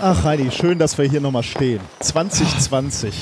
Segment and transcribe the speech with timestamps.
[0.00, 1.80] Ach, Heidi, schön, dass wir hier nochmal stehen.
[2.00, 3.14] 2020.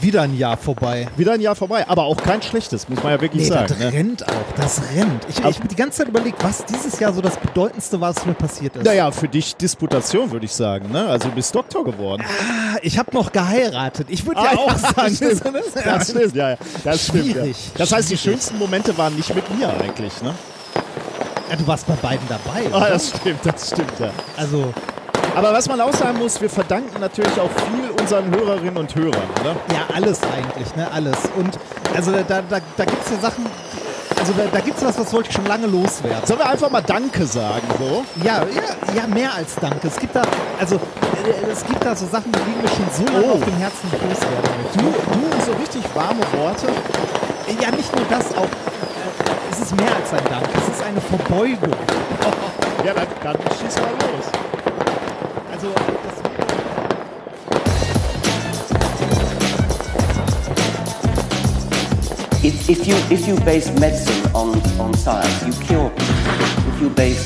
[0.00, 1.08] Wieder ein Jahr vorbei.
[1.16, 3.66] Wieder ein Jahr vorbei, aber auch kein schlechtes, muss man ja wirklich Nee, sagen.
[3.68, 3.92] das Ne?
[3.92, 5.26] rennt auch, das rennt.
[5.28, 8.34] Ich, habe die ganze Zeit überlegt, was dieses Jahr so das Bedeutendste war, was mir
[8.34, 8.84] passiert ist.
[8.84, 10.90] Naja, für dich Disputation, würde ich sagen.
[10.90, 11.06] Ne?
[11.06, 12.22] Also du bist Doktor geworden.
[12.26, 14.08] Ah, Ich habe noch geheiratet.
[14.10, 15.42] Ich würde ja Ah, auch ja, sagen, stimmt.
[15.44, 16.56] das, Das stimmt, ja, ja.
[16.84, 17.36] Das stimmt.
[17.36, 17.44] Ja.
[17.78, 20.34] Das heißt, die schönsten Momente waren nicht mit mir eigentlich, ne?
[21.48, 22.66] Ja, du warst bei beiden dabei.
[22.72, 24.10] Ah, das stimmt, das stimmt, ja.
[24.36, 24.74] Also,
[25.38, 29.22] Aber was man auch sagen muss, wir verdanken natürlich auch viel unseren Hörerinnen und Hörern,
[29.40, 29.54] oder?
[29.72, 30.88] ja, alles eigentlich, ne?
[30.92, 31.16] Alles.
[31.36, 31.56] Und
[31.94, 32.42] also da, da,
[32.76, 33.46] da gibt es ja Sachen,
[34.18, 36.26] also da, da gibt es was, was wollte ich schon lange loswerden.
[36.26, 38.04] Sollen wir einfach mal Danke sagen, so?
[38.24, 39.86] Ja, ja, ja, mehr als Danke.
[39.86, 40.22] Es gibt da,
[40.58, 43.34] also äh, es gibt da so Sachen, die liegen mir schon so lange Oh.
[43.36, 44.66] auf dem Herzen, loswerden.
[44.74, 46.66] Du, du so richtig warme Worte.
[47.62, 51.00] Ja, nicht nur das, auch äh, es ist mehr als ein Dank, es ist eine
[51.00, 51.78] Verbeugung.
[52.84, 54.26] Ja, dann, dann schieß mal los.
[55.58, 55.82] Also das
[62.44, 66.14] If, if, you, if you base medicine on, on science, you cure people.
[66.72, 67.24] If you base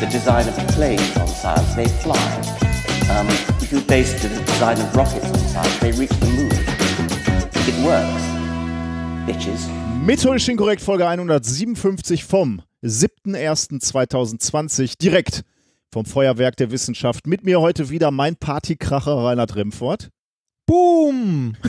[0.00, 2.16] the design of planes on science, they fly.
[3.10, 3.28] Um,
[3.60, 6.50] if you base the design of rockets on science, they reach the moon.
[7.68, 8.24] It works,
[9.26, 9.68] bitches.
[10.02, 15.44] Methodisch inkorrekt Folge 157 vom 7.01.2020 direkt
[15.94, 17.28] vom Feuerwerk der Wissenschaft.
[17.28, 20.10] Mit mir heute wieder mein Partykracher Reinhard Remfort.
[20.66, 21.54] Boom!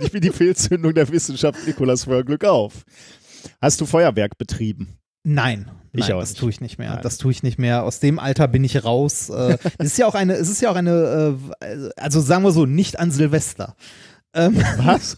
[0.00, 2.84] Ich bin die Fehlzündung der Wissenschaft Nikolas Feuerglück auf.
[3.60, 4.98] Hast du Feuerwerk betrieben?
[5.22, 6.94] Nein, Ich nein auch das tue ich nicht mehr.
[6.94, 7.02] Nein.
[7.02, 7.84] Das tue ich nicht mehr.
[7.84, 9.28] Aus dem Alter bin ich raus.
[9.28, 12.50] Äh, es ist ja auch eine, es ist ja auch eine, äh, also sagen wir
[12.50, 13.76] so, nicht an Silvester.
[14.32, 15.16] Ähm, Was?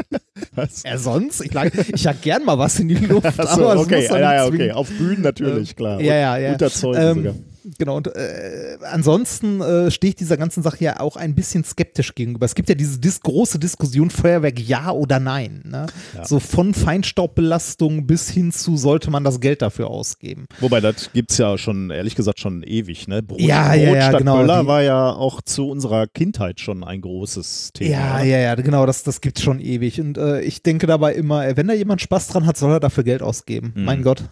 [0.54, 0.82] Was?
[0.84, 1.40] ja, sonst?
[1.42, 3.26] Ich, lag, ich jag gern mal was in die Luft.
[3.38, 4.72] Achso, okay, muss doch ja, ja, okay.
[4.72, 6.00] Auf Bühnen natürlich, klar.
[6.00, 6.52] Ja, ja, ja.
[6.52, 7.34] Unter Zeugen Ähm, sogar.
[7.78, 12.14] Genau, und äh, ansonsten äh, stehe ich dieser ganzen Sache ja auch ein bisschen skeptisch
[12.14, 12.44] gegenüber.
[12.44, 15.62] Es gibt ja diese dis große Diskussion, Feuerwerk ja oder nein.
[15.64, 15.86] Ne?
[16.22, 20.46] So von Feinstaubbelastung bis hin zu, sollte man das Geld dafür ausgeben.
[20.60, 23.08] Wobei, das gibt es ja schon, ehrlich gesagt, schon ewig.
[23.08, 23.22] Ne?
[23.22, 24.38] Brot, Ja, ja, Brot ja, statt genau.
[24.38, 27.90] Böller war ja auch zu unserer Kindheit schon ein großes Thema.
[27.90, 28.24] Ja, oder?
[28.24, 30.00] ja, ja, genau, das, das gibt's schon ewig.
[30.00, 32.80] Und äh, ich denke dabei immer, äh, wenn da jemand Spaß dran hat, soll er
[32.80, 33.72] dafür Geld ausgeben.
[33.74, 33.84] Mhm.
[33.84, 34.24] Mein Gott.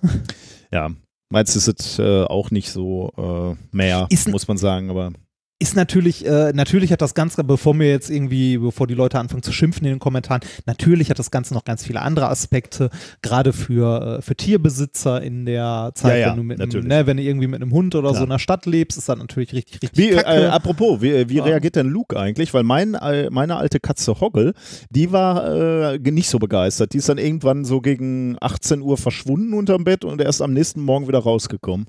[0.71, 0.91] Ja,
[1.33, 5.13] meinst du, ist es äh, auch nicht so äh, mehr, Ist muss man sagen, aber
[5.63, 9.45] Ist natürlich, äh, natürlich hat das Ganze, bevor mir jetzt irgendwie, bevor die Leute anfangen
[9.45, 12.91] zu schimpfen in den Kommentaren, natürlich hat das Ganze noch ganz viele andere Aspekte,
[13.23, 17.07] gerade für, äh, für Tierbesitzer in der Zeit, Ja, ja, wenn du mit einem, ne,
[17.07, 18.25] wenn du irgendwie mit einem Hund oder so Klar.
[18.25, 21.45] in der Stadt lebst, ist das natürlich richtig, richtig Wie, äh, apropos, wie, wie Ja.
[21.45, 22.53] reagiert denn Luke eigentlich?
[22.53, 24.55] Weil mein, äh, meine alte Katze Hoggle,
[24.91, 26.93] die war äh, nicht so begeistert.
[26.93, 30.81] Die ist dann irgendwann so gegen 18 Uhr verschwunden unterm Bett und erst am nächsten
[30.81, 31.87] Morgen wieder rausgekommen.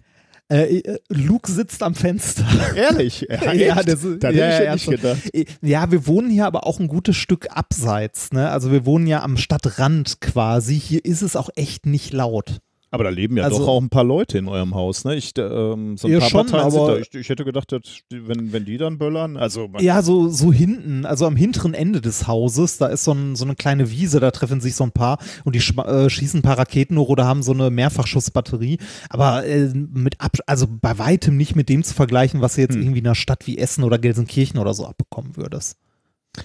[0.51, 2.45] Äh, äh, Luke sitzt am Fenster.
[2.75, 3.25] Ehrlich?
[3.29, 3.89] Ja, echt?
[3.89, 5.21] das hätte ja, ich ja, ja nicht gedacht.
[5.61, 8.31] Ja, wir wohnen hier aber auch ein gutes Stück abseits.
[8.31, 8.49] Ne?
[8.49, 10.79] Also wir wohnen ja am Stadtrand quasi.
[10.79, 12.59] Hier ist es auch echt nicht laut.
[12.93, 15.15] Aber da leben ja Also- doch auch ein paar Leute in eurem Haus, ne?
[15.15, 16.97] Ich, ähm, so ein Ja, paar schon, Parteien sind aber- da.
[16.99, 17.71] Ich, ich hätte gedacht,
[18.11, 22.27] wenn, wenn die dann böllern, also Ja, so, so hinten, also am hinteren Ende des
[22.27, 25.17] Hauses, da ist so, ein, so eine kleine Wiese, da treffen sich so ein paar
[25.43, 28.77] und die äh, schießen ein paar Raketen hoch oder haben so eine Mehrfachschussbatterie.
[29.09, 32.75] Aber äh, mit Ab also bei weitem nicht mit dem zu vergleichen, was du jetzt
[32.75, 32.81] Hm.
[32.83, 35.77] irgendwie in einer Stadt wie Essen oder Gelsenkirchen oder so abbekommen würdest.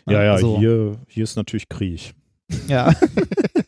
[0.09, 2.15] ja, ja, also, hier, hier ist natürlich Krieg.
[2.69, 2.95] Ja.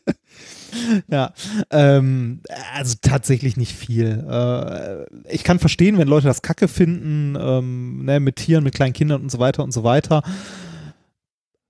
[1.09, 1.33] ja,
[1.69, 2.41] ähm,
[2.73, 4.25] also tatsächlich nicht viel.
[4.29, 8.93] Äh, ich kann verstehen, wenn Leute das Kacke finden, ähm, ne, mit Tieren, mit kleinen
[8.93, 10.23] Kindern und so weiter und so weiter.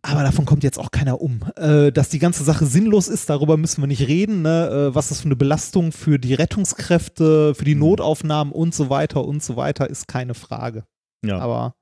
[0.03, 1.41] Aber davon kommt jetzt auch keiner um.
[1.57, 4.41] Äh, dass die ganze Sache sinnlos ist, darüber müssen wir nicht reden.
[4.41, 4.89] Ne?
[4.89, 9.23] Äh, was das für eine Belastung für die Rettungskräfte, für die Notaufnahmen und so weiter
[9.23, 10.85] und so weiter ist keine Frage.
[11.23, 11.37] Ja.
[11.37, 11.75] Aber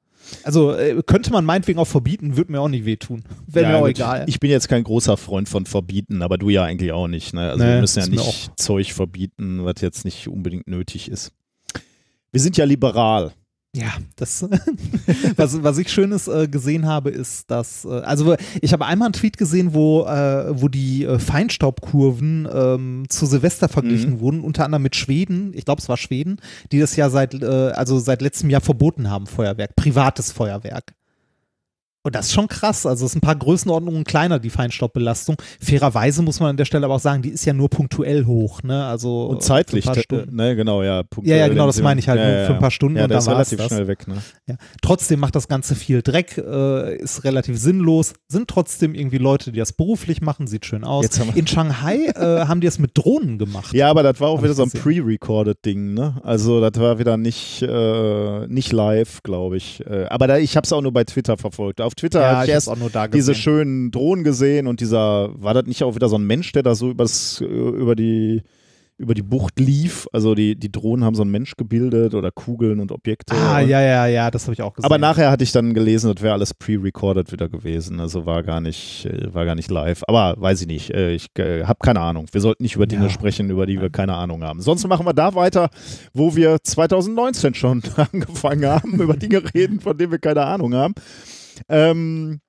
[0.44, 3.24] also äh, könnte man meinetwegen auch verbieten, würde mir auch nicht wehtun.
[3.48, 3.98] Wäre ja, mir auch gut.
[3.98, 4.26] egal.
[4.28, 7.34] Ich bin jetzt kein großer Freund von Verbieten, aber du ja eigentlich auch nicht.
[7.34, 7.50] Ne?
[7.52, 11.32] Also Nee, wir müssen ja nicht Zeug verbieten, was jetzt nicht unbedingt nötig ist.
[12.32, 13.34] Wir sind ja liberal.
[13.76, 14.42] Ja, das,
[15.36, 19.14] was, was ich Schönes äh, gesehen habe, ist, dass, äh, also ich habe einmal einen
[19.14, 24.20] Tweet gesehen, wo, äh, wo die äh, Feinstaubkurven ähm, zu Silvester verglichen Mhm.
[24.22, 26.38] wurden, unter anderem mit Schweden, ich glaube es war Schweden,
[26.72, 30.96] die das ja seit, äh, also seit letztem Jahr verboten haben, Feuerwerk, privates Feuerwerk.
[32.02, 32.86] Und das ist schon krass.
[32.86, 35.36] Also es ist ein paar Größenordnungen kleiner, die Feinstaubbelastung.
[35.60, 38.64] Fairerweise muss man an der Stelle aber auch sagen, die ist ja nur punktuell hoch.
[38.64, 38.86] Ne?
[38.86, 39.86] Also Und zeitlich,
[40.32, 41.04] ne, genau, ja.
[41.24, 43.26] Ja, ja, genau, das meine ich halt, nur für ein paar Stunden ja, und dann
[43.26, 44.16] war's relativ schnell weg, ne?
[44.48, 44.56] Ja.
[44.82, 49.60] Trotzdem macht das Ganze viel Dreck, äh, ist relativ sinnlos, sind trotzdem irgendwie Leute, die
[49.60, 51.06] das beruflich machen, sieht schön aus.
[51.36, 52.16] In Shanghai äh,
[52.48, 53.74] haben die es mit Drohnen gemacht.
[53.74, 54.84] Ja, aber das war auch wieder so ein gesehen.
[54.84, 56.22] pre-recorded Ding, ne?
[56.24, 59.86] Also das war wieder nicht, äh, nicht live, glaube ich.
[59.86, 61.82] Äh, aber da, ich habe es auch nur bei Twitter verfolgt.
[61.90, 63.42] Auf Twitter Ja, ich erst auch nur da diese gesehen.
[63.42, 66.76] schönen Drohnen gesehen und dieser, war das nicht auch wieder so ein Mensch, der da
[66.76, 68.44] so übers, äh, über die
[69.02, 70.08] über die Bucht lief.
[70.12, 73.34] Also die, die Drohnen haben so einen Mensch gebildet oder Kugeln und Objekte.
[73.34, 74.86] Ah, ja, ja, ja, das habe ich auch gesehen.
[74.86, 78.02] Aber nachher hatte ich dann gelesen, das wäre alles pre-recorded wieder gewesen.
[78.02, 80.04] Also war gar nicht, äh, war gar nicht live.
[80.10, 80.90] Aber weiß ich nicht.
[80.92, 82.26] Äh, Ich habe keine Ahnung.
[82.34, 83.10] Wir sollten nicht über Dinge Ja.
[83.10, 84.60] sprechen, über die wir keine Ahnung haben.
[84.60, 85.70] Sonst machen wir da weiter,
[86.14, 90.94] wo wir 2019 schon angefangen haben, über Dinge reden, von denen wir keine Ahnung haben.
[91.68, 92.40] Ähm,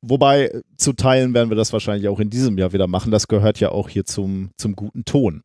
[0.00, 3.10] wobei zu teilen werden wir das wahrscheinlich auch in diesem Jahr wieder machen.
[3.10, 5.42] Das gehört ja auch hier zum, zum guten Ton.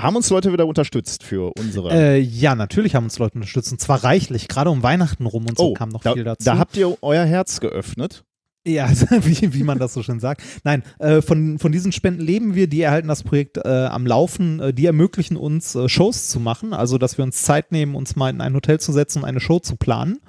[0.00, 1.90] Haben uns Leute wieder unterstützt für unsere.
[1.92, 4.48] Äh, ja, natürlich haben uns Leute unterstützt und zwar reichlich.
[4.48, 6.44] Gerade um Weihnachten rum und so kam noch Oh, da, viel dazu.
[6.44, 8.24] Da habt ihr euer Herz geöffnet.
[8.66, 10.42] Ja, wie, wie man das so schön sagt.
[10.64, 14.60] Nein, äh, von, von diesen Spenden leben wir, die erhalten das Projekt äh, am Laufen,
[14.60, 18.14] äh, die ermöglichen uns, äh, Shows zu machen, also dass wir uns Zeit nehmen, uns
[18.14, 20.20] mal in ein Hotel zu setzen und eine Show zu planen.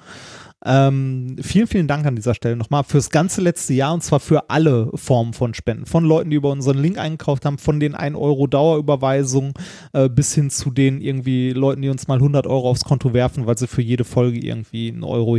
[0.66, 4.50] Ähm, vielen, vielen Dank an dieser Stelle nochmal fürs ganze letzte Jahr und zwar für
[4.50, 5.86] alle Formen von Spenden.
[5.86, 9.54] Von Leuten, die über unseren Link eingekauft haben, von den 1 Euro Dauerüberweisungen
[9.92, 13.46] äh, bis hin zu den irgendwie Leuten, die uns mal 100 Euro aufs Konto werfen,
[13.46, 15.36] weil sie für jede Folge irgendwie einen Euro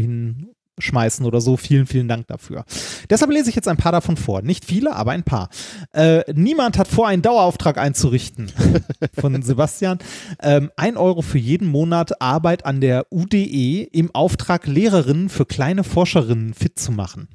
[0.76, 1.56] hinschmeißen oder so.
[1.56, 2.65] Vielen, vielen Dank dafür.
[3.11, 4.43] Deshalb lese ich jetzt ein paar davon vor.
[4.43, 5.49] Nicht viele, aber ein paar.
[5.93, 8.50] Äh, niemand hat vor, einen Dauerauftrag einzurichten.
[9.21, 9.99] Von Sebastian.
[10.43, 15.85] Ähm, ein Euro für jeden Monat Arbeit an der UDE im Auftrag, Lehrerinnen für kleine
[15.85, 17.29] Forscherinnen fit zu machen.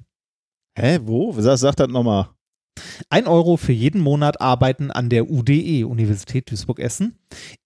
[0.77, 1.33] Hä, wo?
[1.37, 2.29] Sag, sag das nochmal.
[3.09, 7.17] Ein Euro für jeden Monat Arbeiten an der UDE, Universität Duisburg-Essen,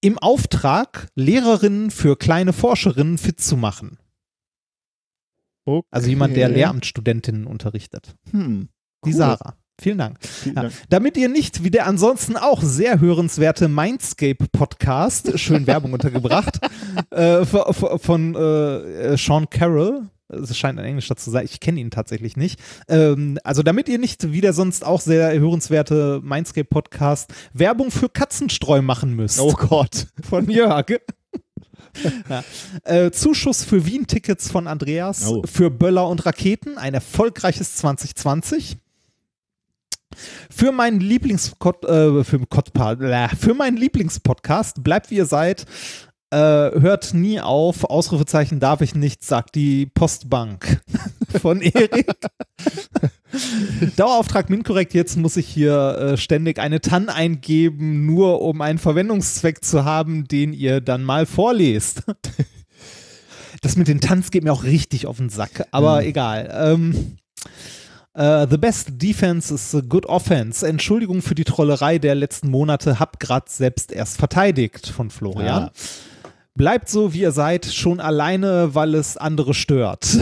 [0.02, 4.00] im Auftrag, Lehrerinnen für kleine Forscherinnen fit zu machen.
[5.66, 5.88] Okay.
[5.92, 8.16] Also jemand, der Lehramtsstudentinnen unterrichtet.
[8.32, 8.70] Hm.
[9.06, 9.16] Die Cool.
[9.18, 9.56] Sarah.
[9.82, 10.18] Vielen Dank.
[10.22, 10.62] Vielen Ja.
[10.64, 10.74] Dank.
[10.90, 16.60] Damit ihr nicht wie der ansonsten auch sehr hörenswerte Mindscape-Podcast, schön Werbung untergebracht,
[17.10, 21.92] äh, von, von äh, Sean Carroll, es scheint ein Englischer zu sein, ich kenne ihn
[21.92, 22.60] tatsächlich nicht.
[22.88, 28.82] Ähm, also damit ihr nicht wie der sonst auch sehr hörenswerte Mindscape-Podcast Werbung für Katzenstreu
[28.82, 30.08] machen müsst Oh Gott.
[30.24, 30.86] von Jörg.
[32.30, 32.44] ja.
[32.84, 35.44] äh, Zuschuss für Wien-Tickets von Andreas, Oh.
[35.46, 38.78] für Böller und Raketen, ein erfolgreiches 2020.
[40.50, 43.02] Für meinen äh, für, Kodpa-
[43.32, 45.66] äh, für meinen Lieblingspodcast, bleibt wie ihr seid,
[46.30, 50.82] äh, hört nie auf, Ausrufezeichen darf ich nicht, sagt die Postbank
[51.40, 52.06] von Erik.
[53.96, 59.64] Dauerauftrag Minkorrekt, jetzt muss ich hier äh, ständig eine TAN eingeben, nur um einen Verwendungszweck
[59.64, 62.04] zu haben, den ihr dann mal vorlest.
[63.62, 66.08] Das mit den Tanz geht mir auch richtig auf den Sack, aber Mhm.
[66.08, 66.50] egal.
[66.54, 67.18] Ähm,
[68.14, 70.68] äh, the best defense is a good offense.
[70.68, 75.64] Entschuldigung für die Trollerei der letzten Monate, hab grad selbst erst verteidigt von Florian.
[75.64, 75.72] Ja.
[76.56, 80.06] Bleibt so, wie ihr seid, schon alleine, weil es andere stört.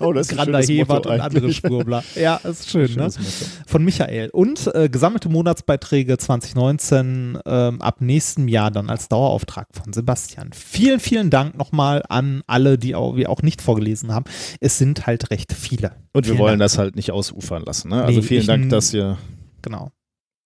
[0.00, 1.52] Oh, das ist Grander Hebert und andere.
[1.52, 2.04] Schwurbler.
[2.14, 3.04] Ja, ist schön, ne?
[3.04, 3.20] Motto.
[3.66, 4.28] Von Michael.
[4.30, 10.50] Und äh, gesammelte Monatsbeiträge 2019 ähm, ab nächstem Jahr dann als Dauerauftrag von Sebastian.
[10.52, 14.26] Vielen, vielen Dank nochmal an alle, die auch, wir auch nicht vorgelesen haben.
[14.60, 15.92] Es sind halt recht viele.
[16.12, 16.70] Und wir Vielen wollen Dank.
[16.70, 17.88] das halt nicht ausufern lassen.
[17.88, 18.04] Ne?
[18.04, 19.18] Also Nee, vielen Dank, dass ihr,
[19.62, 19.90] Genau.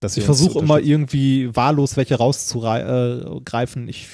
[0.02, 3.88] Dass Ich versuche immer irgendwie wahllos welche rauszugreifen.
[3.88, 4.08] Ich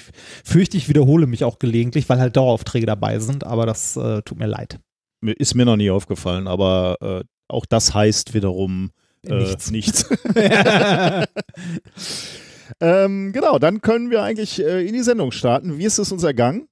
[0.44, 4.38] fürchte, ich wiederhole mich auch gelegentlich, weil halt Daueraufträge dabei sind, aber das äh, tut
[4.38, 4.78] mir leid.
[5.22, 8.90] Ist mir noch nie aufgefallen, aber äh, auch das heißt wiederum
[9.26, 9.70] äh, Nichts.
[9.70, 10.10] nichts.
[12.80, 15.78] ähm, genau, dann können wir eigentlich äh, in die Sendung starten.
[15.78, 16.68] Wie ist es uns ergangen?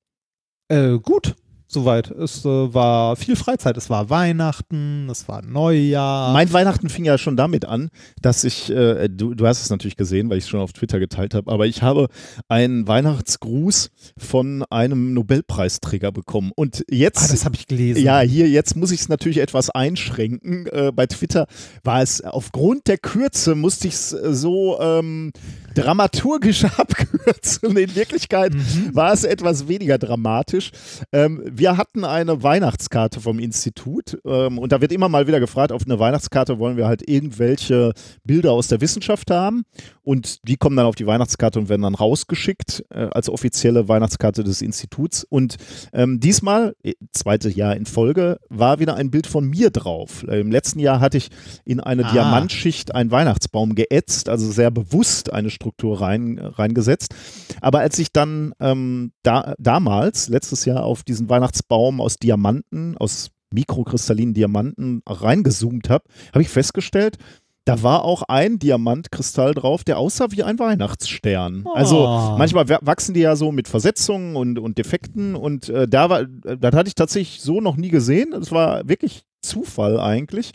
[0.68, 1.34] Äh, gut,
[1.66, 2.10] soweit.
[2.10, 3.76] Es äh, war viel Freizeit.
[3.76, 6.32] Es war Weihnachten, es war Neujahr.
[6.32, 7.90] Mein Weihnachten fing ja schon damit an,
[8.22, 10.98] dass ich, äh, du, du hast es natürlich gesehen, weil ich es schon auf Twitter
[10.98, 12.08] geteilt habe, aber ich habe
[12.48, 16.52] einen Weihnachtsgruß von einem Nobelpreisträger bekommen.
[16.54, 17.18] Und jetzt.
[17.22, 18.02] ah, das habe ich gelesen.
[18.02, 20.66] Ja, hier, jetzt muss ich es natürlich etwas einschränken.
[20.66, 21.46] Äh, bei Twitter
[21.82, 25.32] war es aufgrund der Kürze, musste ich es äh, so ähm,
[25.76, 27.76] dramaturgische Abkürzung.
[27.76, 28.94] In Wirklichkeit Mhm.
[28.94, 30.70] war es etwas weniger dramatisch.
[31.12, 35.72] Ähm, wir hatten eine Weihnachtskarte vom Institut ähm, und da wird immer mal wieder gefragt,
[35.72, 37.92] auf eine Weihnachtskarte wollen wir halt irgendwelche
[38.24, 39.64] Bilder aus der Wissenschaft haben
[40.02, 44.44] und die kommen dann auf die Weihnachtskarte und werden dann rausgeschickt äh, als offizielle Weihnachtskarte
[44.44, 45.24] des Instituts.
[45.28, 45.56] Und
[45.92, 50.24] ähm, diesmal, äh, zweite Jahr in Folge, war wieder ein Bild von mir drauf.
[50.28, 51.28] Äh, Im letzten Jahr hatte ich
[51.64, 52.12] in eine Ah.
[52.12, 57.14] Diamantschicht einen Weihnachtsbaum geätzt, also sehr bewusst eine Struktur rein, reingesetzt.
[57.60, 63.30] Aber als ich dann ähm, da, damals, letztes Jahr, auf diesen Weihnachtsbaum aus Diamanten, aus
[63.52, 67.16] mikrokristallinen Diamanten reingezoomt habe, habe ich festgestellt,
[67.64, 71.64] da war auch ein Diamantkristall drauf, der aussah wie ein Weihnachtsstern.
[71.74, 72.34] Also Oh.
[72.38, 76.24] manchmal wa- wachsen die ja so mit Versetzungen und, und Defekten und äh, da war,
[76.24, 78.30] das hatte ich tatsächlich so noch nie gesehen.
[78.30, 80.52] Das war wirklich Zufall eigentlich.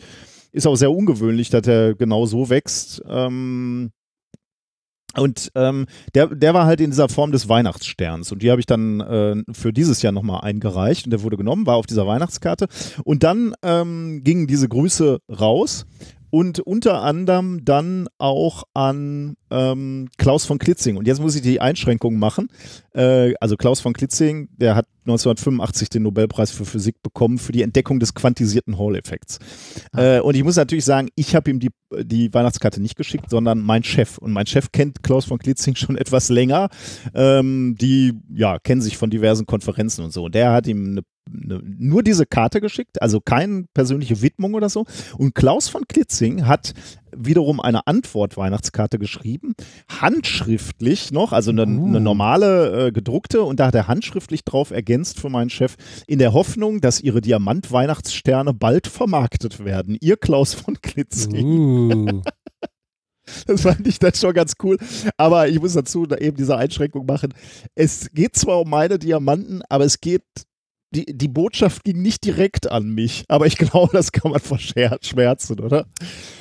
[0.52, 3.02] Ist auch sehr ungewöhnlich, dass er genau so wächst.
[3.08, 3.90] Ähm,
[5.16, 8.32] und ähm, der, der war halt in dieser Form des Weihnachtssterns.
[8.32, 11.04] Und die habe ich dann äh, für dieses Jahr nochmal eingereicht.
[11.06, 12.66] Und der wurde genommen, war auf dieser Weihnachtskarte.
[13.04, 15.86] Und dann ähm, gingen diese Grüße raus.
[16.34, 20.96] Und unter anderem dann auch an ähm, Klaus von Klitzing.
[20.96, 22.48] Und jetzt muss ich die Einschränkung machen.
[22.94, 27.60] Äh, also Klaus von Klitzing, der hat 1985 den Nobelpreis für Physik bekommen für die
[27.60, 29.40] Entdeckung des quantisierten Hall-Effekts.
[29.94, 31.68] Äh, und ich muss natürlich sagen, ich habe ihm die,
[32.02, 34.16] die Weihnachtskarte nicht geschickt, sondern mein Chef.
[34.16, 36.70] Und mein Chef kennt Klaus von Klitzing schon etwas länger.
[37.12, 40.24] Ähm, die ja, kennen sich von diversen Konferenzen und so.
[40.24, 44.68] Und der hat ihm eine eine, nur diese Karte geschickt, also keine persönliche Widmung oder
[44.68, 44.84] so.
[45.18, 46.74] Und Klaus von Klitzing hat
[47.14, 49.54] wiederum eine Antwort-Weihnachtskarte geschrieben,
[49.88, 51.86] handschriftlich noch, also eine, Uh.
[51.86, 56.18] eine normale äh, gedruckte und da hat er handschriftlich drauf ergänzt für meinen Chef, in
[56.18, 59.96] der Hoffnung, dass ihre Diamant-Weihnachtssterne bald vermarktet werden.
[60.00, 61.46] Ihr Klaus von Klitzing.
[61.46, 62.22] Uh.
[63.46, 64.76] Das fand ich dann schon ganz cool.
[65.16, 67.32] Aber ich muss dazu da eben diese Einschränkung machen.
[67.74, 70.24] Es geht zwar um meine Diamanten, aber es geht,
[70.94, 73.24] die, die Botschaft ging nicht direkt an mich.
[73.28, 75.86] Aber ich glaube, das kann man verschmerzen, oder?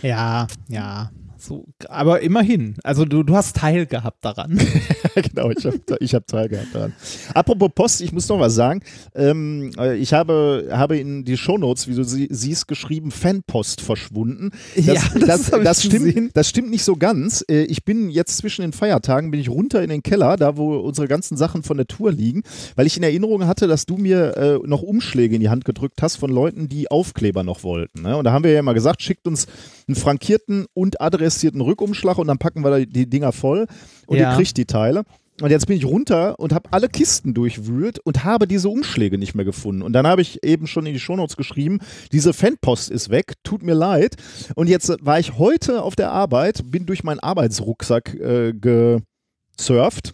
[0.02, 1.12] Ja, ja.
[1.42, 2.76] So, aber immerhin.
[2.84, 4.60] Also du, du hast Teil gehabt daran.
[5.16, 6.94] genau, ich habe ich hab teilgehabt daran.
[7.34, 8.82] Apropos Post, ich muss noch was sagen.
[9.16, 14.52] Ähm, äh, ich habe, habe in die Shownotes, wie du sie, siehst, geschrieben, Fanpost verschwunden.
[14.76, 16.30] Das, Ja, das das, das, stimmt, gesehen.
[16.36, 17.44] das stimmt nicht so ganz.
[17.50, 20.78] Äh, Ich bin jetzt zwischen den Feiertagen, bin ich runter in den Keller, da wo
[20.78, 22.44] unsere ganzen Sachen von der Tour liegen,
[22.76, 26.04] weil ich in Erinnerung hatte, dass du mir äh, noch Umschläge in die Hand gedrückt
[26.04, 28.04] hast von Leuten, die Aufkleber noch wollten.
[28.04, 28.16] Ne?
[28.16, 29.48] Und da haben wir ja immer gesagt, schickt uns
[29.88, 31.31] einen frankierten und adressierten
[31.62, 33.68] Rückumschlag und dann packen wir da die Dinger voll
[34.08, 34.32] und Ja.
[34.32, 35.04] ihr kriegt die Teile.
[35.42, 39.34] Und jetzt bin ich runter und habe alle Kisten durchwühlt und habe diese Umschläge nicht
[39.34, 39.82] mehr gefunden.
[39.82, 41.80] Und dann habe ich eben schon in die Shownotes geschrieben,
[42.12, 44.18] diese Fanpost ist weg, tut mir leid.
[44.56, 50.14] Und jetzt war ich heute auf der Arbeit, bin durch meinen Arbeitsrucksack äh, gesurft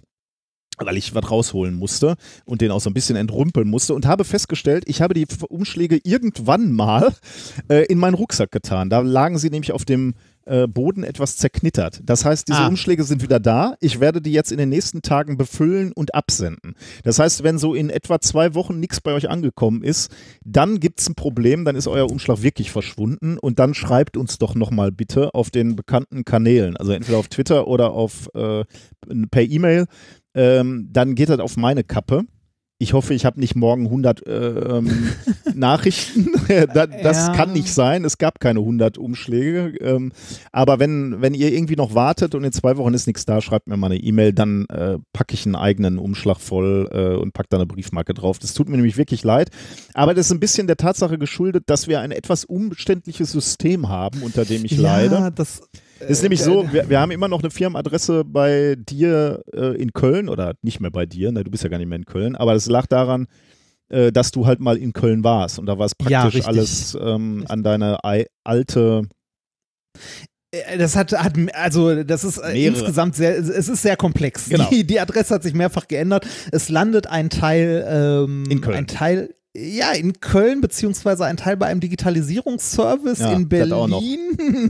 [0.78, 2.16] weil ich was rausholen musste
[2.46, 6.00] und den auch so ein bisschen entrümpeln musste und habe festgestellt, ich habe die Umschläge
[6.04, 7.14] irgendwann mal
[7.70, 8.90] äh, in meinen Rucksack getan.
[8.90, 10.14] Da lagen sie nämlich auf dem
[10.46, 12.00] äh, Boden etwas zerknittert.
[12.06, 12.68] Das heißt, diese Ah.
[12.68, 13.76] Umschläge sind wieder da.
[13.82, 16.76] Ich werde die jetzt in den nächsten Tagen befüllen und absenden.
[17.04, 20.10] Das heißt, wenn so in etwa zwei Wochen nichts bei euch angekommen ist,
[20.46, 24.38] dann gibt es ein Problem, dann ist euer Umschlag wirklich verschwunden und dann schreibt uns
[24.38, 28.64] doch nochmal bitte auf den bekannten Kanälen, also entweder auf Twitter oder auf äh,
[29.30, 29.86] per E-Mail
[30.38, 32.24] ähm, dann geht das auf meine Kappe.
[32.80, 35.10] Ich hoffe, ich habe nicht morgen 100 äh, ähm,
[35.56, 36.28] Nachrichten.
[36.76, 37.34] da, das Ja.
[37.34, 38.06] kann nicht sein.
[38.06, 39.76] Es gab keine 100 Umschläge.
[39.82, 40.12] Ähm,
[40.52, 43.68] aber wenn, wenn ihr irgendwie noch wartet und in zwei Wochen ist nichts da, schreibt
[43.68, 44.32] mir mal eine E-Mail.
[44.32, 48.38] Dann äh, packe ich einen eigenen Umschlag voll äh, und packe da eine Briefmarke drauf.
[48.38, 49.50] Das tut mir nämlich wirklich leid.
[49.96, 54.22] Aber das ist ein bisschen der Tatsache geschuldet, dass wir ein etwas umständliches System haben,
[54.22, 55.16] unter dem ich leide.
[55.16, 55.30] Ja,
[56.00, 59.76] das Es ist nämlich so, wir, wir haben immer noch eine Firmenadresse bei dir äh,
[59.82, 62.06] in Köln oder nicht mehr bei dir, ne, du bist ja gar nicht mehr in
[62.06, 63.28] Köln, aber das lag daran,
[63.90, 66.48] äh, dass du halt mal in Köln warst und da war es Ja, praktisch richtig.
[66.58, 69.04] alles ähm, an deine ei- alte,
[70.52, 72.78] Äh, Das hat, hat also das ist äh, Mehrere.
[72.80, 74.48] insgesamt sehr, es ist sehr komplex.
[74.50, 74.70] Genau.
[74.70, 76.26] Die, die Adresse hat sich mehrfach geändert.
[76.52, 78.76] Es landet ein Teil, ähm, In Köln.
[78.78, 83.50] ein Teil, ja, in Köln, beziehungsweise ein Teil bei einem Digitalisierungsservice Ja, in das.
[83.50, 84.20] Berlin.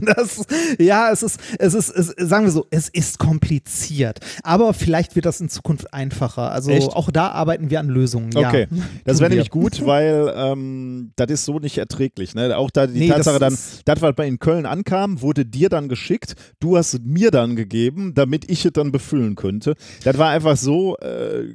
[0.06, 0.44] Das,
[0.78, 4.20] ja, es ist, es ist, es, sagen wir so, es ist kompliziert.
[4.42, 6.50] Aber vielleicht wird das in Zukunft einfacher.
[6.50, 6.92] Also Echt?
[6.94, 8.34] auch da arbeiten wir an Lösungen.
[8.34, 8.82] Okay, ja.
[9.04, 12.34] das wäre nämlich gut, weil ähm, das ist so nicht erträglich.
[12.34, 12.56] Ne?
[12.56, 15.44] Auch da die Nee, das Tatsache dann, ist- das, was bei in Köln ankam, wurde
[15.44, 19.74] dir dann geschickt, du hast es mir dann gegeben, damit ich es dann befüllen könnte.
[20.04, 21.54] Das war einfach so äh,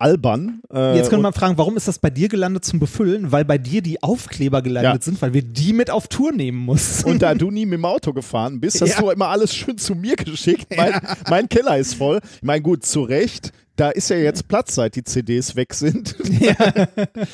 [0.00, 0.60] albern.
[0.72, 3.30] Äh, Jetzt könnte man fragen, warum ist das bei dir gelandet zum Befüllen?
[3.32, 5.00] Weil bei dir die Aufkleber gelandet Ja.
[5.04, 7.08] sind, weil wir die mit auf Tour nehmen mussten.
[7.10, 9.00] Und da du nie mit dem Auto gefahren bist, hast Ja.
[9.00, 10.66] du immer alles schön zu mir geschickt.
[10.76, 12.20] Mein, mein Keller ist voll.
[12.36, 13.52] Ich meine, gut, zu Recht.
[13.80, 16.14] Da ist ja jetzt Platz, seit die CDs weg sind.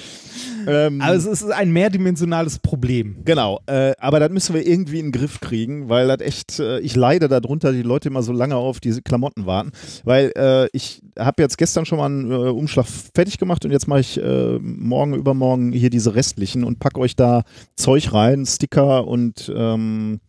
[0.69, 3.17] ähm, also es ist ein mehrdimensionales Problem.
[3.25, 6.79] Genau, äh, aber das müssen wir irgendwie in den Griff kriegen, weil das echt, äh,
[6.79, 9.73] ich leide darunter, die Leute immer so lange auf diese Klamotten warten,
[10.05, 13.89] weil äh, ich habe jetzt gestern schon mal einen äh, Umschlag fertig gemacht und jetzt
[13.89, 17.43] mache ich äh, morgen, übermorgen hier diese restlichen und packe euch da
[17.75, 20.21] Zeug rein, Sticker und ähm,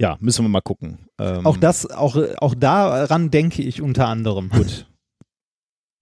[0.00, 1.08] ja, müssen wir mal gucken.
[1.18, 4.50] Ähm, Auch das, auch, auch daran denke ich unter anderem.
[4.50, 4.87] Gut.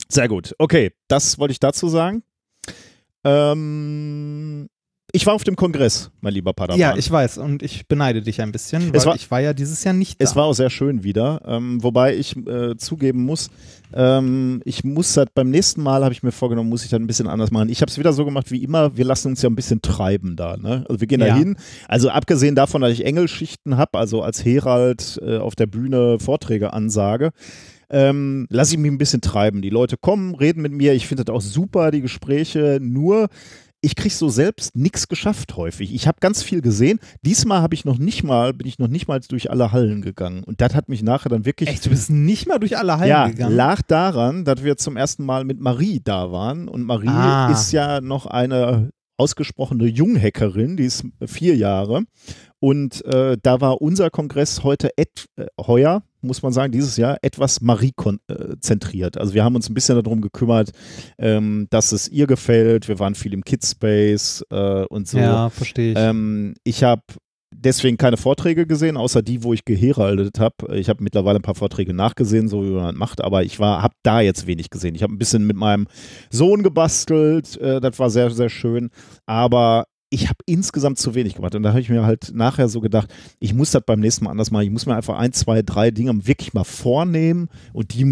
[0.08, 0.54] Sehr gut.
[0.58, 2.22] Okay, das wollte ich dazu sagen.
[3.24, 4.68] Ähm,
[5.12, 6.78] ich war auf dem Kongress, mein lieber Padawan.
[6.78, 9.54] Ja, ich weiß und ich beneide dich ein bisschen, weil Es war- ich war ja
[9.54, 10.24] dieses Jahr nicht da.
[10.24, 13.48] Es war auch sehr schön wieder, ähm, wobei ich äh, zugeben muss,
[13.94, 17.06] ähm, ich muss das beim nächsten Mal, habe ich mir vorgenommen, muss ich das ein
[17.06, 17.68] bisschen anders machen.
[17.70, 20.36] Ich habe es wieder so gemacht wie immer, wir lassen uns ja ein bisschen treiben
[20.36, 20.56] da.
[20.56, 20.84] Ne?
[20.88, 21.36] Also wir gehen da Ja.
[21.36, 21.56] hin,
[21.88, 26.72] also abgesehen davon, dass ich Engelschichten habe, also als Herald äh, auf der Bühne Vorträge
[26.74, 27.30] ansage,
[27.90, 29.62] ähm, lasse ich mich ein bisschen treiben.
[29.62, 33.28] Die Leute kommen, reden mit mir, ich finde das auch super, die Gespräche, nur
[33.82, 35.94] ich kriege so selbst nichts geschafft häufig.
[35.94, 36.98] Ich habe ganz viel gesehen.
[37.22, 40.42] Diesmal habe ich noch nicht mal, bin ich noch nicht mal durch alle Hallen gegangen.
[40.42, 41.68] Und das hat mich nachher dann wirklich.
[41.68, 43.54] Echt, du bist nicht mal durch alle Hallen ja, gegangen.
[43.54, 46.66] lag daran, dass wir zum ersten Mal mit Marie da waren.
[46.68, 47.50] Und Marie Ah.
[47.52, 52.02] ist ja noch eine ausgesprochene Junghackerin, die ist vier Jahre.
[52.58, 57.18] Und äh, da war unser Kongress heute et, äh, heuer, muss man sagen, dieses Jahr
[57.22, 59.18] etwas Marie-zentriert.
[59.18, 60.70] Also wir haben uns ein bisschen darum gekümmert,
[61.18, 62.88] ähm, dass es ihr gefällt.
[62.88, 65.18] Wir waren viel im Kidspace äh, und so.
[65.18, 65.98] Ja, verstehe ich.
[65.98, 67.02] Ähm, ich habe
[67.54, 70.76] deswegen keine Vorträge gesehen, außer die, wo ich geheraldet habe.
[70.76, 73.94] Ich habe mittlerweile ein paar Vorträge nachgesehen, so wie man macht, aber ich war, habe
[74.02, 74.94] da jetzt wenig gesehen.
[74.94, 75.86] Ich habe ein bisschen mit meinem
[76.30, 78.90] Sohn gebastelt, äh, das war sehr, sehr schön,
[79.26, 81.54] aber ich habe insgesamt zu wenig gemacht.
[81.54, 84.30] Und da habe ich mir halt nachher so gedacht, ich muss das beim nächsten Mal
[84.30, 84.64] anders machen.
[84.64, 88.04] Ich muss mir einfach ein, zwei, drei Dinge wirklich mal vornehmen und die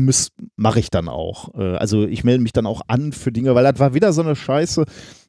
[0.57, 1.55] mache ich dann auch.
[1.55, 4.23] Äh, also ich melde mich dann auch an für Dinge, weil das war wieder so
[4.23, 4.85] eine Scheiße,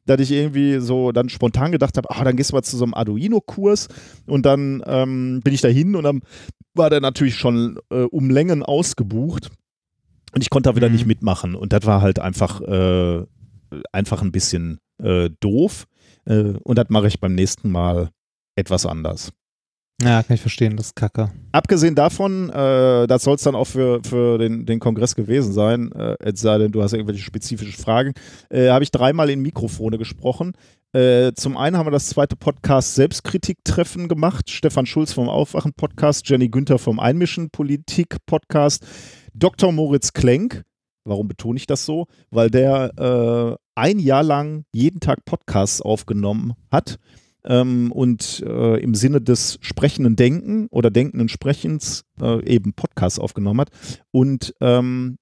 [0.06, 2.84] dass ich irgendwie so dann spontan gedacht habe, ah, dann gehst du mal zu so
[2.84, 3.88] einem Arduino-Kurs
[4.26, 6.20] und dann ähm, bin ich da hin und dann
[6.74, 9.50] war der natürlich schon äh, um Längen ausgebucht
[10.34, 10.94] und ich konnte da wieder Mhm.
[10.94, 13.24] nicht mitmachen und das war halt einfach, äh,
[13.92, 15.86] einfach ein bisschen äh, doof
[16.26, 18.10] äh, und das mache ich beim nächsten Mal
[18.56, 19.32] etwas anders.
[20.02, 21.30] ja, kann ich verstehen, das ist kacke.
[21.52, 25.92] Abgesehen davon, äh, das soll es dann auch für, für den, den Kongress gewesen sein,
[25.92, 28.12] äh, es sei denn, du hast irgendwelche spezifischen Fragen,
[28.50, 30.52] äh, habe ich dreimal in Mikrofone gesprochen.
[30.92, 34.48] Äh, zum einen haben wir das zweite Podcast Selbstkritik-Treffen gemacht.
[34.48, 38.86] Stefan Schulz vom Aufwachen-Podcast, Jenny Günther vom Einmischen-Politik-Podcast,
[39.34, 39.72] Dr.
[39.72, 40.62] Moritz Klenk.
[41.04, 42.06] Warum betone ich das so?
[42.30, 46.98] Weil der äh, ein Jahr lang jeden Tag Podcasts aufgenommen hat
[47.44, 53.60] ähm, und äh, im Sinne des sprechenden Denken oder denkenden Sprechens äh, eben Podcasts aufgenommen
[53.60, 53.70] hat.
[54.10, 55.18] Und ähm,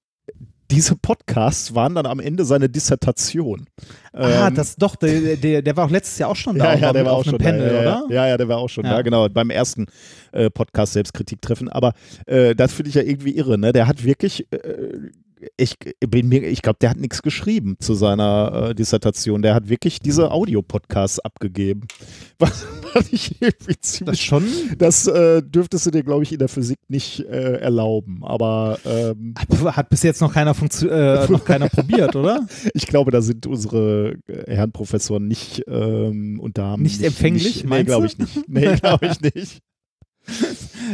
[0.71, 3.67] diese Podcasts waren dann am Ende seine Dissertation.
[4.13, 6.73] ah, Ähm, das doch, der, der, der war auch letztes Jahr auch schon da.
[6.73, 7.75] ja, ja, der war auf auch einem schon Panel, da.
[7.75, 8.13] Ja, oder?
[8.15, 8.93] Ja, ja, der war auch schon Ja.
[8.95, 9.85] da, genau, beim ersten
[10.31, 11.69] äh, Podcast Selbstkritik-Treffen.
[11.69, 11.93] Aber
[12.25, 13.73] äh, das finde ich ja irgendwie irre, ne?
[13.73, 15.11] Der hat wirklich, äh,
[15.57, 19.41] ich bin mir, ich glaube, der hat nichts geschrieben zu seiner äh, Dissertation.
[19.41, 21.81] Der hat wirklich diese Audio-Podcasts abgegeben.
[22.39, 24.43] Was, was ich irgendwie Das schon?
[24.77, 28.25] das äh, dürftest du dir, glaube ich, in der Physik nicht äh, erlauben.
[28.25, 32.45] Aber ähm, Hat, bis jetzt noch keiner, funktio- äh, noch keiner probiert, oder?
[32.73, 34.15] ich glaube, da sind unsere
[34.47, 38.49] Herren Professoren nicht ähm, und Damen Nicht empfänglich, Nicht, nee, glaube ich nicht.
[38.49, 39.61] Nee, glaube ich nicht.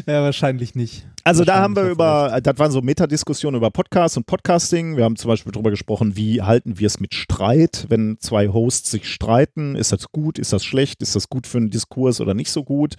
[0.06, 1.08] ja, wahrscheinlich nicht.
[1.24, 4.98] Also da haben wir über, das waren so Metadiskussionen über Podcasts und Podcasting.
[4.98, 8.90] Wir haben zum Beispiel darüber gesprochen, wie halten wir es mit Streit, wenn zwei Hosts
[8.90, 9.76] sich streiten.
[9.76, 12.64] Ist das gut, ist das schlecht, ist das gut für einen Diskurs oder nicht so
[12.64, 12.96] gut?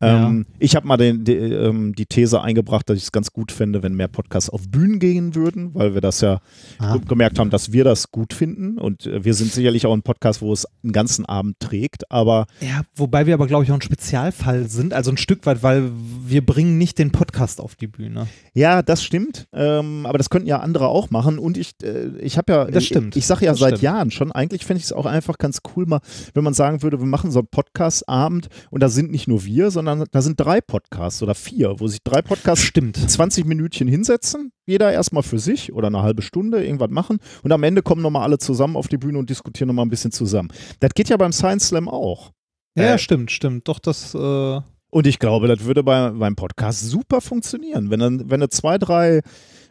[0.00, 3.50] Ähm, ich habe mal den, die, ähm, die These eingebracht, dass ich es ganz gut
[3.50, 6.40] fände, wenn mehr Podcasts auf Bühnen gehen würden, weil wir das ja
[6.78, 6.96] Ah.
[6.96, 8.78] ge- gemerkt haben, dass wir das gut finden.
[8.78, 12.46] Und äh, wir sind sicherlich auch ein Podcast, wo es einen ganzen Abend trägt, aber
[12.60, 15.90] Ja, wobei wir aber, glaube ich, auch ein Spezialfall sind, also ein Stück weit, weil
[16.26, 18.26] wir bringen nicht den Podcast auf die Bühne.
[18.54, 19.46] Ja, das stimmt.
[19.52, 21.38] Ähm, aber das könnten ja andere auch machen.
[21.38, 23.16] Und ich, äh, ich habe ja, Das stimmt.
[23.16, 23.82] Ich, ich sage ja Das seit stimmt.
[23.82, 26.00] Jahren schon, eigentlich fände ich es auch einfach ganz cool, mal,
[26.34, 29.70] wenn man sagen würde, wir machen so einen Podcast-Abend und da sind nicht nur wir,
[29.70, 32.96] sondern da sind drei Podcasts oder vier, wo sich drei Podcasts Stimmt.
[32.96, 37.62] 20 Minütchen hinsetzen, jeder erstmal für sich oder eine halbe Stunde irgendwas machen und am
[37.62, 40.48] Ende kommen nochmal alle zusammen auf die Bühne und diskutieren nochmal ein bisschen zusammen.
[40.80, 42.32] Das geht ja beim Science Slam auch.
[42.76, 43.68] Ja, Äh, stimmt, stimmt.
[43.68, 47.90] Doch, das, äh, Und ich glaube, das würde bei, beim Podcast super funktionieren.
[47.90, 49.20] Wenn, dann, wenn du zwei, drei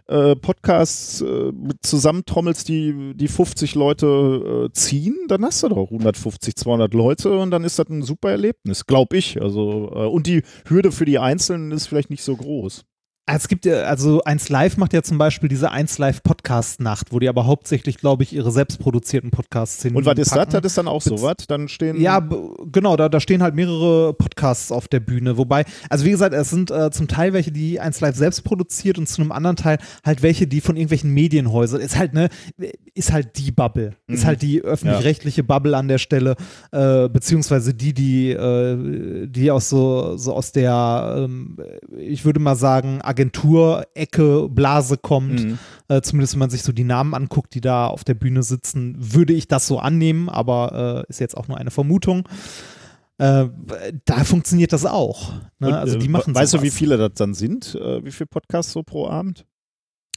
[0.07, 1.51] äh, Podcasts äh,
[1.81, 7.51] zusammentrommelst, die die 50 Leute äh, ziehen, dann hast du doch 150, 200 Leute und
[7.51, 9.41] dann ist das ein super Erlebnis, glaube ich.
[9.41, 12.85] Also äh, und die Hürde für die Einzelnen ist vielleicht nicht so groß.
[13.27, 17.07] Es gibt ja, also 1 Live macht ja zum Beispiel diese 1 Live Podcast Nacht,
[17.11, 19.95] wo die aber hauptsächlich, glaube ich, ihre selbstproduzierten Podcasts hin.
[19.95, 20.49] Und was ist das?
[20.49, 21.37] Das ist dann auch so was?
[21.47, 21.99] Dann stehen.
[21.99, 22.19] Ja,
[22.71, 25.37] genau, da, da stehen halt mehrere Podcasts auf der Bühne.
[25.37, 28.99] Wobei, also wie gesagt, es sind äh, zum Teil welche, die 1 Live selbst produziert
[28.99, 31.81] und zu einem anderen Teil halt welche, die von irgendwelchen Medienhäusern.
[31.81, 32.29] Ist halt, ne,
[32.93, 33.95] ist halt die Bubble.
[34.05, 34.27] Ist Mhm.
[34.27, 36.35] halt die öffentlich-rechtliche Bubble an der Stelle,
[36.71, 41.57] äh, beziehungsweise die, die, äh, die aus so, so aus der, ähm,
[41.97, 45.43] ich würde mal sagen, Agentur-Ecke, Blase kommt.
[45.43, 45.59] Mhm.
[45.87, 48.95] Äh, zumindest wenn man sich so die Namen anguckt, die da auf der Bühne sitzen,
[48.99, 52.27] würde ich das so annehmen, aber äh, ist jetzt auch nur eine Vermutung.
[53.17, 53.47] Äh,
[54.03, 55.33] da funktioniert das auch.
[55.59, 55.77] Ne?
[55.77, 57.75] Also die äh, machen Weißt du, wie viele das dann sind?
[57.75, 59.45] Äh, wie viele Podcasts so pro Abend?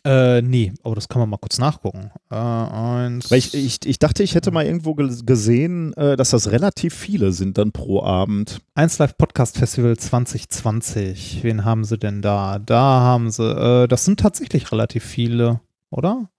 [0.08, 2.10] Äh, nee, aber das kann man mal kurz nachgucken.
[2.30, 3.30] Äh, eins.
[3.30, 6.94] Weil ich, ich, ich dachte, ich hätte mal irgendwo ge- gesehen, äh, dass das relativ
[6.94, 8.60] viele sind dann pro Abend.
[8.74, 11.40] 1 Live Podcast Festival 2020.
[11.42, 12.58] Wen haben sie denn da?
[12.58, 16.30] Da haben sie, äh, das sind tatsächlich relativ viele, oder?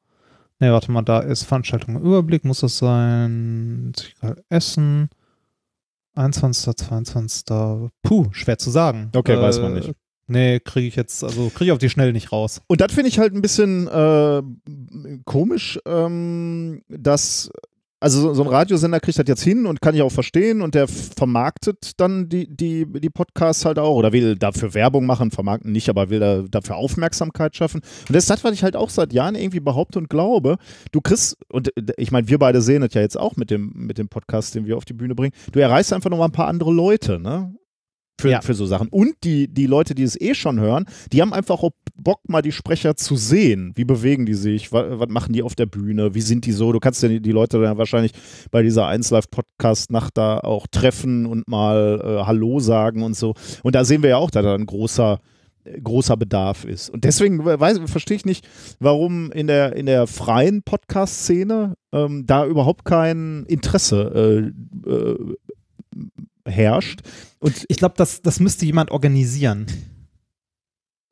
[0.60, 3.94] Ne, warte mal, da ist Veranstaltung im Überblick, muss das sein?
[4.50, 5.10] Essen.
[6.16, 6.76] 21.
[6.76, 7.44] 22.
[8.02, 9.12] Puh, schwer zu sagen.
[9.16, 9.94] Okay, weiß man nicht.
[10.30, 12.62] Nee, kriege ich jetzt, also kriege ich auf die Schnelle nicht raus.
[12.68, 14.42] Und das finde ich halt ein bisschen äh,
[15.26, 17.52] komisch, ähm, dass
[18.02, 20.88] also so, ein Radiosender kriegt das jetzt hin und kann ich auch verstehen und der
[20.88, 25.90] vermarktet dann die, die, die Podcasts halt auch oder will dafür Werbung machen, vermarkten nicht,
[25.90, 27.82] aber will da, dafür Aufmerksamkeit schaffen.
[28.08, 30.58] Und das ist das, was ich halt auch seit Jahren irgendwie behaupte und glaube.
[30.92, 33.74] Du kriegst, und äh, ich meine, wir beide sehen das ja jetzt auch mit dem,
[33.76, 36.32] mit dem Podcast, den wir auf die Bühne bringen, du erreichst einfach noch mal ein
[36.32, 37.54] paar andere Leute, ne?
[38.20, 38.42] Für, Ja.
[38.42, 38.90] für so Sachen.
[38.90, 42.42] Und die, die Leute, die es eh schon hören, die haben einfach auch Bock, mal
[42.42, 43.72] die Sprecher zu sehen.
[43.76, 44.72] Wie bewegen die sich?
[44.72, 46.16] Was, was machen die auf der Bühne?
[46.16, 46.72] Wie sind die so?
[46.72, 48.12] Du kannst ja die, die Leute dann wahrscheinlich
[48.52, 53.16] bei dieser 1 Live Podcast Nacht da auch treffen und mal äh, Hallo sagen und
[53.16, 53.34] so.
[53.64, 55.20] Und da sehen wir ja auch, dass da ein großer
[55.66, 56.90] äh, großer Bedarf ist.
[56.90, 58.48] Und deswegen weiß, verstehe ich nicht,
[58.80, 64.52] warum in der, in der freien Podcast-Szene ähm, da überhaupt kein Interesse
[64.86, 65.18] äh, äh,
[66.50, 67.02] herrscht.
[67.40, 69.66] Und Ich glaube, das, das müsste jemand organisieren.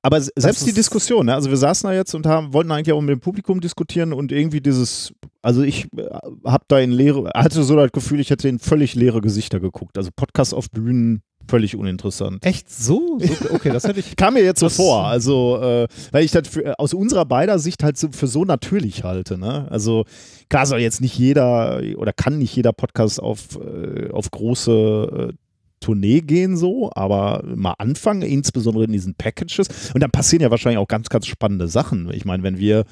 [0.07, 1.35] Aber selbst die Diskussion, ne?
[1.35, 4.31] also wir saßen da jetzt und haben, wollten eigentlich auch mit dem Publikum diskutieren und
[4.31, 6.07] irgendwie dieses, also ich äh,
[6.45, 9.97] habe da in leere, hatte so das Gefühl, ich hätte in völlig leere Gesichter geguckt.
[9.97, 12.45] Also Podcast auf Bühnen völlig uninteressant.
[12.45, 13.19] Echt so?
[13.19, 14.15] so okay, das hätte ich.
[14.15, 17.83] Kam mir jetzt so vor, also äh, weil ich das für, aus unserer beider Sicht
[17.83, 19.37] halt so, für so natürlich halte.
[19.37, 19.67] Ne?
[19.69, 20.05] Also
[20.49, 25.46] klar soll jetzt nicht jeder oder kann nicht jeder Podcast auf, äh, auf große äh,
[25.79, 29.91] Tournee gehen so, aber mal anfangen, insbesondere in diesen Packages.
[29.93, 32.11] Und dann passieren ja wahrscheinlich auch ganz, ganz spannende Sachen.
[32.11, 32.85] Ich meine, wenn wir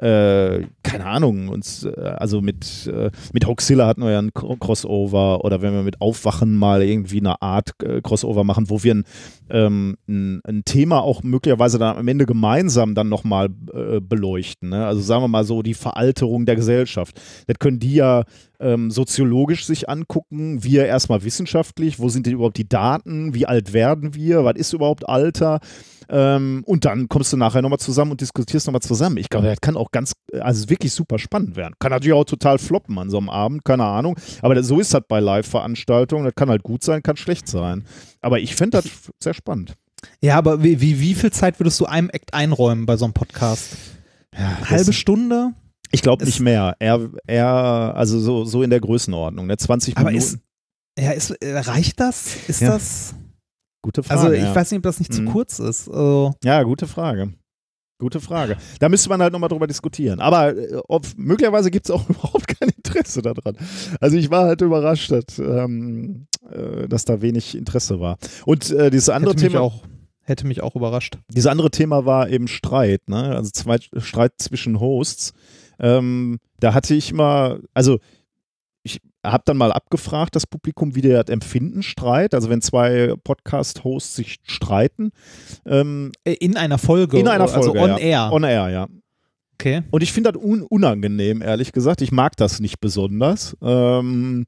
[0.00, 4.56] äh, keine Ahnung, uns, äh, also mit, äh, mit Hoaxilla hatten wir ja ein Cro-
[4.56, 8.94] Crossover oder wenn wir mit Aufwachen mal irgendwie eine Art äh, Crossover machen, wo wir
[8.94, 9.04] ein,
[9.50, 14.70] ähm, ein, ein Thema auch möglicherweise dann am Ende gemeinsam dann nochmal äh, beleuchten.
[14.70, 14.86] Ne?
[14.86, 17.20] Also sagen wir mal so die Veralterung der Gesellschaft.
[17.46, 18.24] Das können die ja
[18.58, 23.72] ähm, soziologisch sich angucken, wir erstmal wissenschaftlich, wo sind denn überhaupt die Daten, wie alt
[23.72, 25.60] werden wir, was ist überhaupt Alter?
[26.12, 29.16] Ähm, und dann kommst du nachher nochmal zusammen und diskutierst nochmal zusammen.
[29.16, 31.74] Ich glaube, das kann auch ganz, also wirklich super spannend werden.
[31.78, 34.16] Kann natürlich auch total floppen an so einem Abend, keine Ahnung.
[34.42, 36.24] Aber das, so ist das bei Live-Veranstaltungen.
[36.24, 37.84] Das kann halt gut sein, kann schlecht sein.
[38.20, 38.90] Aber ich finde das
[39.22, 39.74] sehr spannend.
[40.22, 43.14] Ja, aber wie, wie, wie viel Zeit würdest du einem Act einräumen bei so einem
[43.14, 43.76] Podcast?
[44.34, 45.52] Halbe das- Stunde?
[45.92, 46.76] Ich glaube nicht mehr.
[46.78, 49.46] Eher, eher also so, so in der Größenordnung.
[49.48, 49.56] Ne?
[49.56, 50.24] 20 Aber Minuten.
[50.24, 50.38] ist,
[50.98, 52.36] ja, ist, äh, reicht das?
[52.48, 52.70] Ist Ja.
[52.70, 53.14] das?
[53.82, 54.20] gute Frage.
[54.20, 54.54] Also ich ja.
[54.54, 55.26] weiß nicht, ob das nicht zu Mhm.
[55.32, 55.88] kurz ist.
[55.88, 57.32] Also, Ja, gute Frage.
[58.00, 58.56] Gute Frage.
[58.78, 60.20] Da müsste man halt nochmal drüber diskutieren.
[60.20, 63.56] Aber äh, ob, möglicherweise gibt es auch überhaupt kein Interesse daran.
[64.00, 68.16] Also ich war halt überrascht, dass, ähm, äh, dass da wenig Interesse war.
[68.46, 69.82] Und äh, dieses andere hätte mich, Thema, auch,
[70.22, 71.18] hätte mich auch überrascht.
[71.28, 73.36] dieses andere Thema war eben Streit, ne?
[73.36, 75.34] Also zwei, Streit zwischen Hosts.
[75.78, 77.98] Ähm, da hatte ich mal, also
[79.24, 82.34] habe dann mal abgefragt, das Publikum, wie die das empfinden, Streit.
[82.34, 85.10] Also wenn zwei Podcast-Hosts sich streiten.
[85.66, 87.18] Ähm, Äh, In einer Folge.
[87.18, 87.78] in einer also Folge.
[87.80, 87.98] on ja.
[87.98, 88.30] air.
[88.32, 88.86] On air, ja.
[89.54, 89.82] okay.
[89.90, 92.00] Und ich finde das un unangenehm, ehrlich gesagt.
[92.02, 93.56] Ich mag das nicht besonders.
[93.62, 94.46] Ähm,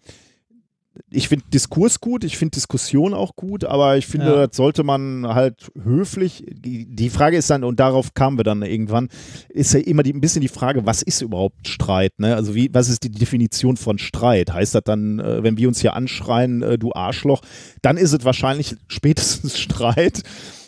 [1.10, 4.46] ich finde Diskurs gut, ich finde Diskussion auch gut, aber ich finde, Ja.
[4.46, 6.44] das sollte man halt höflich.
[6.48, 9.08] Die Frage ist dann, und darauf kamen wir dann irgendwann,
[9.48, 12.12] ist ja immer die, ein bisschen die Frage, was ist überhaupt Streit?
[12.18, 12.34] Ne?
[12.36, 14.52] Also, wie, was ist die Definition von Streit?
[14.52, 17.40] Heißt das dann, äh, wenn wir uns hier anschreien, äh, du Arschloch,
[17.80, 20.22] dann ist es wahrscheinlich spätestens Streit.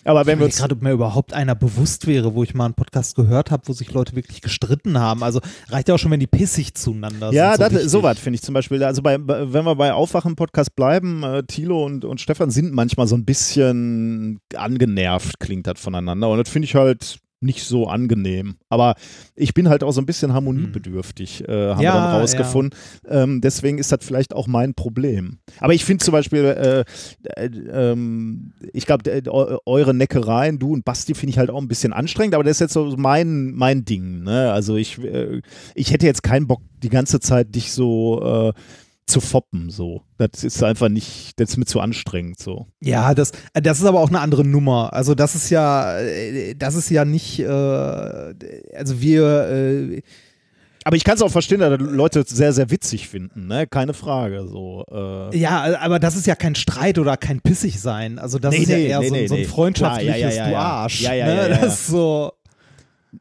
[0.04, 2.74] Aber wenn wir uns gerade, ob mir überhaupt einer bewusst wäre, wo ich mal einen
[2.74, 5.22] Podcast gehört habe, wo sich Leute wirklich gestritten haben.
[5.22, 7.72] Also reicht ja auch schon, wenn die pissig zueinander ja, sind.
[7.72, 8.82] Ja, so sowas finde ich zum Beispiel.
[8.84, 13.16] Also bei, wenn wir bei Aufwachen-Podcast bleiben, äh, Thilo und, und Stefan sind manchmal so
[13.16, 16.28] ein bisschen angenervt, klingt das voneinander.
[16.28, 18.56] Und das finde ich halt nicht so angenehm.
[18.68, 18.94] Aber
[19.36, 22.78] ich bin halt auch so ein bisschen harmoniebedürftig, äh, haben ja, wir dann rausgefunden.
[23.04, 23.22] Ja.
[23.22, 25.38] Ähm, deswegen ist das vielleicht auch mein Problem.
[25.60, 26.84] Aber ich finde zum Beispiel, äh,
[27.36, 29.04] äh, ähm, ich glaube,
[29.66, 32.60] eure Neckereien, du und Basti, finde ich halt auch ein bisschen anstrengend, aber das ist
[32.60, 34.22] jetzt so mein, mein Ding.
[34.22, 34.50] Ne?
[34.52, 35.40] Also ich, äh,
[35.74, 38.52] ich hätte jetzt keinen Bock, die ganze Zeit dich so äh,
[39.06, 40.02] zu foppen, so.
[40.16, 42.66] Das ist einfach nicht, das ist mir zu anstrengend, so.
[42.80, 44.92] Ja, das, das ist aber auch eine andere Nummer.
[44.92, 50.02] Also das ist ja, äh, das ist ja nicht, äh, also wir, äh,
[50.86, 53.66] aber ich kann es auch verstehen, dass Leute sehr, sehr witzig finden, ne?
[53.66, 54.46] Keine Frage.
[54.46, 55.36] So, äh.
[55.36, 58.18] Ja, aber das ist ja kein Streit oder kein pissig sein.
[58.18, 60.48] Also das nee, ist ja eher nee, so, nee, so, ein freundschaftliches ja, ja, ja,
[60.50, 61.00] Du Arsch.
[61.00, 61.36] Ja, ja, ne?
[61.36, 62.32] ja, ja, Das ist so.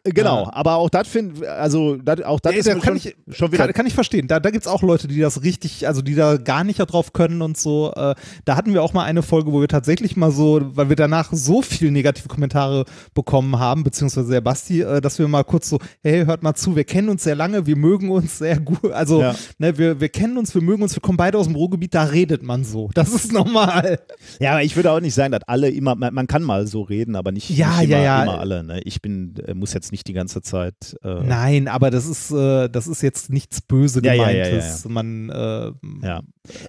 [0.03, 0.53] Genau, ja.
[0.53, 3.65] aber auch das finde also dat, auch das ja, ist kann schon, ich, schon wieder.
[3.65, 4.27] Kann, kann, ich verstehen.
[4.27, 7.13] Da, da gibt es auch Leute, die das richtig, also die da gar nicht drauf
[7.13, 7.93] können und so.
[7.95, 10.95] Äh, da hatten wir auch mal eine Folge, wo wir tatsächlich mal so, weil wir
[10.95, 15.69] danach so viele negative Kommentare bekommen haben, beziehungsweise der Basti, äh, dass wir mal kurz
[15.69, 18.91] so, hey, hört mal zu, wir kennen uns sehr lange, wir mögen uns sehr gut.
[18.91, 19.35] Also, ja.
[19.57, 22.03] ne, wir, wir kennen uns, wir mögen uns, wir kommen beide aus dem Ruhrgebiet, da
[22.03, 22.89] redet man so.
[22.93, 23.99] Das ist normal.
[24.39, 26.81] Ja, aber ich würde auch nicht sagen, dass alle immer, man, man kann mal so
[26.81, 28.23] reden, aber nicht, ja, nicht ja, immer, ja.
[28.23, 28.63] immer alle.
[28.63, 28.81] Ne?
[28.83, 30.95] Ich bin, äh, muss jetzt nicht die ganze Zeit.
[31.03, 34.83] Äh Nein, aber das ist, äh, das ist jetzt nichts böse ja, gemeintes.
[34.83, 35.71] Ja, ja, Man, äh,
[36.05, 36.21] ja.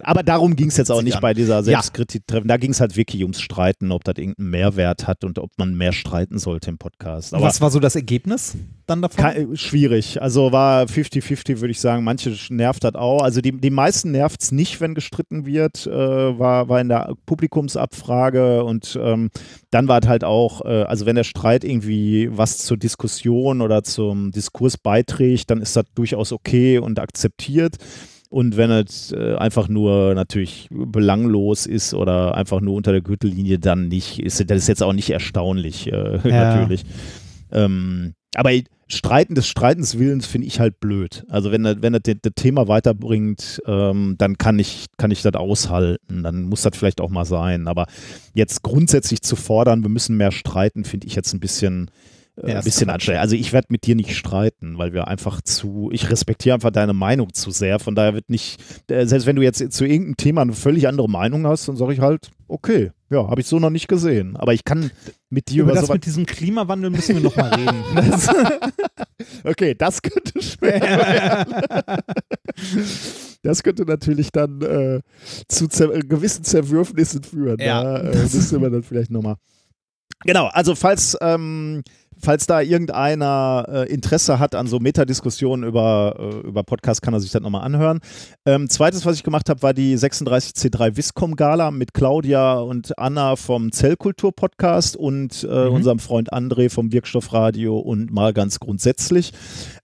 [0.03, 1.23] Aber darum ging es jetzt auch nicht an.
[1.23, 2.49] bei dieser Selbstkritik-Treffen.
[2.49, 5.75] Da ging es halt wirklich ums Streiten, ob das irgendeinen Mehrwert hat und ob man
[5.75, 7.35] mehr streiten sollte im Podcast.
[7.35, 9.25] Aber Was war so das Ergebnis dann davon?
[9.25, 10.21] Kann, schwierig.
[10.21, 12.05] Also war 50-50, würde ich sagen.
[12.05, 13.23] Manche nervt das auch.
[13.23, 15.87] Also die, die meisten nervt es nicht, wenn gestritten wird.
[15.87, 19.31] Äh, war, war in der Publikumsabfrage und ähm,
[19.71, 23.83] dann war es halt auch, äh, also wenn der Streit irgendwie was zur Diskussion oder
[23.83, 27.77] zum Diskurs beiträgt, dann ist das durchaus okay und akzeptiert.
[28.35, 33.61] Und wenn es äh, einfach nur natürlich belanglos ist oder einfach nur unter der Gürtellinie,
[33.61, 34.19] dann nicht.
[34.19, 36.57] Ist, das ist jetzt auch nicht erstaunlich, äh, ja.
[36.57, 36.83] natürlich.
[37.53, 38.51] Ähm, aber
[38.97, 41.25] Streiten des Streitens Willens finde ich halt blöd.
[41.29, 45.35] Also wenn er, wenn er das Thema weiterbringt, ähm, dann kann ich, kann ich das
[45.35, 46.23] aushalten.
[46.23, 47.69] Dann muss das vielleicht auch mal sein.
[47.69, 47.87] Aber
[48.33, 51.91] jetzt grundsätzlich zu fordern, wir müssen mehr streiten, finde ich jetzt ein bisschen,
[52.37, 53.21] äh, ja, ein bisschen anstrengend.
[53.21, 56.93] Also ich werde mit dir nicht streiten, weil wir einfach zu, ich respektiere einfach deine
[56.93, 57.79] Meinung zu sehr.
[57.79, 61.09] Von daher wird nicht, äh, selbst wenn du jetzt zu irgendeinem Thema eine völlig andere
[61.09, 64.37] Meinung hast, dann sage ich halt, okay, ja, habe ich so noch nicht gesehen.
[64.37, 64.91] Aber ich kann
[65.31, 67.85] mit dir über, über das mit diesem Klimawandel müssen wir noch mal reden.
[68.11, 68.29] Das
[69.45, 72.01] okay, das könnte schwer werden.
[73.43, 75.01] Das könnte natürlich dann äh,
[75.49, 77.61] zu zer gewissen Zerwürfnissen führen.
[77.61, 77.83] Ja.
[77.83, 79.37] Da äh, müsste man dann vielleicht nochmal.
[80.25, 81.83] Genau, also falls ähm,
[82.25, 87.21] falls da irgendeiner äh, Interesse hat an so Metadiskussionen über, äh, über Podcast, kann er
[87.21, 88.01] sich das nochmal anhören.
[88.47, 93.37] Ähm, zweites, was ich gemacht habe, war die 36C3 Viscom Gala mit Claudia und Anna
[93.37, 95.75] vom Zellkultur Podcast und äh, mhm.
[95.75, 99.33] unserem Freund André vom Wirkstoffradio und mal ganz grundsätzlich.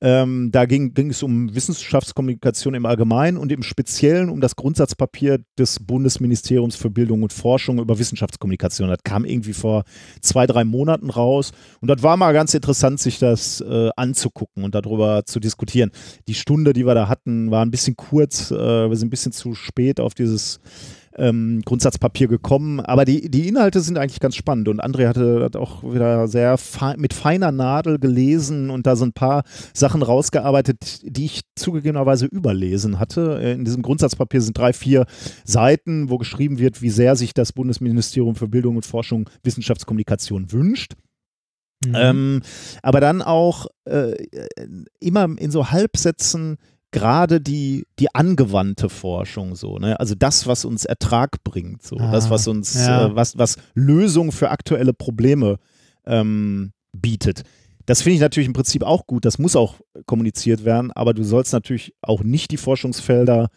[0.01, 5.41] Ähm, da ging, ging es um Wissenschaftskommunikation im Allgemeinen und im Speziellen um das Grundsatzpapier
[5.59, 8.89] des Bundesministeriums für Bildung und Forschung über Wissenschaftskommunikation.
[8.89, 9.85] Das kam irgendwie vor
[10.23, 14.75] zwei, drei Monaten raus und das war mal ganz interessant, sich das äh, anzugucken und
[14.75, 15.91] darüber zu diskutieren.
[16.29, 18.51] Die Stunde, die wir da hatten, war ein bisschen kurz.
[18.51, 20.61] Äh, wir sind ein bisschen zu spät auf dieses
[21.17, 22.81] ähm, Grundsatzpapier gekommen.
[22.81, 24.69] Aber die, die Inhalte sind eigentlich ganz spannend.
[24.69, 29.05] Und André hatte das auch wieder sehr fe mit feiner Nadel gelesen und da so
[29.05, 29.43] ein paar
[29.75, 33.41] Sachen rausgearbeitet, die ich zugegebenerweise überlesen hatte.
[33.57, 35.07] In diesem Grundsatzpapier sind drei, vier
[35.45, 40.95] Seiten, wo geschrieben wird, wie sehr sich das Bundesministerium für Bildung und Forschung Wissenschaftskommunikation wünscht.
[41.85, 41.95] Mhm.
[41.95, 42.43] Ähm,
[42.83, 44.15] aber dann auch äh,
[44.99, 46.59] immer in so Halbsätzen
[46.91, 49.99] gerade die, die angewandte Forschung so, ne?
[50.01, 53.07] Also das, was uns Ertrag bringt, so, ah, das, was uns, ja.
[53.07, 55.59] äh, was, was Lösungen für aktuelle Probleme
[56.05, 57.43] ähm, bietet.
[57.87, 61.23] Das finde ich natürlich im Prinzip auch gut, das muss auch kommuniziert werden, aber du
[61.25, 63.49] sollst natürlich auch nicht die Forschungsfelder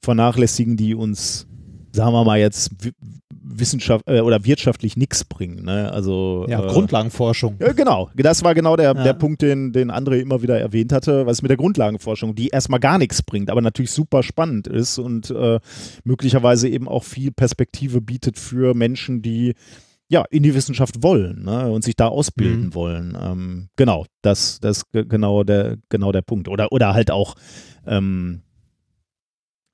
[0.00, 1.46] vernachlässigen, die uns
[1.92, 2.70] sagen wir mal jetzt
[3.30, 5.64] Wissenschaft äh, oder wirtschaftlich nichts bringen.
[5.64, 5.92] Ne?
[5.92, 7.56] Also ja, äh, Grundlagenforschung.
[7.58, 8.10] Ja, genau.
[8.16, 9.02] Das war genau der, ja.
[9.02, 12.80] der Punkt, den, den André immer wieder erwähnt hatte, was mit der Grundlagenforschung, die erstmal
[12.80, 15.60] gar nichts bringt, aber natürlich super spannend ist und äh,
[16.04, 19.54] möglicherweise eben auch viel Perspektive bietet für Menschen, die
[20.08, 22.74] ja, in die Wissenschaft wollen ne, und sich da ausbilden mhm.
[22.74, 23.18] wollen.
[23.18, 26.48] Ähm, genau, das, das ist genau der, genau der Punkt.
[26.48, 27.34] Oder, oder halt auch
[27.86, 28.42] ähm,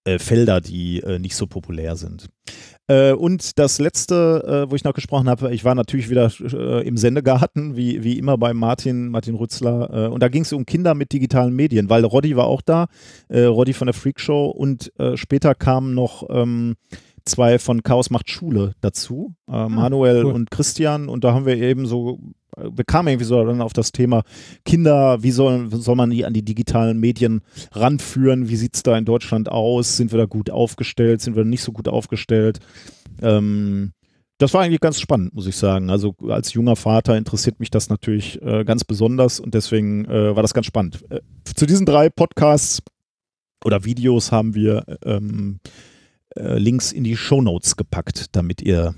[0.09, 2.29] äh, Felder, die äh, nicht so populär sind.
[2.87, 6.87] Äh, und das letzte, äh, wo ich noch gesprochen habe, ich war natürlich wieder äh,
[6.87, 10.07] im Sendegarten, wie, wie immer bei Martin, Martin Rützler.
[10.07, 12.87] Äh, und da ging es um Kinder mit digitalen Medien, weil Roddy war auch da,
[13.31, 16.77] Roddy von der Freak Show und später kamen noch ähm,
[17.29, 20.33] zwei von Chaos macht Schule dazu, äh, Manuel cool.
[20.33, 21.09] und Christian.
[21.09, 22.18] Und da haben wir eben so,
[22.56, 24.22] wir kamen irgendwie so dann auf das Thema
[24.64, 28.48] Kinder, wie soll, soll man die an die digitalen Medien ranführen?
[28.48, 29.96] Wie sieht es da in Deutschland aus?
[29.96, 31.20] Sind wir da gut aufgestellt?
[31.20, 32.58] Sind wir nicht so gut aufgestellt?
[33.22, 33.92] Ähm,
[34.38, 35.90] das war eigentlich ganz spannend, muss ich sagen.
[35.90, 40.42] Also als junger Vater interessiert mich das natürlich äh, ganz besonders und deswegen äh, war
[40.42, 41.04] das ganz spannend.
[41.11, 41.20] Äh,
[41.54, 42.80] zu diesen drei Podcasts
[43.64, 45.58] oder Videos haben wir ähm,
[46.37, 48.94] äh, Links in die Shownotes gepackt, damit ihr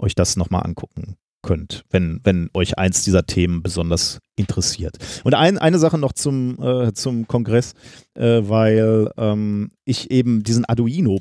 [0.00, 4.96] euch das nochmal angucken könnt, wenn, wenn euch eins dieser Themen besonders interessiert.
[5.22, 7.74] Und ein, eine Sache noch zum, äh, zum Kongress,
[8.14, 11.20] äh, weil ähm, ich eben diesen Arduino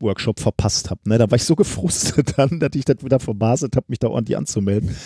[0.00, 1.00] Workshop verpasst habe.
[1.06, 1.18] Ne?
[1.18, 4.36] Da war ich so gefrustet dann, dass ich das wieder verbaselt habe, mich da ordentlich
[4.36, 4.96] anzumelden,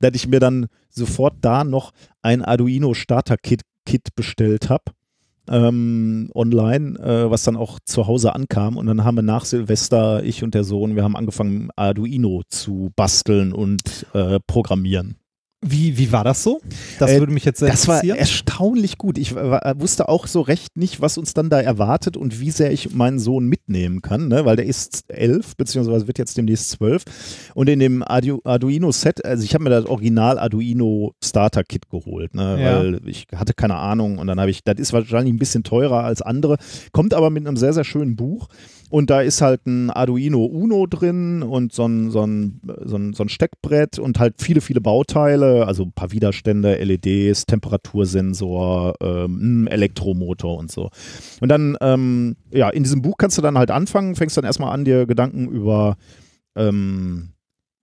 [0.00, 4.92] dass ich mir dann sofort da noch ein Arduino Starter Kit, Kit bestellt habe.
[5.50, 10.22] Ähm, online, äh, was dann auch zu Hause ankam und dann haben wir nach Silvester,
[10.22, 15.16] ich und der Sohn, wir haben angefangen Arduino zu basteln und äh, programmieren.
[15.60, 16.60] Wie, wie war das so?
[17.00, 18.18] Das Äh, würde mich jetzt sehr Das war interessieren.
[18.18, 19.18] erstaunlich gut.
[19.18, 22.70] Ich war, wusste auch so recht nicht, was uns dann da erwartet und wie sehr
[22.70, 24.44] ich meinen Sohn mitnehmen kann, ne?
[24.44, 27.02] weil der ist elf, beziehungsweise wird jetzt demnächst zwölf.
[27.54, 32.60] Und in dem Ardu Arduino-Set, also ich habe mir das Original Arduino Starter-Kit geholt, ne?
[32.62, 32.78] Ja.
[32.78, 36.04] weil ich hatte keine Ahnung und dann habe ich, das ist wahrscheinlich ein bisschen teurer
[36.04, 36.58] als andere,
[36.92, 38.46] kommt aber mit einem sehr, sehr schönen Buch.
[38.90, 43.12] Und da ist halt ein Arduino Uno drin und so ein, so ein, so ein,
[43.12, 49.66] so ein Steckbrett und halt viele, viele Bauteile, also ein paar Widerstände, LEDs, Temperatursensor, ähm,
[49.68, 50.90] Elektromotor und so.
[51.40, 54.72] Und dann, ähm, ja, in diesem Buch kannst du dann halt anfangen, fängst dann erstmal
[54.72, 55.96] an, dir Gedanken über
[56.56, 57.30] ähm,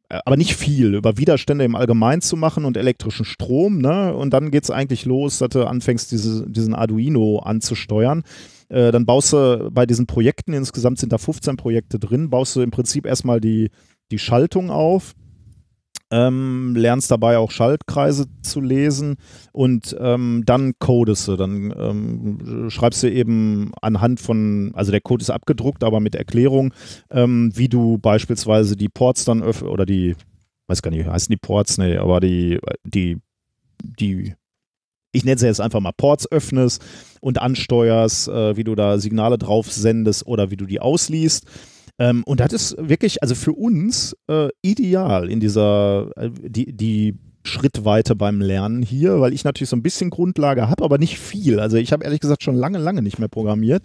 [0.09, 4.13] äh, aber nicht viel, über Widerstände im Allgemeinen zu machen und elektrischen Strom, ne?
[4.13, 8.23] Und dann geht es eigentlich los, dass du anfängst, diese, diesen Arduino anzusteuern.
[8.75, 12.61] Äh, dann baust du bei diesen Projekten, insgesamt sind da 15 Projekte drin, baust du
[12.61, 13.69] im Prinzip erstmal die,
[14.11, 15.13] die Schaltung auf,
[16.11, 19.15] ähm, lernst dabei auch Schaltkreise zu lesen
[19.53, 21.37] und ähm, dann codest du.
[21.37, 26.73] Dann ähm, schreibst du eben anhand von, also der Code ist abgedruckt, aber mit Erklärung,
[27.11, 30.17] ähm, wie du beispielsweise die Ports dann öffnest oder die,
[30.67, 33.19] weiß gar nicht, heißen die Ports, nee, aber die, die,
[33.81, 34.33] die,
[35.15, 36.83] ich nenne sie jetzt einfach mal Ports öffnest
[37.21, 41.45] und ansteuerst, äh, wie du da Signale drauf sendest oder wie du die ausliest.
[41.97, 47.15] Ähm, und das ist wirklich, also für uns äh, ideal in dieser, äh, die, die
[47.43, 51.59] Schrittweite beim Lernen hier, weil ich natürlich so ein bisschen Grundlage habe, aber nicht viel.
[51.59, 53.83] Also ich habe ehrlich gesagt schon lange, lange nicht mehr programmiert.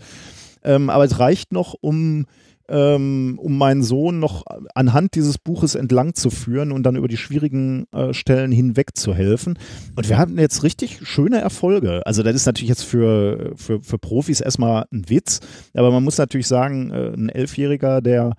[0.65, 2.27] Ähm, aber es reicht noch, um,
[2.71, 7.17] ähm, um meinen Sohn noch anhand dieses Buches entlang zu führen und dann über die
[7.17, 9.59] schwierigen äh, Stellen hinweg zu helfen.
[9.97, 12.07] Und wir hatten jetzt richtig schöne Erfolge.
[12.07, 15.41] Also das ist natürlich jetzt für, für, für Profis erstmal ein Witz,
[15.75, 18.35] aber man muss natürlich sagen, äh, ein Elfjähriger, der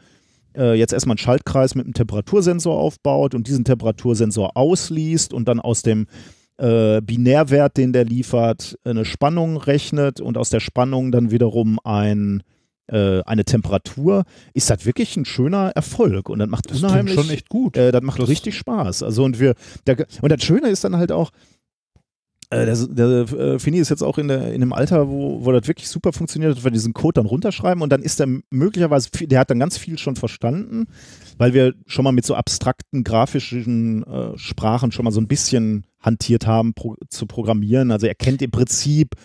[0.55, 5.59] äh, jetzt erstmal einen Schaltkreis mit einem Temperatursensor aufbaut und diesen Temperatursensor ausliest und dann
[5.59, 6.07] aus dem
[6.57, 12.43] äh, Binärwert, den der liefert, eine Spannung rechnet und aus der Spannung dann wiederum ein,
[12.91, 14.23] äh, eine Temperatur,
[14.53, 17.77] ist das wirklich ein schöner Erfolg und das macht das unheimlich schon echt gut.
[17.77, 19.03] äh, das macht Das- richtig Spaß.
[19.03, 19.55] Also und wir,
[19.87, 21.31] der, und das Schöne ist dann halt auch,
[22.49, 25.53] äh, der, der äh, Fini ist jetzt auch in, der, in einem Alter, wo, wo
[25.53, 29.09] das wirklich super funktioniert, dass wir diesen Code dann runterschreiben und dann ist er möglicherweise,
[29.21, 30.87] der hat dann ganz viel schon verstanden,
[31.37, 35.85] weil wir schon mal mit so abstrakten grafischen äh, Sprachen schon mal so ein bisschen
[36.01, 37.89] hantiert haben pro, zu programmieren.
[37.89, 39.15] Also er kennt im Prinzip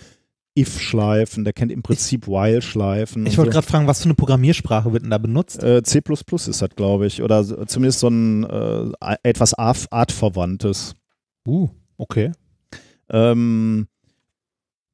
[0.57, 3.27] if-Schleifen, der kennt im Prinzip while-Schleifen.
[3.27, 3.55] Ich wollte so.
[3.55, 5.63] gerade fragen, was für eine Programmiersprache wird denn da benutzt?
[5.63, 7.23] Äh, C ist das, glaube ich.
[7.23, 10.95] Oder zumindest so ein äh, etwas Art- artverwandtes.
[11.47, 12.33] Uh, okay.
[13.11, 13.87] Ähm,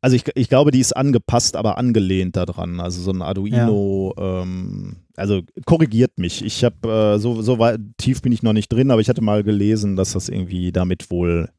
[0.00, 2.80] also ich, ich glaube, die ist angepasst, aber angelehnt daran.
[2.80, 6.44] Also so ein Arduino, ähm, also korrigiert mich.
[6.44, 9.22] Ich habe, äh, so, so weit, tief bin ich noch nicht drin, aber ich hatte
[9.22, 11.50] mal gelesen, dass das irgendwie damit wohl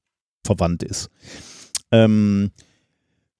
[0.45, 1.09] verwandt ist.
[1.91, 2.51] Ähm,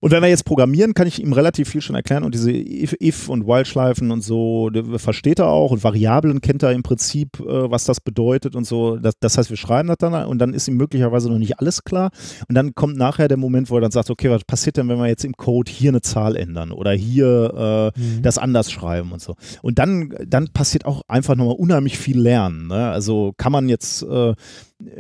[0.04, 2.94] und wenn wir jetzt programmieren, kann ich ihm relativ viel schon erklären und diese If,
[3.02, 7.72] If und While-Schleifen und so, versteht er auch und Variablen kennt er im Prinzip, äh,
[7.72, 8.98] was das bedeutet und so.
[8.98, 11.86] Das, das heißt, wir schreiben das dann und dann ist ihm möglicherweise noch nicht alles
[11.86, 12.12] klar.
[12.50, 14.98] Und dann kommt nachher der Moment, wo er dann sagt, okay, was passiert denn, wenn
[14.98, 18.22] wir jetzt im Code hier eine Zahl ändern oder hier äh, Mhm.
[18.22, 19.36] das anders schreiben und so.
[19.62, 22.68] Und dann, dann passiert auch einfach nochmal unheimlich viel Lernen.
[22.68, 22.90] Ne?
[22.90, 24.34] Also kann man jetzt, äh,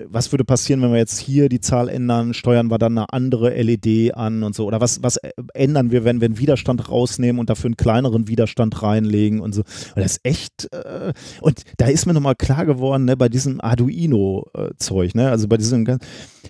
[0.05, 3.49] was würde passieren, wenn wir jetzt hier die Zahl ändern, steuern wir dann eine andere
[3.61, 5.19] LED an und so oder was, was
[5.53, 9.61] ändern wir, wenn wir einen Widerstand rausnehmen und dafür einen kleineren Widerstand reinlegen und so.
[9.61, 13.61] Und das ist echt, äh, und da ist mir nochmal klar geworden, ne, bei diesem
[13.61, 15.85] Arduino-Zeug, ne, also bei diesem,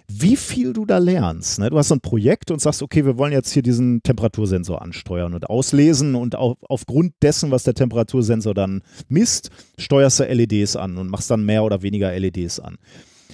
[0.08, 1.60] wie viel du da lernst.
[1.60, 1.70] Ne?
[1.70, 5.34] Du hast so ein Projekt und sagst, okay, wir wollen jetzt hier diesen Temperatursensor ansteuern
[5.34, 10.98] und auslesen und auf, aufgrund dessen, was der Temperatursensor dann misst, steuerst du LEDs an
[10.98, 12.78] und machst dann mehr oder weniger LEDs an.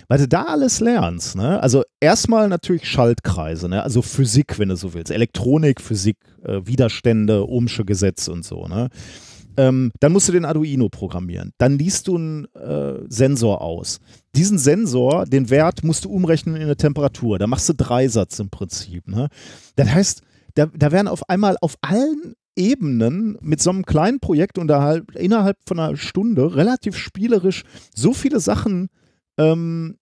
[0.10, 1.62] Weil du da alles lernst, ne?
[1.62, 3.84] Also erstmal natürlich Schaltkreise, ne?
[3.84, 5.12] Also Physik, wenn du so willst.
[5.12, 8.90] Elektronik, Physik, äh, Widerstände, Ohmsche Gesetz und so, ne?
[9.56, 11.52] Ähm, dann musst du den Arduino programmieren.
[11.60, 14.00] Dann liest du einen äh, Sensor aus.
[14.36, 17.38] Diesen Sensor, den Wert, musst du umrechnen in eine Temperatur.
[17.38, 19.08] Da machst du Dreisatz im Prinzip.
[19.08, 19.28] Ne?
[19.76, 20.22] Das heißt,
[20.56, 25.58] da, da werden auf einmal auf allen Ebenen mit so einem kleinen Projekt unterhalb, innerhalb
[25.68, 28.90] von einer Stunde relativ spielerisch so viele Sachen
[29.38, 29.99] ähm,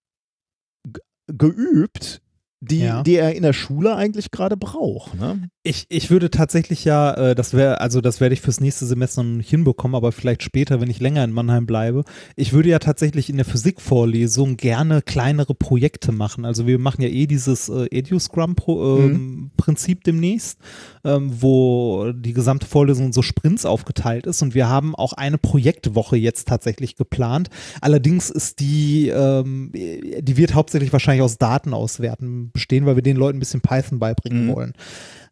[1.28, 2.22] geübt,
[2.60, 3.04] die, Ja.
[3.04, 5.14] die er in der Schule eigentlich gerade braucht.
[5.14, 5.50] Ne?
[5.64, 9.22] Ich, ich würde tatsächlich ja, äh, das wäre, also das werde ich fürs nächste Semester
[9.22, 12.04] noch nicht hinbekommen, aber vielleicht später, wenn ich länger in Mannheim bleibe.
[12.36, 16.46] Ich würde ja tatsächlich in der Physikvorlesung gerne kleinere Projekte machen.
[16.46, 20.58] Also wir machen ja eh dieses äh, EduScrum-Prinzip demnächst,
[21.04, 25.38] ähm, wo die gesamte Vorlesung in so Sprints aufgeteilt ist und wir haben auch eine
[25.38, 27.50] Projektwoche jetzt tatsächlich geplant.
[27.82, 33.18] Allerdings ist die, ähm, die wird hauptsächlich wahrscheinlich aus Daten auswerten bestehen, weil wir den
[33.18, 34.56] Leuten ein bisschen Python beibringen Mhm.
[34.56, 34.74] wollen.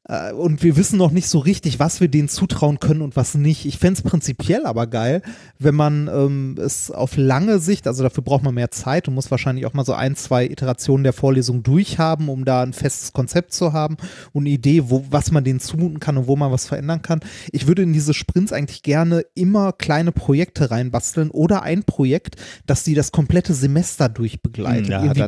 [0.07, 3.33] Äh, Und wir wissen noch nicht so richtig, was wir denen zutrauen können und was
[3.33, 3.65] nicht.
[3.65, 5.23] Ich fände es prinzipiell aber geil,
[5.57, 9.31] wenn man ähm, es auf lange Sicht, also dafür braucht man mehr Zeit und muss
[9.31, 13.51] wahrscheinlich auch mal so ein, zwei Iterationen der Vorlesung durchhaben, um da ein festes Konzept
[13.53, 13.97] zu haben
[14.31, 17.21] und eine Idee, wo, was man denen zumuten kann und wo man was verändern kann.
[17.51, 22.35] Ich würde in diese Sprints eigentlich gerne immer kleine Projekte reinbasteln oder ein Projekt,
[22.67, 24.89] das die das komplette Semester durchbegleitet.
[24.89, 25.21] Ja, Irgendwie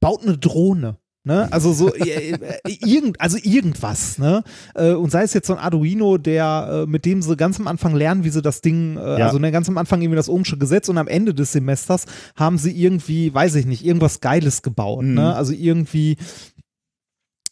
[0.00, 0.96] baut, eine Drohne.
[1.24, 1.46] Ne?
[1.52, 4.42] Also so äh, äh, irgend, also irgendwas, ne?
[4.74, 7.94] Äh, und sei es jetzt so ein Arduino, der, mit dem sie ganz am Anfang
[7.94, 9.26] lernen, wie sie das Ding, Ja.
[9.26, 12.56] also ne, ganz am Anfang irgendwie das Ohmsche Gesetz und am Ende des Semesters haben
[12.56, 15.14] sie irgendwie, weiß ich nicht, irgendwas Geiles gebaut, Mhm.
[15.14, 15.34] ne?
[15.34, 16.16] Also irgendwie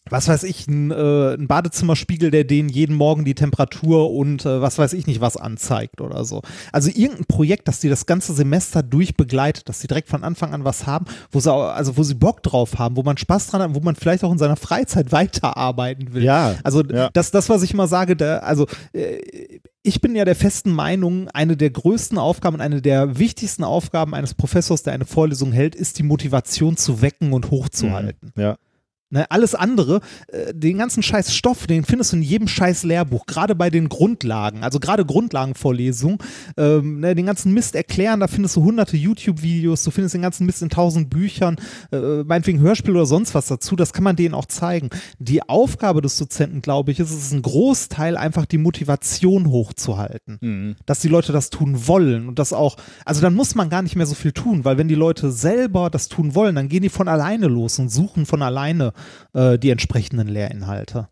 [0.09, 4.61] was weiß ich, ein, äh, ein Badezimmerspiegel, der denen jeden Morgen die Temperatur und äh,
[4.61, 6.41] was weiß ich nicht was anzeigt oder so.
[6.71, 10.63] Also irgendein Projekt, das die das ganze Semester durchbegleitet, dass sie direkt von Anfang an
[10.63, 13.75] was haben, wo sie, also wo sie Bock drauf haben, wo man Spaß dran hat,
[13.75, 16.23] wo man vielleicht auch in seiner Freizeit weiterarbeiten will.
[16.23, 16.55] Ja.
[16.63, 17.09] Also Ja.
[17.13, 19.19] das, das, was ich immer sage, da, also äh,
[19.83, 24.33] ich bin ja der festen Meinung, eine der größten Aufgaben, eine der wichtigsten Aufgaben eines
[24.33, 28.33] Professors, der eine Vorlesung hält, ist die Motivation zu wecken und hochzuhalten.
[28.35, 28.57] Ja.
[29.09, 33.25] Ne, alles andere, äh, den ganzen scheiß Stoff, den findest du in jedem scheiß Lehrbuch,
[33.25, 36.17] gerade bei den Grundlagen, also gerade Grundlagenvorlesungen,
[36.57, 40.45] ähm, ne, den ganzen Mist erklären, da findest du hunderte YouTube-Videos, du findest den ganzen
[40.45, 41.55] Mist in tausend Büchern,
[41.93, 44.89] äh, meinetwegen Hörspiel oder sonst was dazu, das kann man denen auch zeigen.
[45.19, 50.37] Die Aufgabe des Dozenten, glaube ich, ist es ist ein Großteil einfach die Motivation hochzuhalten
[50.41, 50.75] Mhm.
[50.85, 53.95] dass die Leute das tun wollen und das auch, also dann muss man gar nicht
[53.95, 56.89] mehr so viel tun, weil wenn die Leute selber das tun wollen, dann gehen die
[56.89, 58.91] von alleine los und suchen von alleine
[59.33, 61.07] äh, die entsprechenden Lehrinhalte.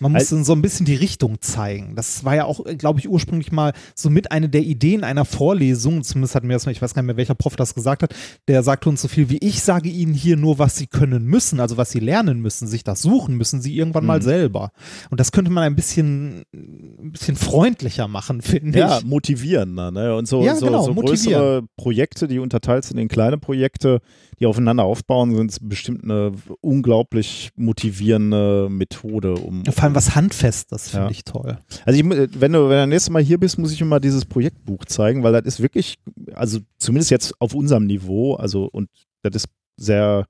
[0.00, 1.94] Man muss Also- so ein bisschen die Richtung zeigen.
[1.94, 6.02] Das war ja auch, glaube ich, ursprünglich mal so mit einer der Ideen einer Vorlesung.
[6.02, 8.12] Zumindest hat mir das, mal- ich weiß gar nicht mehr, welcher Prof das gesagt hat.
[8.48, 11.60] Der sagte uns so viel wie ich sage Ihnen hier nur, was Sie können müssen,
[11.60, 14.24] also was Sie lernen müssen, sich das suchen müssen Sie irgendwann mal Mhm.
[14.24, 14.72] selber.
[15.10, 19.04] Und das könnte man ein bisschen, ein bisschen freundlicher machen, finde Ja, ich.
[19.04, 19.92] motivierender.
[19.92, 20.16] Ne?
[20.16, 24.00] Und so, Ja, so, genau, so größere Projekte, die unterteilt sind in kleine Projekte,
[24.40, 29.64] die aufeinander aufbauen, sind bestimmt eine unglaublich motivierende Methode, um.
[29.64, 31.10] Vor allem was Handfestes, finde Ja.
[31.10, 31.58] ich toll.
[31.84, 34.24] Also ich, wenn du wenn du nächstes Mal hier bist, muss ich dir mal dieses
[34.24, 35.96] Projektbuch zeigen, weil das ist wirklich,
[36.34, 38.88] also zumindest jetzt auf unserem Niveau, also und
[39.22, 40.26] das ist sehr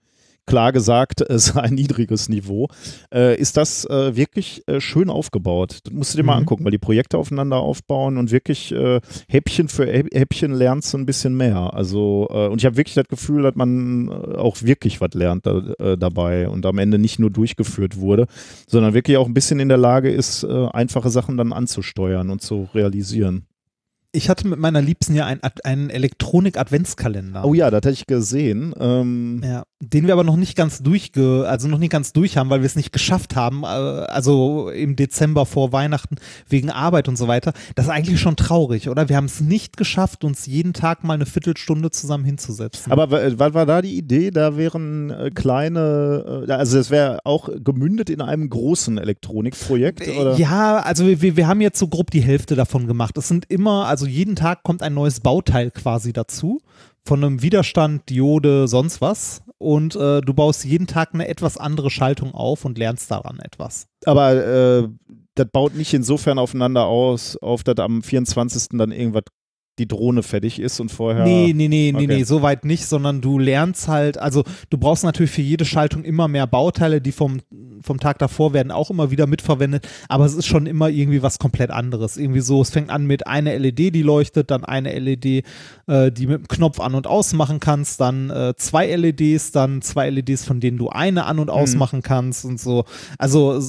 [0.47, 2.69] klar gesagt, äh, ist ein niedriges Niveau,
[3.13, 5.79] äh, ist das äh, wirklich äh, schön aufgebaut.
[5.85, 6.41] Das musst du dir mal Mhm.
[6.41, 10.99] angucken, weil die Projekte aufeinander aufbauen und wirklich äh, Häppchen für Häpp- Häppchen lernst du
[10.99, 11.75] ein bisschen mehr.
[11.75, 15.47] Also äh, und ich habe wirklich das Gefühl, dass man äh, auch wirklich was lernt
[15.47, 18.27] da, dabei und am Ende nicht nur durchgeführt wurde,
[18.69, 22.69] sondern wirklich auch ein bisschen in der Lage ist, einfache Sachen dann anzusteuern und zu
[22.75, 23.47] realisieren.
[24.15, 27.45] Ich hatte mit meiner Liebsten ja einen, einen Elektronik-Adventskalender.
[27.45, 28.75] Oh ja, das hatte ich gesehen.
[28.79, 32.49] Ähm, Ja, den wir aber noch nicht ganz durchge, also noch nicht ganz durch haben,
[32.49, 36.17] weil wir es nicht geschafft haben, äh, also im Dezember vor Weihnachten
[36.49, 37.53] wegen Arbeit und so weiter.
[37.75, 39.09] Das ist eigentlich schon traurig, oder?
[39.09, 42.93] Wir haben es nicht geschafft, uns jeden Tag mal eine Viertelstunde zusammen hinzusetzen.
[42.93, 44.31] Aber wa- was war da die Idee?
[44.31, 50.37] Da wären äh, kleine, äh, also es wäre auch gemündet in einem großen Elektronikprojekt, oder?
[50.37, 53.19] Ja, also wir wir haben jetzt so grob die Hälfte davon gemacht.
[53.19, 56.61] Es sind immer, also also jeden Tag kommt ein neues Bauteil quasi dazu.
[57.07, 59.43] Von einem Widerstand, Diode, sonst was.
[59.59, 63.87] Und äh, du baust jeden Tag eine etwas andere Schaltung auf und lernst daran etwas.
[64.05, 64.89] Aber äh,
[65.35, 68.69] das baut nicht insofern aufeinander aus, auf dass am 24.
[68.79, 69.25] dann irgendwas
[69.79, 71.25] die Drohne fertig ist und vorher.
[71.25, 72.07] Nee, nee, nee, nee, Okay.
[72.07, 76.05] nee, so weit nicht, sondern du lernst halt, also du brauchst natürlich für jede Schaltung
[76.05, 77.41] immer mehr Bauteile, die vom,
[77.81, 81.39] vom Tag davor werden auch immer wieder mitverwendet, aber es ist schon immer irgendwie was
[81.39, 82.17] komplett anderes.
[82.17, 85.45] Irgendwie so, es fängt an mit einer LED, die leuchtet, dann eine LED,
[85.87, 90.09] äh, die mit dem Knopf an- und ausmachen kannst, dann äh, zwei LEDs, dann zwei
[90.09, 92.85] LEDs, von denen du eine an- und ausmachen kannst und so.
[93.19, 93.61] Also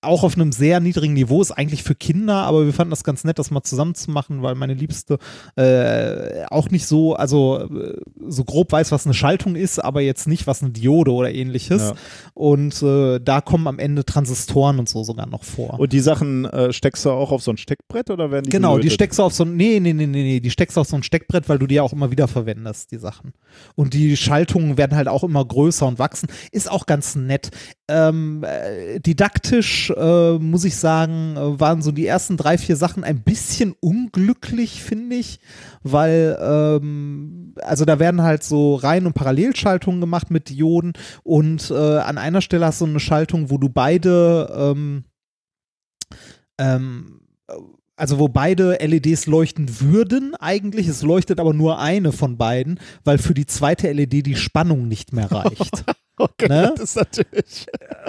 [0.00, 3.24] auch auf einem sehr niedrigen Niveau ist eigentlich für Kinder, aber wir fanden das ganz
[3.24, 5.18] nett, das mal zusammen zu machen, weil meine Liebste
[5.56, 10.28] äh, auch nicht so, also äh, so grob weiß, was eine Schaltung ist, aber jetzt
[10.28, 11.82] nicht, was eine Diode oder ähnliches.
[11.82, 11.94] Ja.
[12.34, 15.80] Und äh, da kommen am Ende Transistoren und so sogar noch vor.
[15.80, 18.76] Und die Sachen äh, steckst du auch auf so ein Steckbrett oder werden die genau,
[18.76, 18.94] die gelötet?
[18.94, 20.94] steckst du auf so ein, nee, nee, nee, nee, nee, die steckst du auf so
[20.94, 23.32] ein Steckbrett, weil du die ja auch immer wieder verwendest, die Sachen.
[23.74, 26.28] Und die Schaltungen werden halt auch immer größer und wachsen.
[26.52, 27.50] Ist auch ganz nett.
[27.88, 29.00] Ähm, äh,
[29.90, 34.82] äh, muss ich sagen, äh, waren so die ersten drei, vier Sachen ein bisschen unglücklich,
[34.82, 35.40] finde ich,
[35.82, 41.98] weil, ähm, also da werden halt so Reihen- und Parallelschaltungen gemacht mit Dioden und äh,
[41.98, 45.04] an einer Stelle hast du eine Schaltung, wo du beide, ähm,
[46.58, 47.20] ähm,
[47.96, 53.18] also wo beide LEDs leuchten würden eigentlich, es leuchtet aber nur eine von beiden, weil
[53.18, 55.84] für die zweite LED die Spannung nicht mehr reicht.
[56.28, 56.72] Okay, Ne?
[56.76, 57.66] das ist natürlich.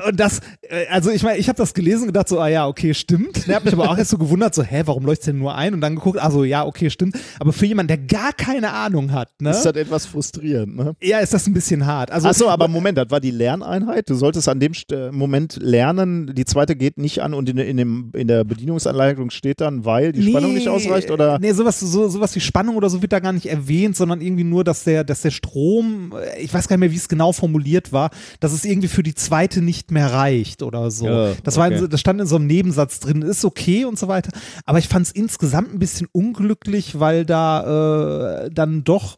[0.08, 2.68] Und das, äh, also ich meine, ich habe das gelesen und gedacht so, ah ja,
[2.68, 3.38] okay, stimmt.
[3.38, 5.74] Ich habe mich aber auch erst so gewundert, so, hä, warum leuchtet denn nur ein?
[5.74, 7.18] Und dann geguckt, also ja, okay, stimmt.
[7.40, 9.52] Aber für jemanden, der gar keine Ahnung hat, ne?
[9.52, 10.96] Ist das etwas frustrierend, ne?
[11.02, 12.12] ja, ist das ein bisschen hart.
[12.12, 14.10] Also, Achso, aber Moment, das war die Lerneinheit.
[14.10, 17.78] Du solltest an dem äh, Moment lernen, die zweite geht nicht an und in, in,
[17.78, 21.38] dem, in der Bedienungsanleitung steht dann, weil die Spannung nicht ausreicht oder?
[21.40, 24.44] Nee, sowas, so, sowas wie Spannung oder so wird da gar nicht erwähnt, sondern irgendwie
[24.44, 27.32] nur, dass der, dass der Strom, äh, ich weiß gar nicht mehr, wie es genau
[27.34, 27.99] formuliert war,
[28.40, 31.08] dass es irgendwie für die zweite nicht mehr reicht oder so.
[31.08, 31.82] Ja, das, war in, okay.
[31.82, 34.32] so- das stand in so einem Nebensatz drin, ist okay und so weiter.
[34.66, 39.18] Aber ich fand es insgesamt ein bisschen unglücklich, weil da äh, dann doch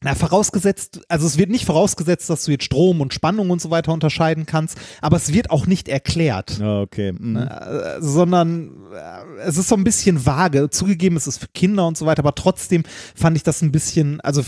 [0.00, 3.70] na, vorausgesetzt, also es wird nicht vorausgesetzt, dass du jetzt Strom und Spannung und so
[3.70, 6.58] weiter unterscheiden kannst, aber es wird auch nicht erklärt.
[6.60, 7.12] Ja, okay.
[7.12, 7.36] mhm.
[7.36, 10.70] Äh, sondern äh, es ist so ein bisschen vage.
[10.70, 12.84] Zugegeben, es ist für Kinder und so weiter, aber trotzdem
[13.16, 14.44] fand ich das ein bisschen, also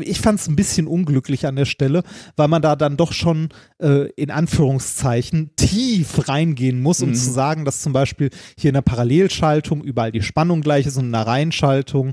[0.00, 2.02] ich fand es ein bisschen unglücklich an der Stelle,
[2.36, 3.48] weil man da dann doch schon
[3.80, 7.14] äh, in Anführungszeichen tief reingehen muss, um Mhm.
[7.14, 11.06] zu sagen, dass zum Beispiel hier in der Parallelschaltung überall die Spannung gleich ist und
[11.06, 12.12] in der Reihenschaltung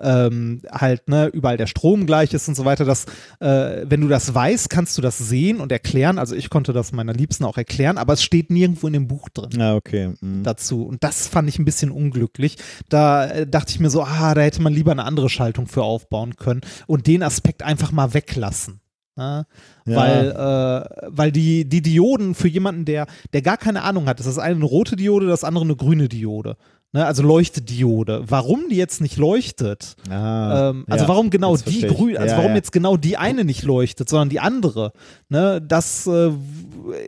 [0.00, 2.84] ähm, halt ne, überall der Strom gleich ist und so weiter.
[2.84, 3.06] Das,
[3.40, 6.18] äh, wenn du das weißt, kannst du das sehen und erklären.
[6.18, 9.28] Also ich konnte das meiner Liebsten auch erklären, aber es steht nirgendwo in dem Buch
[9.28, 10.14] drin Ja, okay.
[10.20, 10.42] mhm.
[10.42, 10.84] dazu.
[10.84, 12.56] Und das fand ich ein bisschen unglücklich.
[12.88, 15.82] Da äh, dachte ich mir so, ah, da hätte man lieber eine andere Schaltung für
[15.82, 18.80] aufbauen können und den Aspekt einfach mal weglassen.
[19.16, 19.44] Ja,
[19.84, 19.96] Ja.
[19.96, 24.26] Weil, äh, weil die, die Dioden für jemanden, der, der gar keine Ahnung hat, das
[24.26, 26.56] ist eine rote Diode, das andere eine grüne Diode.
[26.92, 28.24] Ne, also Leuchtediode.
[28.26, 32.38] Warum die jetzt nicht leuchtet, Ah, ähm, also ja, warum genau die grün, also Ja,
[32.38, 32.56] warum ja.
[32.56, 34.92] jetzt genau die eine nicht leuchtet, sondern die andere,
[35.28, 36.32] ne, das äh,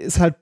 [0.05, 0.37] ist halt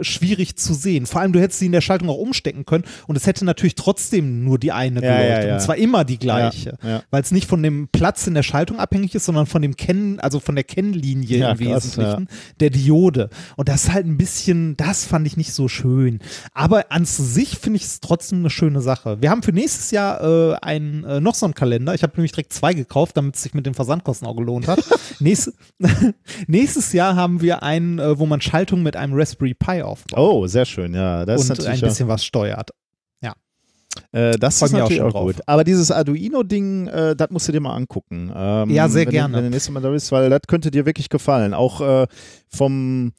[0.00, 1.06] schwierig zu sehen.
[1.06, 3.74] Vor allem, du hättest sie in der Schaltung auch umstecken können und es hätte natürlich
[3.74, 5.48] trotzdem nur die eine Ja, ja, geleuchtet.
[5.48, 5.54] ja.
[5.54, 6.78] Und zwar immer die gleiche.
[6.82, 7.02] Ja, ja.
[7.10, 10.20] Weil es nicht von dem Platz in der Schaltung abhängig ist, sondern von dem Kennen,
[10.20, 12.28] also von der Kennlinie Ja, im krass, Wesentlichen,
[12.60, 13.30] der Diode.
[13.56, 16.20] Und das ist halt ein bisschen, das fand ich nicht so schön.
[16.52, 19.20] Aber an sich finde ich es trotzdem eine schöne Sache.
[19.20, 21.94] Wir haben für nächstes Jahr äh, einen, äh, noch so einen Kalender.
[21.94, 24.78] Ich habe nämlich direkt zwei gekauft, damit es sich mit den Versandkosten auch gelohnt hat.
[25.18, 25.52] Nächst,
[26.46, 30.46] nächstes Jahr haben wir einen, äh, wo man Schaltung mit einem Raspberry Pi aufbaut Oh,
[30.46, 31.24] sehr schön, ja.
[31.24, 32.70] Das ist und ein bisschen was steuert.
[34.12, 35.24] Äh, das ist auch natürlich schon auch, drauf.
[35.26, 35.36] gut.
[35.46, 38.32] Aber dieses Arduino-Ding, äh, das musst du dir mal angucken.
[38.34, 39.32] Ähm, Ja, sehr wenn gerne.
[39.32, 41.54] Du, wenn du nächstes Mal da bist, weil das könnte dir wirklich gefallen.
[41.54, 42.06] Auch äh,
[42.48, 43.12] vom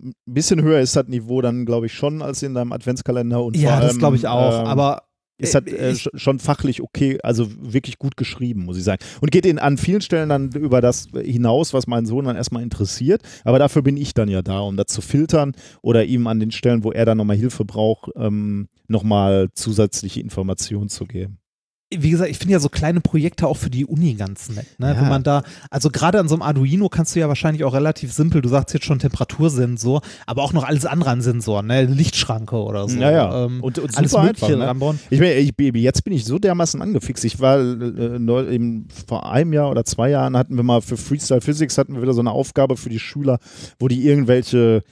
[0.00, 3.42] ein bisschen höher ist das Niveau dann, glaube ich, schon als in deinem Adventskalender.
[3.42, 4.60] Und Ja, das glaube ich auch.
[4.60, 5.02] ähm, aber
[5.38, 9.02] ist halt äh, sch- schon fachlich okay, also wirklich gut geschrieben, muss ich sagen.
[9.20, 12.62] Und geht in, an vielen Stellen dann über das hinaus, was meinen Sohn dann erstmal
[12.62, 13.22] interessiert.
[13.44, 16.50] Aber dafür bin ich dann ja da, um das zu filtern oder ihm an den
[16.50, 21.38] Stellen, wo er dann nochmal Hilfe braucht, ähm, nochmal zusätzliche Informationen zu geben.
[21.90, 24.66] Wie gesagt, ich finde ja so kleine Projekte auch für die Uni ganz nett.
[24.78, 24.88] Ne?
[24.94, 25.00] Ja.
[25.00, 28.12] Wenn man da, also gerade an so einem Arduino kannst du ja wahrscheinlich auch relativ
[28.12, 31.84] simpel, du sagst jetzt schon Temperatursensor, aber auch noch alles andere an Sensoren, ne?
[31.84, 32.98] Lichtschranke oder so.
[32.98, 33.44] Ja, ja.
[33.44, 34.66] Ähm, und, und alles Mögliche ne?
[34.66, 34.98] ranbauen.
[35.08, 37.24] Ich, bin- ich, jetzt bin ich so dermaßen angefixt.
[37.24, 40.98] Ich war äh, neu, im, vor einem Jahr oder zwei Jahren hatten wir mal für
[40.98, 43.38] Freestyle Physics hatten wir wieder so eine Aufgabe für die Schüler,
[43.78, 44.82] wo die irgendwelche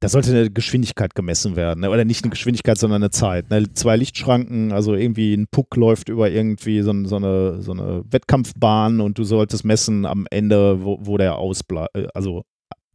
[0.00, 1.80] da sollte eine Geschwindigkeit gemessen werden.
[1.80, 1.90] Ne?
[1.90, 3.50] Oder nicht eine Geschwindigkeit, sondern eine Zeit.
[3.50, 3.72] Ne?
[3.74, 9.00] Zwei Lichtschranken, also irgendwie ein Puck läuft über irgendwie so, so, eine, so eine Wettkampfbahn
[9.00, 12.44] und du solltest messen am Ende, wo, wo der ausbleibt, äh, also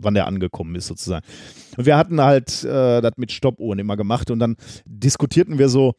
[0.01, 1.25] wann der angekommen ist sozusagen.
[1.77, 5.93] Und wir hatten halt äh, das mit Stoppuhren immer gemacht und dann diskutierten wir so,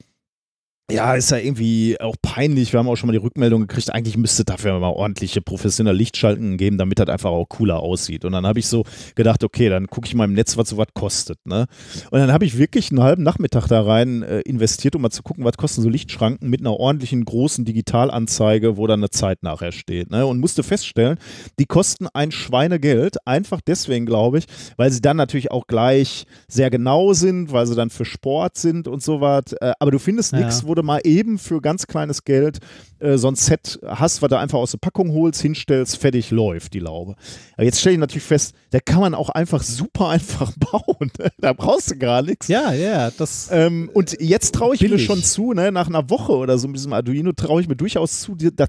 [0.91, 2.73] ja, ist ja irgendwie auch peinlich.
[2.73, 6.59] Wir haben auch schon mal die Rückmeldung gekriegt, eigentlich müsste dafür mal ordentliche professionelle Lichtschalten
[6.59, 8.27] geben, damit das einfach auch cooler aussieht.
[8.27, 10.77] Und dann habe ich so gedacht, okay, dann gucke ich mal im Netz, was so
[10.77, 11.39] was kostet.
[11.47, 11.65] Ne?
[12.11, 15.23] Und dann habe ich wirklich einen halben Nachmittag da rein äh, investiert, um mal zu
[15.23, 19.73] gucken, was kosten so Lichtschranken mit einer ordentlichen großen Digitalanzeige, wo dann eine Zeit nachher
[19.73, 20.11] steht.
[20.11, 20.27] Ne?
[20.27, 21.19] Und musste feststellen,
[21.59, 23.17] die kosten ein Schweinegeld.
[23.27, 24.45] Einfach deswegen, glaube ich,
[24.77, 28.87] weil sie dann natürlich auch gleich sehr genau sind, weil sie dann für Sport sind
[28.87, 29.53] und so was.
[29.61, 30.41] Äh, aber du findest Ja.
[30.41, 32.59] nichts, wo du mal eben für ganz kleines Geld
[32.99, 36.75] äh, so ein Set hast, was du einfach aus der Packung holst, hinstellst, fertig läuft
[36.75, 37.15] die Laube.
[37.55, 41.11] Aber jetzt stelle ich natürlich fest, da kann man auch einfach super einfach bauen.
[41.39, 42.49] da brauchst du gar nichts.
[42.49, 43.49] Ja, ja, das.
[43.51, 45.07] Ähm, und jetzt traue ich mir Billig.
[45.07, 48.21] schon zu, ne, nach einer Woche oder so mit diesem Arduino traue ich mir durchaus
[48.21, 48.69] zu, dir das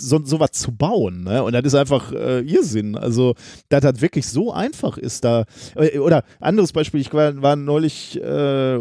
[0.00, 1.24] so, sowas zu bauen.
[1.24, 1.42] Ne?
[1.42, 2.96] Und das ist einfach äh, Irrsinn.
[2.96, 3.34] Also,
[3.68, 5.44] dass das wirklich so einfach ist da.
[5.74, 8.78] Äh, Oder anderes Beispiel, ich war, war neulich äh,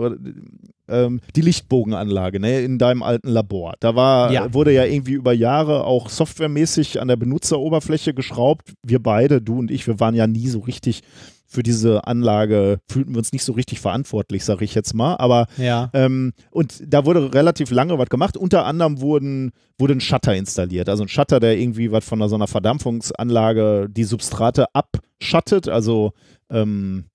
[0.89, 3.75] ähm, die Lichtbogenanlage ne, in deinem alten Labor.
[3.79, 4.53] Da war, Ja.
[4.53, 8.73] wurde ja irgendwie über Jahre auch softwaremäßig an der Benutzeroberfläche geschraubt.
[8.85, 11.01] Wir beide, du und ich, wir waren ja nie so richtig
[11.49, 15.15] für diese Anlage, fühlten wir uns nicht so richtig verantwortlich, sage ich jetzt mal.
[15.15, 15.89] Aber ja.
[15.93, 18.35] ähm, und da wurde relativ lange was gemacht.
[18.35, 20.89] Unter anderem wurden, wurde ein Shutter installiert.
[20.89, 25.69] Also ein Shutter, der irgendwie was von so einer Verdampfungsanlage die Substrate abschattet.
[25.69, 26.11] Also
[26.51, 27.05] ähm,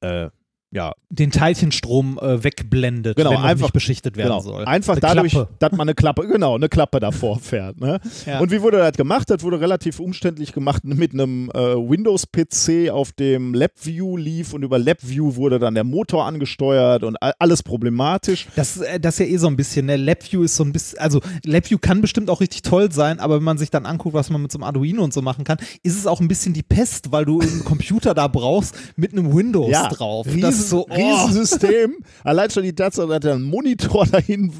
[0.00, 0.30] äh,
[0.72, 4.40] ja, Den Teilchenstrom äh, wegblendet, Genau, wenn noch einfach- nicht beschichtet werden genau.
[4.40, 4.64] soll.
[4.64, 5.54] Einfach Eine dadurch, Klappe.
[5.58, 7.80] dass man eine Klappe, genau, eine Klappe davor fährt.
[7.80, 8.00] Ne?
[8.26, 8.38] Ja.
[8.40, 9.28] Und wie wurde das gemacht?
[9.30, 14.78] Das wurde relativ umständlich gemacht mit einem äh, Windows-PC, auf dem LabVIEW lief und über
[14.78, 18.46] LabVIEW wurde dann der Motor angesteuert und alles problematisch.
[18.56, 19.96] Das, äh, das ist ja eh so ein bisschen, ne?
[19.96, 23.42] LabVIEW ist so ein bisschen, also LabVIEW kann bestimmt auch richtig toll sein, aber wenn
[23.44, 25.96] man sich dann anguckt, was man mit so einem Arduino und so machen kann, ist
[25.98, 29.72] es auch ein bisschen die Pest, weil du einen Computer da brauchst mit einem Windows
[29.90, 30.26] drauf.
[30.26, 30.94] Riesen, das ist so, oh.
[30.94, 31.96] Riesensystem.
[32.24, 34.52] Allein schon die Tatsache, dass er einen Monitor dahin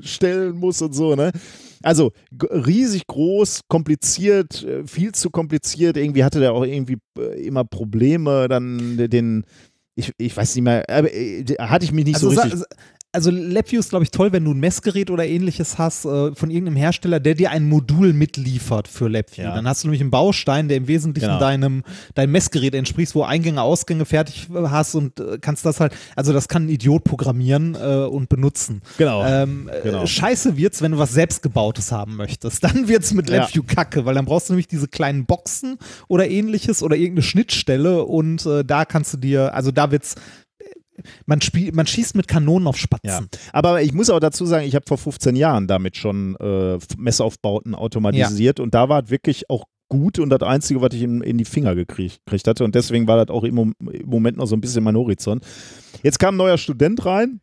[0.00, 1.32] stellen muss und so, ne?
[1.82, 2.12] Also
[2.50, 5.96] riesig groß, kompliziert, äh, viel zu kompliziert.
[5.96, 9.44] Irgendwie hatte der auch irgendwie äh, immer Probleme, dann den,
[9.94, 12.62] ich, ich weiß nicht mehr, aber äh, hatte ich mich nicht Also, so richtig.
[13.14, 16.50] Also LabVIEW ist, glaube ich, toll, wenn du ein Messgerät oder ähnliches hast äh, von
[16.50, 19.44] irgendeinem Hersteller, der dir ein Modul mitliefert für LabVIEW.
[19.44, 19.54] Ja.
[19.54, 21.38] Dann hast du nämlich einen Baustein, der im Wesentlichen Genau.
[21.38, 21.84] deinem,
[22.14, 26.32] deinem Messgerät entspricht, wo Eingänge, Ausgänge fertig äh, hast und äh, kannst das halt, also
[26.32, 28.82] das kann ein Idiot programmieren äh, und benutzen.
[28.98, 29.24] Genau.
[29.24, 30.06] Ähm, äh, Genau.
[30.06, 32.64] Scheiße wird's, wenn du was selbstgebautes haben möchtest.
[32.64, 33.38] Dann wird's mit Ja.
[33.42, 38.04] LabVIEW kacke, weil dann brauchst du nämlich diese kleinen Boxen oder ähnliches oder irgendeine Schnittstelle
[38.04, 40.14] und äh, da kannst du dir, also da wird's
[41.26, 43.28] man, spielt, man schießt mit Kanonen auf Spatzen.
[43.32, 43.38] Ja.
[43.52, 47.74] Aber ich muss auch dazu sagen, ich habe vor 15 Jahren damit schon äh, Messaufbauten
[47.74, 51.38] automatisiert und da war es wirklich auch gut und das Einzige, was ich in, in
[51.38, 54.56] die Finger gekriegt, gekriegt hatte und deswegen war das auch im, im Moment noch so
[54.56, 55.44] ein bisschen mein Horizont.
[56.02, 57.40] Jetzt kam ein neuer Student rein,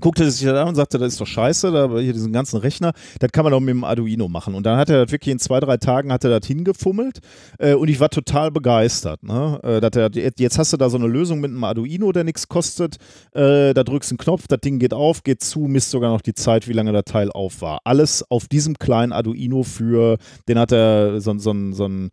[0.00, 2.92] guckte sich das an und sagte, das ist doch scheiße, da hier diesen ganzen Rechner,
[3.20, 4.54] das kann man doch mit dem Arduino machen.
[4.54, 7.20] Und dann hat er das wirklich in zwei, drei Tagen hat er das hingefummelt
[7.58, 9.22] äh, und ich war total begeistert.
[9.22, 9.60] Ne?
[9.62, 12.96] Äh, dass jetzt hast du da so eine Lösung mit einem Arduino, der nichts kostet,
[13.32, 16.22] äh, da drückst du einen Knopf, das Ding geht auf, geht zu, misst sogar noch
[16.22, 17.80] die Zeit, wie lange der Teil auf war.
[17.84, 20.18] Alles auf diesem kleinen Arduino für,
[20.48, 22.10] den hat er so, so, so, so ein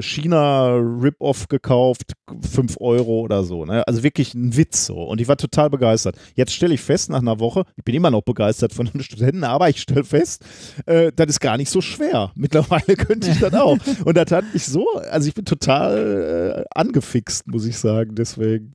[0.00, 3.64] China-Rip-Off gekauft, 5 Euro oder so.
[3.64, 3.86] Ne?
[3.86, 5.02] Also wirklich ein Witz so.
[5.02, 6.16] Und ich war total begeistert.
[6.34, 9.44] Jetzt stelle ich fest, nach einer Woche, ich bin immer noch begeistert von den Studenten,
[9.44, 10.44] aber ich stelle fest,
[10.86, 12.32] äh, das ist gar nicht so schwer.
[12.36, 13.78] Mittlerweile könnte ich das auch.
[14.04, 18.14] Und das hat mich so, also ich bin total äh, angefixt, muss ich sagen.
[18.14, 18.74] Deswegen.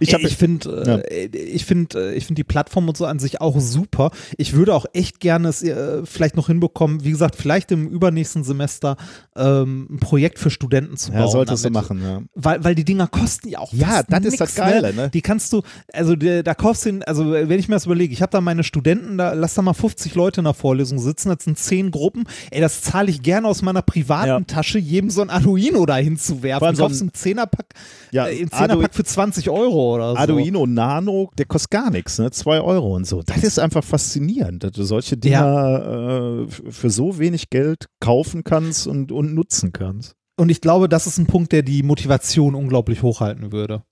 [0.00, 3.40] Ich ich finde, äh, ich finde, äh, ich finde die Plattform und so an sich
[3.42, 4.10] auch super.
[4.38, 8.42] Ich würde auch echt gerne es äh, vielleicht noch hinbekommen, wie gesagt, vielleicht im übernächsten
[8.42, 8.96] Semester
[9.36, 11.20] ähm, ein Projekt für Studenten zu bauen.
[11.20, 11.90] ja, solltest du damit.
[11.90, 12.22] machen, ja.
[12.34, 15.10] Weil, weil die Dinger kosten ja auch Ja, das ist nix, das Geile, ne?
[15.10, 15.62] Die kannst du,
[15.92, 18.64] also der, da kaufst du, also wenn ich mir das überlege, ich habe da meine
[18.64, 22.24] Studenten, da lass da mal 50 Leute in der Vorlesung sitzen, das sind 10 Gruppen,
[22.50, 24.40] ey, das zahle ich gerne aus meiner privaten Ja.
[24.40, 26.66] Tasche, jedem so ein Arduino da hinzuwerfen.
[26.70, 27.66] Du so kaufst ein- einen Zehnerpack,
[28.10, 30.16] Ja, äh, einen Zehnerpack für 20 Euro oder so.
[30.18, 32.30] Arduino Nano, der kostet gar nichts, ne?
[32.30, 33.22] Zwei Euro und so.
[33.22, 38.44] Das ist einfach faszinierend, dass du solche Dinger äh, f- für so wenig Geld kaufen
[38.44, 40.14] kannst und, und nutzen kannst.
[40.38, 43.82] Und ich glaube, das ist ein Punkt, der die Motivation unglaublich hochhalten würde.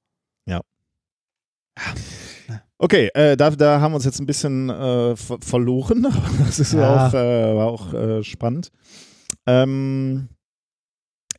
[2.83, 6.07] Okay, äh, da, da haben wir uns jetzt ein bisschen äh, ver verloren,
[6.47, 7.09] das ist Ja.
[7.09, 8.71] auch, äh, war auch äh, spannend.
[9.47, 10.29] Ähm,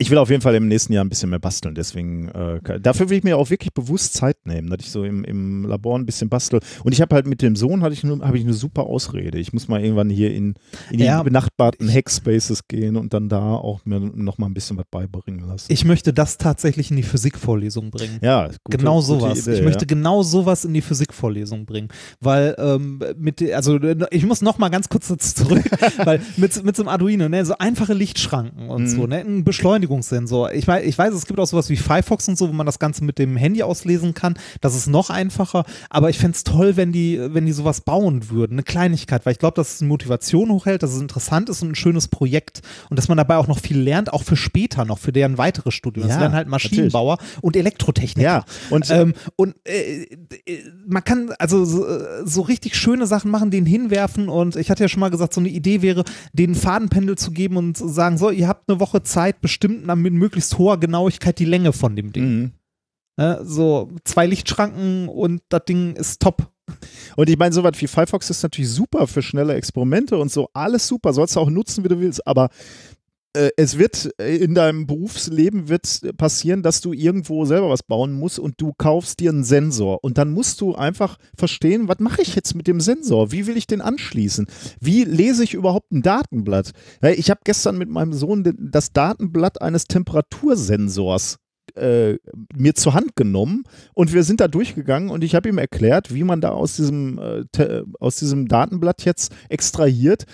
[0.02, 1.76] ich will auf jeden Fall im nächsten Jahr ein bisschen mehr basteln.
[1.76, 5.24] Deswegen, äh, dafür will ich mir auch wirklich bewusst Zeit nehmen, dass ich so im,
[5.24, 6.60] im Labor ein bisschen bastel.
[6.84, 9.38] Und ich habe halt mit dem Sohn hatte ich nur, habe ich eine super Ausrede.
[9.40, 10.56] Ich muss mal irgendwann hier in,
[10.90, 14.78] in die Ja, benachbarten Hackspaces gehen und dann da auch mir noch mal ein bisschen
[14.78, 15.72] was beibringen lassen.
[15.72, 18.18] Ich möchte das tatsächlich in die Physikvorlesung bringen.
[18.22, 19.46] ja, gute, genau sowas.
[19.48, 19.88] Idee, ich möchte ja.
[19.88, 21.90] genau sowas in die Physikvorlesung bringen,
[22.20, 23.80] weil ähm, mit also
[24.10, 25.64] ich muss noch mal ganz kurz dazu zurück,
[26.04, 28.88] weil mit, mit so einem Arduino, ne, so einfache Lichtschranken und Mhm.
[28.88, 29.44] so, ne, ein
[29.92, 30.54] Beschleunigungssensor.
[30.54, 32.80] Ich weiß, ich weiß, es gibt auch sowas wie Firefox und so, wo man das
[32.80, 34.36] Ganze mit dem Handy auslesen kann.
[34.62, 38.54] Das ist noch einfacher, aber ich fänd's toll, wenn die, wenn die sowas bauen würden,
[38.54, 41.76] eine Kleinigkeit, weil ich glaube, dass es Motivation hochhält, dass es interessant ist und ein
[41.76, 45.12] schönes Projekt und dass man dabei auch noch viel lernt, auch für später noch, für
[45.12, 46.08] deren weitere Studium.
[46.08, 48.22] Das Ja, werden halt Maschinenbauer und Elektrotechniker.
[48.22, 53.32] Ja, und Ähm, und äh, äh, man kann also so, äh, so richtig schöne Sachen
[53.32, 56.56] machen, den hinwerfen und ich hatte ja schon mal gesagt, so eine Idee wäre, den
[56.56, 60.14] Fadenpendel zu geben und zu sagen, so, ihr habt eine Woche Zeit, bestimmt na- mit
[60.14, 62.24] möglichst hoher Genauigkeit die Länge von dem Ding.
[62.24, 62.52] Mhm.
[63.18, 63.40] Ne?
[63.44, 66.48] So zwei Lichtschranken und das Ding ist top.
[67.18, 70.88] Und ich meine, sowas wie Firefox ist natürlich super für schnelle Experimente und so, alles
[70.88, 72.50] super, sollst du auch nutzen, wie du willst, aber
[73.34, 78.40] es wird äh, in deinem Berufsleben wird passieren, dass du irgendwo selber was bauen musst
[78.40, 82.36] und du kaufst dir einen Sensor und dann musst du einfach verstehen, was mache ich
[82.36, 83.32] jetzt mit dem Sensor?
[83.32, 84.48] Wie will ich den anschließen?
[84.80, 86.72] Wie lese ich überhaupt ein Datenblatt?
[87.16, 91.38] Ich habe gestern mit meinem Sohn das Datenblatt eines Temperatursensors
[91.76, 92.18] äh,
[92.54, 93.64] mir zur Hand genommen
[93.94, 97.20] und wir sind da durchgegangen und ich habe ihm erklärt, wie man da aus diesem,
[97.20, 100.26] äh, aus diesem Datenblatt jetzt extrahiert,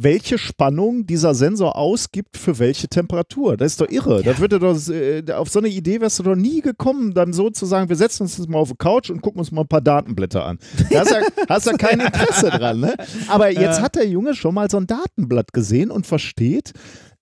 [0.00, 3.56] welche Spannung dieser Sensor ausgibt für welche Temperatur.
[3.56, 4.22] Das ist doch irre.
[4.22, 7.50] Da würde doch, äh, auf so eine Idee wärst du doch nie gekommen, dann so
[7.50, 9.68] zu sagen, wir setzen uns jetzt mal auf die Couch und gucken uns mal ein
[9.68, 10.58] paar Datenblätter an.
[10.90, 12.78] Da hast ja, hast ja kein Interesse dran.
[12.78, 12.94] Ne?
[13.26, 16.72] Aber jetzt hat der Junge schon mal so ein Datenblatt gesehen und versteht,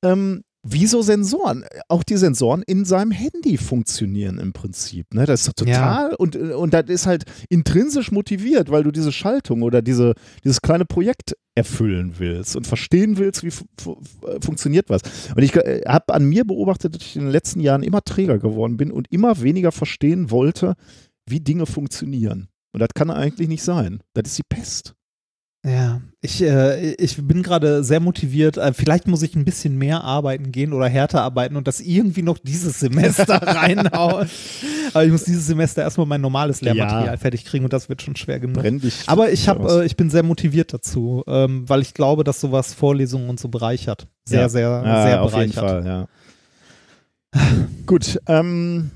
[0.05, 5.14] ähm, wie so Sensoren, auch die Sensoren in seinem Handy funktionieren im Prinzip.
[5.14, 5.25] Ne?
[5.27, 9.62] Das ist doch total und, und das ist halt intrinsisch motiviert, weil du diese Schaltung
[9.62, 10.14] oder diese,
[10.45, 13.67] dieses kleine Projekt erfüllen willst und verstehen willst, wie fu
[14.41, 15.03] funktioniert was.
[15.35, 18.39] Und ich äh, habe an mir beobachtet, dass ich in den letzten Jahren immer träger
[18.39, 20.75] geworden bin und immer weniger verstehen wollte,
[21.29, 22.49] wie Dinge funktionieren.
[22.73, 24.01] Und das kann eigentlich nicht sein.
[24.12, 24.96] Das ist die Pest.
[25.69, 28.57] Ja, ich, äh, ich bin gerade sehr motiviert.
[28.57, 32.23] Äh, vielleicht muss ich ein bisschen mehr arbeiten gehen oder härter arbeiten und das irgendwie
[32.23, 34.29] noch dieses Semester reinhauen.
[34.95, 37.17] Aber ich muss dieses Semester erstmal mein normales Lehrmaterial Ja.
[37.17, 38.64] fertig kriegen und das wird schon schwer genug.
[39.09, 42.73] Aber ich, hab, äh, ich bin sehr motiviert dazu, ähm, weil ich glaube, dass sowas
[42.73, 44.07] Vorlesungen und so bereichert.
[44.25, 44.49] Sehr, Ja.
[44.49, 45.85] sehr, Ja, sehr auf jeden bereichert.
[45.85, 46.09] Fall,
[47.35, 47.43] ja.
[47.87, 48.93] Gut, ähm,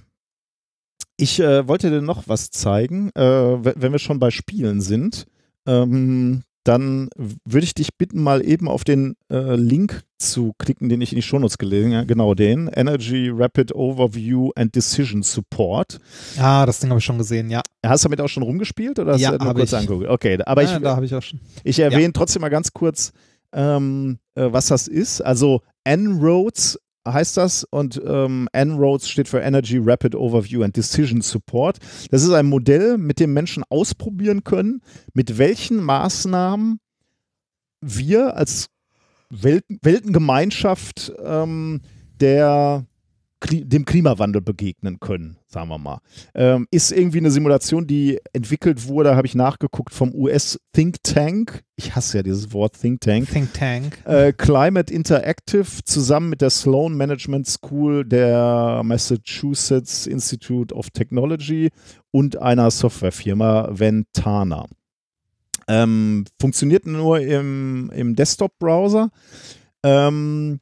[1.17, 5.27] ich äh, wollte dir noch was zeigen, äh, we- wenn wir schon bei Spielen sind.
[5.67, 11.01] Ähm, dann würde ich dich bitten, mal eben auf den äh, Link zu klicken, den
[11.01, 12.07] ich in die Shownotes gelesen habe.
[12.07, 12.69] Genau den.
[12.69, 15.99] Energy Rapid Overview and Decision Support.
[16.39, 17.63] Ah, das Ding habe ich schon gesehen, ja.
[17.85, 19.79] Hast du damit auch schon rumgespielt oder hast Ja, du nur kurz ich.
[19.79, 20.09] angeguckt?
[20.09, 21.41] Okay, aber ja, ich, da habe ich auch schon.
[21.65, 23.13] ich erwähne trotzdem mal ganz kurz,
[23.53, 25.23] ähm, äh, was das ist.
[25.23, 31.79] Also En-ROADS heißt das und ähm, En-ROADS steht für Energy Rapid Overview and Decision Support.
[32.11, 34.83] Das ist ein Modell, mit dem Menschen ausprobieren können,
[35.15, 36.81] mit welchen Maßnahmen
[37.81, 38.69] wir als
[39.31, 41.81] Welten, Weltengemeinschaft ähm,
[42.21, 42.85] der,
[43.49, 46.01] dem Klimawandel begegnen können, sagen wir mal.
[46.35, 51.63] Ähm, ist irgendwie eine Simulation, die entwickelt wurde, habe ich nachgeguckt, vom US Think Tank.
[51.77, 53.31] Ich hasse ja dieses Wort Think Tank.
[53.31, 53.99] Think Tank.
[54.05, 61.71] Äh, Climate Interactive zusammen mit der Sloan Management School der Massachusetts Institute of Technology
[62.11, 64.67] und einer Softwarefirma Ventana.
[65.67, 69.11] Ähm, funktioniert nur im, im Desktop-Browser.
[69.83, 70.61] Ähm,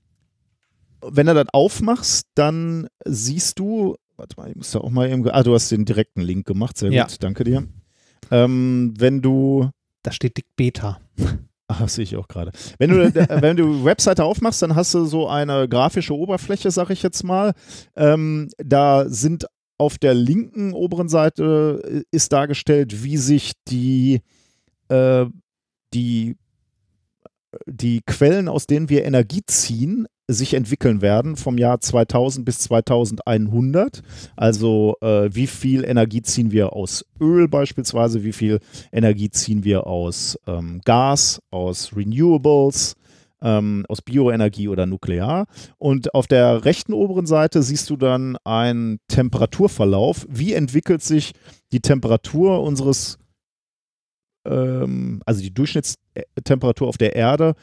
[1.03, 5.29] wenn du das aufmachst, dann siehst du, warte mal, ich muss da auch mal eben,
[5.31, 7.05] ah, du hast den direkten Link gemacht, sehr Ja.
[7.05, 7.67] gut, danke dir.
[8.31, 9.71] Ähm, wenn du,
[10.03, 11.01] Da steht dick Beta.
[11.67, 12.53] Ach, das sehe ich auch gerade.
[12.79, 16.91] Wenn du, äh, wenn du Webseite aufmachst, dann hast du so eine grafische Oberfläche, sag
[16.91, 17.53] ich jetzt mal.
[17.97, 19.47] Ähm, da sind
[19.77, 24.21] auf der linken oberen Seite äh, ist dargestellt, wie sich die,
[24.89, 25.27] äh,
[25.95, 26.37] die,
[27.67, 34.03] die Quellen, aus denen wir Energie ziehen, sich entwickeln werden vom Jahr 2000 bis 2100.
[34.37, 38.61] Also äh, wie viel Energie ziehen wir aus Öl beispielsweise, wie viel
[38.93, 42.95] Energie ziehen wir aus ähm, Gas, aus Renewables,
[43.41, 45.47] ähm, aus Bioenergie oder Nuklear.
[45.79, 50.27] Und auf der rechten oberen Seite siehst du dann einen Temperaturverlauf.
[50.29, 51.33] Wie entwickelt sich
[51.73, 53.19] die Temperatur unseres,
[54.45, 57.55] ähm, also die Durchschnittstemperatur auf der Erde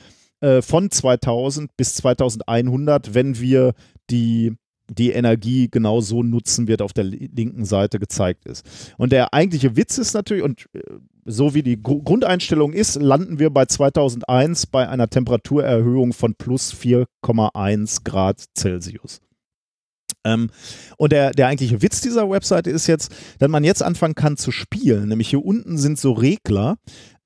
[0.42, 3.74] äh, von 2000 bis 2100, wenn wir
[4.10, 4.56] die
[4.90, 8.94] die Energie genau so nutzen wird, auf der linken Seite gezeigt ist.
[8.98, 10.82] Und der eigentliche Witz ist natürlich, und äh,
[11.26, 18.04] so wie die Grundeinstellung ist, landen wir bei 2001 bei einer Temperaturerhöhung von plus 4,1
[18.04, 19.22] Grad Celsius.
[20.26, 20.50] Ähm,
[20.98, 24.52] und der, der eigentliche Witz dieser Webseite ist jetzt, dass man jetzt anfangen kann zu
[24.52, 25.08] spielen.
[25.08, 26.78] Nämlich hier unten sind so Regler.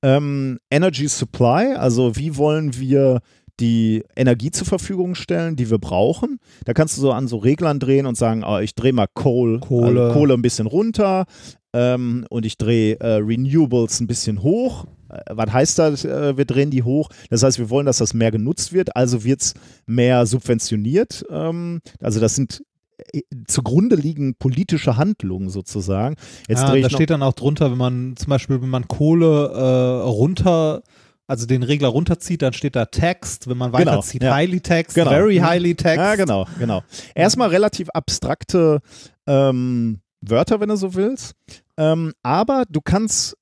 [0.02, 3.22] Ähm, Energy Supply, also wie wollen wir
[3.60, 6.40] die Energie zur Verfügung stellen, die wir brauchen.
[6.66, 9.60] Da kannst du so an so Reglern drehen und sagen, oh, ich drehe mal Coal,
[9.60, 10.02] Kohle.
[10.02, 11.26] Also Kohle ein bisschen runter
[11.74, 14.86] ähm, und ich drehe äh, Renewables ein bisschen hoch.
[15.10, 17.10] Äh, was heißt das, äh, wir drehen die hoch?
[17.30, 19.54] Das heißt, wir wollen, dass das mehr genutzt wird, also wird es
[19.86, 21.26] mehr subventioniert.
[21.30, 22.64] Ähm, also das sind äh,
[23.48, 26.16] zugrunde liegen politische Handlungen sozusagen.
[26.48, 30.08] Jetzt ja, da steht dann auch drunter, wenn man zum Beispiel, wenn man Kohle äh,
[30.08, 30.84] runter
[31.30, 33.48] also den Regler runterzieht, dann steht da Text.
[33.48, 34.36] Wenn man genau, weiterzieht, ja.
[34.36, 35.12] highly text, genau.
[35.12, 35.98] very highly text.
[36.00, 36.82] Ja, genau, genau.
[37.14, 38.80] Erstmal relativ abstrakte
[39.28, 41.36] ähm, Wörter, wenn du so willst.
[41.78, 43.38] Ähm, aber du kannst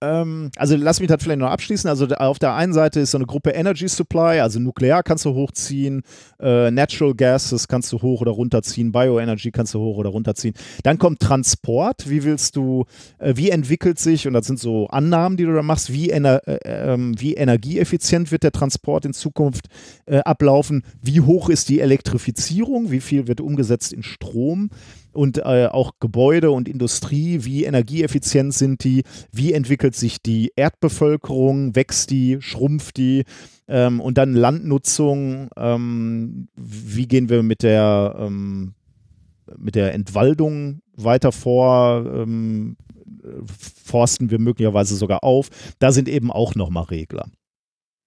[0.00, 1.88] also lass mich das vielleicht noch abschließen.
[1.90, 5.34] Also auf der einen Seite ist so eine Gruppe Energy Supply, also Nuklear kannst du
[5.34, 6.02] hochziehen,
[6.40, 10.54] äh, Natural Gases kannst du hoch oder runterziehen, Bioenergy kannst du hoch oder runterziehen.
[10.84, 12.08] Dann kommt Transport.
[12.08, 12.86] Wie willst du,
[13.18, 16.40] äh, wie entwickelt sich, und das sind so Annahmen, die du da machst, wie, ener
[16.48, 19.66] äh, ähm, wie energieeffizient wird der Transport in Zukunft
[20.06, 20.82] äh, ablaufen?
[21.02, 22.90] Wie hoch ist die Elektrifizierung?
[22.90, 24.70] Wie viel wird umgesetzt in Strom?
[25.12, 29.02] Und äh, auch Gebäude und Industrie, wie energieeffizient sind die,
[29.32, 33.24] wie entwickelt sich die Erdbevölkerung, wächst die, schrumpft die?
[33.68, 38.74] Ähm, und dann Landnutzung, ähm, wie gehen wir mit der, ähm,
[39.58, 42.76] mit der Entwaldung weiter vor, ähm,
[43.84, 45.48] forsten wir möglicherweise sogar auf,
[45.78, 47.26] da sind eben auch nochmal Regler.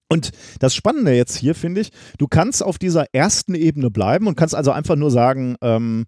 [0.08, 0.30] Und
[0.60, 4.54] das Spannende jetzt hier finde ich, du kannst auf dieser ersten Ebene bleiben und kannst
[4.54, 6.04] also einfach nur sagen, ähm,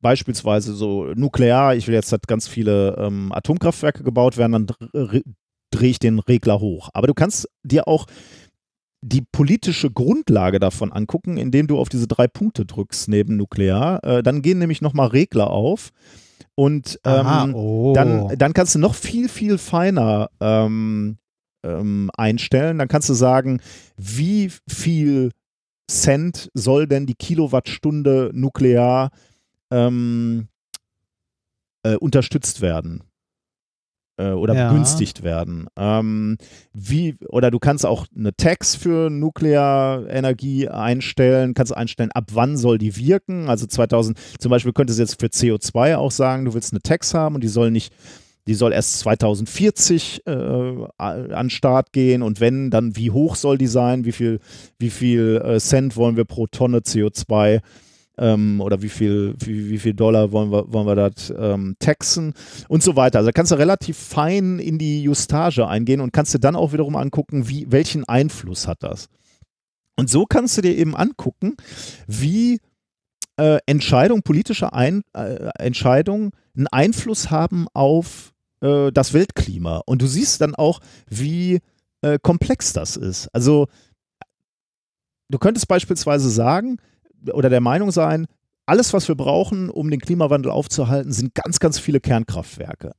[0.00, 4.66] beispielsweise so nuklear, ich will jetzt, dass ganz viele ähm, Atomkraftwerke gebaut werden, dann
[5.70, 6.90] drehe ich den Regler hoch.
[6.94, 8.06] Aber du kannst dir auch
[9.02, 14.04] die politische Grundlage davon angucken, indem du auf diese drei Punkte drückst neben Nuklear.
[14.04, 15.90] Äh, dann gehen nämlich nochmal Regler auf.
[16.54, 17.92] Und ähm, Aha, oh.
[17.94, 21.16] dann, dann kannst du noch viel, viel feiner ähm,
[21.62, 22.78] ähm, einstellen.
[22.78, 23.60] Dann kannst du sagen,
[23.96, 25.30] wie viel
[25.90, 29.10] Cent soll denn die Kilowattstunde nuklear
[29.70, 30.48] ähm,
[31.82, 33.02] äh, unterstützt werden
[34.20, 34.68] äh, oder ja.
[34.68, 35.66] begünstigt werden.
[35.76, 36.36] Ähm,
[36.72, 42.78] wie, oder du kannst auch eine Tax für Nuklearenergie einstellen, kannst einstellen, ab wann soll
[42.78, 43.48] die wirken.
[43.48, 47.14] Also 2000, zum Beispiel könntest du jetzt für CO2 auch sagen, du willst eine Tax
[47.14, 47.92] haben und die soll nicht
[48.46, 50.32] die soll erst 2040 äh,
[50.98, 54.04] an Start gehen und wenn, dann wie hoch soll die sein?
[54.04, 54.40] Wie viel,
[54.78, 57.60] wie viel äh, Cent wollen wir pro Tonne CO2
[58.18, 62.34] ähm, oder wie viel, wie, wie viel Dollar wollen wir, wollen wir das ähm, taxen
[62.68, 63.18] und so weiter.
[63.18, 66.96] Also kannst du relativ fein in die Justage eingehen und kannst dir dann auch wiederum
[66.96, 69.08] angucken, wie, welchen Einfluss hat das.
[69.96, 71.56] Und so kannst du dir eben angucken,
[72.06, 72.60] wie
[73.40, 79.78] äh, Entscheidungen, politische Ein, äh, Entscheidungen einen Einfluss haben auf äh, das Weltklima.
[79.86, 81.60] Und du siehst dann auch, wie
[82.02, 83.28] äh, komplex das ist.
[83.32, 83.66] Also
[85.30, 86.76] du könntest beispielsweise sagen
[87.32, 88.26] oder der Meinung sein,
[88.66, 92.92] alles, was wir brauchen, um den Klimawandel aufzuhalten, sind ganz, ganz viele Kernkraftwerke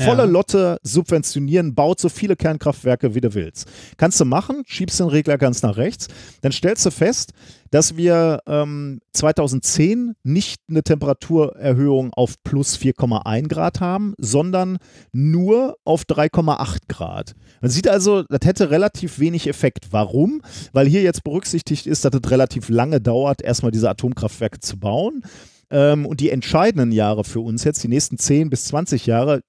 [0.00, 0.28] volle ja.
[0.28, 3.70] Lotte subventionieren, baut so viele Kernkraftwerke, wie du willst.
[3.96, 6.08] Kannst du machen, schiebst den Regler ganz nach rechts,
[6.40, 7.32] dann stellst du fest,
[7.70, 14.76] dass wir ähm, 2010 nicht eine Temperaturerhöhung auf plus 4,1 Grad haben, sondern
[15.12, 17.34] nur auf 3,8 Grad.
[17.62, 19.88] Man sieht also, das hätte relativ wenig Effekt.
[19.90, 20.42] Warum?
[20.72, 25.22] Weil hier jetzt berücksichtigt ist, dass es relativ lange dauert, erstmal diese Atomkraftwerke zu bauen.
[25.70, 29.40] Ähm, und die entscheidenden Jahre für uns jetzt, die nächsten 10 bis 20 Jahre,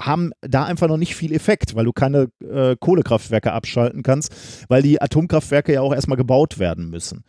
[0.00, 4.32] haben da einfach noch nicht viel Effekt, weil du keine äh, Kohlekraftwerke abschalten kannst,
[4.68, 7.24] weil die Atomkraftwerke ja auch erstmal gebaut werden müssen.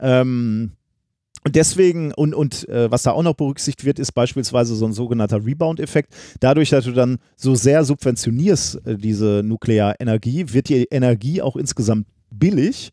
[0.00, 0.72] Ähm,
[1.44, 4.92] und deswegen, und, und äh, was da auch noch berücksichtigt wird, ist beispielsweise so ein
[4.92, 6.14] sogenannter Rebound-Effekt.
[6.38, 12.06] Dadurch, dass du dann so sehr subventionierst, äh, diese Nuklearenergie, wird die Energie auch insgesamt
[12.30, 12.92] billig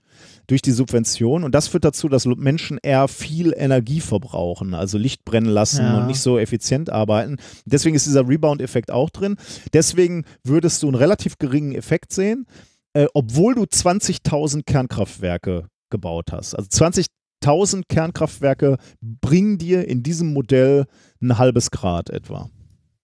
[0.50, 1.44] durch die Subvention.
[1.44, 6.00] Und das führt dazu, dass Menschen eher viel Energie verbrauchen, also Licht brennen lassen ja.
[6.00, 7.38] und nicht so effizient arbeiten.
[7.66, 9.36] Deswegen ist dieser Rebound-Effekt auch drin.
[9.74, 12.48] Deswegen würdest du einen relativ geringen Effekt sehen,
[12.94, 16.56] äh, obwohl du 20.000 Kernkraftwerke gebaut hast.
[16.56, 20.86] Also 20.000 Kernkraftwerke bringen dir in diesem Modell
[21.22, 22.50] ein halbes Grad etwa.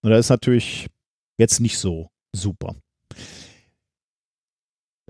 [0.02, 0.88] Und das ist natürlich
[1.38, 2.74] jetzt nicht so super.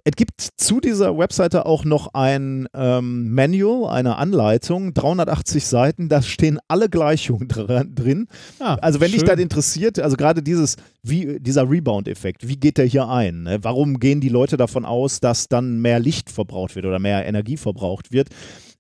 [0.09, 6.22] Es gibt zu dieser Webseite auch noch ein ähm, Manual, eine Anleitung, 380 Seiten, da
[6.22, 7.48] stehen alle Gleichungen
[7.94, 8.28] drin.
[8.61, 9.30] Ah, also wenn dich schön.
[9.30, 13.42] das interessiert, also gerade dieses, wie, dieser Rebound-Effekt, wie geht der hier ein?
[13.42, 13.59] Ne?
[13.62, 17.57] Warum gehen die Leute davon aus, dass dann mehr Licht verbraucht wird oder mehr Energie
[17.57, 18.28] verbraucht wird?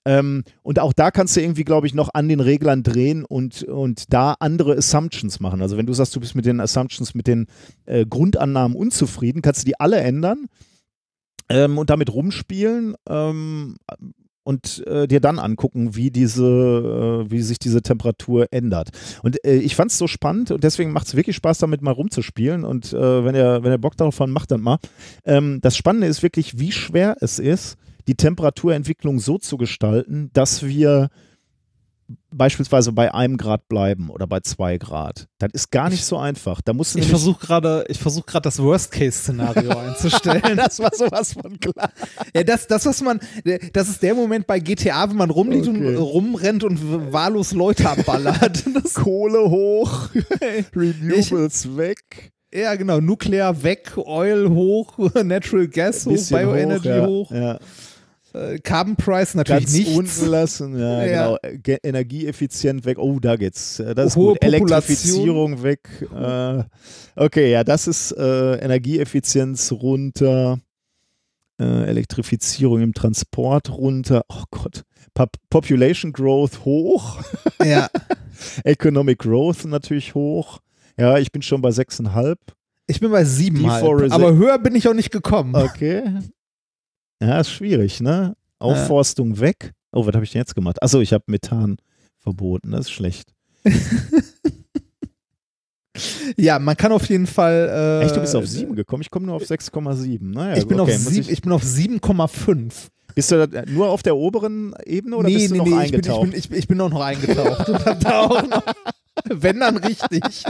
[0.04, 3.64] Ähm, und auch da kannst du irgendwie, glaube ich, noch an den Reglern drehen und,
[3.64, 5.60] und da andere Assumptions machen.
[5.60, 7.48] Also wenn du sagst, du bist mit den Assumptions, mit den
[7.86, 10.46] äh, Grundannahmen unzufrieden, kannst du die alle ändern
[11.48, 13.76] ähm, und damit rumspielen ähm,
[14.46, 16.44] und äh, dir dann angucken, wie diese,
[17.26, 18.90] äh, wie sich diese Temperatur ändert.
[19.24, 21.90] Und äh, ich fand es so spannend und deswegen macht es wirklich Spaß, damit mal
[21.90, 22.64] rumzuspielen.
[22.64, 24.78] Und äh, wenn ihr, wenn ihr Bock darauf habt, macht dann mal.
[25.24, 27.76] Ähm, das Spannende ist wirklich, wie schwer es ist,
[28.06, 31.08] die Temperaturentwicklung so zu gestalten, dass wir
[32.30, 35.26] beispielsweise bei einem Grad bleiben oder bei zwei Grad.
[35.38, 36.60] Das ist gar nicht so einfach.
[36.60, 40.56] Da musst Ich versuche gerade, ich versuche gerade das Worst-Case-Szenario einzustellen.
[40.56, 41.90] das war sowas von klar.
[42.34, 43.18] ja, das, das, was man,
[43.72, 45.96] das ist der Moment bei GTA, wenn man rumliegt Okay.
[45.96, 48.64] und rumrennt und wahllos Leute abballert.
[48.74, 50.08] Das, Kohle hoch,
[50.76, 52.32] Renewables weg.
[52.52, 53.00] ja, genau.
[53.00, 57.06] Nuklear weg, Oil hoch, Natural Gas hoch, Bioenergy ja.
[57.06, 57.58] hoch, Ja.
[58.36, 59.96] Äh, Carbon Price natürlich Ganz nichts.
[59.96, 61.36] unten lassen, ja, Ja.
[61.38, 61.58] genau.
[61.62, 62.98] Ge energieeffizient weg.
[62.98, 63.80] Oh, da geht's.
[63.80, 64.44] Äh, Das ist Hohe gut.
[64.44, 65.88] Elektrifizierung weg.
[66.14, 66.62] Äh,
[67.16, 70.58] okay, ja, das ist äh, Energieeffizienz runter.
[71.58, 74.22] Äh, Elektrifizierung im Transport runter.
[74.28, 74.82] Oh Gott.
[75.14, 77.18] Pop Population Growth hoch.
[77.64, 77.88] Ja.
[78.64, 80.58] Economic Growth natürlich hoch.
[80.98, 82.36] Ja, ich bin schon bei 6,5.
[82.86, 85.54] Ich bin bei sieben halt, Deforestation- aber höher bin ich auch nicht gekommen.
[85.56, 86.02] Okay.
[87.22, 88.36] Ja, ist schwierig, ne?
[88.58, 89.72] Aufforstung weg.
[89.92, 90.82] Oh, was habe ich denn jetzt gemacht?
[90.82, 91.76] Achso, ich habe Methan
[92.18, 92.72] verboten.
[92.72, 93.32] Das ist schlecht.
[96.36, 98.00] Ja, man kann auf jeden Fall.
[98.02, 99.02] Äh, Echt, du bist auf 7 gekommen?
[99.02, 100.18] Ich komme nur auf 6,7.
[100.20, 102.72] Naja, Ich bin, okay, auf ich bin auf 7,5.
[103.14, 105.84] Bist du da nur auf der oberen Ebene oder nee, bist du nee, noch nee,
[105.84, 106.30] ich bin, ich, eingetaucht?
[106.30, 107.68] bin, ich, bin auch noch eingetaucht.
[108.04, 108.62] da auch noch,
[109.24, 110.44] wenn dann richtig.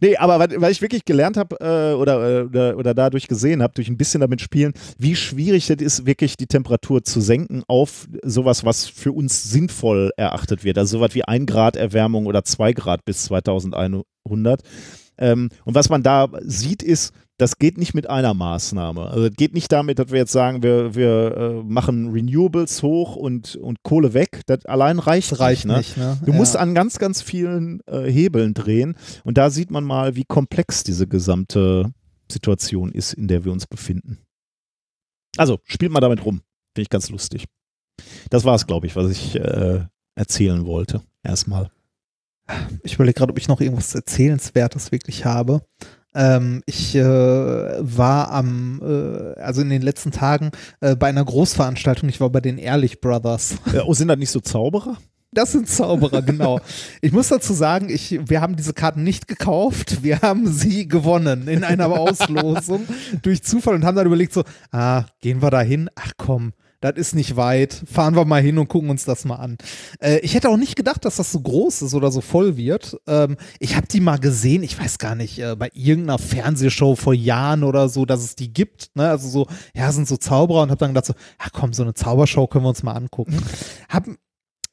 [0.00, 3.74] Nee, aber weil, ich wirklich gelernt habe äh, oder, äh, oder, oder dadurch gesehen habe,
[3.74, 8.08] durch ein bisschen damit spielen, wie schwierig das ist, wirklich die Temperatur zu senken auf
[8.22, 10.78] sowas, was für uns sinnvoll erachtet wird.
[10.78, 14.62] Also sowas wie ein Grad Erwärmung oder zwei Grad bis 2100.
[15.18, 19.08] Ähm, und was man da sieht, ist, das geht nicht mit einer Maßnahme.
[19.08, 23.16] Also es geht nicht damit, dass wir jetzt sagen, wir, wir äh, machen Renewables hoch
[23.16, 24.42] und, und Kohle weg.
[24.46, 25.96] Das allein reicht, Das reicht nicht.
[25.96, 26.10] Ne?
[26.10, 26.26] nicht, ne?
[26.26, 26.36] Du ja.
[26.36, 28.96] musst an ganz, ganz vielen äh, Hebeln drehen.
[29.24, 31.92] Und da sieht man mal, wie komplex diese gesamte
[32.30, 34.18] Situation ist, in der wir uns befinden.
[35.36, 36.42] Also, spielt mal damit rum.
[36.74, 37.46] Finde ich ganz lustig.
[38.30, 41.02] Das war es, glaube ich, was ich äh, erzählen wollte.
[41.22, 41.70] Erstmal.
[42.82, 45.62] Ich überlege gerade, ob ich noch irgendwas Erzählenswertes wirklich habe.
[46.14, 50.50] Ähm, ich äh, war am, äh, also in den letzten Tagen
[50.80, 52.08] äh, bei einer Großveranstaltung.
[52.08, 53.56] Ich war bei den Ehrlich Brothers.
[53.72, 54.98] Äh, oh, sind das nicht so Zauberer?
[55.34, 56.60] Das sind Zauberer, genau.
[57.00, 61.48] Ich muss dazu sagen, ich, wir haben diese Karten nicht gekauft, wir haben sie gewonnen
[61.48, 62.86] in einer Auslosung
[63.22, 65.88] durch Zufall und haben dann überlegt so, ah, gehen wir da hin?
[65.94, 66.52] Ach komm,
[66.82, 69.56] das ist nicht weit, fahren wir mal hin und gucken uns das mal an.
[70.00, 72.98] Äh, ich hätte auch nicht gedacht, dass das so groß ist oder so voll wird.
[73.06, 77.14] Ähm, ich habe die mal gesehen, ich weiß gar nicht, äh, bei irgendeiner Fernsehshow vor
[77.14, 78.90] Jahren oder so, dass es die gibt.
[78.94, 79.08] Ne?
[79.08, 81.94] Also so, ja, sind so Zauberer und habe dann gedacht so, ach komm, so eine
[81.94, 83.38] Zaubershow können wir uns mal angucken.
[83.88, 84.06] Hab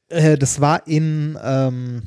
[0.10, 2.01] äh, das war in, ähm,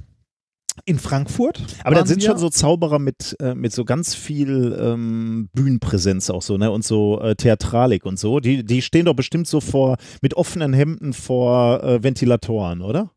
[0.85, 1.63] in Frankfurt.
[1.85, 6.43] Aber waren sind schon so Zauberer mit, äh, mit so ganz viel ähm, Bühnenpräsenz auch
[6.43, 6.71] so, ne?
[6.71, 8.41] Und so äh, Theatralik und so.
[8.41, 13.11] Die, die stehen doch bestimmt so vor, mit offenen Hemden vor äh, Ventilatoren, oder?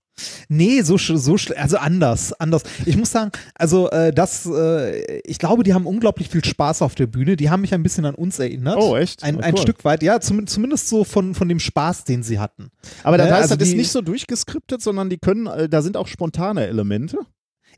[0.47, 2.63] Nee, so, so also anders, anders.
[2.85, 6.95] Ich muss sagen, also äh, das, äh, ich glaube, die haben unglaublich viel Spaß auf
[6.95, 7.35] der Bühne.
[7.35, 8.77] Die haben mich ein bisschen an uns erinnert.
[8.79, 9.23] Oh, echt?
[9.23, 9.57] Ein, ein.
[9.57, 12.71] Stück weit, ja, zum, zumindest so von, von dem Spaß, den sie hatten.
[13.03, 15.81] Aber das Ne, heißt, also das ist nicht so durchgeskriptet, sondern die können, äh, da
[15.81, 17.17] sind auch spontane Elemente.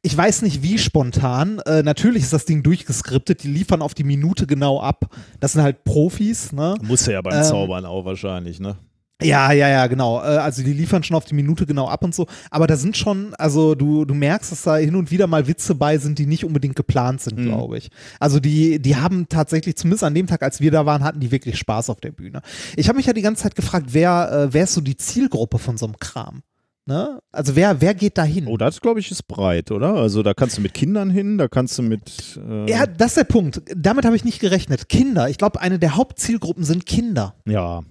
[0.01, 1.59] Ich weiß nicht, wie spontan.
[1.65, 3.43] Äh, natürlich ist das Ding durchgeskriptet.
[3.43, 5.13] Die liefern auf die Minute genau ab.
[5.39, 6.75] Das sind halt Profis, ne?
[6.81, 8.77] Muss ja beim Ähm, Zaubern auch wahrscheinlich, ne?
[9.23, 10.19] Ja, ja, ja, genau.
[10.19, 12.27] Äh, Also die liefern schon auf die Minute genau ab und so.
[12.51, 15.73] Aber da sind schon, also du, du merkst, dass da hin und wieder mal Witze
[15.73, 17.45] bei sind, die nicht unbedingt geplant sind, Mhm.
[17.45, 17.89] glaube ich.
[18.19, 21.31] Also die, die haben tatsächlich, zumindest an dem Tag, als wir da waren, hatten die
[21.31, 22.43] wirklich Spaß auf der Bühne.
[22.75, 25.57] Ich habe mich ja die ganze Zeit gefragt, wer, äh, wer ist so die Zielgruppe
[25.57, 26.43] von so einem Kram?
[26.87, 27.19] Ne?
[27.33, 28.47] Also wer, wer geht da hin?
[28.47, 29.95] Oh, das glaube ich ist breit, oder?
[29.95, 32.39] Also da kannst du mit Kindern hin, da kannst du mit.
[32.47, 33.61] Äh, Ja, das ist der Punkt.
[33.75, 34.87] Damit habe ich nicht gerechnet.
[34.87, 35.29] Kinder.
[35.29, 37.35] Ich glaube, eine der Hauptzielgruppen sind Kinder.
[37.45, 37.83] ja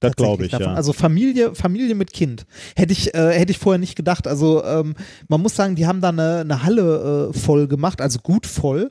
[0.00, 0.66] das glaube ich, davon.
[0.66, 0.74] ja.
[0.74, 2.44] Also Familie, Familie mit Kind.
[2.76, 4.26] Hätte ich, äh, hätte ich vorher nicht gedacht.
[4.26, 4.94] Also ähm,
[5.28, 8.90] man muss sagen, die haben da eine, eine Halle äh, voll gemacht, also gut voll.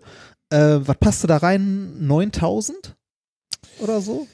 [0.49, 2.07] Äh, was passte da rein?
[2.07, 2.95] 9000?
[3.80, 4.28] oder so.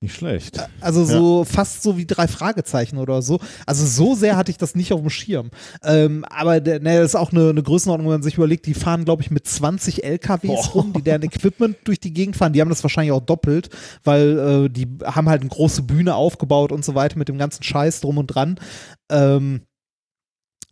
[0.00, 0.64] Nicht schlecht.
[0.80, 3.40] Also so fast so wie drei Fragezeichen oder so.
[3.66, 5.50] Also so sehr hatte ich das nicht auf dem Schirm.
[5.82, 8.74] Ähm, aber der, ne, das ist auch eine, eine Größenordnung, wenn man sich überlegt, die
[8.74, 10.70] fahren, glaube ich, mit 20 LKWs Boah.
[10.74, 12.52] rum, die deren Equipment durch die Gegend fahren.
[12.52, 13.70] Die haben das wahrscheinlich auch doppelt,
[14.04, 17.64] weil äh, die haben halt eine große Bühne aufgebaut und so weiter mit dem ganzen
[17.64, 18.60] Scheiß drum und dran.
[19.10, 19.62] Ähm,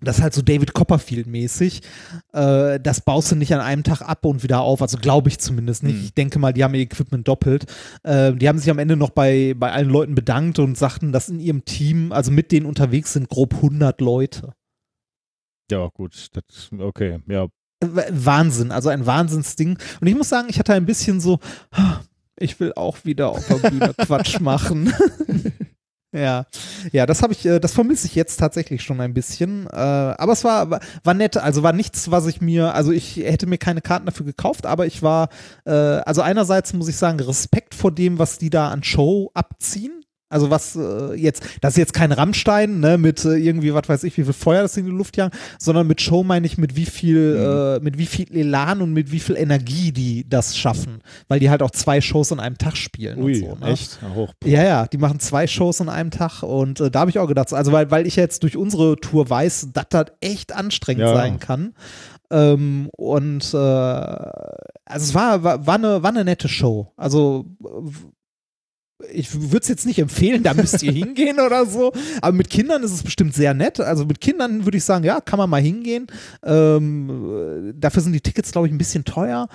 [0.07, 1.82] das ist halt so David Copperfield-mäßig.
[2.32, 4.80] Äh, das baust du nicht an einem Tag ab und wieder auf.
[4.80, 5.96] Also glaube ich zumindest nicht.
[5.96, 6.04] Hm.
[6.04, 7.66] Ich denke mal, die haben ihr Equipment doppelt.
[8.02, 11.28] Äh, die haben sich am Ende noch bei, bei allen Leuten bedankt und sagten, dass
[11.28, 14.52] in ihrem Team, also mit denen unterwegs sind, grob 100 Leute.
[15.70, 16.28] Ja, gut.
[16.32, 17.48] Das, okay, ja.
[17.82, 19.78] Wahnsinn, also ein Wahnsinnsding.
[20.00, 21.40] Und ich muss sagen, ich hatte ein bisschen so,
[21.72, 22.00] "Ah,
[22.38, 24.92] ich will auch wieder auf der Bühne Quatsch machen.
[26.16, 26.46] ja,
[26.92, 29.66] ja, das habe ich, äh, das vermisse ich jetzt tatsächlich schon ein bisschen.
[29.66, 33.46] Äh, aber es war, war, nett, also war nichts, was ich mir, also ich hätte
[33.46, 35.28] mir keine Karten dafür gekauft, aber ich war,
[35.64, 40.05] äh, also einerseits muss ich sagen, Respekt vor dem, was die da an Show abziehen.
[40.28, 44.02] Also was äh, jetzt, das ist jetzt kein Rammstein, ne, mit äh, irgendwie, was weiß
[44.04, 46.74] ich, wie viel Feuer das in die Luft jagen, sondern mit Show meine ich mit
[46.74, 51.00] wie viel, äh, mit wie viel Elan und mit wie viel Energie die das schaffen.
[51.28, 53.64] Weil die halt auch zwei Shows an einem Tag spielen Ui, und so.
[53.64, 53.72] Ne?
[53.72, 53.98] echt?
[54.02, 54.32] Ja, hoch.
[54.44, 57.28] Ja, ja, die machen zwei Shows an einem Tag und äh, da habe ich auch
[57.28, 61.14] gedacht, also weil, weil ich jetzt durch unsere Tour weiß, dass das echt anstrengend Ja.
[61.14, 61.74] sein kann.
[62.30, 66.92] Ähm, und äh, also es war, war, war, eine, war eine nette Show.
[66.96, 67.44] Also
[69.12, 71.92] ich würde es jetzt nicht empfehlen, da müsst ihr hingehen oder so.
[72.22, 73.80] Aber mit Kindern ist es bestimmt sehr nett.
[73.80, 76.07] Also mit Kindern würde ich sagen, ja, kann man mal hingehen.
[76.44, 79.49] Ähm, äh, dafür sind die Tickets, glaube ich, ein bisschen teuer.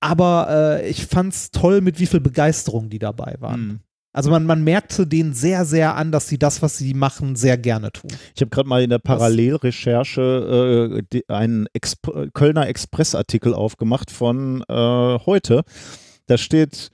[0.00, 3.54] Aber äh, ich fand es toll, mit wie viel Begeisterung die dabei waren.
[3.54, 3.80] Hm.
[4.16, 7.58] Also man, man merkte denen sehr, sehr an, dass sie das, was sie machen, sehr
[7.58, 8.10] gerne tun.
[8.34, 15.18] Ich habe gerade mal in der Parallelrecherche äh, einen Exp Kölner Express-Artikel aufgemacht von äh,
[15.26, 15.64] heute.
[16.28, 16.92] Da steht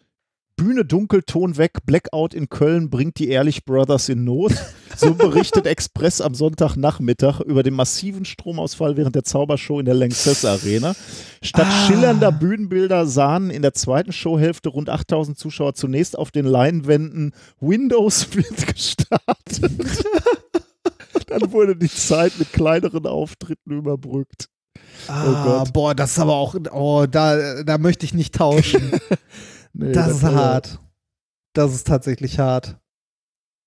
[0.62, 4.52] Bühne dunkel, Ton weg, Blackout in Köln bringt die Ehrlich Brothers in Not.
[4.96, 10.44] So berichtet Express am Sonntagnachmittag über den massiven Stromausfall während der Zaubershow in der Lanxess
[10.44, 10.94] Arena.
[11.42, 11.86] Statt Ah.
[11.86, 18.28] schillernder Bühnenbilder sahen in der zweiten Showhälfte rund 8000 Zuschauer zunächst auf den Leinwänden Windows
[18.36, 20.04] wird gestartet.
[21.26, 24.46] Dann wurde die Zeit mit kleineren Auftritten überbrückt.
[25.08, 25.72] Ah, Gott.
[25.72, 28.92] boah, das ist aber auch, oh, da, da möchte ich nicht tauschen.
[29.74, 30.78] Nee, das ist war- hart.
[31.54, 32.78] Das ist tatsächlich hart.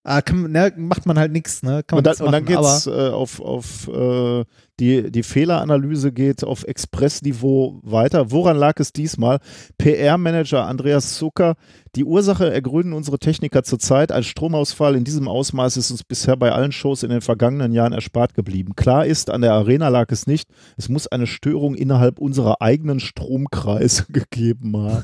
[0.08, 1.82] Ah, kann, ne, macht man halt nichts, ne?
[1.82, 4.45] Kann Und dann, nix und dann machen, geht's äh, auf, auf äh,
[4.80, 8.30] die, die Fehleranalyse geht auf Expressniveau weiter.
[8.30, 9.39] Woran lag es diesmal?
[9.80, 11.56] PR-Manager Andreas Zucker.
[11.95, 14.12] Die Ursache ergründen unsere Techniker zurzeit.
[14.12, 17.93] Ein Stromausfall in diesem Ausmaß ist uns bisher bei allen Shows in den vergangenen Jahren
[17.93, 18.76] erspart geblieben.
[18.76, 20.49] Klar ist, an der Arena lag es nicht.
[20.78, 25.03] Es muss eine Störung innerhalb unserer eigenen Stromkreise gegeben haben.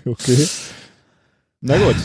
[0.06, 0.48] okay.
[1.60, 1.96] Na gut.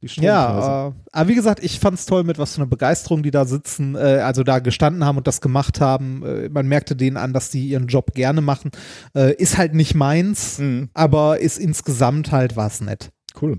[0.00, 3.44] Ja, äh, aber wie gesagt, ich fand's toll, mit was für einer Begeisterung die da
[3.44, 6.22] sitzen, äh, also da gestanden haben und das gemacht haben.
[6.24, 8.70] Äh, man merkte denen an, dass die ihren Job gerne machen.
[9.16, 10.90] Äh, ist halt nicht meins, Mhm.
[10.94, 13.10] aber ist insgesamt halt was nett.
[13.40, 13.58] Cool.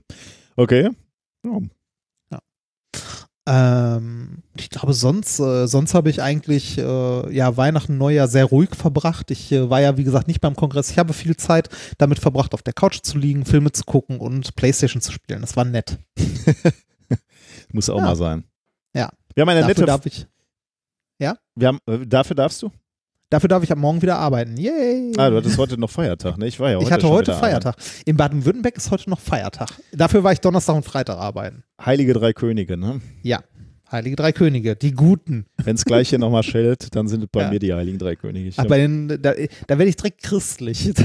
[0.55, 0.89] Okay.
[1.45, 1.59] Ja.
[3.97, 4.08] Ähm,
[4.59, 9.31] ich glaube, sonst, äh, sonst habe ich eigentlich äh, ja Weihnachten, Neujahr sehr ruhig verbracht.
[9.31, 10.91] Ich äh, war ja, wie gesagt, nicht beim Kongress.
[10.91, 14.55] Ich habe viel Zeit damit verbracht, auf der Couch zu liegen, Filme zu gucken und
[14.55, 15.41] Playstation zu spielen.
[15.41, 15.97] Das war nett.
[17.71, 18.03] Muss auch Ja.
[18.03, 18.43] mal sein.
[18.95, 19.09] Ja.
[19.35, 19.85] Wir haben eine Dafür nette.
[19.85, 20.27] darf ich,
[21.55, 22.71] wir haben, äh, dafür darfst du?
[23.29, 24.57] dafür darf ich ab morgen wieder arbeiten.
[24.57, 25.11] Yay!
[25.17, 26.47] Ah, du hattest heute noch Feiertag, ne?
[26.47, 27.75] Ich war ja heute ich hatte heute Feiertag.
[28.05, 29.69] In Baden-Württemberg ist heute noch Feiertag.
[29.91, 31.29] Dafür war ich Donnerstag und Freitag arbeiten.
[31.57, 31.63] arbeiten.
[31.85, 33.01] Heilige drei Könige, ne?
[33.21, 33.41] Ja.
[33.91, 35.45] Heilige Drei Könige, die Guten.
[35.57, 37.49] Wenn es gleich hier nochmal schellt, dann sind es bei Ja.
[37.49, 38.51] mir die Heiligen drei Könige.
[38.57, 39.33] Ach, bei den, da,
[39.67, 40.91] da werde ich direkt christlich.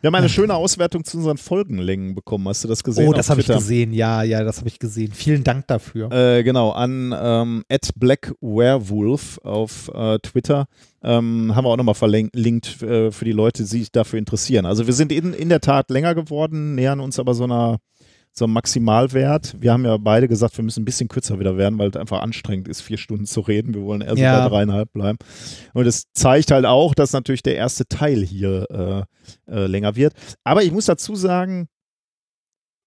[0.00, 2.46] Wir haben eine schöne Auswertung zu unseren Folgenlängen bekommen.
[2.46, 3.08] Hast du das gesehen?
[3.08, 3.94] oh, das habe ich gesehen.
[3.94, 5.12] Ja, ja, das habe ich gesehen.
[5.12, 6.12] Vielen Dank dafür.
[6.12, 7.64] Äh, genau, an ähm,
[7.96, 10.66] @blackwerewolf auf äh, Twitter
[11.02, 14.66] ähm, haben wir auch nochmal verlinkt äh, für die Leute, die sich dafür interessieren.
[14.66, 17.78] Also wir sind in, in der Tat länger geworden, nähern uns aber so einer
[18.36, 19.54] so einem Maximalwert.
[19.60, 22.20] Wir haben ja beide gesagt, wir müssen ein bisschen kürzer wieder werden, weil es einfach
[22.20, 23.74] anstrengend ist, vier Stunden zu reden.
[23.74, 24.42] Wir wollen eher so Ja.
[24.42, 25.18] bei dreieinhalb bleiben.
[25.72, 29.06] Und es zeigt halt auch, dass natürlich der erste Teil hier
[29.48, 30.14] äh, äh, länger wird.
[30.42, 31.68] Aber ich muss dazu sagen,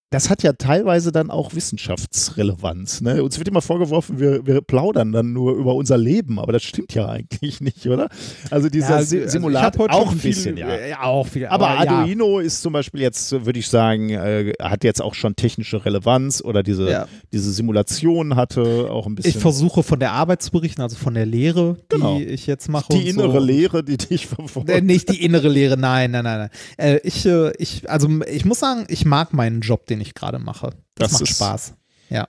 [0.09, 3.01] das hat ja teilweise dann auch Wissenschaftsrelevanz.
[3.01, 3.21] Ne?
[3.23, 6.93] Uns wird immer vorgeworfen, wir, wir plaudern dann nur über unser Leben, aber das stimmt
[6.93, 8.07] ja eigentlich nicht, oder?
[8.49, 10.69] Also dieser Ja, Si- also Simulat ich hab heute auch ein bisschen, viel, ja.
[10.69, 11.03] äh, ja.
[11.03, 11.47] Auch viel.
[11.47, 11.75] Aber ja.
[11.91, 16.41] Arduino ist zum Beispiel jetzt, würde ich sagen, äh, hat jetzt auch schon technische Relevanz
[16.41, 17.07] oder diese, Ja.
[17.33, 21.13] diese Simulation hatte auch ein bisschen Ich versuche von der Arbeit zu berichten, also von
[21.15, 22.17] der Lehre, Genau.
[22.17, 22.85] die ich jetzt mache.
[22.93, 23.45] die innere so.
[23.45, 24.69] Lehre, die dich verfolgt.
[24.69, 26.49] Äh, nicht die innere Lehre, nein, nein, nein, nein.
[26.77, 30.39] Äh, ich, äh, ich, also ich muss sagen, ich mag meinen Job, den ich gerade
[30.39, 30.69] mache.
[30.95, 31.73] Das, Das macht ist- Spaß.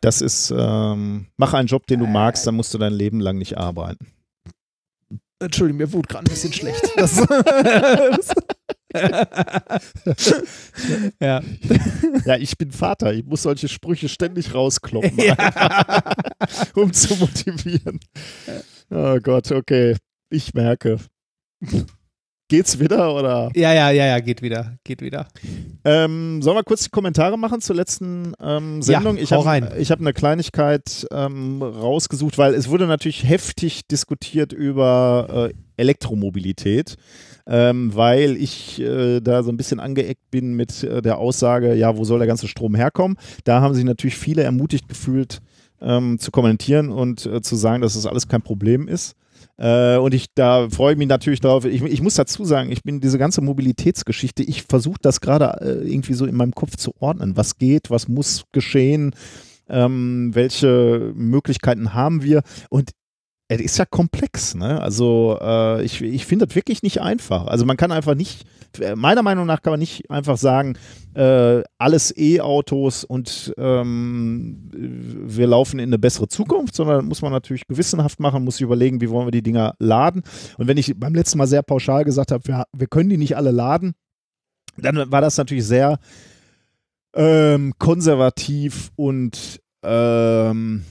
[0.01, 1.87] Das ist, ähm, mach einen Job, Äh.
[1.95, 4.09] den du magst, dann musst du dein Leben lang nicht arbeiten.
[5.41, 6.83] Entschuldigung, mir wurde gerade ein bisschen schlecht.
[6.97, 7.17] Das,
[11.21, 11.43] ja.
[12.25, 15.37] Ja, ich bin Vater, ich muss solche Sprüche ständig rauskloppen, ja.
[16.75, 18.01] um zu motivieren.
[18.91, 19.97] Oh Gott, okay.
[20.31, 20.99] Ich merke.
[22.49, 23.51] Geht's wieder oder?
[23.55, 25.29] ja, ja, ja, ja, geht wieder, geht wieder.
[25.85, 29.17] Ähm, sollen wir kurz die Kommentare machen zur letzten ähm, Sendung?
[29.17, 35.51] Ja, ich habe hab eine Kleinigkeit ähm, rausgesucht, weil es wurde natürlich heftig diskutiert über
[35.51, 36.97] äh, Elektromobilität,
[37.47, 41.99] ähm, weil ich äh, da so ein bisschen angeeckt bin mit äh, der Aussage, ja,
[41.99, 43.19] wo soll der ganze Strom herkommen?
[43.45, 45.41] Da haben sich natürlich viele ermutigt gefühlt,
[45.81, 49.15] ähm, zu kommentieren und äh, zu sagen, dass das alles kein Problem ist.
[49.59, 51.65] Äh, und ich, da freue ich mich natürlich darauf.
[51.65, 55.93] Ich, ich muss dazu sagen, ich bin diese ganze Mobilitätsgeschichte, ich versuche das gerade äh,
[55.93, 57.37] irgendwie so in meinem Kopf zu ordnen.
[57.37, 59.15] Was geht, was muss geschehen,
[59.69, 62.43] ähm, welche Möglichkeiten haben wir?
[62.71, 62.93] Und
[63.49, 64.81] es ist ja komplex, ne?
[64.81, 67.47] Also äh, ich, ich finde das wirklich nicht einfach.
[67.47, 68.47] Also man kann einfach nicht,
[68.97, 70.77] meiner Meinung nach kann man nicht einfach sagen,
[71.15, 77.67] äh, alles E-Autos und ähm, wir laufen in eine bessere Zukunft, sondern muss man natürlich
[77.67, 80.23] gewissenhaft machen, muss sich überlegen, wie wollen wir die Dinger laden.
[80.59, 83.37] Und wenn ich beim letzten Mal sehr pauschal gesagt habe, wir, wir können die nicht
[83.37, 83.95] alle laden,
[84.77, 85.99] dann war das natürlich sehr
[87.15, 90.85] ähm, konservativ und ähm,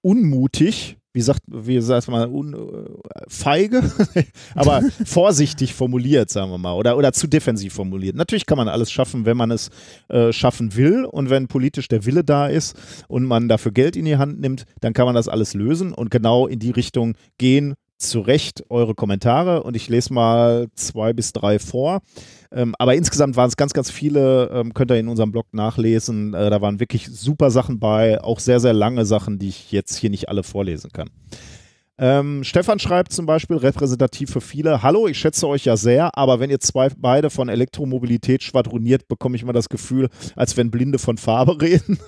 [0.00, 3.82] unmutig, wie sagt, wie sagt man, un, äh, feige,
[4.54, 8.16] aber vorsichtig formuliert, sagen wir mal, oder, oder zu defensiv formuliert.
[8.16, 9.70] Natürlich kann man alles schaffen, wenn man es
[10.08, 12.76] äh, schaffen will und wenn politisch der Wille da ist
[13.08, 16.10] und man dafür Geld in die Hand nimmt, dann kann man das alles lösen und
[16.10, 17.74] genau in die Richtung gehen.
[18.02, 22.00] Zu Recht eure Kommentare und ich lese mal zwei bis drei vor.
[22.50, 26.34] Ähm, aber insgesamt waren es ganz, ganz viele, ähm, könnt ihr in unserem Blog nachlesen.
[26.34, 29.96] Äh, da waren wirklich super Sachen bei, auch sehr, sehr lange Sachen, die ich jetzt
[29.96, 31.10] hier nicht alle vorlesen kann.
[31.98, 36.40] Ähm, Stefan schreibt zum Beispiel repräsentativ für viele: Hallo, ich schätze euch ja sehr, aber
[36.40, 40.98] wenn ihr zwei beide von Elektromobilität schwadroniert, bekomme ich immer das Gefühl, als wenn Blinde
[40.98, 41.98] von Farbe reden.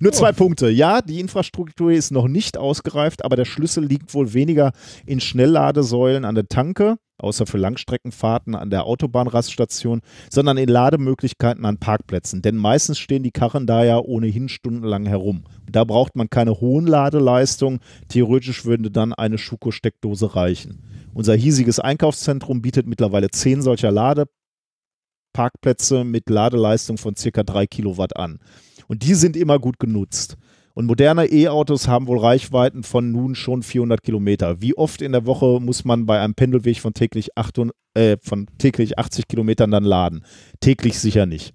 [0.00, 0.70] Nur zwei Punkte.
[0.70, 4.72] Ja, die Infrastruktur ist noch nicht ausgereift, aber der Schlüssel liegt wohl weniger
[5.06, 11.78] in Schnellladesäulen an der Tanke, außer für Langstreckenfahrten an der Autobahnraststation, sondern in Lademöglichkeiten an
[11.78, 12.42] Parkplätzen.
[12.42, 15.44] Denn meistens stehen die Karren da ja ohnehin stundenlang herum.
[15.70, 17.80] Da braucht man keine hohen Ladeleistungen.
[18.08, 20.82] Theoretisch würde dann eine Schuko-Steckdose reichen.
[21.14, 28.38] Unser hiesiges Einkaufszentrum bietet mittlerweile zehn solcher Ladeparkplätze mit Ladeleistung von circa drei Kilowatt an.
[28.88, 30.36] Und die sind immer gut genutzt.
[30.74, 34.62] Und moderne E-Autos haben wohl Reichweiten von nun schon 400 Kilometer.
[34.62, 38.46] Wie oft in der Woche muss man bei einem Pendelweg von täglich, 800, äh, von
[38.58, 40.24] täglich 80 Kilometern dann laden?
[40.60, 41.52] Täglich sicher nicht.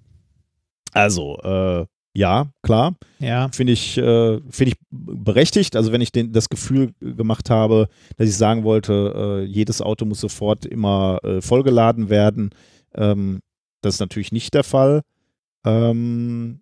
[0.93, 3.49] Also, äh, ja, klar, Ja.
[3.51, 5.75] finde ich, äh, finde ich berechtigt.
[5.75, 10.05] Also wenn ich den, das Gefühl gemacht habe, dass ich sagen wollte, äh, jedes Auto
[10.05, 12.51] muss sofort immer äh, vollgeladen werden,
[12.95, 13.39] ähm,
[13.81, 15.01] das ist natürlich nicht der Fall.
[15.65, 16.61] Ähm,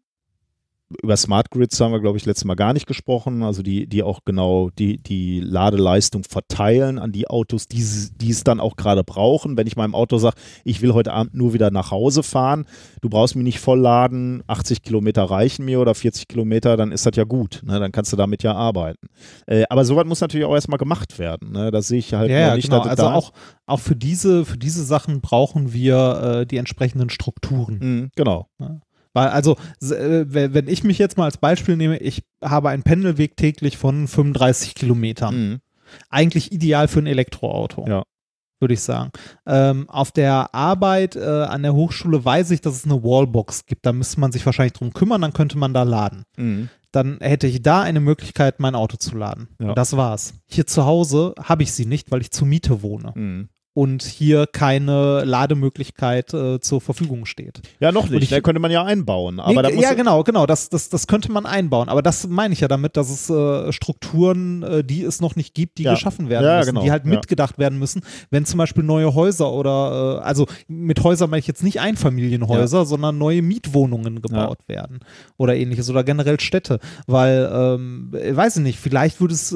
[1.01, 4.03] über Smart Grids haben wir, glaube ich, letztes Mal gar nicht gesprochen, also die, die
[4.03, 7.83] auch genau die, die Ladeleistung verteilen an die Autos, die,
[8.21, 9.57] die es dann auch gerade brauchen.
[9.57, 12.65] Wenn ich meinem Auto sage, ich will heute Abend nur wieder nach Hause fahren,
[13.01, 17.05] du brauchst mich nicht voll laden, 80 Kilometer reichen mir oder 40 Kilometer, dann ist
[17.05, 17.79] das ja gut, ne?
[17.79, 19.07] dann kannst du damit ja arbeiten.
[19.47, 21.71] Äh, aber sowas muss natürlich auch erstmal gemacht werden, ne?
[21.71, 22.69] das sehe ich halt Ja, ja, nicht.
[22.69, 22.81] genau.
[22.81, 23.31] Also auch,
[23.65, 27.79] auch für, diese, für diese Sachen brauchen wir äh, die entsprechenden Strukturen.
[27.81, 28.47] Mhm, genau.
[29.15, 33.37] Weil, also, äh, wenn ich mich jetzt mal als Beispiel nehme, ich habe einen Pendelweg
[33.37, 35.35] täglich von 35 Kilometern.
[35.35, 35.59] Mhm.
[36.09, 37.87] Eigentlich ideal für ein Elektroauto.
[37.87, 38.03] Ja.
[38.59, 39.11] Würde ich sagen.
[39.45, 43.85] Ähm, auf der Arbeit äh, an der Hochschule weiß ich, dass es eine Wallbox gibt.
[43.85, 46.23] Da müsste man sich wahrscheinlich drum kümmern, dann könnte man da laden.
[46.35, 46.69] Mhm.
[46.91, 49.47] Dann hätte ich da eine Möglichkeit, mein Auto zu laden.
[49.61, 49.73] Ja.
[49.75, 50.33] Das war's.
[50.47, 53.13] Hier zu Hause habe ich sie nicht, weil ich zur Miete wohne.
[53.15, 53.49] Mhm.
[53.75, 57.61] Und hier keine Lademöglichkeit äh, zur Verfügung steht.
[57.81, 58.23] Ja, noch nicht.
[58.23, 59.39] ich- Da könnte man ja einbauen.
[59.41, 60.45] Aber Nee, ja, genau, genau.
[60.45, 61.89] Das, das, das könnte man einbauen.
[61.89, 65.53] Aber das meine ich ja damit, dass es äh, Strukturen, äh, die es noch nicht
[65.53, 65.93] gibt, die Ja.
[65.93, 67.09] geschaffen werden Ja, müssen, genau, die halt ja.
[67.11, 71.47] mitgedacht werden müssen, wenn zum Beispiel neue Häuser oder, äh, also mit Häusern meine ich
[71.47, 74.99] jetzt nicht Einfamilienhäuser, sondern neue Mietwohnungen gebaut werden
[75.37, 76.79] oder ähnliches oder generell Städte.
[77.07, 79.55] Weil, ähm, äh, weiß ich nicht, vielleicht würde es, äh,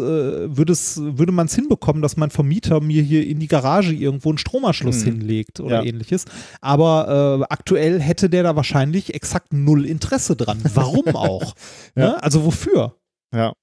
[0.57, 4.29] würde es, würde man es hinbekommen, dass mein Vermieter mir hier in die Garage irgendwo
[4.29, 5.13] einen Stromanschluss Hm.
[5.19, 5.89] hinlegt oder Ja.
[5.89, 6.25] ähnliches.
[6.61, 10.59] Aber äh, aktuell hätte der da wahrscheinlich exakt null Interesse dran.
[10.73, 11.55] Warum auch?
[11.95, 12.07] Ja.
[12.09, 12.23] ne?
[12.23, 12.95] Also wofür?
[13.33, 13.53] Ja.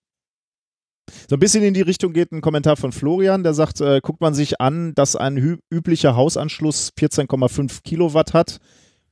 [1.29, 4.21] So ein bisschen in die Richtung geht ein Kommentar von Florian, der sagt, äh, guckt
[4.21, 8.59] man sich an, dass ein üblicher Hausanschluss 14,5 Kilowatt hat,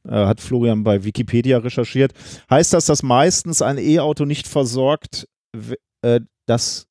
[0.09, 2.13] äh, hat Florian bei Wikipedia recherchiert,
[2.51, 5.29] heißt das, dass meistens ein E-Auto nicht versorgt,
[6.03, 6.87] äh, dass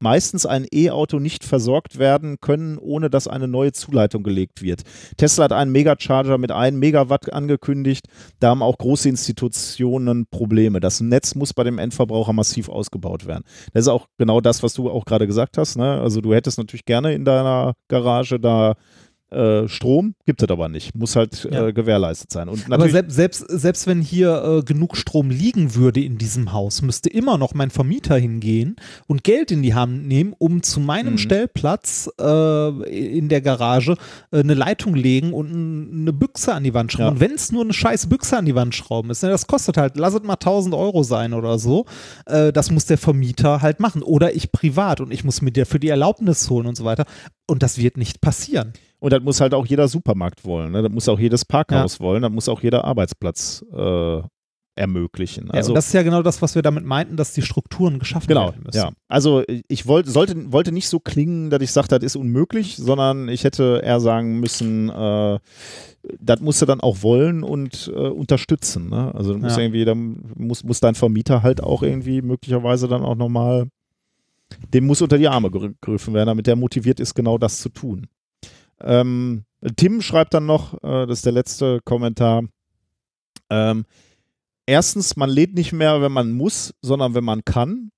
[0.00, 4.82] meistens ein E-Auto nicht versorgt werden können, ohne dass eine neue Zuleitung gelegt wird.
[5.16, 8.06] Tesla hat einen Megacharger mit 1 Megawatt angekündigt.
[8.40, 10.80] Da haben auch große Institutionen Probleme.
[10.80, 13.44] Das Netz muss bei dem Endverbraucher massiv ausgebaut werden.
[13.72, 15.76] Das ist auch genau das, was du auch gerade gesagt hast.
[15.76, 16.00] Ne?
[16.00, 18.74] Also du hättest natürlich gerne in deiner Garage da
[19.30, 20.94] äh, Strom, gibt es aber nicht.
[20.94, 21.66] Muss halt Ja.
[21.66, 22.48] äh, gewährleistet sein.
[22.48, 26.80] Und Aber selbst, selbst, selbst wenn hier äh, genug Strom liegen würde in diesem Haus,
[26.82, 28.76] müsste immer noch mein Vermieter hingehen
[29.08, 31.18] und Geld in die Hand nehmen, um zu meinem Mhm.
[31.18, 33.96] Stellplatz äh, in der Garage
[34.30, 35.50] äh, eine Leitung legen und
[35.92, 37.06] eine Büchse an die Wand schrauben.
[37.06, 37.12] Ja.
[37.12, 39.76] Und wenn es nur eine scheiß Büchse an die Wand schrauben ist, ne, das kostet
[39.76, 41.84] halt, lass es mal 1000 Euro sein oder so,
[42.26, 44.02] äh, das muss der Vermieter halt machen.
[44.02, 47.06] Oder ich privat und ich muss mir der für die Erlaubnis holen und so weiter.
[47.48, 48.72] Und das wird nicht passieren.
[48.98, 50.72] Und das muss halt auch jeder Supermarkt wollen.
[50.72, 50.82] Ne?
[50.82, 52.22] Das muss auch jedes Parkhaus wollen.
[52.22, 54.20] Das muss auch jeder Arbeitsplatz äh,
[54.74, 55.46] ermöglichen.
[55.46, 57.98] Ja, Also und das ist ja genau das, was wir damit meinten, dass die Strukturen
[57.98, 58.76] geschaffen Genau, werden müssen.
[58.76, 58.90] ja.
[59.08, 63.28] Also ich wollte, sollte, wollte nicht so klingen, dass ich sage, das ist unmöglich, sondern
[63.28, 65.38] ich hätte eher sagen müssen, äh,
[66.20, 68.90] das musst du dann auch wollen und äh, unterstützen.
[68.90, 69.14] Ne?
[69.14, 69.62] Also du musst Ja.
[69.62, 73.68] irgendwie, dann muss, muss dein Vermieter halt auch irgendwie möglicherweise dann auch nochmal,
[74.74, 78.06] dem muss unter die Arme gegriffen werden, damit der motiviert ist, genau das zu tun.
[78.80, 79.44] Ähm,
[79.76, 82.42] Tim schreibt dann noch, äh, das ist der letzte Kommentar,
[83.50, 83.84] ähm,
[84.66, 87.90] erstens, man lädt nicht mehr, wenn man muss, sondern wenn man kann.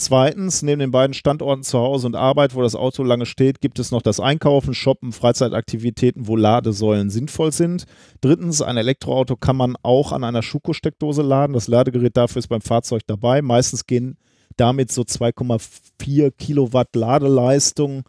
[0.00, 3.80] Zweitens, neben den beiden Standorten zu Hause und Arbeit, wo das Auto lange steht, gibt
[3.80, 7.84] es noch das Einkaufen, Shoppen, Freizeitaktivitäten, wo Ladesäulen sinnvoll sind.
[8.20, 11.52] Drittens, ein Elektroauto kann man auch an einer Schuko-Steckdose laden.
[11.52, 13.42] Das Ladegerät dafür ist beim Fahrzeug dabei.
[13.42, 14.18] Meistens gehen
[14.56, 18.04] damit so 2,4 Kilowatt Ladeleistung.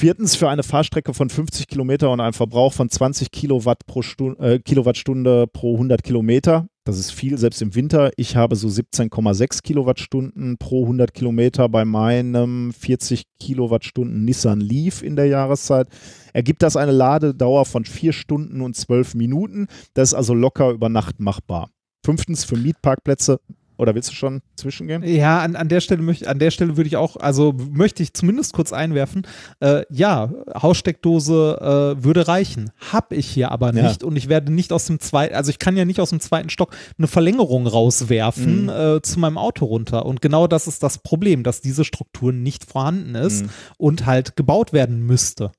[0.00, 4.32] Viertens, für eine Fahrstrecke von 50 Kilometer und einen Verbrauch von 20 Kilowatt pro Stu
[4.36, 6.68] äh, Kilowattstunde pro 100 Kilometer.
[6.84, 8.10] Das ist viel, selbst im Winter.
[8.16, 15.16] Ich habe so 17,6 Kilowattstunden pro 100 Kilometer bei meinem 40 Kilowattstunden Nissan Leaf in
[15.16, 15.88] der Jahreszeit.
[16.32, 19.66] Ergibt das eine Ladedauer von 4 Stunden und 12 Minuten.
[19.92, 21.68] Das ist also locker über Nacht machbar.
[22.06, 23.38] Fünftens, für Mietparkplätze.
[23.80, 25.02] Oder willst du schon zwischengehen?
[25.02, 28.12] Ja, an, an der Stelle möchte, an der Stelle würde ich auch, also möchte ich
[28.12, 29.26] zumindest kurz einwerfen,
[29.60, 32.70] äh, ja, Haussteckdose äh, würde reichen.
[32.92, 33.82] Hab ich hier aber Ja.
[33.88, 36.20] nicht und ich werde nicht aus dem zweiten, also ich kann ja nicht aus dem
[36.20, 38.68] zweiten Stock eine Verlängerung rauswerfen Mhm.
[38.68, 40.06] äh, zu meinem Auto runter.
[40.06, 43.50] Und genau das ist das Problem, dass diese Struktur nicht vorhanden ist Mhm.
[43.78, 45.52] und halt gebaut werden müsste.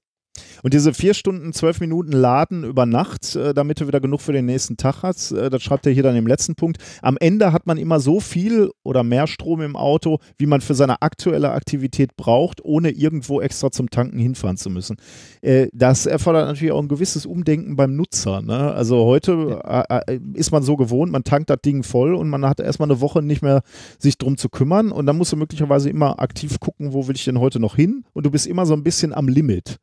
[0.64, 4.34] Und diese vier Stunden, zwölf Minuten Laden über Nacht, äh, damit du wieder genug für
[4.34, 6.78] den nächsten Tag hast, äh, das schreibt er hier dann im letzten Punkt.
[7.02, 10.76] Am Ende hat man immer so viel oder mehr Strom im Auto, wie man für
[10.76, 14.98] seine aktuelle Aktivität braucht, ohne irgendwo extra zum Tanken hinfahren zu müssen.
[15.42, 18.42] Äh, das erfordert natürlich auch ein gewisses Umdenken beim Nutzer.
[18.42, 18.72] Ne?
[18.74, 22.46] Also heute äh, äh, ist man so gewohnt, man tankt das Ding voll und man
[22.46, 23.62] hat erstmal eine Woche nicht mehr
[24.00, 27.26] sich drum zu kümmern und dann musst du möglicherweise immer aktiv gucken, wo will ich
[27.26, 29.78] denn heute noch hin und du bist immer so ein bisschen am Limit.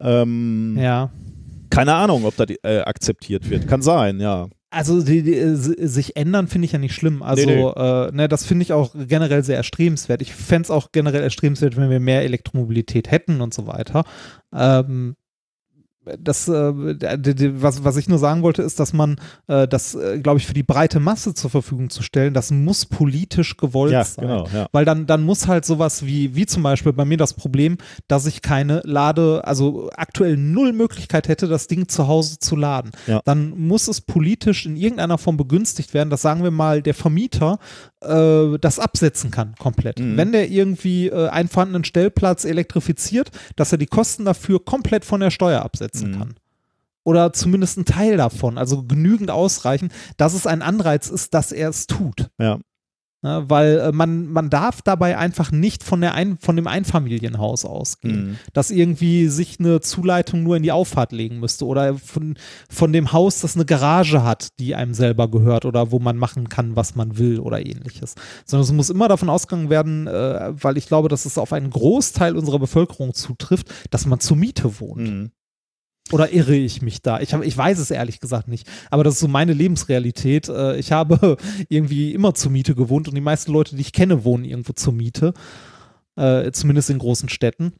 [0.00, 1.10] Ähm, Ja.
[1.70, 3.66] Keine Ahnung, ob das äh, akzeptiert wird.
[3.68, 4.48] Kann sein, ja.
[4.70, 7.22] Also die, die, äh, si- sich ändern finde ich ja nicht schlimm.
[7.22, 7.68] Also Nee, nee.
[7.68, 10.22] Äh, ne, das finde ich auch generell sehr erstrebenswert.
[10.22, 14.04] Ich fände es auch generell erstrebenswert, wenn wir mehr Elektromobilität hätten und so weiter.
[14.54, 15.16] Ähm,
[16.18, 19.16] das, äh, was ich nur sagen wollte, ist, dass man
[19.48, 22.86] äh, das, äh, glaube ich, für die breite Masse zur Verfügung zu stellen, das muss
[22.86, 24.26] politisch gewollt Ja, sein.
[24.26, 24.66] genau, ja.
[24.72, 27.78] Weil dann, dann muss halt sowas wie, wie zum Beispiel bei mir das Problem,
[28.08, 32.92] dass ich keine Lade, also aktuell null Möglichkeit hätte, das Ding zu Hause zu laden.
[33.06, 33.20] Ja.
[33.24, 37.58] Dann muss es politisch in irgendeiner Form begünstigt werden, dass sagen wir mal der Vermieter
[38.08, 39.98] äh, das absetzen kann komplett.
[40.00, 40.16] Mhm.
[40.16, 45.20] Wenn der irgendwie äh, einen vorhandenen Stellplatz elektrifiziert, dass er die Kosten dafür komplett von
[45.20, 46.18] der Steuer absetzen Mhm.
[46.18, 46.34] kann.
[47.04, 51.68] Oder zumindest einen Teil davon, also genügend ausreichen, dass es ein Anreiz ist, dass er
[51.68, 52.28] es tut.
[52.38, 52.58] Ja.
[53.26, 57.64] Ja, weil äh, man, man darf dabei einfach nicht von, der ein, von dem Einfamilienhaus
[57.64, 58.38] ausgehen, Mhm.
[58.52, 62.36] dass irgendwie sich eine Zuleitung nur in die Auffahrt legen müsste oder von,
[62.70, 66.48] von dem Haus, das eine Garage hat, die einem selber gehört oder wo man machen
[66.48, 68.14] kann, was man will oder ähnliches.
[68.44, 71.70] Sondern es muss immer davon ausgegangen werden, äh, weil ich glaube, dass es auf einen
[71.70, 75.00] Großteil unserer Bevölkerung zutrifft, dass man zur Miete wohnt.
[75.10, 75.30] Mhm.
[76.12, 77.20] Oder irre ich mich da?
[77.20, 78.68] Ich, hab, ich weiß es ehrlich gesagt nicht.
[78.90, 80.48] Aber das ist so meine Lebensrealität.
[80.48, 81.36] Äh, Ich habe
[81.68, 84.92] irgendwie immer zur Miete gewohnt und die meisten Leute, die ich kenne, wohnen irgendwo zur
[84.92, 85.34] Miete.
[86.16, 87.72] Äh, zumindest in großen Städten.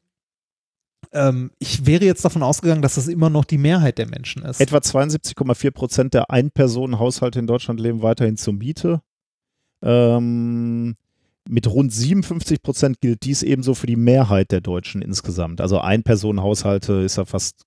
[1.12, 4.60] Ähm, ich wäre jetzt davon ausgegangen, dass das immer noch die Mehrheit der Menschen ist.
[4.60, 9.00] Etwa 72,4 Prozent der Ein-Personen-Haushalte in Deutschland leben weiterhin zur Miete.
[9.82, 10.96] Ähm,
[11.48, 15.60] mit rund 57 Prozent gilt dies ebenso für die Mehrheit der Deutschen insgesamt.
[15.60, 17.62] Also Ein-Personen-Haushalte ist ja fast,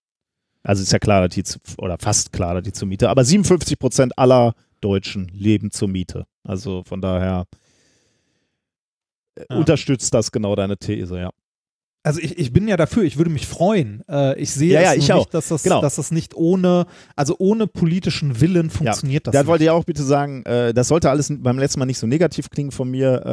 [0.69, 3.23] also ist ja klar, dass die, zu, oder fast klar, dass die zur Miete, aber
[3.25, 6.27] 57 Prozent aller Deutschen leben zur Miete.
[6.43, 7.47] Also von daher
[9.35, 9.57] äh, Ja.
[9.57, 11.31] unterstützt das genau deine These, ja.
[12.01, 14.03] Also ich, ich bin ja dafür, ich würde mich freuen.
[14.09, 15.19] Äh, ich sehe Ja, ja, ich nur auch.
[15.21, 15.81] nicht, dass das, Genau.
[15.81, 16.85] dass das nicht ohne,
[17.17, 19.47] also ohne politischen Willen funktioniert das Da nicht.
[19.47, 22.49] wollte ich auch bitte sagen, äh, das sollte alles beim letzten Mal nicht so negativ
[22.49, 23.25] klingen von mir.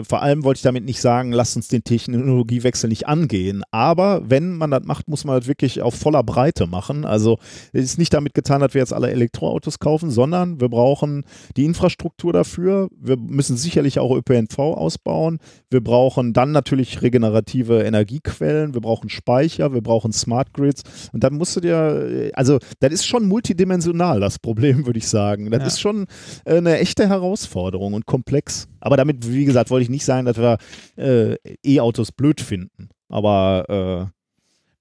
[0.00, 3.62] Äh, vor allem wollte ich damit nicht sagen, lasst uns den Technologiewechsel nicht angehen.
[3.70, 7.04] Aber wenn man das macht, muss man das wirklich auf voller Breite machen.
[7.04, 7.38] Also
[7.74, 11.24] es ist nicht damit getan, dass wir jetzt alle Elektroautos kaufen, sondern wir brauchen
[11.58, 12.88] die Infrastruktur dafür.
[12.98, 15.38] Wir müssen sicherlich auch ÖPNV ausbauen.
[15.70, 18.74] Wir brauchen dann natürlich regenerative Energiequellen.
[18.74, 19.72] Wir brauchen Speicher.
[19.74, 20.82] Wir brauchen Smart Grids.
[21.12, 25.50] Und dann musst du dir, also das ist schon multidimensional, das Problem, würde ich sagen.
[25.50, 25.66] Das Ja.
[25.66, 26.06] ist schon
[26.44, 28.68] äh, eine echte Herausforderung und komplex.
[28.80, 30.58] Aber damit, wie gesagt, wollte ich nicht sagen, dass wir
[30.96, 32.88] äh, E-Autos blöd finden.
[33.08, 34.12] Aber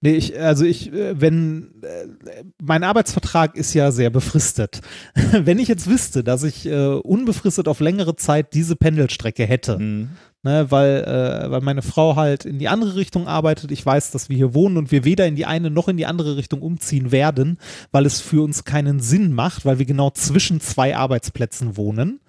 [0.01, 4.81] Nee, ich, also ich, äh, wenn, äh, mein Arbeitsvertrag ist ja sehr befristet.
[5.31, 9.83] wenn ich jetzt wüsste, dass ich äh, unbefristet auf längere Zeit diese Pendelstrecke hätte, äh,
[9.83, 10.07] mh,
[10.45, 14.29] ne, weil, äh, weil meine Frau halt in die andere Richtung arbeitet, ich weiß, dass
[14.29, 17.11] wir hier wohnen und wir weder in die eine noch in die andere Richtung umziehen
[17.11, 17.57] werden,
[17.91, 22.19] weil es für uns keinen Sinn macht, weil wir genau zwischen zwei Arbeitsplätzen wohnen.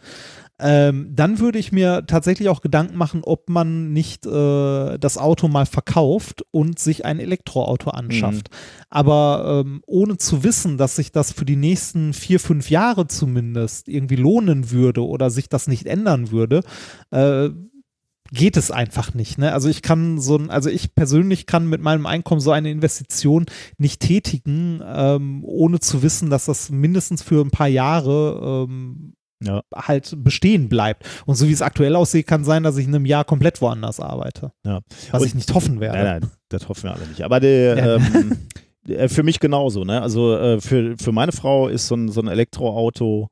[0.58, 5.48] Ähm, dann würde ich mir tatsächlich auch Gedanken machen, ob man nicht äh, das Auto
[5.48, 8.48] mal verkauft und sich ein Elektroauto anschafft.
[8.88, 13.88] Aber ähm, ohne zu wissen, dass sich das für die nächsten vier, fünf Jahre zumindest
[13.88, 16.62] irgendwie lohnen würde oder sich das nicht ändern würde,
[17.10, 17.50] äh,
[18.32, 19.38] geht es einfach nicht.
[19.38, 19.52] Ne?
[19.52, 23.46] Also ich kann so ein, also ich persönlich kann mit meinem Einkommen so eine Investition
[23.78, 29.62] nicht tätigen, ähm, ohne zu wissen, dass das mindestens für ein paar Jahre ähm, ja.
[29.74, 31.04] halt bestehen bleibt.
[31.26, 34.00] Und so wie es aktuell aussieht, kann sein, dass ich in einem Jahr komplett woanders
[34.00, 34.52] arbeite.
[34.64, 34.80] Ja.
[35.10, 35.98] Was Und- ich nicht hoffen werde.
[35.98, 37.22] Nein, nein, das hoffen wir alle nicht.
[37.22, 37.96] Aber der, Ja.
[37.96, 38.36] ähm,
[38.88, 39.84] äh, für mich genauso.
[39.84, 40.00] Ne?
[40.00, 43.28] Also äh, für, für meine Frau ist so ein, so ein Elektroauto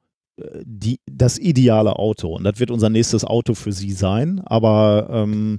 [0.65, 2.35] die, das ideale Auto.
[2.35, 4.41] Und das wird unser nächstes Auto für sie sein.
[4.45, 5.59] Aber ähm,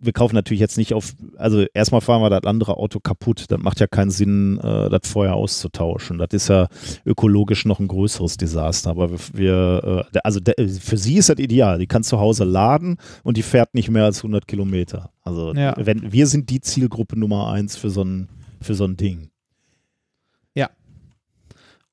[0.00, 3.46] wir kaufen natürlich jetzt nicht auf, also erstmal fahren wir das andere Auto kaputt.
[3.48, 6.18] Das macht ja keinen Sinn, äh, das vorher auszutauschen.
[6.18, 6.68] Das ist ja
[7.06, 8.90] ökologisch noch ein größeres Desaster.
[8.90, 10.40] Aber wir, wir äh, also
[10.80, 11.78] für sie ist das ideal.
[11.78, 15.10] Die kann zu Hause laden und die fährt nicht mehr als 100 Kilometer.
[15.22, 15.74] Also Ja.
[15.78, 18.28] wenn, wir sind die Zielgruppe Nummer eins für so ein,
[18.60, 19.30] für so ein Ding.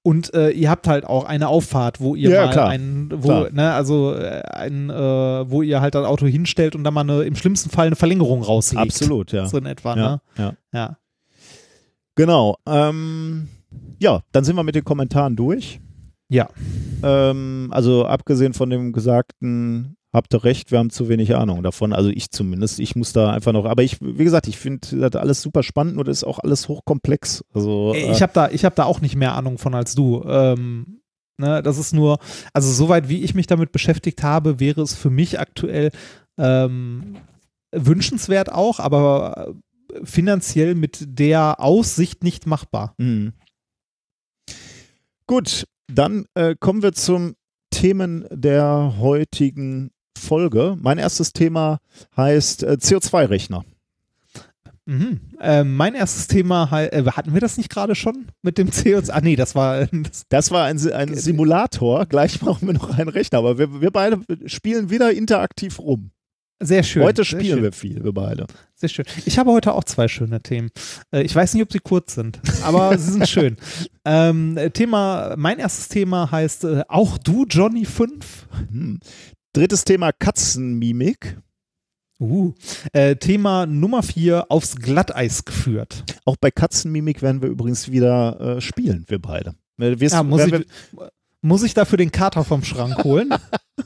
[0.03, 2.69] Und äh, ihr habt halt auch eine Auffahrt, wo ihr Ja, mal klar.
[2.69, 3.49] ein, wo, Klar.
[3.52, 4.94] ne, also äh, ein, äh,
[5.52, 8.41] wo ihr halt das Auto hinstellt und dann mal eine, im schlimmsten Fall eine Verlängerung
[8.41, 8.82] rauslegt.
[8.82, 9.45] Absolut, ja.
[9.45, 10.22] So in etwa, ja, ne?
[10.38, 10.53] ja.
[10.73, 10.98] Ja.
[12.15, 12.57] Genau.
[12.68, 13.48] Ähm,
[13.99, 15.80] ja, dann sind wir mit den Kommentaren durch.
[16.30, 16.49] Ja.
[17.03, 21.93] Ähm, also abgesehen von dem gesagten, habt ihr recht, wir haben zu wenig Ahnung davon.
[21.93, 22.79] Also ich zumindest.
[22.79, 23.65] Ich muss da einfach noch.
[23.65, 26.67] Aber ich, wie gesagt, ich finde das alles super spannend und das ist auch alles
[26.67, 27.43] hochkomplex.
[27.53, 30.23] Also Ey, Ich habe da, ich hab da auch nicht mehr Ahnung von als du.
[30.25, 31.01] Ähm,
[31.38, 32.19] ne, das ist nur,
[32.53, 35.91] also soweit wie ich mich damit beschäftigt habe, wäre es für mich aktuell
[36.38, 37.17] ähm,
[37.71, 39.55] wünschenswert auch, aber
[39.93, 42.95] äh, finanziell mit der Aussicht nicht machbar.
[42.97, 43.33] Mhm.
[45.27, 47.35] Gut, dann äh, kommen wir zum
[47.69, 50.77] Themen der heutigen Folge.
[50.81, 51.79] Mein erstes Thema
[52.15, 53.63] heißt äh, CO2-Rechner.
[54.85, 55.19] Mhm.
[55.39, 59.11] Ähm, mein erstes Thema, äh, hatten wir das nicht gerade schon mit dem CO2?
[59.11, 62.05] Ah, nee, das war, das, Das war ein, ein Simulator.
[62.07, 66.11] Gleich brauchen wir noch einen Rechner, aber wir, wir beide spielen wieder interaktiv rum.
[66.59, 67.03] sehr schön.
[67.03, 68.47] Heute spielen schön, wir viel, wir beide.
[68.75, 69.05] Sehr schön.
[69.25, 70.71] Ich habe heute auch zwei schöne Themen.
[71.13, 73.57] Äh, ich weiß nicht, ob sie kurz sind, aber sie sind schön.
[74.03, 78.47] Ähm, äh, Thema, mein erstes Thema heißt äh, Auch du, Johnny 5?
[78.71, 78.99] Hm.
[79.53, 81.38] Drittes Thema Katzenmimik.
[82.19, 82.53] Uh.
[82.94, 86.03] Äh, Thema Nummer 4, aufs Glatteis geführt.
[86.23, 89.56] Auch bei Katzenmimik werden wir übrigens wieder äh, spielen, wir beide.
[89.80, 90.53] Äh, wirst- Ja, muss, ich,
[91.41, 93.34] muss ich dafür den Kater vom Schrank holen?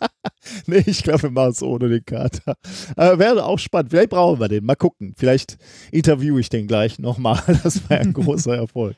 [0.67, 2.55] nee, ich glaube, wir machen es ohne den Kater.
[2.97, 3.89] Aber wäre auch spannend.
[3.91, 4.65] Vielleicht brauchen wir den.
[4.65, 5.13] Mal gucken.
[5.17, 5.57] Vielleicht
[5.91, 7.41] interviewe ich den gleich nochmal.
[7.63, 8.97] Das wäre ein großer Erfolg.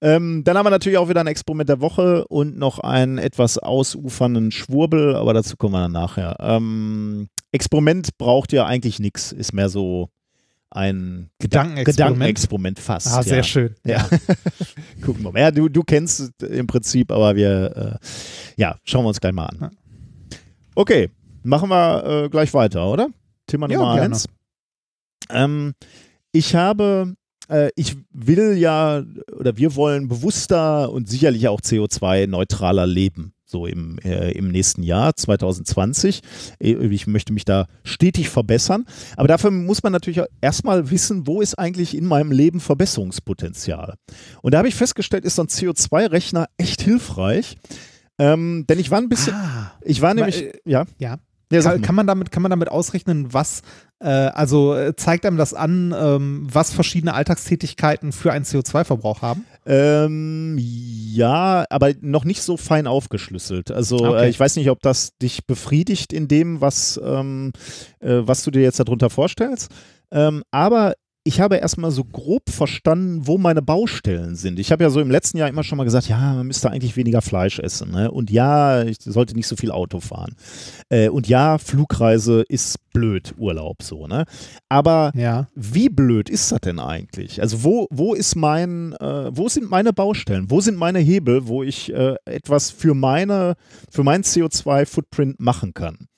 [0.00, 3.58] Ähm, dann haben wir natürlich auch wieder ein Experiment der Woche und noch einen etwas
[3.58, 6.36] ausufernden Schwurbel, aber dazu kommen wir dann nachher.
[6.40, 10.10] Ähm, Experiment braucht ja eigentlich nichts, ist mehr so
[10.70, 11.86] ein Gedankenexperiment.
[11.86, 13.06] Gedankenexperiment fast.
[13.08, 13.42] Ah, sehr ja.
[13.42, 13.74] schön.
[13.84, 14.06] Ja.
[15.04, 15.40] Gucken wir mal.
[15.40, 18.06] Ja, du, du kennst es im Prinzip, aber wir, äh,
[18.60, 19.58] ja, schauen wir uns gleich mal an.
[19.60, 19.70] Ja.
[20.74, 21.10] Okay,
[21.42, 23.08] machen wir äh, gleich weiter, oder?
[23.46, 24.14] Thema Ja, Nummer gerne.
[24.14, 24.28] eins.
[25.30, 25.72] Ähm,
[26.32, 27.14] ich habe,
[27.76, 29.02] ich will ja,
[29.36, 33.32] oder wir wollen bewusster und sicherlich auch CO2-neutraler leben.
[33.50, 36.20] So im, äh, im nächsten Jahr, 2020.
[36.60, 38.84] Äh, Ich möchte mich da stetig verbessern.
[39.16, 43.94] Aber dafür muss man natürlich erstmal wissen, wo ist eigentlich in meinem Leben Verbesserungspotenzial.
[44.42, 47.56] Und da habe ich festgestellt, ist so ein CO2-Rechner echt hilfreich.
[48.18, 51.18] Ähm, denn ich war ein bisschen, Ah, ich war nämlich, äh, ja, ja.
[51.52, 53.62] Ja sag Kann, man damit, kann man damit ausrechnen, was,
[54.00, 59.44] äh, also äh, zeigt einem das an, ähm, was verschiedene Alltagstätigkeiten für einen CO2-Verbrauch haben?
[59.66, 63.70] Ähm, ja, aber noch nicht so fein aufgeschlüsselt.
[63.70, 64.26] Also Okay.
[64.26, 67.52] äh, ich weiß nicht, ob das dich befriedigt in dem, was, ähm,
[68.00, 69.70] äh, was du dir jetzt darunter vorstellst.
[70.10, 74.58] Ähm, aber ich habe erstmal so grob verstanden, wo meine Baustellen sind.
[74.58, 76.96] Ich habe ja so im letzten Jahr immer schon mal gesagt, ja, man müsste eigentlich
[76.96, 77.90] weniger Fleisch essen.
[77.90, 78.10] Ne?
[78.10, 80.34] Und ja, ich sollte nicht so viel Auto fahren.
[80.88, 84.06] Äh, und ja, Flugreise ist blöd, Urlaub so.
[84.06, 84.24] Ne?
[84.68, 85.46] Aber Ja.
[85.54, 87.40] wie blöd ist das denn eigentlich?
[87.40, 90.50] Also wo, wo ist mein, äh, wo sind meine Baustellen?
[90.50, 93.54] Wo sind meine Hebel, wo ich äh, etwas für meine,
[93.90, 96.08] für meinen CO2-Footprint machen kann?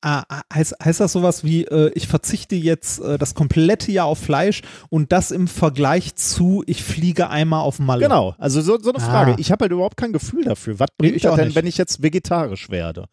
[0.00, 4.06] Ah, ah, heißt, heißt das sowas wie, äh, ich verzichte jetzt äh, das komplette Jahr
[4.06, 8.02] auf Fleisch und das im Vergleich zu, ich fliege einmal auf Malle?
[8.02, 9.06] Genau, also so, so eine Ah.
[9.06, 9.34] Frage.
[9.38, 10.80] Ich habe halt überhaupt kein Gefühl dafür.
[10.80, 11.54] Was Nee, bringt ich das auch denn, nicht.
[11.56, 13.06] wenn ich jetzt vegetarisch werde?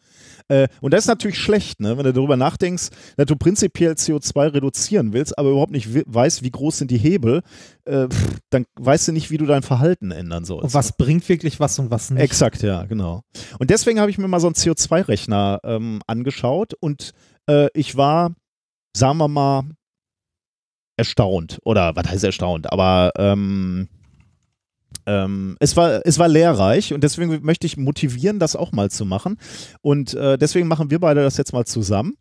[0.50, 1.98] Äh, und das ist natürlich schlecht, ne?
[1.98, 6.52] wenn du darüber nachdenkst, dass du prinzipiell CO2 reduzieren willst, aber überhaupt nicht weißt, wie
[6.52, 7.42] groß sind die Hebel,
[7.86, 10.64] äh, pff, dann weißt du nicht, wie du dein Verhalten ändern sollst.
[10.64, 12.22] Und was bringt wirklich was und was nicht?
[12.22, 13.22] Exakt, ja, genau.
[13.60, 17.14] Und deswegen habe ich mir mal so einen CO2-Rechner ähm, angeschaut und
[17.48, 18.34] äh, ich war,
[18.96, 19.64] sagen wir mal,
[20.98, 21.60] erstaunt.
[21.64, 22.72] Oder was heißt erstaunt?
[22.72, 23.88] Aber ähm,
[25.10, 29.06] ähm, es, war, es war lehrreich und deswegen möchte ich motivieren, das auch mal zu
[29.06, 29.38] machen.
[29.82, 32.14] Und äh, deswegen machen wir beide das jetzt mal zusammen.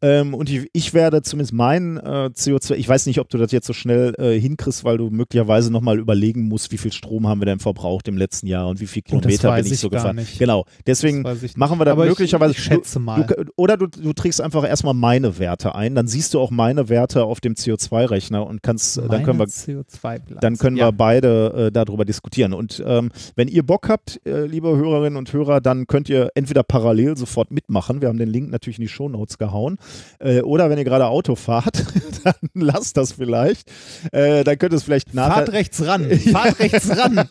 [0.00, 3.52] Ähm, und ich, ich werde zumindest mein äh, CO2, ich weiß nicht, ob du das
[3.52, 7.40] jetzt so schnell äh, hinkriegst, weil du möglicherweise nochmal überlegen musst, wie viel Strom haben
[7.40, 9.88] wir denn verbraucht im letzten Jahr und wie viel Oh, Kilometer bin ich ich so
[9.88, 10.16] gefahren.
[10.16, 10.38] nicht.
[10.38, 11.22] Genau, deswegen
[11.56, 12.52] machen wir da Aber ich- möglicherweise.
[12.52, 13.22] ich schätze mal.
[13.24, 16.50] Du, du, oder du, du trägst einfach erstmal meine Werte ein, dann siehst du auch
[16.50, 20.40] meine Werte auf dem CO2-Rechner und kannst, äh, dann können wir CO2-Bilanz.
[20.40, 20.88] dann können ja.
[20.88, 22.31] wir beide äh, darüber diskutieren.
[22.36, 26.62] Und ähm, wenn ihr Bock habt, äh, liebe Hörerinnen und Hörer, dann könnt ihr entweder
[26.62, 28.00] parallel sofort mitmachen.
[28.00, 29.78] Wir haben den Link natürlich in die Shownotes gehauen.
[30.18, 31.84] Äh, oder wenn ihr gerade Auto fahrt,
[32.24, 33.70] dann lasst das vielleicht.
[34.12, 35.34] Äh, dann könnt ihr es vielleicht nachher.
[35.34, 37.28] Fahrt rechts ran, fahrt rechts ran.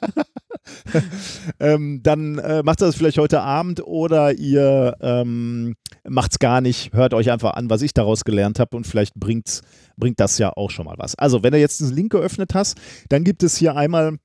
[1.59, 5.75] ähm, dann äh, macht ihr das vielleicht heute Abend oder ihr ähm,
[6.07, 9.15] macht es gar nicht, hört euch einfach an, was ich daraus gelernt habe und vielleicht
[9.15, 9.61] bringt's,
[9.97, 11.15] bringt das ja auch schon mal was.
[11.15, 12.77] Also, wenn du jetzt diesen Link geöffnet hast,
[13.09, 14.17] dann gibt es hier einmal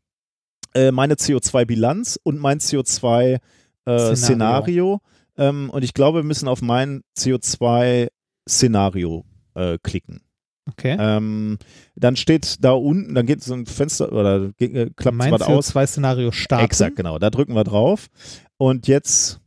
[0.77, 3.41] äh, meine CO2-Bilanz und mein CO2-Szenario.
[3.87, 5.01] Äh, Szenario.
[5.39, 9.25] Ähm, und ich glaube, wir müssen auf mein CO2-Szenario
[9.55, 10.21] äh, klicken.
[10.69, 10.97] Okay.
[10.99, 11.59] Ähm,
[11.95, 15.75] dann steht da unten, dann geht so ein Fenster oder äh, klappt mein was aus.
[15.75, 16.65] CO2-Szenario starten.
[16.65, 17.19] Exakt, genau.
[17.19, 18.09] Da drücken wir drauf.
[18.57, 19.41] Und jetzt.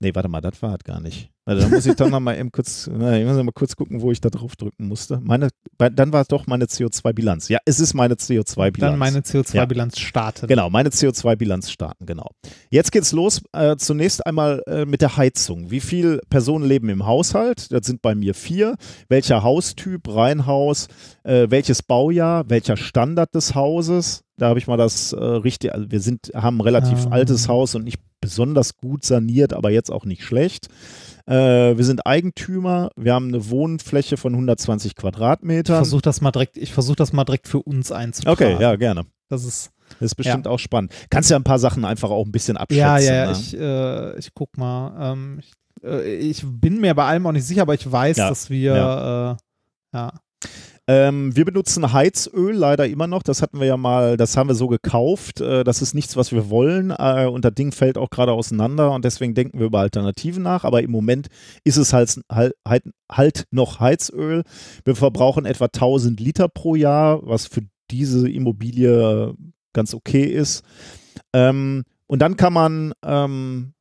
[0.00, 1.30] Nee, warte mal, das war halt gar nicht.
[1.48, 4.02] Also, da muss ich doch noch mal eben kurz, na, ich muss mal kurz gucken,
[4.02, 5.18] wo ich da drauf drücken musste.
[5.22, 5.48] Meine,
[5.78, 7.48] dann war es doch meine CO2-Bilanz.
[7.48, 8.78] Ja, es ist meine CO2-Bilanz.
[8.92, 10.46] Dann meine CO2-Bilanz starten.
[10.46, 12.28] Genau, meine CO2-Bilanz starten, genau.
[12.68, 13.40] Jetzt geht's los.
[13.52, 15.70] Äh, zunächst einmal äh, mit der Heizung.
[15.70, 17.72] Wie viele Personen leben im Haushalt?
[17.72, 18.76] Das sind bei mir vier.
[19.08, 20.88] Welcher Haustyp, Reihenhaus,
[21.24, 24.22] äh, welches Baujahr, welcher Standard des Hauses?
[24.36, 27.10] Da habe ich mal das äh, richtig, also wir sind, haben ein relativ Ah.
[27.12, 30.68] altes Haus und nicht besonders gut saniert, aber jetzt auch nicht schlecht.
[31.28, 35.76] Äh, wir sind Eigentümer, wir haben eine Wohnfläche von 120 Ich Quadratmetern.
[35.76, 38.54] versuche das mal direkt, ich versuche das mal direkt für uns einzutragen.
[38.54, 39.04] Okay, ja, gerne.
[39.28, 40.92] Das ist, Das ist bestimmt auch spannend.
[41.10, 42.80] Kannst ja ein paar Sachen einfach auch ein bisschen abschätzen.
[42.80, 43.32] ja, ja, ja, ne?
[43.32, 45.12] ich, äh, ich guck mal.
[45.12, 45.52] Ähm, ich,
[45.84, 48.74] äh, ich bin mir bei allem auch nicht sicher, aber ich weiß, Ja, dass wir,
[48.76, 49.32] ja.
[49.32, 49.36] Äh,
[49.92, 50.12] ja.
[50.90, 53.22] Ähm, wir benutzen Heizöl leider immer noch.
[53.22, 55.42] Das hatten wir ja mal, das haben wir so gekauft.
[55.42, 56.90] Äh, das ist nichts, was wir wollen.
[56.90, 60.64] Äh, und das Ding fällt auch gerade auseinander und deswegen denken wir über Alternativen nach.
[60.64, 61.28] Aber im Moment
[61.62, 64.44] ist es halt, halt, halt, halt noch Heizöl.
[64.86, 69.34] Wir verbrauchen etwa 1000 Liter pro Jahr, was für diese Immobilie
[69.74, 70.64] ganz okay ist.
[71.34, 73.74] Ähm, und dann kann man ähm,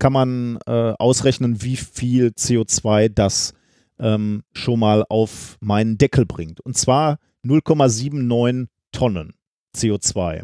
[0.00, 3.52] kann man äh, ausrechnen, wie viel CO2 das
[4.00, 6.60] ähm, schon mal auf meinen Deckel bringt.
[6.60, 9.34] Und zwar 0,79 Tonnen
[9.76, 10.42] CO2.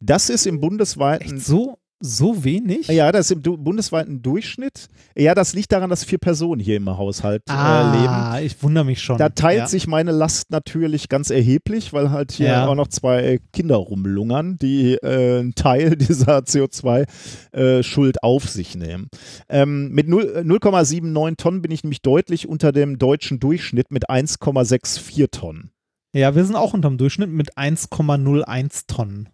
[0.00, 1.36] Das ist im bundesweiten.
[1.36, 2.88] Echt so, so wenig?
[2.88, 4.88] Ja, das ist im du bundesweiten Durchschnitt.
[5.14, 8.12] Ja, das liegt daran, dass vier Personen hier im Haushalt ah, äh, leben.
[8.12, 9.18] Ah, ich wundere mich schon.
[9.18, 9.66] Da teilt ja.
[9.66, 12.66] sich meine Last natürlich ganz erheblich, weil halt hier Ja.
[12.66, 19.08] auch noch zwei Kinder rumlungern, die äh, einen Teil dieser CO2-Schuld auf sich nehmen.
[19.48, 24.08] Ähm, mit 0 äh, 0,79 Tonnen bin ich nämlich deutlich unter dem deutschen Durchschnitt mit
[24.08, 25.70] 1,64 Tonnen.
[26.12, 29.28] Ja, wir sind auch unterm Durchschnitt mit 1,01 Tonnen.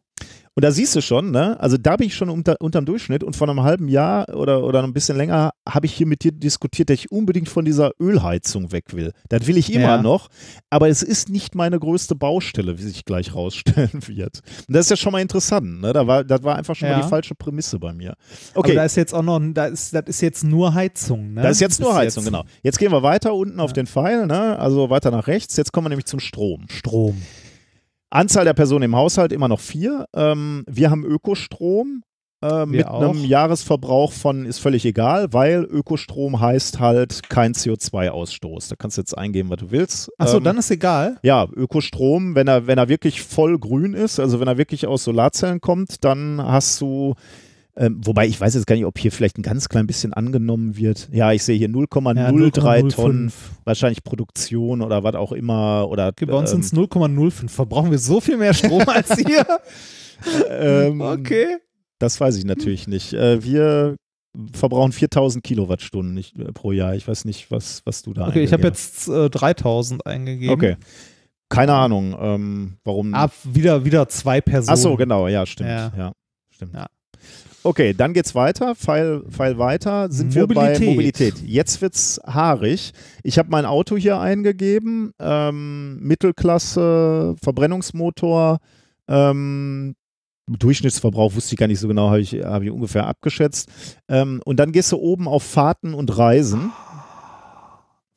[0.59, 1.61] Und da siehst du schon, ne?
[1.61, 4.83] Also da bin ich schon unter, unterm Durchschnitt und vor einem halben Jahr oder, oder
[4.83, 8.73] ein bisschen länger habe ich hier mit dir diskutiert, dass ich unbedingt von dieser Ölheizung
[8.73, 9.13] weg will.
[9.29, 10.03] Das will ich immer Ja.
[10.03, 10.29] noch,
[10.71, 14.41] aber es ist nicht meine größte Baustelle, wie sich gleich rausstellen wird.
[14.67, 15.93] Und das ist ja schon mal interessant, ne?
[15.93, 16.97] Da war, das war einfach schon Ja.
[16.97, 18.15] mal die falsche Prämisse bei mir.
[18.53, 21.43] Aber Okay, da ist jetzt auch noch, da ist, das ist jetzt nur Heizung, ne?
[21.43, 22.45] da ist jetzt nur Heizung, jetzt genau.
[22.63, 24.59] Jetzt gehen wir weiter unten auf den Pfeil, ne?
[24.59, 25.55] Also weiter nach rechts.
[25.59, 26.65] Jetzt kommen wir nämlich zum Strom.
[26.71, 27.21] Strom.
[28.11, 30.07] Anzahl der Personen im Haushalt immer noch vier.
[30.15, 32.03] Ähm, wir haben Ökostrom
[32.43, 33.03] äh, mit auch.
[33.03, 38.69] einem Jahresverbrauch von ist völlig egal, weil Ökostrom heißt halt kein CO2-Ausstoß.
[38.69, 40.11] Da kannst du jetzt eingeben, was du willst.
[40.19, 41.19] Achso, Ähm, dann ist egal.
[41.23, 45.05] ja, Ökostrom, wenn er, wenn er wirklich voll grün ist, also wenn er wirklich aus
[45.05, 47.15] Solarzellen kommt, dann hast du,
[47.79, 50.77] ähm, wobei ich weiß jetzt gar nicht, ob hier vielleicht ein ganz klein bisschen angenommen
[50.77, 51.09] wird.
[51.13, 53.33] Ja, ich sehe hier 0,03 Ja, Tonnen, 0,05.
[53.65, 55.87] wahrscheinlich Produktion oder was auch immer.
[55.91, 57.49] Oder, Okay, bei uns ähm, sind es 0,05.
[57.49, 59.47] Verbrauchen wir so viel mehr Strom als ihr?
[60.51, 61.59] ähm, okay.
[61.99, 63.13] Das weiß ich natürlich nicht.
[63.13, 63.97] Äh, wir
[64.53, 66.95] verbrauchen 4000 Kilowattstunden nicht, äh, pro Jahr.
[66.95, 70.55] Ich weiß nicht, was, was du da Okay, ich habe jetzt äh, 3000 eingegeben.
[70.55, 70.77] Okay.
[71.49, 73.15] Keine Ahnung, ähm, warum.
[73.15, 74.75] Ah, wieder, wieder zwei Personen.
[74.75, 75.71] Ach so, genau, ja, stimmt.
[75.71, 76.13] Ja, Ja.
[76.51, 76.75] stimmt.
[76.75, 76.87] Ja.
[77.67, 78.77] Okay, dann geht's weiter.
[78.77, 80.09] Pfeil, Pfeil weiter.
[80.09, 80.89] Sind wir bei Mobilität.
[80.89, 81.35] Mobilität.
[81.45, 82.93] Jetzt wird's haarig.
[83.25, 85.13] Ich habe mein Auto hier eingegeben.
[85.19, 88.59] Ähm, Mittelklasse, Verbrennungsmotor.
[89.09, 89.97] Ähm,
[90.47, 93.69] Durchschnittsverbrauch wusste ich gar nicht so genau, habe ich, hab ich ungefähr abgeschätzt.
[94.09, 96.71] Ähm, und dann gehst du oben auf Fahrten und Reisen.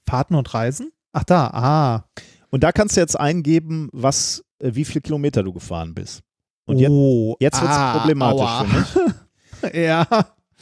[0.08, 0.92] Fahrten und Reisen?
[1.12, 2.06] Ach da, ah.
[2.52, 6.22] Und da kannst du jetzt eingeben, was, äh, wie viel Kilometer du gefahren bist.
[6.66, 9.14] Und jetzt, oh, jetzt wird's ah, problematisch für mich.
[9.74, 10.06] ja.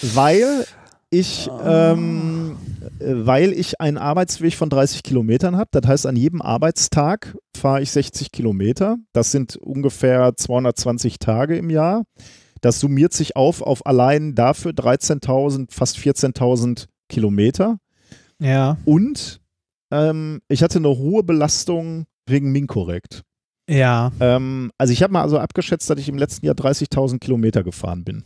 [0.01, 0.65] weil
[1.09, 2.57] ich, ähm,
[2.99, 5.69] äh, weil ich einen Arbeitsweg von 30 Kilometern habe.
[5.71, 8.97] Das heißt, an jedem Arbeitstag fahre ich 60 Kilometer.
[9.13, 12.03] Das sind ungefähr 220 Tage im Jahr.
[12.61, 17.77] Das summiert sich auf auf allein dafür 13.000, fast 14.000 Kilometer.
[18.39, 18.77] Ja.
[18.85, 19.39] Und
[19.91, 23.23] ähm, ich hatte eine hohe Belastung wegen Minkorrekt.
[23.69, 24.11] Ja.
[24.19, 28.03] Ähm, also ich habe mal also abgeschätzt, dass ich im letzten Jahr 30.000 Kilometer gefahren
[28.03, 28.25] bin.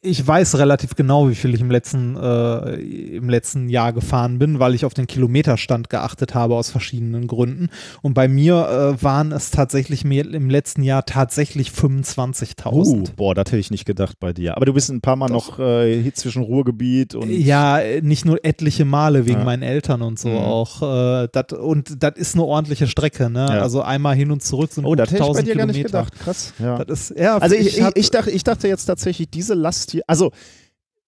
[0.00, 2.74] Ich weiß relativ genau, wie viel ich im letzten, äh,
[3.16, 7.68] im letzten Jahr gefahren bin, weil ich auf den Kilometerstand geachtet habe aus verschiedenen Gründen.
[8.00, 12.72] Und bei mir äh, waren es tatsächlich mir im letzten Jahr tatsächlich 25.000.
[12.86, 14.56] Uh, boah, das hätte ich nicht gedacht bei dir.
[14.56, 17.28] Aber du bist ein paar Mal noch äh, hier zwischen Ruhrgebiet und.
[17.30, 19.44] Ja, äh, nicht nur etliche Male wegen Ja.
[19.44, 20.36] meinen Eltern und so Mhm.
[20.38, 20.82] auch.
[21.24, 23.46] Äh, dat, und das ist eine ordentliche Strecke, ne?
[23.50, 23.60] Ja.
[23.62, 25.74] Also einmal hin und zurück sind Oh, das hätte ich bei 1000 dir gar nicht
[25.76, 26.04] Kilometer.
[26.04, 26.20] gedacht.
[26.20, 26.52] Krass.
[26.60, 26.80] Ja.
[26.82, 30.30] Ist, ja, Also ich, ich, ich, dachte, ich dachte jetzt tatsächlich, diese Last hier, also,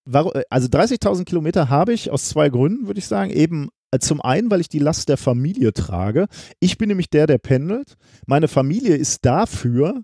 [0.04, 3.30] warum, also 30.000 Kilometer habe ich aus zwei Gründen, würde ich sagen.
[3.30, 6.26] Eben äh, zum einen, weil ich die Last der Familie trage.
[6.60, 7.94] Ich bin nämlich der, der pendelt.
[8.26, 10.02] Meine Familie ist dafür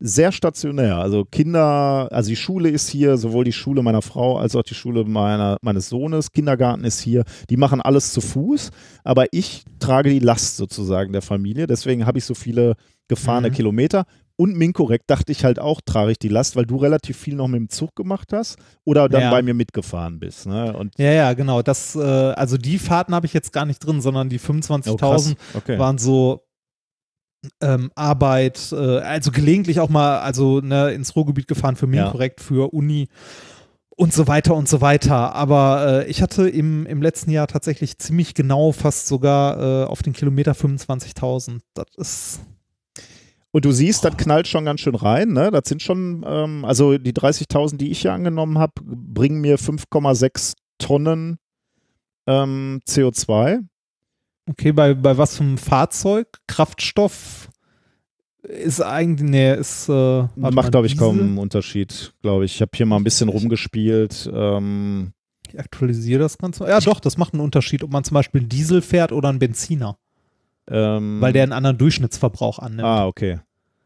[0.00, 0.96] sehr stationär.
[0.96, 4.74] Also Kinder, also die Schule ist hier, sowohl die Schule meiner Frau als auch die
[4.74, 6.32] Schule meiner, meines Sohnes.
[6.32, 7.24] Kindergarten ist hier.
[7.50, 8.70] Die machen alles zu Fuß,
[9.04, 11.66] aber ich trage die Last sozusagen der Familie.
[11.66, 12.74] Deswegen habe ich so viele
[13.08, 13.54] gefahrene Mhm.
[13.54, 14.04] Kilometer.
[14.36, 17.46] Und Minkorrekt dachte ich halt auch, trage ich die Last, weil du relativ viel noch
[17.46, 18.56] mit dem Zug gemacht hast
[18.86, 19.30] oder dann Ja.
[19.30, 20.46] bei mir mitgefahren bist.
[20.46, 20.72] Ne?
[20.74, 21.60] Und Ja, ja, genau.
[21.60, 24.96] Das, äh, also die Fahrten habe ich jetzt gar nicht drin, sondern die oh, 25.000
[24.98, 25.34] krass.
[25.52, 25.78] okay.
[25.78, 26.40] waren so
[27.60, 32.04] ähm, Arbeit, äh, also gelegentlich auch mal, also ne, ins Ruhrgebiet gefahren für Ja.
[32.04, 33.08] Minkorrekt, für Uni
[33.96, 35.34] und so weiter und so weiter.
[35.34, 40.02] Aber äh, ich hatte im, im letzten Jahr tatsächlich ziemlich genau fast sogar äh, auf
[40.02, 41.60] den Kilometer 25.000.
[41.74, 42.40] Das ist
[43.52, 45.32] Und du siehst, das knallt schon ganz schön rein.
[45.32, 45.50] Ne?
[45.50, 50.54] Das sind schon, ähm, also die 30.000, die ich hier angenommen habe, bringen mir 5,6
[50.78, 51.38] Tonnen
[52.26, 53.60] ähm, CO2.
[54.48, 54.72] Okay.
[54.72, 56.28] Bei, bei was für einem Fahrzeug?
[56.46, 57.48] Kraftstoff
[58.42, 59.88] ist eigentlich, nee, ist.
[59.88, 61.06] Äh, Macht, glaube ich, Diesel?
[61.06, 62.54] kaum einen Unterschied, glaube ich.
[62.54, 64.30] Ich habe hier mal ein bisschen rumgespielt.
[64.32, 65.12] Ähm,
[65.46, 66.66] Ich aktualisiere das Ganze.
[66.66, 69.38] Ja, doch, das macht einen Unterschied, ob man zum Beispiel einen Diesel fährt oder einen
[69.40, 69.98] Benziner,
[70.68, 72.84] ähm, weil der einen anderen Durchschnittsverbrauch annimmt.
[72.84, 73.40] Ah, okay.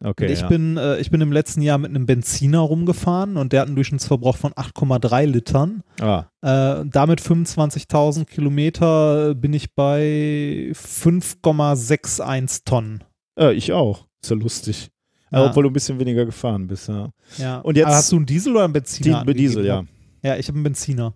[0.06, 0.48] Okay, Und ich, ja.
[0.48, 3.74] bin, äh, ich bin im letzten Jahr mit einem Benziner rumgefahren und der hat einen
[3.76, 5.82] Durchschnittsverbrauch von 8,3 Litern.
[6.00, 13.02] ah, Äh, damit 25.000 Kilometer bin ich bei 5,61 Tonnen.
[13.38, 14.06] äh, ich auch.
[14.22, 14.90] Ist ja lustig.
[15.32, 15.46] Äh, Ja.
[15.46, 17.08] Obwohl du ein bisschen weniger gefahren bist, ja.
[17.38, 17.58] Ja.
[17.60, 19.24] Und jetzt- Aber hast du einen Diesel oder einen Benziner?
[19.24, 19.34] Die?
[19.34, 19.84] Diesel, ja.
[20.22, 21.14] Ja, ich habe einen Benziner.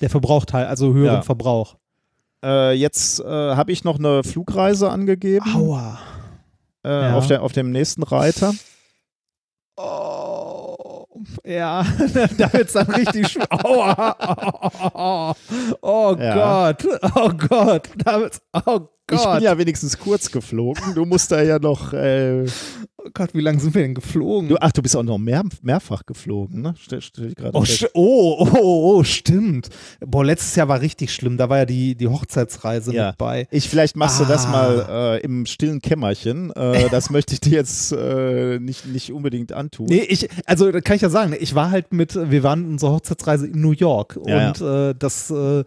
[0.00, 1.22] Der verbraucht halt, also höheren.
[1.22, 1.76] Verbrauch.
[2.44, 5.98] Äh, jetzt äh, habe ich noch eine Flugreise angegeben Aua.
[6.84, 7.14] Äh, Ja.
[7.16, 8.52] auf, der, auf dem nächsten Reiter.
[9.76, 11.06] Oh,
[11.44, 11.84] ja,
[12.38, 13.46] da wird's dann richtig schwer.
[13.64, 15.34] Aua.
[15.82, 16.72] Oh Ja.
[16.72, 16.86] Gott.
[17.14, 17.88] Oh Gott.
[17.96, 18.80] Da wird's, oh
[19.10, 19.42] Ich bin Gott.
[19.42, 20.94] ja wenigstens kurz geflogen.
[20.94, 21.92] Du musst da ja noch.
[21.92, 22.46] Äh,
[23.04, 24.48] oh Gott, wie lange sind wir denn geflogen?
[24.48, 26.74] du, ach, du bist auch noch mehr, mehrfach geflogen, ne?
[26.80, 27.82] Stell, stell ich gerade Oh, fest.
[27.84, 29.68] sti- oh, oh, oh, oh, stimmt.
[30.00, 31.36] Boah, letztes Jahr war richtig schlimm.
[31.36, 33.08] Da war ja die, die Hochzeitsreise Ja.
[33.08, 33.48] mit bei.
[33.50, 34.50] Ich, vielleicht machst du das Ah.
[34.50, 34.86] mal
[35.20, 36.50] äh, im stillen Kämmerchen.
[36.52, 39.86] Äh, das möchte ich dir jetzt äh, nicht, nicht unbedingt antun.
[39.88, 42.92] Nee, ich, also kann ich ja sagen, ich war halt mit, wir waren in unserer
[42.92, 45.64] Hochzeitsreise in New York Ja, und Äh, das, äh,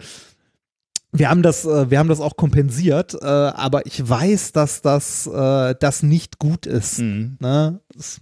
[1.14, 5.28] wir haben das, äh, wir haben das auch kompensiert, äh, aber ich weiß, dass das,
[5.28, 7.00] äh, das nicht gut ist.
[7.00, 7.38] Mhm.
[7.40, 7.80] Ne?
[7.96, 8.20] Das,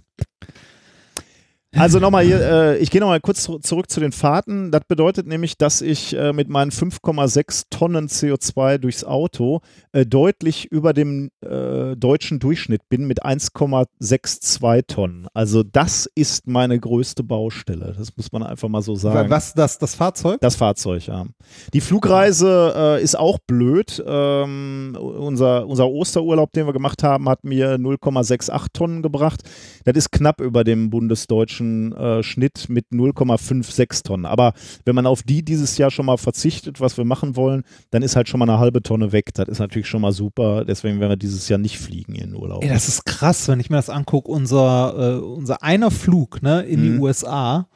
[1.73, 4.72] Also nochmal hier, äh, ich gehe nochmal kurz zu- zurück zu den Fahrten.
[4.72, 9.61] Das bedeutet nämlich, dass ich äh, mit meinen 5,6 Tonnen CO2 durchs Auto
[9.93, 15.27] äh, deutlich über dem äh, deutschen Durchschnitt bin mit 1,62 Tonnen.
[15.34, 17.95] Also das ist meine größte Baustelle.
[17.98, 19.30] Das muss man einfach mal so sagen.
[19.30, 20.41] was, das, das Fahrzeug?
[20.41, 21.26] Das Fahrzeug, ja.
[21.73, 24.03] Die Flugreise äh, ist auch blöd.
[24.06, 29.41] Ähm, unser, unser Osterurlaub, den wir gemacht haben, hat mir 0,68 Tonnen gebracht.
[29.85, 31.60] Das ist knapp über dem bundesdeutschen
[31.93, 34.25] äh, Schnitt mit 0,56 Tonnen.
[34.25, 34.53] Aber
[34.85, 38.15] wenn man auf die dieses Jahr schon mal verzichtet, was wir machen wollen, dann ist
[38.15, 39.33] halt schon mal eine halbe Tonne weg.
[39.33, 40.65] Das ist natürlich schon mal super.
[40.65, 42.63] Deswegen werden wir dieses Jahr nicht fliegen in den Urlaub.
[42.63, 44.31] Ey, das ist krass, wenn ich mir das angucke.
[44.31, 47.01] Unser, äh, unser einer Flug ne, in die Mhm.
[47.01, 47.67] USA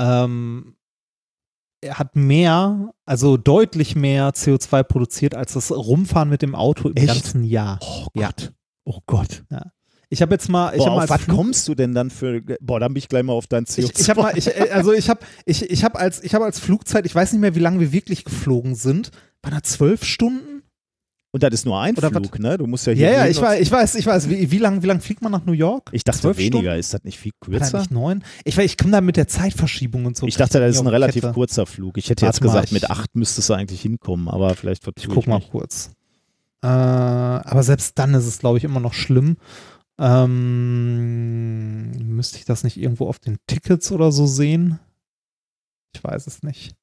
[0.00, 0.76] ähm,
[1.88, 7.06] hat mehr, also deutlich mehr CO2 produziert als das Rumfahren mit dem Auto im Echt?
[7.08, 7.78] ganzen Jahr.
[7.82, 8.26] oh Ja.
[8.28, 8.52] Gott.
[8.84, 9.44] Oh Gott.
[10.12, 12.42] Ich habe jetzt mal, ich Boah, mal auf was kommst du denn dann für.
[12.60, 13.78] Boah, dann bin ich gleich mal auf dein CO2.
[13.84, 16.44] Ich, ich habe mal, ich, äh, also ich habe, ich, ich habe als, ich habe
[16.44, 19.12] als Flugzeit, ich weiß nicht mehr, wie lange wir wirklich geflogen sind.
[19.42, 20.62] Waren da zwölf Stunden?
[21.32, 22.58] Und das ist nur ein Oder Flug, ne?
[22.58, 23.08] Du musst ja hier.
[23.08, 24.28] Ja, ja, ich weiß, ich weiß, ich weiß.
[24.28, 25.90] Wie, wie lang, wie lang fliegt man nach New York?
[25.92, 26.58] Ich dachte Zwölf weniger.
[26.58, 26.78] Stunden?
[26.80, 27.78] Ist das nicht viel kürzer?
[27.78, 28.24] nicht neun?
[28.44, 30.26] Ich, ich komme da mit der Zeitverschiebung und so.
[30.26, 31.34] Ich dachte, das ist ein relativ Kette.
[31.34, 31.98] kurzer Flug.
[31.98, 34.82] Ich hätte Warte jetzt gesagt, mal, mit ich- acht müsstest du eigentlich hinkommen, aber vielleicht
[34.96, 35.50] Ich guck mal mich.
[35.52, 35.92] kurz.
[36.62, 39.36] Äh, aber selbst dann ist es, glaube ich, immer noch schlimm.
[40.00, 44.80] Ähm, müsste ich das nicht irgendwo auf den Tickets oder so sehen?
[45.94, 46.74] Ich weiß es nicht.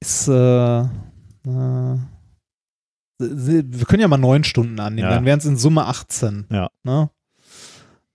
[0.00, 1.98] Ist, äh, äh,
[3.18, 5.14] wir können ja mal neun Stunden annehmen, Ja.
[5.14, 6.46] dann wären es in Summe 18.
[6.50, 6.70] Ja.
[6.82, 7.10] Ne?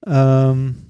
[0.07, 0.81] Ähm,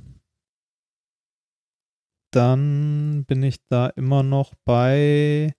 [2.32, 5.54] dann bin ich da immer noch bei,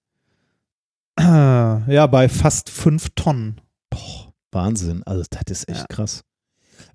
[1.18, 3.60] ja, bei fast fünf Tonnen.
[3.90, 5.02] Boah, Wahnsinn.
[5.04, 5.86] Also, das ist echt Ja.
[5.88, 6.24] krass.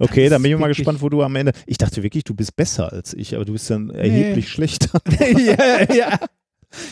[0.02, 1.52] Okay, dann bin ich mal gespannt, wo du am Ende.
[1.66, 5.00] Ich dachte wirklich, du bist besser als ich, aber du bist dann erheblich schlechter.
[5.38, 6.20] ja, ja.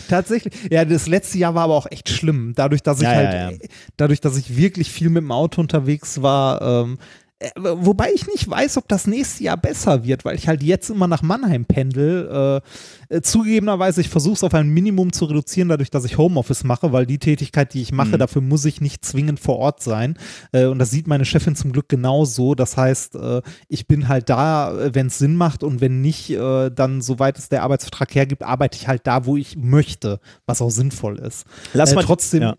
[0.10, 0.54] Tatsächlich.
[0.70, 2.54] Ja, das letzte Jahr war aber auch echt schlimm.
[2.56, 3.58] Dadurch, dass ich Ja, halt, ja, ja.
[3.98, 8.50] dadurch, dass ich wirklich viel mit dem Auto unterwegs war, ähm, äh, wobei ich nicht
[8.50, 12.62] weiß, ob das nächste Jahr besser wird, weil ich halt jetzt immer nach Mannheim pendel.
[13.10, 16.64] Äh, äh, zugegebenerweise, ich versuche es auf ein Minimum zu reduzieren, dadurch, dass ich Homeoffice
[16.64, 18.20] mache, weil die Tätigkeit, die ich mache, Mhm.
[18.20, 20.18] dafür muss ich nicht zwingend vor Ort sein.
[20.52, 22.56] Äh, und das sieht meine Chefin zum Glück genauso.
[22.56, 26.70] Das heißt, äh, ich bin halt da, wenn es Sinn macht und wenn nicht, äh,
[26.70, 30.72] dann soweit es der Arbeitsvertrag hergibt, arbeite ich halt da, wo ich möchte, was auch
[30.72, 31.46] sinnvoll ist.
[31.74, 32.56] Lass äh, mal trotzdem, ja.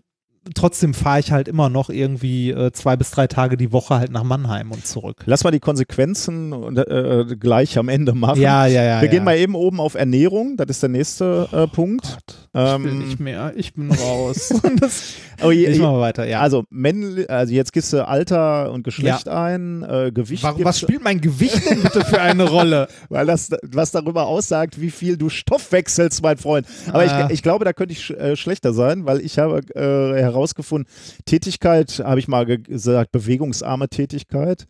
[0.55, 4.11] Trotzdem fahre ich halt immer noch irgendwie äh, zwei bis drei Tage die Woche halt
[4.11, 5.23] nach Mannheim und zurück.
[5.25, 8.41] Lass mal die Konsequenzen äh, gleich am Ende machen.
[8.41, 9.01] Ja, ja, ja.
[9.01, 9.11] Wir ja.
[9.11, 10.57] gehen mal eben oben auf Ernährung.
[10.57, 12.03] Das ist der nächste äh, Punkt.
[12.03, 14.53] Gott, ich will Ähm, nicht mehr, ich bin raus.
[14.79, 16.41] das, Oh, je, ich mache weiter, ja.
[16.41, 20.43] also, männlich, also jetzt gibst du Alter und Geschlecht ein, äh, Gewicht.
[20.43, 22.87] Warum, was spielt mein Gewicht denn bitte für eine Rolle?
[23.09, 26.67] weil das was darüber aussagt, wie viel du Stoff wechselst, mein Freund.
[26.89, 27.25] Aber Ah.
[27.27, 30.91] ich, ich glaube, da könnte ich sch äh, schlechter sein, weil ich habe äh, herausgefunden,
[31.25, 34.65] Tätigkeit, habe ich mal ge- gesagt, bewegungsarme Tätigkeit.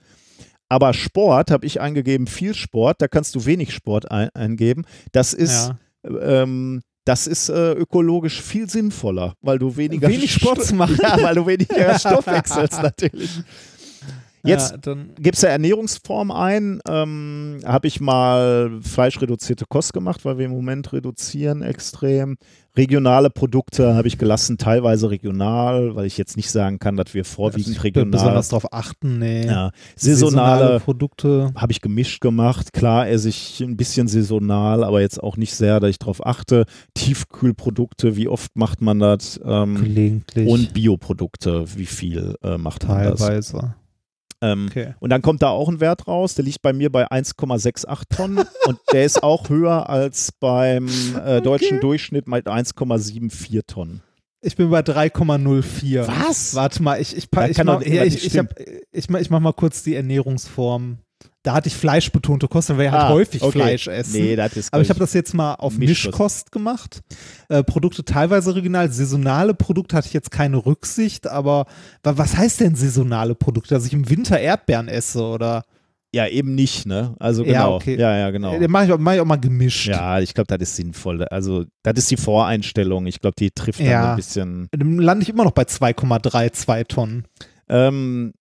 [0.69, 4.85] Aber Sport habe ich eingegeben, viel Sport, da kannst du wenig Sport ein eingeben.
[5.11, 5.71] Das ist,
[6.07, 6.43] Ja.
[6.43, 10.97] ähm, das ist äh, ökologisch viel sinnvoller, weil du weniger Wenig Sport machen.
[11.01, 13.29] Ja, weil du weniger Stoff wechselst natürlich.
[14.43, 16.79] Jetzt ja, gibst du Ernährungsform ein.
[16.87, 22.37] Ähm, Habe ich mal fleischreduzierte Kost gemacht, weil wir im Moment reduzieren extrem.
[22.75, 27.25] Regionale Produkte habe ich gelassen, teilweise regional, weil ich jetzt nicht sagen kann, dass wir
[27.25, 28.11] vorwiegend ich regional.
[28.11, 29.45] besonders darauf achten, nee.
[29.45, 31.51] ja, saisonale Produkte.
[31.53, 32.71] habe ich gemischt gemacht.
[32.71, 36.63] Klar esse ich ein bisschen saisonal, aber jetzt auch nicht sehr, dass ich darauf achte.
[36.93, 39.39] Tiefkühlprodukte, wie oft macht man das?
[39.43, 40.47] Ähm, Gelegentlich.
[40.47, 43.19] und Bioprodukte, wie viel äh, macht man das?
[43.19, 43.75] teilweise.
[44.43, 44.95] Ähm, Okay.
[44.99, 48.39] und dann kommt da auch ein Wert raus, der liegt bei mir bei 1,68 Tonnen
[48.65, 50.89] und der ist auch höher als beim
[51.23, 54.01] äh, deutschen Durchschnitt mit 1,74 Tonnen.
[54.43, 56.07] Ich bin bei 3,04.
[56.07, 56.55] Was?
[56.55, 58.59] Warte mal, ich, ich, ich, kann mach, doch ja, irgendwas ich, ich, hab,
[58.91, 60.97] ich, ich mach mal kurz die Ernährungsform.
[61.43, 63.51] Da hatte ich fleischbetonte Kost, weil wir halt Ah, häufig okay.
[63.59, 64.13] Fleisch essen.
[64.21, 66.05] Nee, das ist Aber ich habe das jetzt mal auf Mischkost.
[66.05, 67.01] Mischkost, gemacht.
[67.49, 71.65] Äh, Produkte teilweise regional, saisonale Produkte hatte ich jetzt keine Rücksicht, aber
[72.03, 73.73] wa- was heißt denn saisonale Produkte?
[73.73, 75.63] Dass ich im Winter Erdbeeren esse oder?
[76.13, 77.15] ja eben nicht, ne?
[77.19, 77.75] Also Ja, genau.
[77.77, 77.97] okay.
[77.97, 78.53] Ja, ja, genau.
[78.53, 79.87] Äh, Den mache ich, auch- mach ich auch mal gemischt.
[79.87, 81.23] Ja, ich glaube, das ist sinnvoll.
[81.23, 83.05] Also, das ist die Voreinstellung.
[83.05, 84.09] Ich glaube, die trifft dann Ja.
[84.11, 84.67] ein bisschen.
[84.73, 87.25] Dann lande ich immer noch bei 2,32 Tonnen.
[87.69, 88.33] Ähm,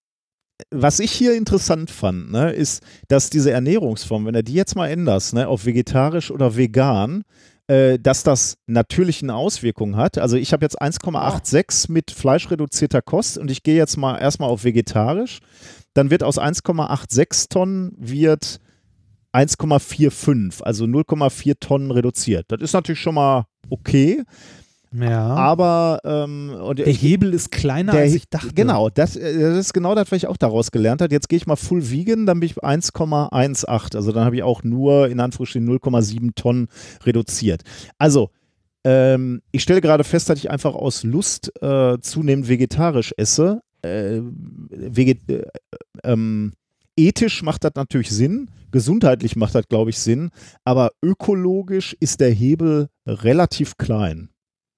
[0.71, 4.89] was ich hier interessant fand, ne, ist, dass diese Ernährungsform, wenn du die jetzt mal
[4.89, 7.25] änderst, ne, auf vegetarisch oder vegan,
[7.71, 10.19] äh, dass das natürlichen Auswirkungen hat.
[10.19, 14.65] Also ich habe jetzt 1,86 mit fleischreduzierter Kost und ich gehe jetzt mal erstmal auf
[14.65, 15.39] vegetarisch.
[15.95, 18.59] Dann wird aus 1,86 Tonnen wird
[19.33, 22.47] 1,45, also 0,4 Tonnen reduziert.
[22.49, 24.25] Das ist natürlich schon mal okay,
[24.93, 25.35] Ja.
[25.35, 28.53] aber ähm, der Hebel ist kleiner, als ich dachte.
[28.55, 31.15] Genau, das, äh, das ist genau das, was ich auch daraus gelernt habe.
[31.15, 33.97] Jetzt gehe ich mal full vegan, dann bin ich bei 1,18.
[33.97, 36.69] Also dann habe ich auch nur in Anführungsstrichen 0,7 Tonnen
[37.05, 37.63] reduziert.
[37.99, 38.31] Also,
[38.83, 43.63] ähm, ich stelle gerade fest, dass ich einfach aus Lust äh, zunehmend vegetarisch esse.
[43.83, 44.21] Äh,
[44.71, 45.45] veget äh,
[46.03, 46.53] ähm,
[46.97, 50.31] ethisch macht das natürlich Sinn, gesundheitlich macht das, glaube ich, Sinn,
[50.65, 54.31] aber ökologisch ist der Hebel relativ klein.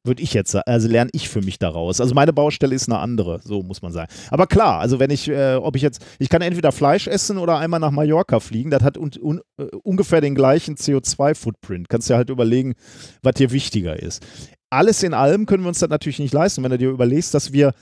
[0.04, 2.00] Würde ich jetzt sagen, also lerne ich für mich daraus.
[2.00, 4.10] Also meine Baustelle ist eine andere, so muss man sagen.
[4.30, 7.58] Aber klar, also wenn ich, äh, ob ich jetzt, ich kann entweder Fleisch essen oder
[7.58, 11.88] einmal nach Mallorca fliegen, das hat un, un, äh, ungefähr den gleichen CO2-Footprint.
[11.88, 12.74] Kannst dir halt überlegen,
[13.22, 14.26] was dir wichtiger ist.
[14.70, 17.52] Alles in allem können wir uns das natürlich nicht leisten, wenn du dir überlegst, dass
[17.52, 17.72] wir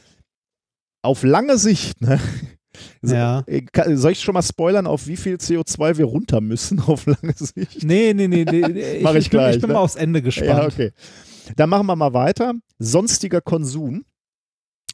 [1.03, 2.21] auf lange Sicht, ne,
[3.01, 3.45] so- Ja.
[3.47, 3.63] äh,
[3.97, 7.83] soll ich schon mal spoilern, auf wie viel CO2 wir runter müssen auf lange Sicht?
[7.83, 8.45] Nee, nee, nee.
[8.45, 9.75] nee ich, Mach ich bin, gleich, ich bin ne?
[9.75, 10.49] mal aufs Ende gespannt.
[10.51, 10.93] Ja, okay.
[11.57, 12.55] Dann machen wir mal weiter.
[12.79, 14.05] Sonstiger Konsum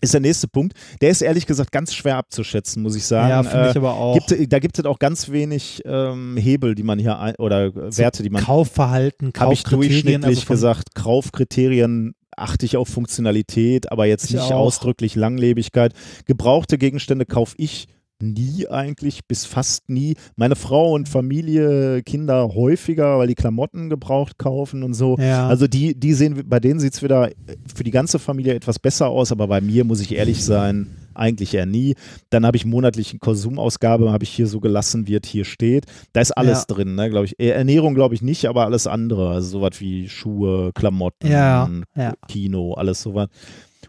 [0.03, 0.75] ist der nächste Punkt.
[1.01, 3.31] Der ist ehrlich gesagt ganz schwer abzuschätzen, muss ich sagen.
[3.31, 4.15] Ja, finde Äh, ich aber auch.
[4.27, 7.97] gibt, da gibt es auch ganz wenig ähm, Hebel, die man hier ein, oder äh,
[7.97, 10.21] Werte, die man Kaufverhalten, habe ich Kaufkriterien.
[10.23, 14.51] durchschnittlich also gesagt, Kaufkriterien achte ich auf Funktionalität, aber jetzt Ich nicht auch.
[14.61, 15.95] ausdrücklich Langlebigkeit.
[16.27, 17.87] Gebrauchte Gegenstände kaufe ich
[18.23, 20.15] nie eigentlich, bis fast nie.
[20.37, 25.17] Meine Frau und Familie, Kinder häufiger, weil die Klamotten gebraucht kaufen und so.
[25.19, 25.49] Ja.
[25.49, 27.31] Also die, die sehen, bei denen sieht es wieder
[27.75, 31.55] für die ganze Familie etwas besser aus, aber bei mir muss ich ehrlich sein, eigentlich
[31.55, 31.95] eher nie.
[32.31, 35.87] Dann habe ich monatliche Konsumausgabe, habe ich hier so gelassen, wie es hier steht.
[36.13, 36.75] Da ist alles Ja.
[36.75, 37.39] drin, ne, glaube ich.
[37.39, 39.31] Eh, Ernährung glaube ich nicht, aber alles andere.
[39.31, 41.69] Also sowas wie Schuhe, Klamotten, ja.
[42.29, 43.29] Kino, alles sowas.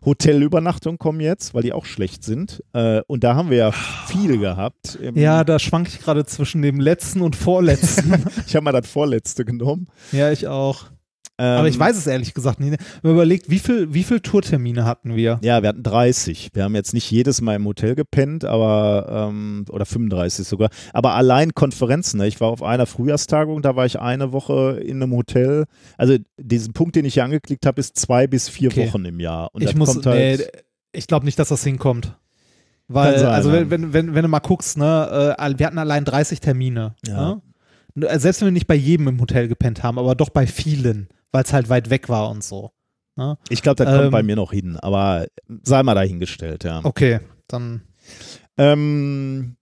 [0.06, 2.64] Hotelübernachtungen kommen jetzt, weil die auch schlecht sind.
[2.74, 4.96] Äh, und da haben wir ja viel gehabt.
[5.02, 8.24] Im- ja, da schwank ich gerade zwischen dem letzten und vorletzten.
[8.48, 9.88] Ich habe mal das vorletzte genommen.
[10.12, 10.86] ja, ich auch.
[11.40, 12.72] Ähm, Aber ich weiß es ehrlich gesagt nicht.
[12.72, 15.40] Wenn man überlegt, wie viel, wie viel Tourtermine hatten wir?
[15.44, 16.50] Ja, wir hatten 30.
[16.54, 20.70] Wir haben jetzt nicht jedes Mal im Hotel gepennt, aber ähm, oder 35 sogar.
[20.94, 22.18] Aber allein Konferenzen.
[22.18, 22.28] Ne?
[22.28, 25.66] Ich war auf einer Frühjahrstagung, da war ich eine Woche in einem Hotel.
[25.98, 28.88] Also diesen Punkt, den ich hier angeklickt habe, ist zwei bis vier Okay.
[28.88, 29.50] Wochen im Jahr.
[29.54, 30.40] Und ich muss, kommt halt.
[30.40, 30.46] nee,
[30.92, 32.18] ich glaube nicht, dass das hinkommt.
[32.88, 36.06] Weil, sein, also wenn, wenn, wenn, wenn du mal guckst, ne, äh, wir hatten allein
[36.06, 36.96] 30 Termine.
[37.06, 37.42] Ja.
[37.96, 38.20] Ne?
[38.20, 41.44] Selbst wenn wir nicht bei jedem im Hotel gepennt haben, aber doch bei vielen, weil
[41.44, 42.72] es halt weit weg war und so.
[43.16, 43.36] Ne?
[43.50, 45.26] ich glaube, das kommt ähm, bei mir noch hin, aber
[45.64, 46.82] sei mal dahingestellt, ja.
[46.84, 47.82] Okay, dann.
[48.58, 49.56] Ähm,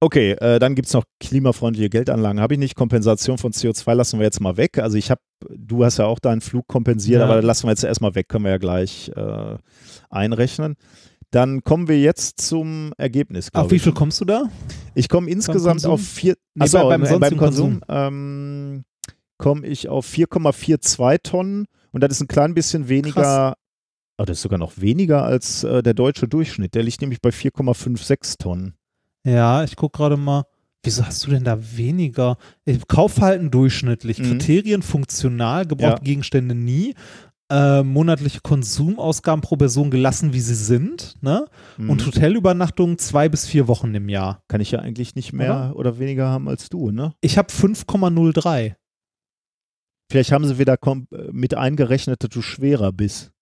[0.00, 2.40] okay, äh, dann gibt es noch klimafreundliche Geldanlagen.
[2.40, 2.74] Habe ich nicht.
[2.74, 4.78] Kompensation von CO2 lassen wir jetzt mal weg.
[4.78, 7.26] Also ich habe, du hast ja auch deinen Flug kompensiert, Ja.
[7.26, 9.56] aber lassen wir jetzt erstmal weg, können wir ja gleich äh,
[10.10, 10.76] einrechnen.
[11.32, 13.52] Dann kommen wir jetzt zum Ergebnis.
[13.52, 14.44] Auf wie viel kommst du da?
[14.94, 15.92] Ich komme insgesamt Konsum?
[15.92, 16.34] auf vier.
[16.54, 18.84] Nee, Achso, bei- beim äh, beim sonstigen Konsum ähm,
[19.38, 23.54] komme ich auf 4,42 Tonnen und das ist ein klein bisschen weniger.
[24.18, 26.74] Oh, das ist sogar noch weniger als äh, der deutsche Durchschnitt.
[26.74, 28.74] Der liegt nämlich bei 4,56 Tonnen.
[29.24, 30.44] Ja, ich gucke gerade mal.
[30.82, 32.36] Wieso hast du denn da weniger?
[32.88, 34.24] Kaufverhalten durchschnittlich, Mhm.
[34.38, 36.04] Kriterien funktional, gebrauchte Ja.
[36.04, 36.94] Gegenstände nie.
[37.48, 41.44] äh, monatliche Konsumausgaben pro Person gelassen, wie sie sind, ne?
[41.76, 41.90] Mhm.
[41.90, 44.42] Und Hotelübernachtungen zwei bis vier Wochen im Jahr.
[44.48, 47.12] Kann ich ja eigentlich nicht mehr oder, weniger haben als du, ne?
[47.20, 48.74] Ich habe 5,03.
[50.10, 50.76] Vielleicht haben sie wieder
[51.32, 53.32] mit eingerechnet, dass du schwerer bist.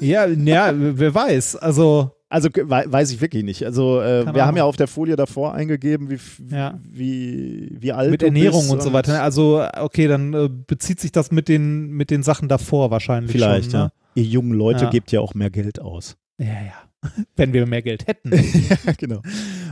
[0.00, 1.56] Ja, ja, wer weiß.
[1.56, 3.64] Also, Also weiß ich wirklich nicht.
[3.64, 6.18] Also äh, wir haben ja auf der Folie davor eingegeben, wie,
[6.54, 6.78] Ja.
[6.82, 9.12] wie, wie alt mit Ernährung und so weiter.
[9.12, 9.22] ne?
[9.22, 13.70] Also, okay, dann äh, bezieht sich das mit den, mit den Sachen davor wahrscheinlich Vielleicht,
[13.70, 13.80] schon.
[13.80, 13.84] ja.
[13.86, 13.92] Ne?
[14.16, 14.90] Ihr jungen Leute Ja.
[14.90, 16.16] gebt ja auch mehr Geld aus.
[16.38, 17.08] Ja, ja.
[17.36, 18.32] Wenn wir mehr Geld hätten.
[18.86, 19.20] ja, genau.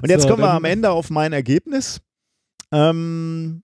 [0.02, 2.00] Und jetzt So, kommen wir am Ende auf mein Ergebnis.
[2.72, 3.62] Ähm,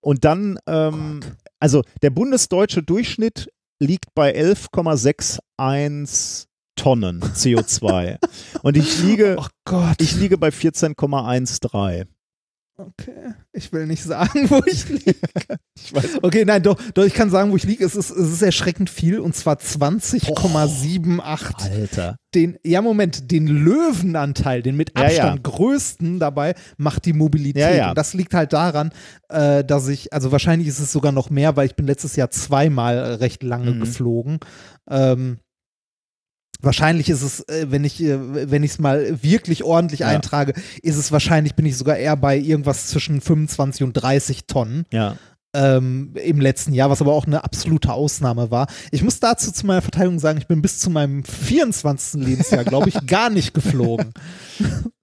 [0.00, 1.20] und dann, ähm,
[1.60, 3.48] also der bundesdeutsche Durchschnitt
[3.80, 8.18] liegt bei 11,61 Tonnen CO2.
[8.62, 9.46] und ich liege, Oh
[9.98, 12.06] ich liege bei 14,13.
[12.76, 13.34] Okay.
[13.52, 15.14] Ich will nicht sagen, wo ich liege.
[15.76, 17.84] Ich weiß, Okay, nein, doch, doch, ich kann sagen, wo ich liege.
[17.84, 21.20] Es ist, es ist erschreckend viel und zwar 20,78.
[21.70, 22.16] Alter.
[22.34, 25.08] Den, ja, Moment, den Löwenanteil, den mit Ja, ja.
[25.08, 27.62] Abstand größten dabei, macht die Mobilität.
[27.62, 27.88] Ja, ja.
[27.90, 28.90] Und das liegt halt daran,
[29.28, 32.30] äh, dass ich, also wahrscheinlich ist es sogar noch mehr, weil ich bin letztes Jahr
[32.30, 33.80] zweimal recht lange Mhm.
[33.80, 34.38] geflogen.
[34.90, 35.38] Ähm,
[36.64, 40.08] Wahrscheinlich ist es, äh, wenn ich äh, wenn ich es mal wirklich ordentlich Ja.
[40.08, 44.84] eintrage, ist es wahrscheinlich bin ich sogar eher bei irgendwas zwischen 25 und 30 Tonnen
[44.92, 45.16] Ja.
[45.54, 48.66] ähm, im letzten Jahr, was aber auch eine absolute Ausnahme war.
[48.90, 52.20] Ich muss dazu zu meiner Verteidigung sagen, ich bin bis zu meinem 24.
[52.24, 54.12] Lebensjahr, glaube ich, gar nicht geflogen.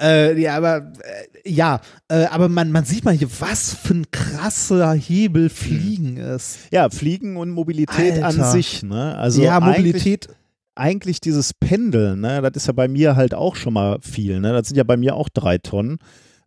[0.00, 4.06] äh, ja, aber äh, ja, äh, aber man, man sieht mal hier, was für ein
[4.10, 6.58] krasser Hebel Fliegen ist.
[6.70, 8.50] Ja, Fliegen und Mobilität an Alter.
[8.52, 9.16] sich, ne?
[9.16, 10.28] Also ja, Mobilität.
[10.74, 14.52] Eigentlich dieses Pendeln, ne, das ist ja bei mir halt auch schon mal viel, ne?
[14.52, 15.98] Das sind ja bei mir auch drei Tonnen.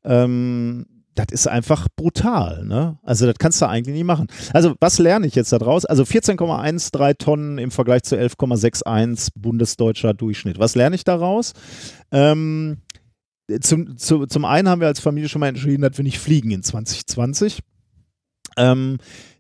[0.04, 0.86] Ähm,
[1.16, 3.00] das ist einfach brutal, ne?
[3.04, 4.28] Also das kannst du eigentlich nie machen.
[4.54, 5.86] Also was lerne ich jetzt daraus?
[5.86, 10.60] Also 14,13 Tonnen im Vergleich zu 11,61 bundesdeutscher Durchschnitt.
[10.60, 11.54] Was lerne ich daraus?
[12.12, 12.78] Ähm,
[13.62, 16.52] zum, zu, zum einen haben wir als Familie schon mal entschieden, dass wir nicht fliegen
[16.52, 17.60] in 2020.
[18.58, 18.98] Ähm,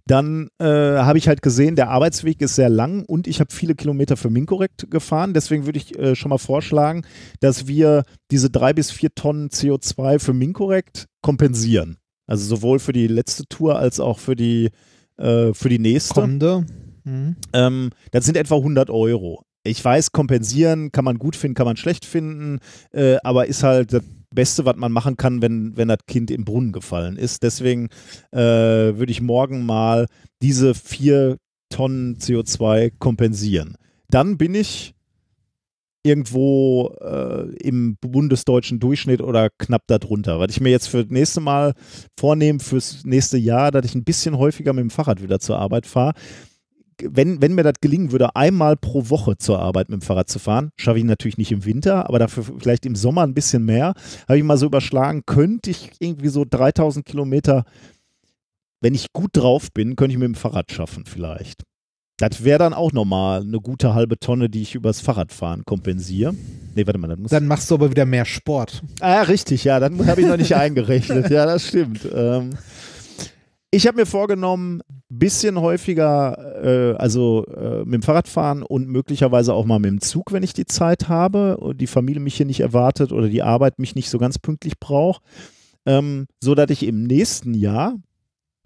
[0.07, 3.75] dann äh, habe ich halt gesehen, der Arbeitsweg ist sehr lang und ich habe viele
[3.75, 5.33] Kilometer für Minkorrekt gefahren.
[5.33, 7.03] Deswegen würde ich äh, schon mal vorschlagen,
[7.39, 11.97] dass wir diese drei bis vier Tonnen CO2 für Minkorrekt kompensieren.
[12.25, 14.71] Also sowohl für die letzte Tour als auch für die,
[15.17, 16.15] äh, für die nächste.
[17.03, 17.35] Mhm.
[17.53, 19.43] Ähm, das sind etwa 100 Euro.
[19.63, 22.59] Ich weiß, kompensieren kann man gut finden, kann man schlecht finden,
[22.91, 26.45] äh, aber ist halt das Beste, was man machen kann, wenn, wenn das Kind im
[26.45, 27.43] Brunnen gefallen ist.
[27.43, 27.89] Deswegen
[28.31, 30.07] äh, würde ich morgen mal
[30.41, 31.37] diese vier
[31.69, 33.75] Tonnen CO2 kompensieren.
[34.09, 34.93] Dann bin ich
[36.07, 40.39] irgendwo äh, im bundesdeutschen Durchschnitt oder knapp darunter.
[40.39, 41.73] Was ich mir jetzt für das nächste Mal
[42.17, 45.85] vornehme, fürs nächste Jahr, dass ich ein bisschen häufiger mit dem Fahrrad wieder zur Arbeit
[45.85, 46.13] fahre.
[47.01, 50.39] Wenn, wenn mir das gelingen würde, einmal pro Woche zur Arbeit mit dem Fahrrad zu
[50.39, 53.93] fahren, schaffe ich natürlich nicht im Winter, aber dafür vielleicht im Sommer ein bisschen mehr,
[54.27, 57.65] habe ich mal so überschlagen, könnte ich irgendwie so 3000 Kilometer,
[58.81, 61.63] wenn ich gut drauf bin, könnte ich mit dem Fahrrad schaffen vielleicht.
[62.19, 66.33] Das wäre dann auch nochmal eine gute halbe Tonne, die ich übers Fahrradfahren kompensiere.
[66.73, 67.29] Nee, warte mal, das muss.
[67.29, 68.81] Dann machst du aber wieder mehr Sport.
[69.01, 71.29] Ah, richtig, ja, dann habe ich noch nicht eingerechnet.
[71.29, 72.07] Ja, das stimmt.
[72.11, 72.51] Ähm,
[73.71, 79.53] ich habe mir vorgenommen, bisschen häufiger, äh, also äh, mit dem Fahrrad fahren und möglicherweise
[79.53, 82.45] auch mal mit dem Zug, wenn ich die Zeit habe und die Familie mich hier
[82.45, 85.21] nicht erwartet oder die Arbeit mich nicht so ganz pünktlich braucht,
[85.85, 87.95] ähm, so dass ich im nächsten Jahr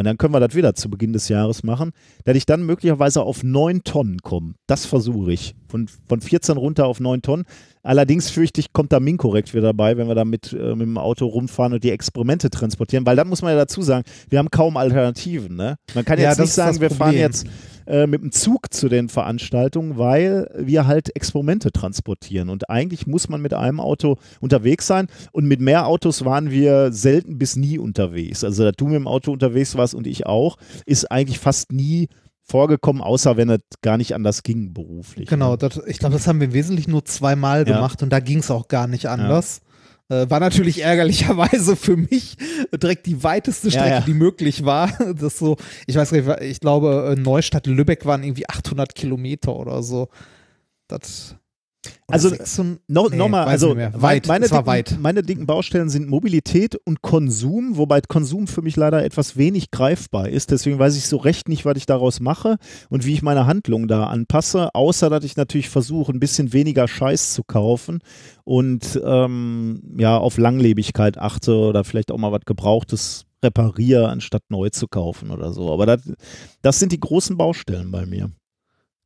[0.02, 1.92] und dann können wir das wieder zu Beginn des Jahres machen,
[2.26, 4.56] dass ich dann möglicherweise auf 9 Tonnen komme.
[4.66, 5.54] Das versuche ich.
[5.68, 7.46] Von, von 14 runter auf 9 Tonnen.
[7.84, 10.98] Allerdings fürchte ich, kommt da Minkorrekt wieder dabei, wenn wir da mit, äh, mit dem
[10.98, 13.06] Auto rumfahren und die Experimente transportieren.
[13.06, 15.56] Weil dann muss man ja dazu sagen, wir haben kaum Alternativen.
[15.56, 15.78] Ne?
[15.96, 17.48] Man kann Ja, jetzt das nicht sagen, wir fahren jetzt
[17.88, 22.50] äh, mit dem Zug zu den Veranstaltungen, weil wir halt Experimente transportieren.
[22.50, 25.08] Und eigentlich muss man mit einem Auto unterwegs sein.
[25.32, 28.44] Und mit mehr Autos waren wir selten bis nie unterwegs.
[28.44, 32.08] Also, dass du mit dem Auto unterwegs warst und ich auch, ist eigentlich fast nie
[32.44, 35.28] vorgekommen, außer wenn es gar nicht anders ging beruflich.
[35.30, 35.58] Genau, Ne?
[35.60, 37.76] das, ich glaube, das haben wir im Wesentlichen nur zweimal Ja.
[37.76, 39.62] gemacht und da ging es auch gar nicht anders.
[40.10, 42.36] Äh, war natürlich ärgerlicherweise für mich
[42.74, 44.02] direkt die weiteste Ja, Strecke, ja.
[44.02, 44.92] die möglich war.
[45.16, 45.56] Das so,
[45.88, 50.10] ich weiß nicht, ich glaube, äh, Neustadt Lübeck waren irgendwie 800 Kilometer oder so.
[50.88, 51.36] Das,
[52.08, 54.98] Also, 600 No, nee, Nochmal, also weit, meine, dicken, weit.
[55.00, 60.30] meine dicken Baustellen sind Mobilität und Konsum, wobei Konsum für mich leider etwas wenig greifbar
[60.30, 60.52] ist.
[60.52, 62.58] Deswegen weiß ich so recht nicht, was ich daraus mache
[62.90, 66.88] und wie ich meine Handlung da anpasse, außer dass ich natürlich versuche, ein bisschen weniger
[66.88, 68.00] Scheiß zu kaufen
[68.44, 74.70] und ähm, ja, auf Langlebigkeit achte oder vielleicht auch mal was Gebrauchtes repariere, anstatt neu
[74.70, 75.72] zu kaufen oder so.
[75.72, 76.02] Aber das,
[76.62, 78.30] das sind die großen Baustellen bei mir.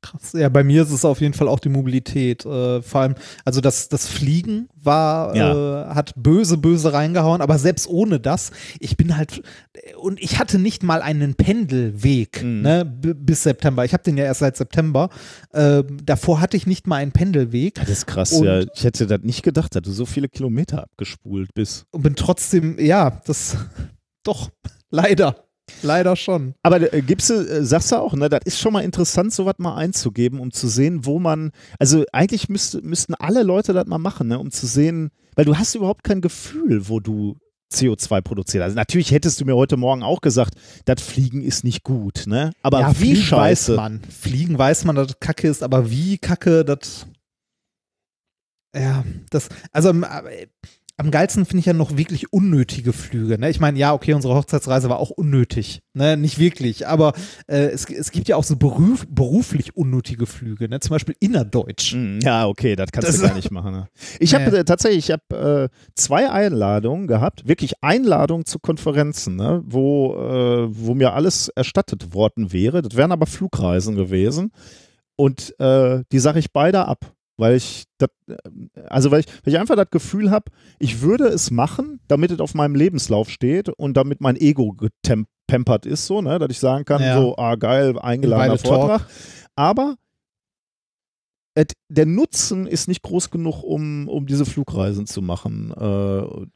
[0.05, 0.33] Krass.
[0.33, 2.45] Ja, bei mir ist es auf jeden Fall auch die Mobilität.
[2.45, 5.85] Äh, vor allem, also das, das Fliegen war, Ja.
[5.91, 9.41] äh, hat böse, böse reingehauen, aber selbst ohne das, ich bin halt,
[9.99, 12.61] und ich hatte nicht mal einen Pendelweg Mhm.
[12.61, 13.83] ne, bis September.
[13.85, 15.09] Ich habe den ja erst seit September.
[15.53, 18.59] Äh, davor hatte ich nicht mal einen Pendelweg Das ist krass, Und- ja.
[18.75, 21.85] Ich hätte das nicht gedacht, dass du so viele Kilometer abgespult bist.
[21.91, 23.57] und bin trotzdem, ja, das,
[24.23, 24.49] doch,
[24.91, 25.44] leider.
[25.81, 26.53] Leider schon.
[26.63, 29.55] Aber äh, gibst du, äh, sagst du auch, ne, das ist schon mal interessant, sowas
[29.57, 33.97] mal einzugeben, um zu sehen, wo man, also eigentlich müsste, müssten alle Leute das mal
[33.97, 37.37] machen, ne, um zu sehen, weil du hast überhaupt kein Gefühl, wo du
[37.73, 38.63] CO2 produzierst.
[38.63, 40.55] Also natürlich hättest du mir heute Morgen auch gesagt,
[40.85, 42.51] das Fliegen ist nicht gut, ne?
[42.61, 43.71] Aber ja, wie Fliegen scheiße.
[43.73, 44.01] weiß man.
[44.03, 47.07] Fliegen weiß man, dass das Kacke ist, aber wie Kacke, das.
[48.75, 49.49] Ja, das.
[49.71, 49.93] Also
[50.97, 53.37] am, geilsten finde ich ja noch wirklich unnötige Flüge.
[53.37, 53.49] Ne?
[53.49, 55.81] Ich meine, ja, okay, unsere Hochzeitsreise war auch unnötig.
[55.93, 56.15] Ne?
[56.17, 57.13] Nicht wirklich, aber
[57.47, 60.79] äh, es, es gibt ja auch so beruf, beruflich unnötige Flüge, ne?
[60.79, 61.93] zum Beispiel innerdeutsch.
[61.95, 63.71] Mm, Ja, okay, das kannst Das- du gar nicht machen.
[63.73, 63.87] Ne?
[64.19, 64.57] Ich habe Nee.
[64.59, 70.67] äh, tatsächlich, ich habe äh, zwei Einladungen gehabt, wirklich Einladungen zu Konferenzen, ne, wo, äh,
[70.69, 72.81] wo mir alles erstattet worden wäre.
[72.81, 74.51] Das wären aber Flugreisen gewesen.
[75.17, 77.11] Und äh, die sage ich beide ab.
[77.37, 78.35] Weil ich, dat, äh,
[78.87, 82.39] also weil ich, weil ich einfach das Gefühl habe, ich würde es machen, damit es
[82.39, 86.85] auf meinem Lebenslauf steht und damit mein Ego gepampert ist, so, ne, dass ich sagen
[86.85, 87.19] kann, Ja.
[87.19, 88.79] so, ah geil, eingeladener Weile Talk.
[88.79, 89.09] Vortrag.
[89.55, 89.95] Aber
[91.55, 95.71] et, der Nutzen ist nicht groß genug, um, um diese Flugreisen zu machen.
[95.71, 95.83] Äh,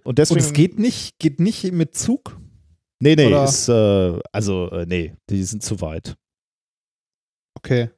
[0.03, 0.39] und deswegen.
[0.39, 2.39] Und es geht nicht, geht nicht mit Zug.
[3.01, 6.15] Nee, nee, ist, äh, also, äh, nee, die sind zu weit.
[7.55, 7.89] Okay.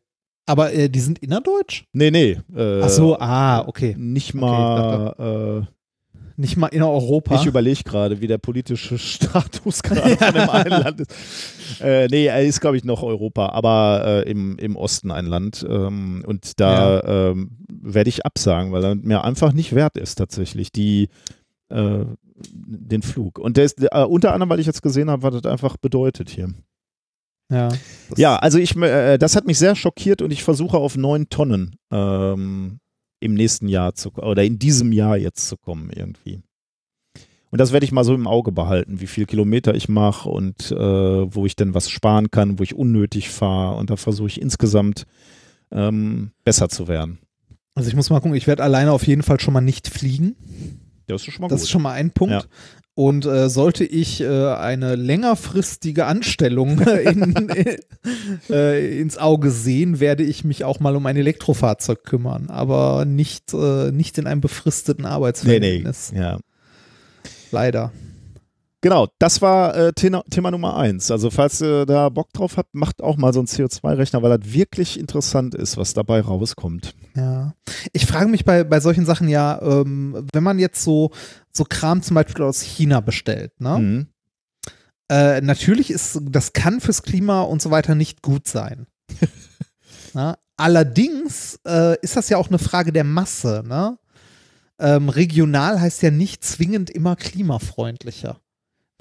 [0.52, 1.86] Aber äh, die sind innerdeutsch?
[1.94, 2.38] Nee, nee.
[2.53, 3.95] Äh, Ach so, ah, okay.
[3.98, 5.65] Nicht mal,
[6.36, 7.36] Nicht mal äh, innereuropa.
[7.36, 11.11] ich überlege gerade, wie der politische Status gerade von dem einen Land ist.
[11.80, 15.65] Äh, nee, er ist, glaube ich, noch Europa, aber äh, im, im Osten ein Land.
[15.69, 20.73] Ähm, und da ähm, werde ich absagen, weil er mir einfach nicht wert ist, tatsächlich,
[20.73, 21.07] die,
[21.69, 22.03] äh,
[22.53, 23.40] den Flug.
[23.40, 26.30] Und der ist, äh, unter anderem, weil ich jetzt gesehen habe, was das einfach bedeutet
[26.30, 26.49] hier.
[27.52, 27.68] Ja.
[28.10, 31.30] Das- Ja, also ich, äh, das hat mich sehr schockiert und ich versuche auf neun
[31.30, 32.80] Tonnen ähm,
[33.19, 36.41] im nächsten Jahr zu oder in diesem Jahr jetzt zu kommen irgendwie.
[37.52, 40.72] Und das werde ich mal so im Auge behalten, wie viel Kilometer ich mache und
[40.72, 40.76] äh,
[41.36, 43.76] wo ich denn was sparen kann, wo ich unnötig fahre.
[43.76, 45.06] Und da versuche ich insgesamt
[45.69, 47.19] ähm, besser zu werden.
[47.76, 50.36] Also ich muss mal gucken, ich werde alleine auf jeden Fall schon mal nicht fliegen.
[51.07, 52.34] Das ist schon mal Das ist schon mal ein Punkt.
[52.34, 52.44] Ja.
[52.93, 57.49] Und äh, sollte ich äh, eine längerfristige Anstellung in,
[58.49, 63.53] äh, ins Auge sehen, werde ich mich auch mal um ein Elektrofahrzeug kümmern, aber nicht,
[63.53, 65.13] äh, nicht in einem befristeten nee, nee.
[65.13, 66.11] Arbeitsverhältnis.
[66.13, 66.39] Ja.
[67.51, 67.91] Leider.
[68.82, 71.12] Genau, das war äh, Thema, Nummer eins.
[71.12, 74.52] Also falls ihr da Bock drauf habt, macht auch mal so einen CO2-Rechner, weil das
[74.53, 76.95] wirklich interessant ist, was dabei rauskommt.
[77.16, 77.53] Ja.
[77.94, 81.12] Ich frage mich bei, bei solchen Sachen ja, ähm, wenn man jetzt so,
[81.53, 83.78] so Kram zum Beispiel aus China bestellt, ne?
[83.78, 84.08] Mhm.
[85.12, 88.88] Äh, natürlich ist, das kann fürs Klima und so weiter nicht gut sein.
[90.14, 90.38] Na?
[90.58, 93.64] Allerdings äh, ist das ja auch eine Frage der Masse.
[93.68, 93.98] Ne?
[94.80, 98.40] Ähm, regional heißt ja nicht zwingend immer klimafreundlicher.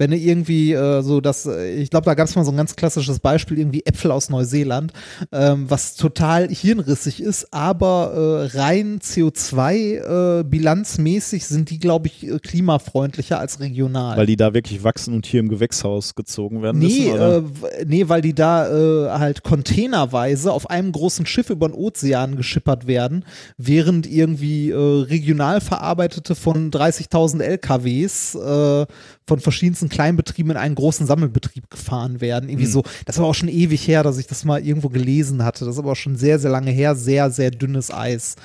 [0.01, 2.57] Wenn du irgendwie äh, so das, äh, ich glaube, da gab es mal so ein
[2.57, 4.93] ganz klassisches Beispiel, irgendwie Äpfel aus Neuseeland,
[5.31, 13.39] ähm, was total hirnrissig ist, aber äh, rein CO2-bilanzmäßig sind die, glaube ich, äh, klimafreundlicher
[13.39, 14.17] als regional.
[14.17, 17.11] Weil die da wirklich wachsen und hier im Gewächshaus gezogen werden Nee, müssen?
[17.11, 17.37] Oder?
[17.37, 17.43] äh,
[17.85, 22.87] nee, weil die da äh, halt containerweise auf einem großen Schiff über den Ozean geschippert
[22.87, 23.23] werden,
[23.57, 28.87] während irgendwie äh, regional verarbeitete von 30.000 LKWs äh,
[29.27, 32.49] von verschiedensten Kleinbetrieben in einen großen Sammelbetrieb gefahren werden.
[32.49, 32.71] Irgendwie Hm.
[32.71, 32.83] so.
[33.05, 35.65] Das war auch schon ewig her, dass ich das mal irgendwo gelesen hatte.
[35.65, 36.95] Das ist aber auch schon sehr, sehr lange her.
[36.95, 38.35] Sehr, sehr dünnes Eis.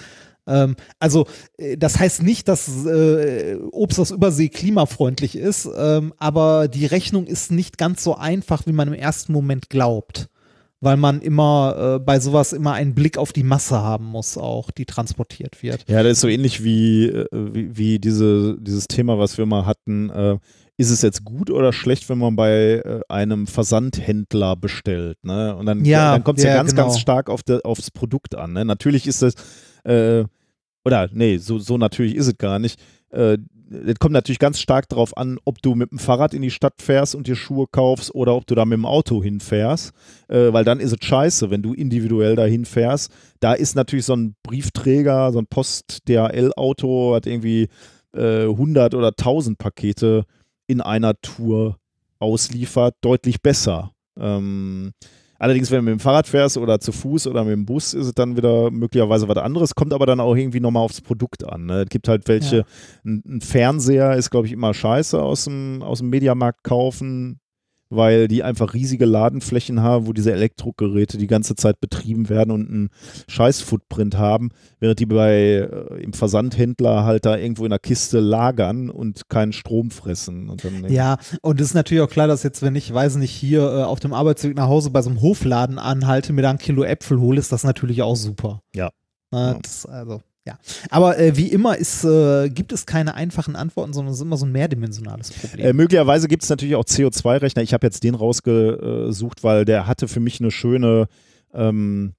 [0.48, 6.68] Ähm, also, äh, das heißt nicht, dass äh, Obst aus Übersee klimafreundlich ist, ähm, aber
[6.68, 10.28] die Rechnung ist nicht ganz so einfach, wie man im ersten Moment glaubt.
[10.82, 14.70] Weil man immer äh, bei sowas immer einen Blick auf die Masse haben muss, auch
[14.70, 15.84] die transportiert wird.
[15.88, 19.64] Ja, das ist so ähnlich wie, äh, wie, wie diese, dieses Thema, was wir mal
[19.64, 20.10] hatten.
[20.10, 20.36] Äh,
[20.76, 25.24] ist es jetzt gut oder schlecht, wenn man bei äh, einem Versandhändler bestellt?
[25.24, 25.56] Ne?
[25.56, 26.84] Und dann, Ja, dann kommt es ja, ja, ganz, genau.
[26.84, 28.52] ganz stark auf de, aufs Produkt an.
[28.52, 28.64] Ne?
[28.64, 29.34] Natürlich ist es,
[29.84, 30.24] äh,
[30.84, 32.80] oder nee, so, so natürlich ist es gar nicht.
[33.10, 33.38] Äh,
[33.68, 36.80] es kommt natürlich ganz stark darauf an, ob du mit dem Fahrrad in die Stadt
[36.80, 39.92] fährst und dir Schuhe kaufst oder ob du da mit dem Auto hinfährst,
[40.28, 43.10] äh, weil dann ist es scheiße, wenn du individuell dahin fährst.
[43.40, 47.68] Da ist natürlich so ein Briefträger, so ein Post-DHL-Auto, hat irgendwie
[48.14, 50.24] äh, 100 oder 1000 Pakete
[50.66, 51.76] in einer Tour
[52.18, 53.92] ausliefert, deutlich besser.
[54.18, 54.92] Ähm,
[55.38, 58.06] Allerdings, wenn du mit dem Fahrrad fährst oder zu Fuß oder mit dem Bus, ist
[58.06, 59.74] es dann wieder möglicherweise was anderes.
[59.74, 61.66] Kommt aber dann auch irgendwie nochmal aufs Produkt an.
[61.66, 61.82] Ne?
[61.82, 62.64] Es gibt halt welche, Ja.
[63.04, 67.38] ein, ein Fernseher ist, glaube ich, immer scheiße aus dem, aus dem Mediamarkt kaufen,
[67.88, 72.68] weil die einfach riesige Ladenflächen haben, wo diese Elektrogeräte die ganze Zeit betrieben werden und
[72.68, 72.90] einen
[73.28, 74.50] Scheiß-Footprint haben,
[74.80, 79.52] während die bei äh, im Versandhändler halt da irgendwo in der Kiste lagern und keinen
[79.52, 80.48] Strom fressen.
[80.48, 83.32] Und dann, Ja, und es ist natürlich auch klar, dass jetzt, wenn ich, weiß nicht,
[83.32, 86.58] hier äh, auf dem Arbeitsweg nach Hause bei so einem Hofladen anhalte, mir da ein
[86.58, 88.60] Kilo Äpfel hole, ist das natürlich auch super.
[88.74, 88.90] Ja.
[89.32, 89.58] Äh, Ja.
[89.62, 90.58] Das, also, ja.
[90.90, 94.36] Aber äh, wie immer ist, äh, gibt es keine einfachen Antworten, sondern es ist immer
[94.36, 95.66] so ein mehrdimensionales Problem.
[95.66, 97.62] Äh, möglicherweise gibt es natürlich auch CO2-Rechner.
[97.62, 101.08] Ich habe jetzt den rausgesucht, weil der hatte für mich eine schöne,
[101.52, 102.12] ähm,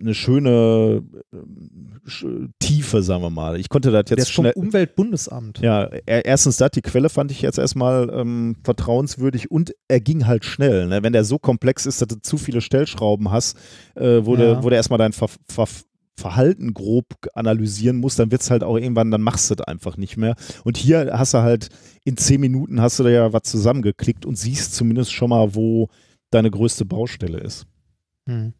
[0.00, 3.58] eine schöne ähm, sch- Tiefe, sagen wir mal.
[3.58, 4.52] Ich konnte das Der jetzt ist vom schnell.
[4.54, 5.58] Umweltbundesamt.
[5.58, 10.26] Ja, er- erstens das, die Quelle fand ich jetzt erstmal ähm, vertrauenswürdig und er ging
[10.28, 10.86] halt schnell.
[10.86, 11.02] Ne?
[11.02, 13.56] Wenn der so komplex ist, dass du zu viele Stellschrauben hast,
[13.96, 14.54] äh, wo, Ja.
[14.54, 15.66] du, wo du erstmal dein Ver Ver
[16.18, 19.96] Verhalten grob analysieren musst, dann wird es halt auch irgendwann, dann machst du das einfach
[19.96, 20.34] nicht mehr.
[20.64, 21.68] Und hier hast du halt,
[22.04, 25.88] in zehn Minuten hast du da ja was zusammengeklickt und siehst zumindest schon mal, wo
[26.30, 27.66] deine größte Baustelle ist.
[28.28, 28.52] Hm.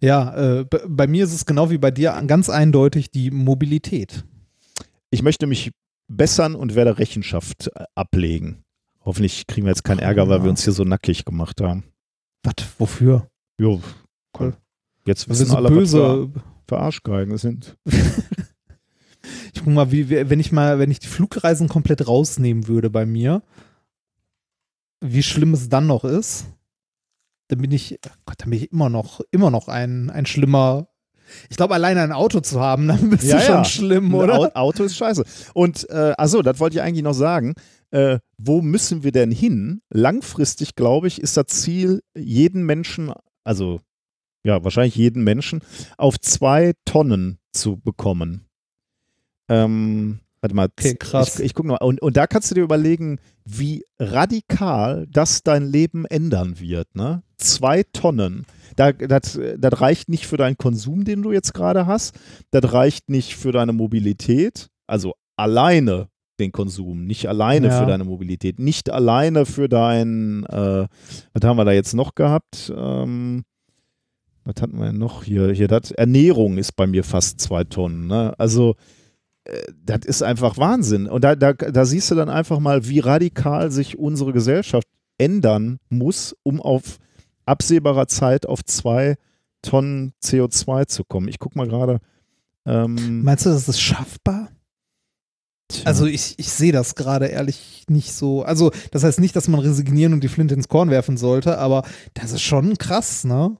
[0.00, 4.24] Ja, äh, bei mir ist es genau wie bei dir ganz eindeutig die Mobilität.
[5.10, 5.72] Ich möchte mich
[6.08, 8.64] bessern und werde Rechenschaft äh, ablegen.
[9.04, 11.84] Hoffentlich kriegen wir jetzt keinen Ärger, weil wir uns hier so nackig gemacht haben.
[12.42, 12.54] Was?
[12.78, 13.28] Wofür?
[13.58, 13.80] Jo,
[14.32, 14.54] komm.
[15.04, 15.98] Jetzt Weil wir wissen so alle, was böse.
[15.98, 17.76] wir für Arschgeigen sind.
[19.52, 23.04] Ich guck mal, wie, wenn ich mal, wenn ich die Flugreisen komplett rausnehmen würde bei
[23.04, 23.42] mir,
[25.00, 26.46] wie schlimm es dann noch ist,
[27.48, 30.88] dann bin ich, oh Gott, dann bin ich immer noch, immer noch ein, ein schlimmer.
[31.50, 33.64] Ich glaube, alleine ein Auto zu haben, dann bist Ja, du schon ja.
[33.64, 34.38] schlimm, oder?
[34.38, 35.24] Au- Auto ist scheiße.
[35.52, 37.54] Und, äh, achso, das wollte ich eigentlich noch sagen.
[37.90, 39.82] Äh, wo müssen wir denn hin?
[39.90, 43.12] Langfristig, glaube ich, ist das Ziel, jeden Menschen,
[43.44, 43.80] also
[44.44, 45.60] ja, wahrscheinlich jeden Menschen,
[45.96, 48.46] auf zwei Tonnen zu bekommen.
[49.48, 50.68] Ähm, warte mal.
[50.78, 51.38] Okay, krass.
[51.38, 51.76] Ich, ich guck mal.
[51.76, 56.94] Und, und da kannst du dir überlegen, wie radikal das dein Leben ändern wird.
[56.94, 57.22] Ne?
[57.36, 58.46] Zwei Tonnen.
[58.76, 62.18] Da, das, das reicht nicht für deinen Konsum, den du jetzt gerade hast.
[62.50, 64.68] Das reicht nicht für deine Mobilität.
[64.86, 66.08] Also alleine
[66.38, 67.80] den Konsum, nicht alleine Ja.
[67.80, 70.86] für deine Mobilität, nicht alleine für dein, äh,
[71.32, 72.72] was haben wir da jetzt noch gehabt?
[72.76, 73.42] Ähm,
[74.48, 75.52] was hatten wir denn noch hier?
[75.52, 78.06] Hier, das Ernährung ist bei mir fast zwei Tonnen.
[78.06, 78.34] Ne?
[78.38, 78.76] Also
[79.44, 81.06] äh, das ist einfach Wahnsinn.
[81.06, 84.88] Und da, da, da siehst du dann einfach mal, wie radikal sich unsere Gesellschaft
[85.18, 86.98] ändern muss, um auf
[87.44, 89.16] absehbarer Zeit auf zwei
[89.60, 91.28] Tonnen CO2 zu kommen.
[91.28, 91.98] Ich guck mal gerade.
[92.64, 94.48] Ähm, Meinst du, das ist schaffbar?
[95.68, 95.84] tja.
[95.84, 98.42] Also ich, ich sehe das gerade ehrlich nicht so.
[98.42, 101.82] Also das heißt nicht, dass man resignieren und die Flinte ins Korn werfen sollte, aber
[102.14, 103.56] das ist schon krass, ne?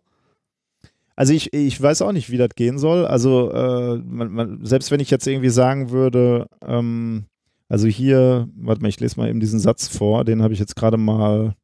[1.18, 3.04] Also ich, ich weiß auch nicht, wie das gehen soll.
[3.04, 7.24] Also äh, man, man, selbst wenn ich jetzt irgendwie sagen würde, ähm,
[7.68, 10.76] also hier, warte mal, ich lese mal eben diesen Satz vor, den habe ich jetzt
[10.76, 11.56] gerade mal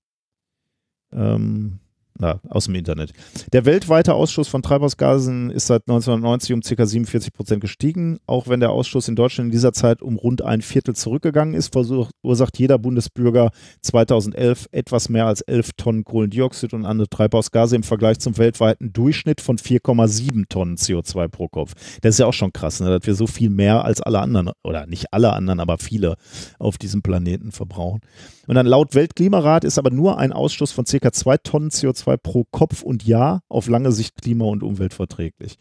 [1.12, 1.78] ähm,
[2.18, 3.12] na, aus dem Internet.
[3.52, 6.86] Der weltweite Ausstoß von Treibhausgasen ist seit 1990 um ca.
[6.86, 8.18] 47 Prozent gestiegen.
[8.26, 11.72] Auch wenn der Ausstoß in Deutschland in dieser Zeit um rund ein Viertel zurückgegangen ist,
[11.72, 13.50] verursacht jeder Bundesbürger
[13.82, 19.40] 2011 etwas mehr als 11 Tonnen Kohlendioxid und andere Treibhausgase im Vergleich zum weltweiten Durchschnitt
[19.40, 21.72] von 4,7 Tonnen CO2 pro Kopf.
[22.02, 24.50] Das ist ja auch schon krass, ne, dass wir so viel mehr als alle anderen,
[24.62, 26.14] oder nicht alle anderen, aber viele
[26.60, 28.00] auf diesem Planeten verbrauchen.
[28.46, 31.12] Und dann laut Weltklimarat ist aber nur ein Ausstoß von ca.
[31.12, 35.56] 2 Tonnen CO2 pro Kopf und Jahr auf lange Sicht klima- und umweltverträglich.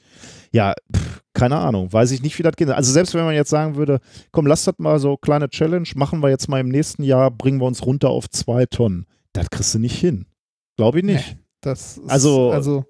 [0.51, 2.69] Ja, pff, keine Ahnung, weiß ich nicht, wie das geht.
[2.69, 3.99] Also selbst wenn man jetzt sagen würde,
[4.31, 7.59] komm, lass das mal so kleine Challenge, machen wir jetzt mal im nächsten Jahr, bringen
[7.59, 9.05] wir uns runter auf 2 Tonnen.
[9.33, 10.25] Das kriegst du nicht hin.
[10.77, 11.35] Glaube ich nicht.
[11.35, 12.85] Nee, das ist, Also- also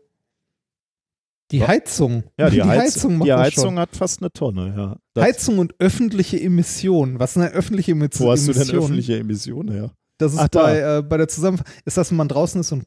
[1.51, 1.61] die.
[1.65, 2.23] Heizung.
[2.37, 3.79] Ja, die, Heiz Heizung macht die Heizung schon.
[3.79, 4.97] hat fast eine Tonne, ja.
[5.13, 7.19] Das, Heizung und öffentliche Emissionen.
[7.19, 8.27] Was sind denn öffentliche Emissionen?
[8.27, 9.91] wo hast du denn öffentliche Emissionen her?
[10.17, 10.63] Das ist Ach, da.
[10.63, 11.73] bei, äh, bei der Zusammenfassung.
[11.85, 12.85] Ist das, wenn man draußen ist und.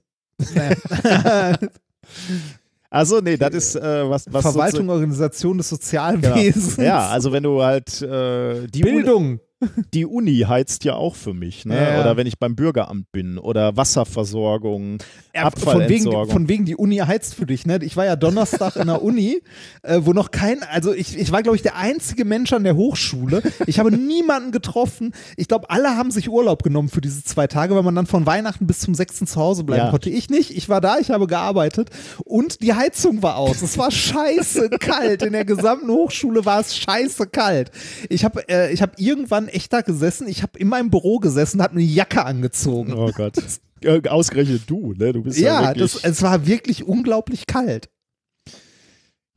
[2.91, 5.81] Also nee, das ist äh, was, was Verwaltung, Organisation des Genau.
[5.81, 6.77] Sozialwesens.
[6.77, 9.41] Ja, also wenn du halt äh, die, Bildung.
[9.95, 11.77] die Uni heizt ja auch für mich, ne?
[11.77, 12.01] Ja, ja.
[12.01, 14.99] Oder wenn ich beim Bürgeramt bin oder Wasserversorgung,
[15.35, 16.31] Ja, von, wegen, Abfallentsorgung.
[16.31, 17.79] von wegen die Uni heizt für dich, ne?
[17.83, 19.43] Ich war ja Donnerstag in der Uni,
[19.83, 22.77] äh, wo noch kein, also ich, ich war, glaube ich, der einzige Mensch an der
[22.77, 23.43] Hochschule.
[23.67, 25.13] Ich habe niemanden getroffen.
[25.37, 28.27] Ich glaube, alle haben sich Urlaub genommen für diese zwei Tage, weil man dann von
[28.27, 29.25] Weihnachten bis zum 6.
[29.25, 30.11] zu Hause bleiben konnte.
[30.11, 30.51] Ich nicht.
[30.51, 31.91] Ich war da, ich habe gearbeitet
[32.25, 33.63] und die Heizung war aus.
[33.63, 35.23] Es war scheiße kalt.
[35.23, 37.71] In der gesamten Hochschule war es scheiße kalt.
[38.11, 40.29] Ich habe äh, ich hab irgendwann echt da gesessen.
[40.29, 42.93] Ich habe in meinem Büro gesessen, habe eine Jacke angezogen.
[42.95, 43.37] Oh Gott.
[43.83, 45.13] Äh, Ausgerechnet du, ne?
[45.13, 47.89] Du bist ja, Ja, das, es war wirklich unglaublich kalt.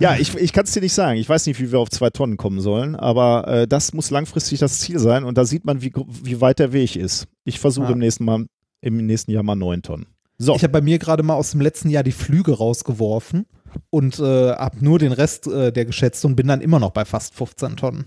[0.01, 1.19] Ja, ich, ich kann es dir nicht sagen.
[1.19, 4.59] Ich weiß nicht, wie wir auf zwei Tonnen kommen sollen, aber äh, das muss langfristig
[4.59, 5.91] das Ziel sein und da sieht man, wie,
[6.23, 7.27] wie weit der Weg ist.
[7.43, 7.91] Ich versuche Ja.
[7.91, 8.45] im nächsten Mal
[8.81, 10.05] im nächsten Jahr mal neun Tonnen.
[10.37, 13.45] So, Ich habe bei mir gerade mal aus dem letzten Jahr die Flüge rausgeworfen
[13.89, 17.03] und äh, habe nur den Rest äh, der geschätzt und bin dann immer noch bei
[17.03, 18.05] fast 15 Tonnen.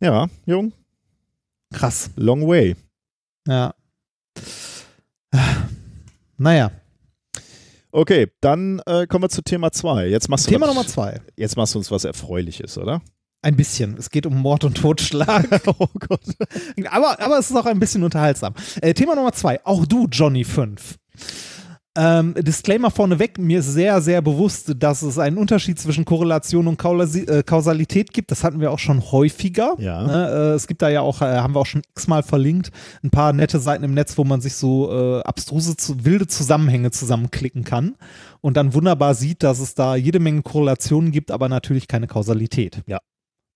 [0.00, 0.72] ja, Jung,
[1.72, 2.10] Krass.
[2.16, 2.76] long way.
[3.46, 3.74] Ja.
[6.36, 6.72] Naja,
[7.92, 10.06] Okay, dann äh, kommen wir zu Thema zwei.
[10.06, 11.20] Jetzt machst du Thema was, Nummer zwei.
[11.36, 13.02] Jetzt machst du uns was Erfreuliches, oder?
[13.42, 13.96] Ein bisschen.
[13.96, 15.48] Es geht um Mord und Totschlag.
[15.78, 16.20] oh Gott.
[16.88, 18.54] aber, aber es ist auch ein bisschen unterhaltsam.
[18.80, 19.64] Äh, Thema Nummer zwei.
[19.64, 20.98] Auch du, Johnny 5.
[21.96, 26.76] Ähm, Disclaimer vorneweg, mir ist sehr, sehr bewusst, dass es einen Unterschied zwischen Korrelation und
[26.76, 28.30] Kaulasi äh, Kausalität gibt.
[28.30, 29.74] Das hatten wir auch schon häufiger.
[29.78, 30.04] Ja.
[30.04, 30.28] Ne?
[30.28, 32.70] Äh, es gibt da ja auch, äh, haben wir auch schon x-mal verlinkt,
[33.02, 36.92] ein paar nette Seiten im Netz, wo man sich so äh, abstruse, zu, wilde Zusammenhänge
[36.92, 37.96] zusammenklicken kann
[38.40, 42.82] und dann wunderbar sieht, dass es da jede Menge Korrelationen gibt, aber natürlich keine Kausalität.
[42.86, 42.98] Ja.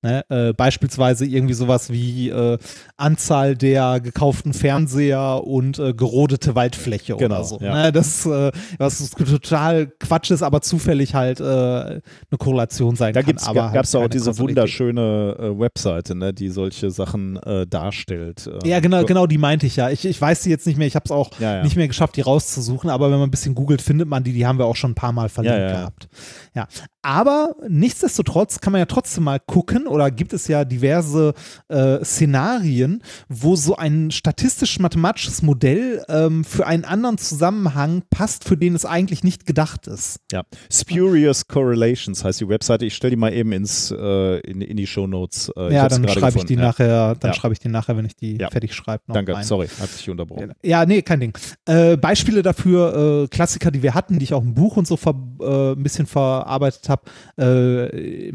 [0.04, 2.58] Ne, äh, beispielsweise irgendwie sowas wie äh,
[2.98, 7.58] Anzahl der gekauften Fernseher und äh, gerodete Waldfläche Genau, oder so.
[7.60, 7.74] ja.
[7.84, 12.00] Ne, das, äh, was total Quatsch ist, aber zufällig halt äh, eine
[12.38, 13.28] Korrelation sein Da kann.
[13.28, 17.40] gibt's, aber gab halt es auch keine diese wunderschöne äh, Webseite, ne, die solche Sachen
[17.70, 18.50] darstellt.
[18.64, 19.88] Ja, genau, genau, die meinte ich ja.
[19.90, 21.62] Ich, ich weiß sie jetzt nicht mehr, ich habe es auch Ja, ja.
[21.62, 24.46] nicht mehr geschafft, die rauszusuchen, aber wenn man ein bisschen googelt, findet man die, die
[24.46, 26.08] haben wir auch schon ein paar Mal verlinkt gehabt.
[26.54, 26.66] Ja.
[27.02, 31.32] Aber nichtsdestotrotz kann man ja trotzdem mal gucken, oder gibt es ja diverse
[31.68, 38.74] äh, Szenarien, wo so ein statistisch-mathematisches Modell ähm, für einen anderen Zusammenhang passt, für den
[38.74, 40.20] es eigentlich nicht gedacht ist.
[40.32, 40.42] Ja.
[40.70, 42.84] Spurious Correlations heißt die Webseite.
[42.86, 45.50] Ich stelle die mal eben ins, äh, in, in die Shownotes.
[45.56, 46.62] Äh, ich ja, dann schreibe ich die gefunden.
[46.62, 47.34] nachher, dann Ja.
[47.34, 48.50] schreibe ich die nachher, wenn ich die Ja.
[48.50, 49.02] fertig schreibe.
[49.08, 49.14] Ja.
[49.14, 50.52] Danke, sorry, hat sich unterbrochen.
[50.62, 51.38] Ja, nee, kein Ding.
[51.66, 54.96] Äh, Beispiele dafür, äh, Klassiker, die wir hatten, die ich auch im Buch und so
[55.04, 57.02] äh, ein bisschen verarbeitet habe,
[57.38, 58.30] äh,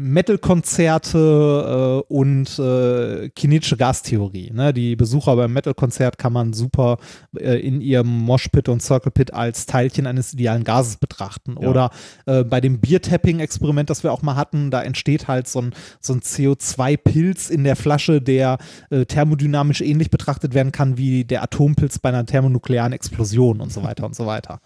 [1.50, 4.50] Äh, und äh, kinetische Gastheorie.
[4.52, 4.72] Ne?
[4.72, 6.98] Die Besucher beim Metal-Konzert kann man super
[7.36, 11.56] äh, in ihrem Moshpit und Circle Pit als Teilchen eines idealen Gases betrachten.
[11.60, 11.68] Ja.
[11.68, 11.90] Oder
[12.26, 16.12] äh, bei dem Beer-Tapping-Experiment, das wir auch mal hatten, da entsteht halt so ein, so
[16.12, 18.58] ein CO2-Pilz in der Flasche, der
[18.90, 23.82] äh, thermodynamisch ähnlich betrachtet werden kann wie der Atompilz bei einer thermonuklearen Explosion und so
[23.82, 24.60] weiter und so weiter.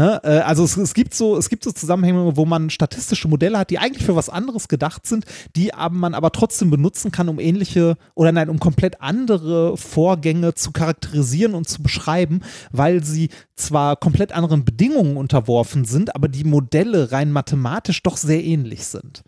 [0.00, 0.18] Ne?
[0.24, 3.68] Äh, also es, es, gibt so, es gibt so Zusammenhänge, wo man statistische Modelle hat,
[3.68, 7.98] die eigentlich für was anderes gedacht sind, die man aber trotzdem benutzen kann, um ähnliche
[8.14, 12.40] oder nein, um komplett andere Vorgänge zu charakterisieren und zu beschreiben,
[12.72, 18.42] weil sie zwar komplett anderen Bedingungen unterworfen sind, aber die Modelle rein mathematisch doch sehr
[18.42, 19.22] ähnlich sind.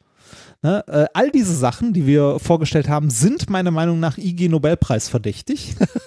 [0.63, 0.85] Ne?
[0.87, 5.75] Äh, all diese Sachen, die wir vorgestellt haben, sind meiner Meinung nach IG Nobelpreis verdächtig.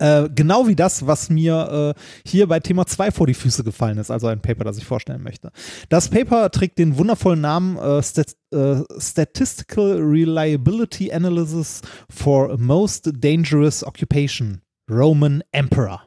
[0.00, 3.98] Äh, genau wie das, was mir äh, hier bei Thema 2 vor die Füße gefallen
[3.98, 5.52] ist, also ein Paper, das ich vorstellen möchte.
[5.90, 13.84] Das Paper trägt den wundervollen Namen äh, Stat äh, Statistical Reliability Analysis for Most Dangerous
[13.84, 16.02] Occupation, Roman Emperor.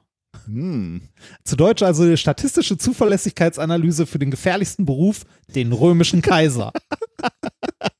[0.45, 1.09] Hm.
[1.43, 5.21] Zu Deutsch also die statistische Zuverlässigkeitsanalyse für den gefährlichsten Beruf,
[5.53, 6.73] den römischen Kaiser.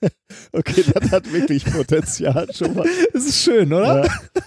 [0.52, 2.86] Okay, das hat wirklich Potenzial schon mal.
[3.12, 4.04] Das ist schön, oder?
[4.04, 4.10] Ja.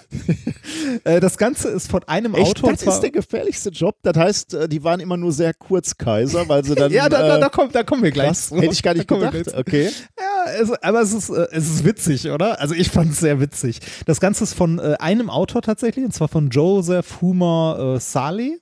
[1.05, 2.69] Äh, das Ganze ist von einem Echt, Autor.
[2.69, 3.95] und das ist der gefährlichste Job.
[4.03, 6.91] Das heißt, äh, die waren immer nur sehr kurz Kaiser, weil sie dann.
[6.91, 8.27] ja, da, da, äh, da, kommt, da kommen wir gleich.
[8.27, 9.53] krass, hätte ich gar nicht gedacht.
[9.55, 9.89] Okay.
[10.19, 12.59] Ja, es, aber es ist, es ist witzig, oder?
[12.59, 13.79] Also ich fand es sehr witzig.
[14.05, 18.59] Das Ganze ist von einem Autor tatsächlich, und zwar von Joseph Humer äh, Saleh.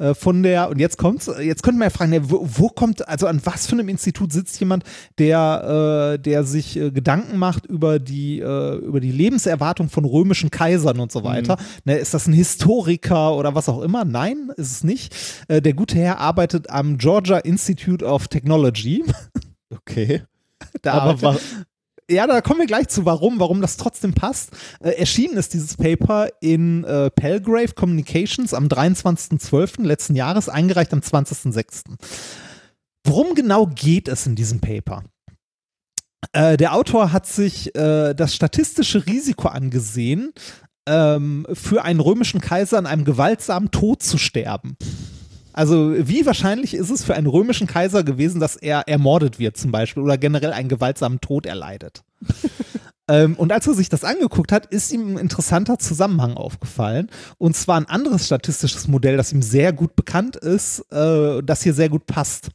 [0.00, 3.06] Äh, Von der, und jetzt kommt's, jetzt könnte man ja fragen, ne, wo, wo kommt,
[3.06, 4.84] also an was für einem Institut sitzt jemand,
[5.18, 10.50] der, äh, der sich äh, Gedanken macht über die, äh, über die Lebenserwartung von römischen
[10.50, 11.58] Kaisern und so weiter.
[11.84, 14.04] Ne, ist das ein Historiker oder was auch immer?
[14.04, 15.14] Nein, ist es nicht.
[15.48, 19.04] Äh, der gute Herr arbeitet am Georgia Institute of Technology.
[19.70, 20.22] Okay.
[20.82, 21.36] Da Aber wa
[22.10, 24.50] ja, da kommen wir gleich zu, warum, warum das trotzdem passt.
[24.80, 29.84] Äh, erschienen ist dieses Paper in äh, Palgrave Communications am 23.12.
[29.84, 31.96] letzten Jahres, eingereicht am 20.06.
[33.06, 35.04] Worum genau geht es in diesem Paper?
[36.32, 40.32] Äh, der Autor hat sich äh, das statistische Risiko angesehen,
[40.86, 44.76] ähm, für einen römischen Kaiser an einem gewaltsamen Tod zu sterben.
[45.60, 49.70] Also wie wahrscheinlich ist es für einen römischen Kaiser gewesen, dass er ermordet wird zum
[49.70, 52.02] Beispiel oder generell einen gewaltsamen Tod erleidet?
[53.08, 57.10] ähm, und als er sich das angeguckt hat, ist ihm ein interessanter Zusammenhang aufgefallen.
[57.36, 61.74] Und zwar ein anderes statistisches Modell, das ihm sehr gut bekannt ist, äh, das hier
[61.74, 62.48] sehr gut passt.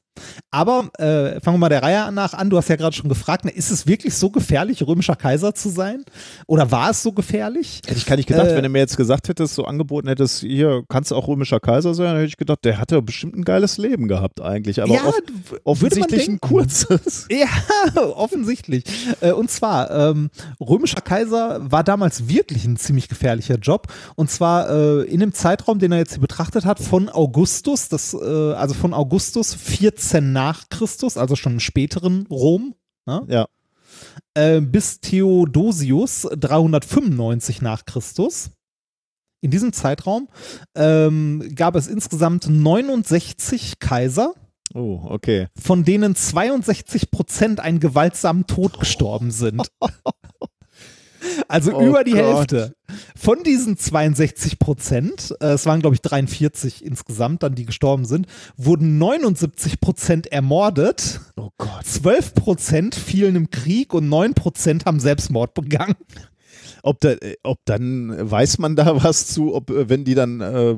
[0.52, 2.50] Aber äh, fangen wir mal der Reihe nach an.
[2.50, 5.70] Du hast ja gerade schon gefragt, ne, ist es wirklich so gefährlich, römischer Kaiser zu
[5.70, 6.04] sein?
[6.48, 7.82] Oder war es so gefährlich?
[7.86, 10.40] Hätte ich gar nicht gedacht, Äh, wenn du mir jetzt gesagt hättest, so angeboten hättest,
[10.40, 13.44] hier kannst du auch römischer Kaiser sein, dann hätte ich gedacht, der hatte bestimmt ein
[13.44, 14.82] geiles Leben gehabt eigentlich.
[14.82, 15.16] Aber ja, off
[15.64, 17.28] offensichtlich ein kurzes.
[17.36, 18.84] Ja, offensichtlich.
[19.20, 20.30] Äh, Und zwar, ähm,
[20.60, 23.88] römischer Kaiser war damals wirklich ein ziemlich gefährlicher Job.
[24.16, 28.14] Und zwar äh, in dem Zeitraum, den er jetzt hier betrachtet hat, von Augustus, das,
[28.14, 32.76] äh, also von Augustus 14 nach Christus, also schon im späteren Rom,
[33.06, 33.24] ne?
[33.28, 33.48] Ja.
[34.36, 38.52] äh, bis Theodosius 395 nach Christus.
[39.42, 40.28] In diesem Zeitraum
[40.76, 44.34] ähm, gab es insgesamt 69 Kaiser
[44.74, 45.48] Oh, okay.
[45.56, 49.68] von denen 62 Prozent einen gewaltsamen Tod gestorben sind.
[51.48, 52.22] Also Oh über die Gott.
[52.22, 52.76] Hälfte.
[53.16, 58.28] Von diesen 62 Prozent, äh, es waren glaube ich 43 insgesamt, dann die gestorben sind,
[58.58, 61.86] wurden 79 Prozent ermordet, Oh Gott.
[61.86, 65.96] 12 Prozent fielen im Krieg und 9 Prozent haben Selbstmord begangen.
[66.84, 70.42] Ob, da, äh, ob dann, weiß man da was zu, ob, äh, wenn die dann,
[70.42, 70.78] äh, äh,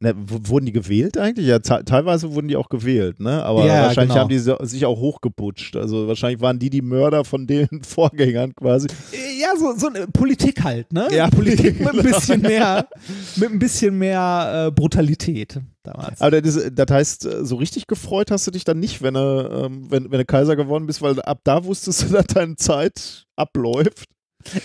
[0.00, 1.46] ne, wurden die gewählt eigentlich?
[1.46, 3.42] Ja, te- teilweise wurden die auch gewählt, ne?
[3.44, 4.20] Aber Ja, wahrscheinlich genau.
[4.22, 5.76] haben die so- sich auch hochgeputscht.
[5.76, 8.88] Also wahrscheinlich waren die die Mörder von den Vorgängern quasi.
[9.12, 11.08] Äh, Ja, so, so eine Politik halt, ne?
[11.12, 12.86] Ja, Politik mit ein bisschen mehr,
[13.36, 16.20] mit ein bisschen mehr äh, Brutalität damals.
[16.20, 19.20] Aber das, das heißt, äh, so richtig gefreut hast du dich dann nicht, wenn du,
[19.64, 23.26] ähm, wenn, wenn du Kaiser geworden bist, weil ab da wusstest du, dass deine Zeit
[23.36, 24.04] abläuft.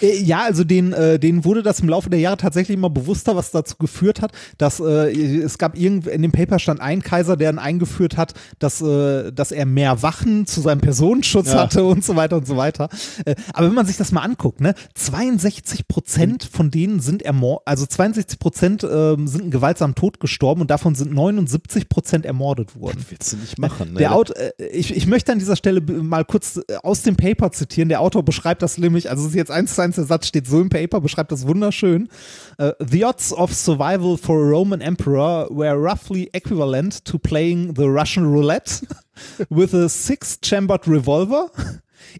[0.02, 3.35] Äh, Ja, also denen, äh, denen wurde das im Laufe der Jahre tatsächlich immer bewusster,
[3.35, 7.38] was dazu geführt hat, dass äh, es gab irgend in dem Paper stand ein Kaiser,
[7.38, 11.60] der dann eingeführt hat, dass, äh, dass er mehr Wachen zu seinem Personenschutz Ja.
[11.64, 12.89] hatte und so weiter und so weiter.
[13.26, 17.64] Äh, aber wenn man sich das mal anguckt, ne, 62 Prozent von denen sind ermordet,
[17.68, 22.80] also 62 Prozent ähm, sind einen gewaltsamen Tod gestorben und davon sind 79 Prozent ermordet
[22.80, 22.97] worden.
[22.99, 23.99] Das willst du nicht machen, ne?
[23.99, 27.52] Der Autor, äh, ich, ich möchte an dieser Stelle mal kurz äh, aus dem Paper
[27.52, 27.89] zitieren.
[27.89, 30.48] Der Autor beschreibt das nämlich, also es ist jetzt eins zu eins, der Satz steht
[30.48, 32.10] so im Paper, beschreibt das wunderschön.
[32.58, 37.88] Äh, The odds of survival for a Roman emperor were roughly equivalent to playing the
[37.88, 38.82] Russian roulette
[39.50, 41.50] with a six-chambered revolver.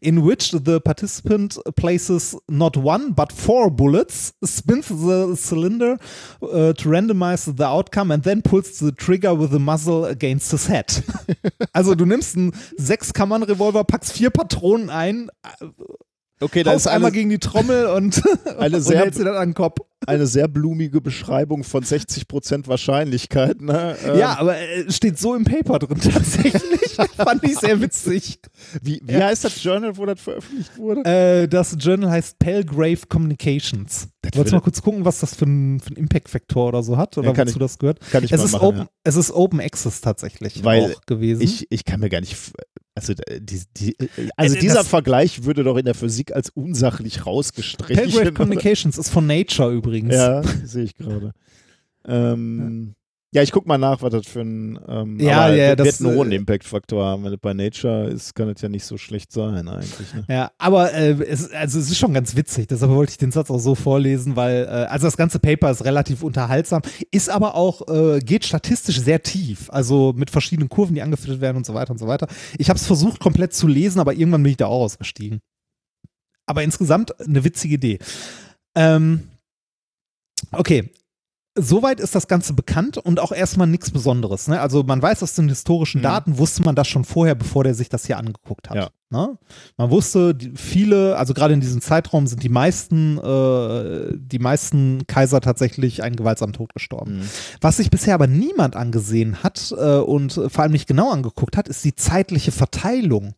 [0.02, 5.98] In which the participant places not one but four bullets, spins the cylinder
[6.42, 10.68] uh, to randomize the outcome, and then pulls the trigger with the muzzle against his
[10.68, 11.04] head.
[11.72, 15.30] Also du nimmst einen Sechskammern-Revolver, packst vier Patronen ein,
[16.40, 18.22] okay, da ist einmal gegen die Trommel und,
[18.57, 19.80] und sehr- hältst sie dann an den Kopf.
[20.07, 23.61] Eine sehr blumige Beschreibung von 60% Wahrscheinlichkeit.
[23.61, 23.95] Ne?
[24.06, 26.61] Ähm, Ja, aber äh, steht so im Paper drin tatsächlich.
[27.18, 28.40] Fand ich sehr witzig.
[28.82, 31.03] Wie, wie heißt das Journal, wo das veröffentlicht wurde?
[31.03, 34.07] Äh, das Journal heißt Palgrave Communications.
[34.34, 37.18] Wolltest du mal kurz gucken, was das für ein, für ein Impact-Faktor oder so hat?
[37.18, 37.99] Oder Ja, kann wozu ich- das gehört?
[38.11, 38.88] Kann ich Es mal ist, machen, open, ja.
[39.03, 41.41] es ist Open Access tatsächlich Weil auch gewesen.
[41.41, 42.36] Ich, ich kann mir gar nicht.
[42.98, 44.07] Also, die, die, äh,
[44.38, 47.98] also Äh, dieser das- Vergleich würde doch in der Physik als unsachlich rausgestrichen.
[48.10, 49.95] Palgrave Communications ist von Nature übrigens.
[50.04, 51.32] Ja, sehe ich gerade.
[52.06, 52.96] Ähm,
[53.36, 54.80] ja, ich guck mal nach, was das für ein.
[54.88, 57.26] Ähm, Ja, ja, das das, wird einen hohen äh, Impact-Faktor haben.
[57.26, 60.14] Wenn das bei Nature ist, kann das ja nicht so schlecht sein, eigentlich.
[60.14, 60.24] Ne?
[60.30, 63.52] Ja, aber äh, es, also es ist schon ganz witzig, deshalb wollte ich den Satz
[63.52, 66.82] auch so vorlesen, weil äh, also das ganze Paper ist relativ unterhaltsam,
[67.12, 71.58] ist aber auch, äh, geht statistisch sehr tief, also mit verschiedenen Kurven, die angeführt werden
[71.58, 72.28] und so weiter und so weiter.
[72.58, 75.42] Ich habe es versucht komplett zu lesen, aber irgendwann bin ich da auch ausgestiegen.
[76.46, 78.00] Aber insgesamt eine witzige Idee.
[78.76, 79.24] Ähm,
[80.52, 80.90] okay,
[81.57, 84.49] Soweit ist das Ganze bekannt und auch erstmal nichts Besonderes.
[84.49, 84.60] Ne?
[84.60, 86.03] Also man weiß aus den historischen Mhm.
[86.03, 88.76] Daten, wusste man das schon vorher, bevor der sich das hier angeguckt hat.
[88.76, 88.90] Ja.
[89.10, 89.38] Ne?
[89.78, 95.40] Man wusste, viele, also gerade in diesem Zeitraum sind die meisten, äh, die meisten Kaiser
[95.40, 97.20] tatsächlich einen gewaltsamen Tod gestorben.
[97.20, 97.30] Mhm.
[97.62, 101.70] Was sich bisher aber niemand angesehen hat äh, und vor allem nicht genau angeguckt hat,
[101.70, 103.34] ist die zeitliche Verteilung.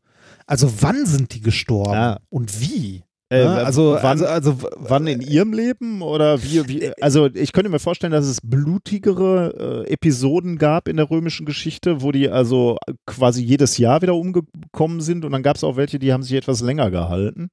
[0.48, 2.20] Also wann sind die gestorben Ah.
[2.32, 3.04] und wie?
[3.30, 3.66] Äh, Ne?
[3.66, 7.80] also, wann, also, also, wann in ihrem Leben oder wie, wie also ich könnte mir
[7.80, 13.44] vorstellen, dass es blutigere äh, Episoden gab in der römischen Geschichte, wo die also quasi
[13.44, 16.62] jedes Jahr wieder umgekommen sind und dann gab es auch welche, die haben sich etwas
[16.62, 17.50] länger gehalten.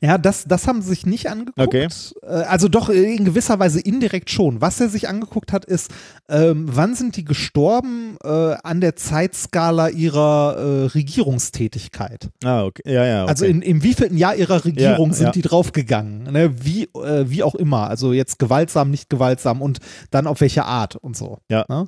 [0.00, 1.58] Ja, das, das haben sie sich nicht angeguckt.
[1.58, 1.88] Okay.
[2.22, 4.60] Äh, Also doch äh, in gewisser Weise indirekt schon.
[4.60, 5.90] Was er sich angeguckt hat, ist,
[6.28, 8.28] ähm, wann sind die gestorben äh,
[8.62, 12.28] an der Zeitskala ihrer äh, Regierungstätigkeit?
[12.44, 12.82] Ah, okay.
[12.86, 13.22] Ja, ja.
[13.22, 13.30] Okay.
[13.30, 15.32] Also in, im wievielten Jahr ihrer Regierung Ja, sind ja.
[15.32, 16.24] die draufgegangen?
[16.32, 16.64] Ne?
[16.64, 17.88] Wie, äh, wie auch immer.
[17.88, 19.78] Also jetzt gewaltsam, nicht gewaltsam und
[20.10, 21.38] dann auf welche Art und so.
[21.50, 21.64] Ja.
[21.68, 21.86] Ne?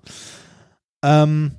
[1.02, 1.52] Ähm,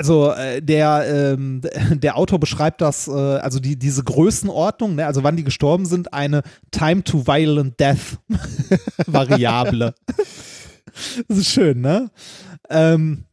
[0.00, 1.60] also äh, der, ähm,
[1.90, 6.14] der Autor beschreibt das, äh, also die, diese Größenordnung, ne, also wann die gestorben sind,
[6.14, 8.18] eine Time to Violent Death
[9.06, 9.94] Variable.
[11.28, 12.10] das ist schön, ne?
[12.70, 13.26] Ähm,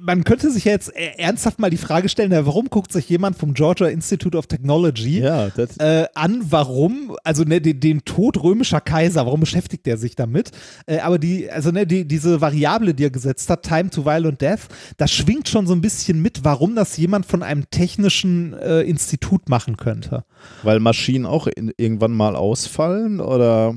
[0.00, 3.36] man könnte sich ja jetzt äh, ernsthaft mal die Frage stellen, warum guckt sich jemand
[3.36, 5.48] vom Georgia Institute of Technology Ja,
[5.78, 10.50] äh, an, warum, also ne, den, den Tod römischer Kaiser, warum beschäftigt er sich damit?
[10.86, 14.40] Äh, aber die, also ne, die, diese Variable, die er gesetzt hat, Time to Violent
[14.40, 18.82] Death, das schwingt schon so ein bisschen mit, warum das jemand von einem technischen äh,
[18.82, 20.24] Institut machen könnte.
[20.62, 23.74] weil Maschinen auch in, irgendwann mal ausfallen oder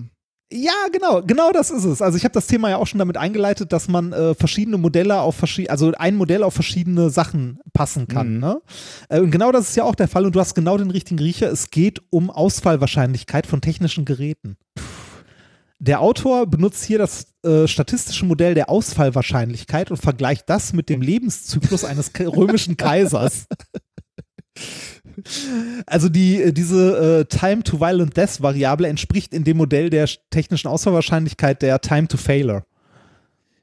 [0.51, 2.01] Ja, genau, genau das ist es.
[2.01, 5.19] Also ich habe das Thema ja auch schon damit eingeleitet, dass man äh, verschiedene Modelle
[5.19, 8.35] auf verschiedene, also ein Modell auf verschiedene Sachen passen kann.
[8.35, 8.39] Mhm.
[8.39, 8.61] Ne?
[9.09, 11.19] Äh, und genau das ist ja auch der Fall und du hast genau den richtigen
[11.19, 11.51] Riecher.
[11.51, 14.55] Es geht um Ausfallwahrscheinlichkeit von technischen Geräten.
[15.79, 21.01] Der Autor benutzt hier das äh, statistische Modell der Ausfallwahrscheinlichkeit und vergleicht das mit dem
[21.01, 23.47] Lebenszyklus eines römischen Kaisers.
[25.85, 30.07] Also die, äh, diese äh, Time to Violent Death Variable entspricht in dem Modell der
[30.07, 32.63] sch- technischen Ausfallwahrscheinlichkeit der Time to Failure.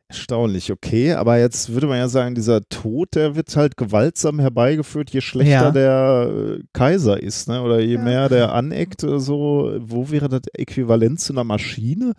[0.09, 1.15] erstaunlich, okay.
[1.15, 5.51] Aber jetzt würde man ja sagen, dieser Tod, der wird halt gewaltsam herbeigeführt, je schlechter
[5.53, 5.71] Ja.
[5.71, 7.63] der äh, Kaiser ist, ne?
[7.63, 8.01] Oder je Ja.
[8.03, 12.13] mehr der aneckt, äh, so, wo wäre das Äquivalent zu einer Maschine?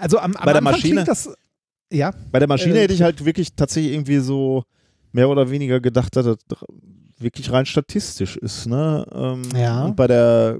[0.00, 1.04] Also am, am Bei der Anfang Maschine?
[1.04, 1.28] das
[1.92, 4.64] ja, Bei der Maschine Äh, hätte ich halt wirklich tatsächlich irgendwie so
[5.12, 6.58] mehr oder weniger gedacht, dass das
[7.18, 9.06] wirklich rein statistisch ist, ne?
[9.12, 9.84] Ähm, Ja.
[9.84, 10.58] Und bei der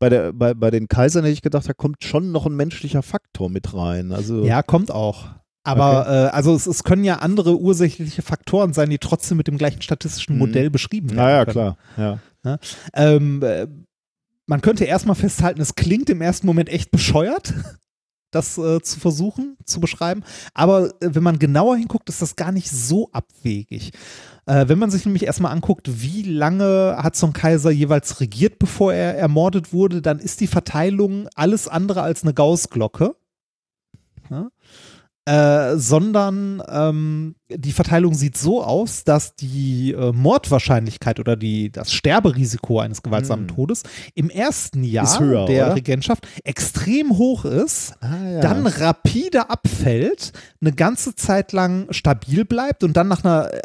[0.00, 3.02] bei, der, bei, bei den Kaisern hätte ich gedacht, da kommt schon noch ein menschlicher
[3.02, 4.12] Faktor mit rein.
[4.12, 5.26] Also ja, kommt auch.
[5.64, 9.58] Aber äh, also es, es können ja andere ursächliche Faktoren sein, die trotzdem mit dem
[9.58, 10.38] gleichen statistischen Mhm.
[10.38, 11.16] Modell beschrieben werden.
[11.18, 11.74] naja, können.
[11.96, 12.18] klar.
[12.44, 12.58] Ja.
[12.94, 13.66] Ähm, äh,
[14.46, 17.52] man könnte erstmal festhalten, es klingt im ersten Moment echt bescheuert,
[18.30, 20.22] das äh, zu versuchen zu beschreiben.
[20.54, 23.92] Aber äh, wenn man genauer hinguckt, ist das gar nicht so abwegig.
[24.46, 28.58] Äh, wenn man sich nämlich erstmal anguckt, wie lange hat so ein Kaiser jeweils regiert,
[28.58, 33.14] bevor er ermordet wurde, dann ist die Verteilung alles andere als eine Gaußglocke.
[34.30, 34.48] Ja?
[35.28, 41.92] Äh, sondern ähm, die Verteilung sieht so aus, dass die äh, Mordwahrscheinlichkeit oder die, das
[41.92, 43.54] Sterberisiko eines gewaltsamen Hm.
[43.54, 43.82] Todes
[44.14, 45.74] im ersten Jahr höher, der oder?
[45.76, 48.40] Regentschaft extrem hoch ist, Ah, ja.
[48.40, 50.32] dann rapide abfällt,
[50.62, 53.60] eine ganze Zeit lang stabil bleibt und dann nach einer äh,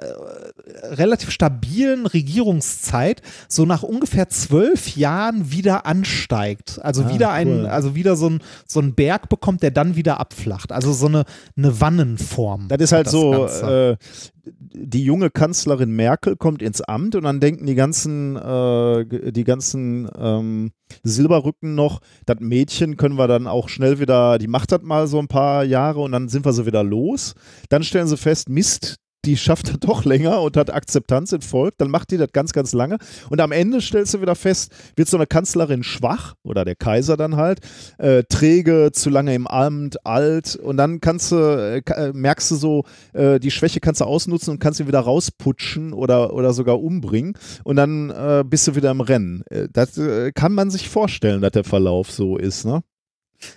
[0.65, 6.79] relativ stabilen Regierungszeit so nach ungefähr zwölf Jahren wieder ansteigt.
[6.81, 7.65] Also Ah, wieder ein, cool.
[7.65, 10.71] also wieder so ein, so ein Berg bekommt, der dann wieder abflacht.
[10.71, 11.25] Also so eine,
[11.57, 12.69] eine Wannenform.
[12.69, 13.97] Das ist halt das so, äh,
[14.45, 20.09] die junge Kanzlerin Merkel kommt ins Amt und dann denken die ganzen, äh, die ganzen
[20.17, 20.71] ähm,
[21.03, 25.19] Silberrücken noch, das Mädchen können wir dann auch schnell wieder, die macht das mal so
[25.19, 27.35] ein paar Jahre und dann sind wir sie wieder los.
[27.69, 31.89] Dann stellen sie fest, Mist, die schafft das doch länger und hat Akzeptanz Volk, dann
[31.89, 32.97] macht die das ganz, ganz lange.
[33.29, 37.17] Und am Ende stellst du wieder fest, wird so eine Kanzlerin schwach oder der Kaiser
[37.17, 37.59] dann halt,
[37.97, 42.55] äh, träge, zu lange im Amt, alt und dann kannst du, äh, äh, merkst du
[42.55, 42.83] so,
[43.13, 47.37] äh, die Schwäche kannst du ausnutzen und kannst sie wieder rausputschen oder, oder sogar umbringen
[47.63, 49.43] und dann äh, bist du wieder im Rennen.
[49.49, 52.83] Äh, das äh, kann man sich vorstellen, dass der Verlauf so ist, ne?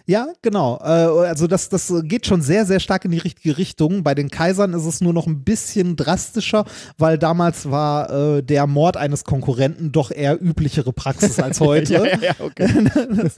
[0.06, 0.78] Ja, genau.
[0.82, 0.86] Äh,
[1.26, 4.02] also das, das geht schon sehr, sehr stark in die richtige Richtung.
[4.02, 6.64] Bei den Kaisern ist es nur noch ein bisschen drastischer,
[6.98, 11.92] weil damals war äh, der Mord eines Konkurrenten doch eher üblichere Praxis als heute.
[11.94, 12.68] ja, ja, ja, okay.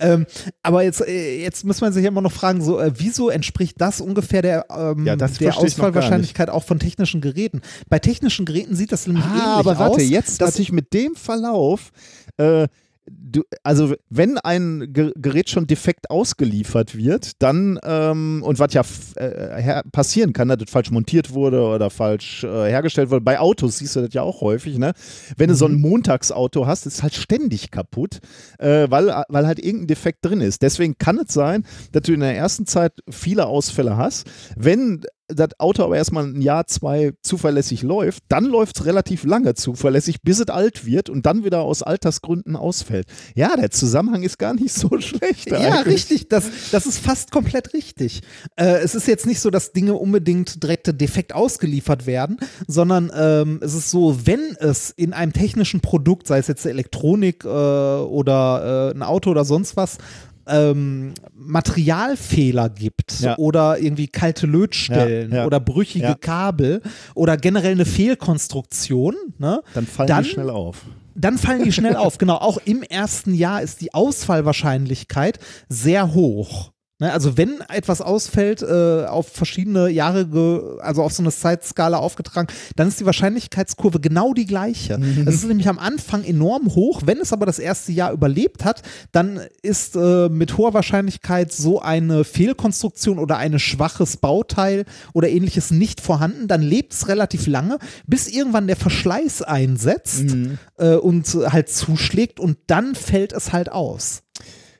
[0.00, 0.26] ähm,
[0.62, 4.00] aber jetzt, äh, jetzt muss man sich immer noch fragen, so, äh, wieso entspricht das
[4.00, 7.60] ungefähr der, ähm, das der ich Ausfallwahrscheinlichkeit auch von technischen Geräten?
[7.88, 10.08] Bei technischen Geräten sieht das nämlich ähnlich Ah, aber warte, aus.
[10.08, 11.90] jetzt dass- natürlich mit dem Verlauf,
[12.38, 12.66] äh,
[13.10, 18.82] du, also wenn ein Ge- Gerät schon defekt ausgeliefert wird, dann, ähm, und was ja
[19.16, 23.78] äh, passieren kann, dass das falsch montiert wurde oder falsch äh, hergestellt wurde, bei Autos
[23.78, 24.92] siehst du das ja auch häufig, ne?
[25.36, 28.20] Wenn du so ein Montagsauto hast, ist es halt ständig kaputt,
[28.58, 30.62] äh, weil, weil halt irgendein Defekt drin ist.
[30.62, 34.26] Deswegen kann es sein, dass du in der ersten Zeit viele Ausfälle hast.
[34.56, 39.54] Wenn das Auto aber erstmal ein Jahr, zwei zuverlässig läuft, dann läuft es relativ lange
[39.54, 43.06] zuverlässig, bis es alt wird und dann wieder aus Altersgründen ausfällt.
[43.34, 45.50] Ja, der Zusammenhang ist gar nicht so schlecht.
[45.50, 45.94] Ja, eigentlich.
[45.94, 46.28] richtig.
[46.28, 48.22] Das, das ist fast komplett richtig.
[48.56, 53.60] Äh, es ist jetzt nicht so, dass Dinge unbedingt direkt defekt ausgeliefert werden, sondern ähm,
[53.62, 58.90] es ist so, wenn es in einem technischen Produkt, sei es jetzt Elektronik äh, oder
[58.92, 59.98] äh, ein Auto oder sonst was,
[60.46, 63.36] ähm, Materialfehler gibt Ja.
[63.38, 65.46] oder irgendwie kalte Lötstellen Ja, ja.
[65.46, 66.16] oder brüchige.
[66.20, 66.82] Kabel
[67.14, 69.60] oder generell eine Fehlkonstruktion, ne?
[69.74, 70.82] Dann fallen Dann- die schnell auf.
[71.14, 72.18] dann fallen die schnell auf.
[72.18, 76.72] Genau, auch im ersten Jahr ist die Ausfallwahrscheinlichkeit sehr hoch.
[76.98, 82.48] Ne, also wenn etwas ausfällt, äh, auf verschiedene Jahre, also auf so eine Zeitskala aufgetragen,
[82.74, 84.96] dann ist die Wahrscheinlichkeitskurve genau die gleiche.
[84.96, 85.28] Mhm.
[85.28, 87.02] Es ist nämlich am Anfang enorm hoch.
[87.04, 88.80] Wenn es aber das erste Jahr überlebt hat,
[89.12, 95.70] dann ist äh, mit hoher Wahrscheinlichkeit so eine Fehlkonstruktion oder ein schwaches Bauteil oder ähnliches
[95.70, 96.48] nicht vorhanden.
[96.48, 100.56] Dann lebt es relativ lange, bis irgendwann der Verschleiß einsetzt Mhm.
[100.78, 104.22] äh, und halt zuschlägt und dann fällt es halt aus.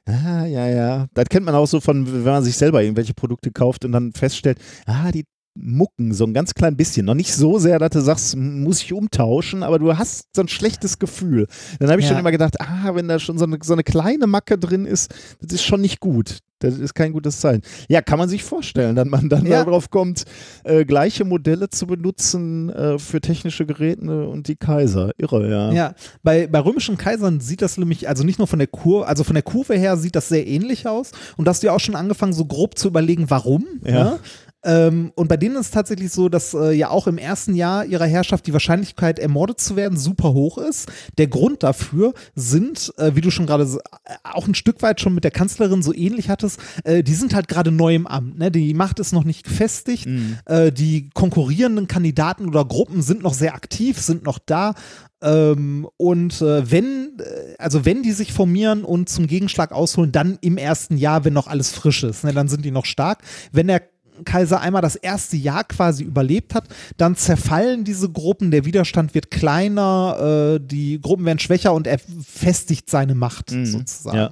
[0.09, 1.07] Ah, ja, ja.
[1.15, 4.13] Das kennt man auch so von, wenn man sich selber irgendwelche Produkte kauft und dann
[4.13, 5.25] feststellt, ah, die
[5.57, 7.07] mucken so ein ganz klein bisschen.
[7.07, 10.49] Noch nicht so sehr, dass du sagst, muss ich umtauschen, aber du hast so ein
[10.49, 11.47] schlechtes Gefühl.
[11.79, 12.13] Dann habe ich Ja.
[12.13, 15.15] schon immer gedacht, ah, wenn da schon so eine, so eine kleine Macke drin ist,
[15.41, 16.39] das ist schon nicht gut.
[16.61, 17.61] Das ist kein gutes Zeichen.
[17.91, 19.63] Ja, kann man sich vorstellen, dass man dann Ja.
[19.63, 20.25] darauf kommt,
[20.65, 25.11] äh, gleiche Modelle zu benutzen äh, für technische Geräte und die Kaiser.
[25.19, 25.73] Irre, ja.
[25.73, 29.23] Ja, bei, bei römischen Kaisern sieht das nämlich, also nicht nur von der Kurve, also
[29.23, 31.11] von der Kurve her sieht das sehr ähnlich aus.
[31.37, 33.67] Und da hast du ja auch schon angefangen, so grob zu überlegen, warum.
[33.85, 34.05] Ja.
[34.05, 34.19] Ne?
[34.67, 37.85] Ähm, und bei denen ist es tatsächlich so, dass äh, ja auch im ersten Jahr
[37.85, 40.91] ihrer Herrschaft die Wahrscheinlichkeit, ermordet zu werden, super hoch ist.
[41.19, 45.15] Der Grund dafür sind, äh, wie du schon gerade äh, auch ein Stück weit schon
[45.15, 48.39] mit der Kanzlerin so ähnlich hattest, äh, die sind halt gerade neu im Amt.
[48.39, 48.51] Ne?
[48.51, 50.09] Die Macht ist noch nicht gefestigt.
[50.47, 54.75] Äh, die konkurrierenden Kandidaten oder Gruppen sind noch sehr aktiv, sind noch da.
[55.23, 60.39] Ähm, und äh, wenn, äh, also wenn die sich formieren und zum Gegenschlag ausholen, dann
[60.41, 63.23] im ersten Jahr, wenn noch alles frisch ist, ne, dann sind die noch stark.
[63.53, 63.83] Wenn der
[64.25, 66.65] Kaiser einmal das erste Jahr quasi überlebt hat,
[66.97, 71.99] dann zerfallen diese Gruppen, der Widerstand wird kleiner, äh, die Gruppen werden schwächer und er
[72.25, 74.17] festigt seine Macht Mhm, sozusagen.
[74.17, 74.31] ja.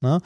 [0.00, 0.20] Ne?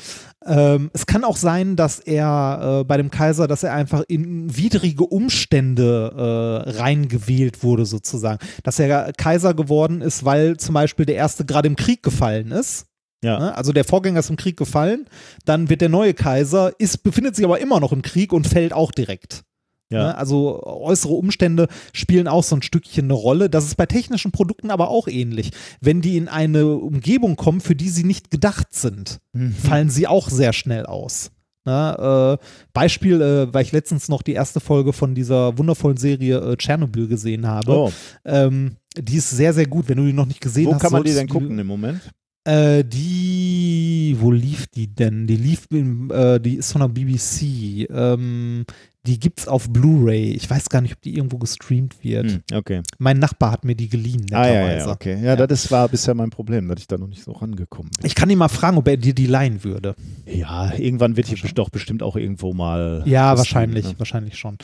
[0.44, 4.54] Ähm, es kann auch sein, dass er äh, bei dem Kaiser, dass er einfach in
[4.54, 8.38] widrige Umstände äh, reingewählt wurde, sozusagen.
[8.64, 12.84] Dass er Kaiser geworden ist, weil zum Beispiel der erste gerade im Krieg gefallen ist.
[13.22, 13.38] Ja.
[13.38, 13.56] Ne?
[13.56, 15.06] Also der Vorgänger ist im Krieg gefallen,
[15.44, 18.72] dann wird der neue Kaiser, ist, befindet sich aber immer noch im Krieg und fällt
[18.72, 19.42] auch direkt.
[19.90, 20.04] Ja.
[20.08, 20.16] Ne?
[20.16, 23.50] Also äußere Umstände spielen auch so ein Stückchen eine Rolle.
[23.50, 25.50] Das ist bei technischen Produkten aber auch ähnlich.
[25.80, 29.52] Wenn die in eine Umgebung kommen, für die sie nicht gedacht sind, Mhm.
[29.54, 31.30] fallen sie auch sehr schnell aus.
[31.64, 32.38] Ne?
[32.40, 36.56] Äh, Beispiel, äh, weil ich letztens noch die erste Folge von dieser wundervollen Serie äh,
[36.56, 37.70] Tschernobyl gesehen habe.
[37.72, 37.92] Oh,
[38.24, 39.88] Ähm, die ist sehr, sehr gut.
[39.88, 42.00] Wenn du die noch nicht gesehen wo hast, kann man die denn gucken im Moment?
[42.44, 45.26] Äh, die, wo lief die denn?
[45.26, 47.88] Die lief, im, äh, die ist von der BBC.
[47.90, 48.64] Ähm,
[49.04, 50.30] die gibt's auf Blu-ray.
[50.32, 52.30] Ich weiß gar nicht, ob die irgendwo gestreamt wird.
[52.30, 52.82] Hm, okay.
[52.98, 55.20] Mein Nachbar hat mir die geliehen, Ah, ja, ja, okay.
[55.20, 58.06] Ja, das ist, war bisher mein Problem, dass ich da noch nicht so rangekommen bin.
[58.06, 59.96] Ich kann ihn mal fragen, ob er dir die leihen würde.
[60.24, 63.02] Ja, irgendwann wird hier doch bestimmt auch irgendwo mal.
[63.04, 63.94] Ja, wahrscheinlich, ne?
[63.98, 64.56] wahrscheinlich schon.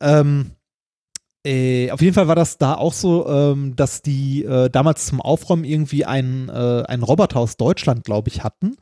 [0.00, 0.50] Ähm,
[1.46, 5.20] äh, auf jeden Fall war das da auch so, ähm, dass die äh, damals zum
[5.20, 8.76] Aufräumen irgendwie einen, äh, einen Roboter aus Deutschland, glaube ich, hatten.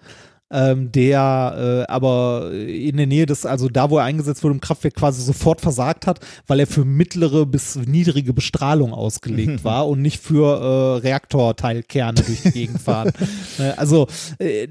[0.50, 4.60] Ähm, der äh, aber in der Nähe des, also da, wo er eingesetzt wurde im
[4.60, 10.00] Kraftwerk, quasi sofort versagt hat, weil er für mittlere bis niedrige Bestrahlung ausgelegt war und
[10.00, 13.12] nicht für äh, Reaktorteilkerne durch die Gegend fahren.
[13.58, 14.08] Äh, also
[14.38, 14.66] äh,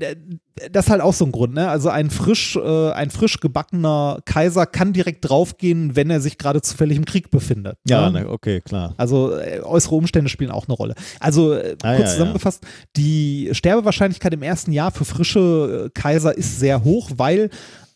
[0.71, 1.67] das ist halt auch so ein Grund, ne?
[1.69, 6.61] Also ein frisch, äh, ein frisch gebackener Kaiser kann direkt draufgehen, wenn er sich gerade
[6.61, 7.77] zufällig im Krieg befindet.
[7.87, 8.21] Ja, ne?
[8.21, 8.93] ne, okay, klar.
[8.97, 10.95] Also äh, äußere Umstände spielen auch eine Rolle.
[11.19, 12.65] Also äh, Ah, kurz ja, zusammengefasst,
[12.95, 17.49] die Sterbewahrscheinlichkeit im ersten Jahr für frische äh, Kaiser ist sehr hoch, weil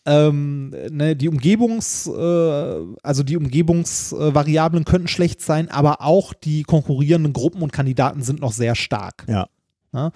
[0.07, 7.33] ähm, ne, die Umgebungs, äh, also die Umgebungsvariablen könnten schlecht sein, aber auch die konkurrierenden
[7.33, 9.25] Gruppen und Kandidaten sind noch sehr stark.
[9.27, 9.47] Ja.
[9.93, 10.11] Ja.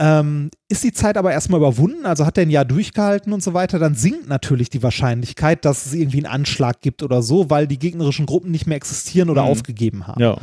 [0.00, 3.52] Ähm, ist die Zeit aber erstmal überwunden, also hat er ein Jahr durchgehalten und so
[3.52, 7.66] weiter, dann sinkt natürlich die Wahrscheinlichkeit, dass es irgendwie einen Anschlag gibt oder so, weil
[7.66, 9.48] die gegnerischen Gruppen nicht mehr existieren oder Mhm.
[9.48, 10.20] aufgegeben haben.
[10.20, 10.38] Ja.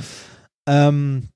[0.67, 1.29] Ähm,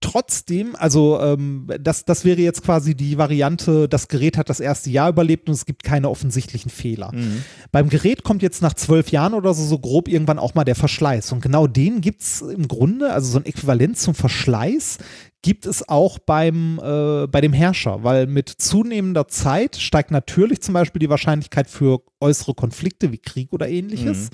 [0.00, 4.90] trotzdem, also ähm, das, das wäre jetzt quasi die Variante, das Gerät hat das erste
[4.90, 7.10] Jahr überlebt und es gibt keine offensichtlichen Fehler.
[7.14, 7.42] Mhm.
[7.72, 10.74] Beim Gerät kommt jetzt nach zwölf Jahren oder so, so grob irgendwann auch mal der
[10.74, 11.32] Verschleiß.
[11.32, 14.98] Und genau den gibt es im Grunde, also so ein Äquivalent zum Verschleiß,
[15.44, 20.72] gibt es auch beim, äh, bei dem Herrscher, weil mit zunehmender Zeit steigt natürlich zum
[20.72, 24.30] Beispiel die Wahrscheinlichkeit für äußere Konflikte wie Krieg oder ähnliches,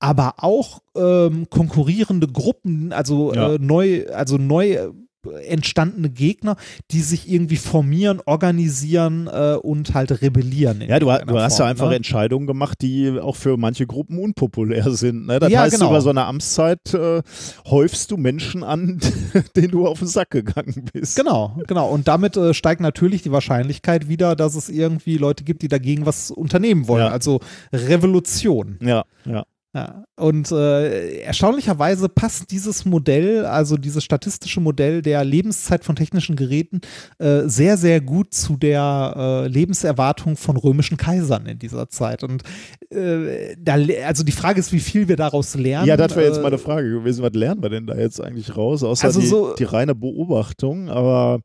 [0.00, 3.54] aber auch ähm, konkurrierende Gruppen, also Ja.
[3.54, 4.90] äh, neu, also neu
[5.30, 6.56] entstandene Gegner,
[6.90, 10.82] die sich irgendwie formieren, organisieren äh, und halt rebellieren.
[10.86, 11.96] Ja, du, du hast ja einfach ne?
[11.96, 15.26] Entscheidungen gemacht, die auch für manche Gruppen unpopulär sind.
[15.26, 15.38] Ne?
[15.38, 15.90] Das Ja, heißt, genau.
[15.90, 17.22] über so eine Amtszeit äh,
[17.66, 19.00] häufst du Menschen an,
[19.56, 21.16] denen du auf den Sack gegangen bist.
[21.16, 21.88] Genau, genau.
[21.88, 26.06] Und damit äh, steigt natürlich die Wahrscheinlichkeit wieder, dass es irgendwie Leute gibt, die dagegen
[26.06, 27.06] was unternehmen wollen.
[27.06, 27.10] Ja.
[27.12, 27.40] Also
[27.72, 28.78] Revolution.
[28.82, 29.44] Ja, ja.
[29.74, 30.04] Ja.
[30.18, 36.80] Und äh, erstaunlicherweise passt dieses Modell, also dieses statistische Modell der Lebenszeit von technischen Geräten,
[37.18, 42.24] äh, sehr, sehr gut zu der äh, Lebenserwartung von römischen Kaisern in dieser Zeit.
[42.24, 42.42] Und
[42.90, 43.76] äh, da,
[44.06, 45.86] also die Frage ist, wie viel wir daraus lernen.
[45.86, 47.22] Ja, das wäre jetzt Äh, meine Frage gewesen.
[47.22, 48.82] Was lernen wir denn da jetzt eigentlich raus?
[48.82, 51.40] Außer Also die, so- die reine Beobachtung, aber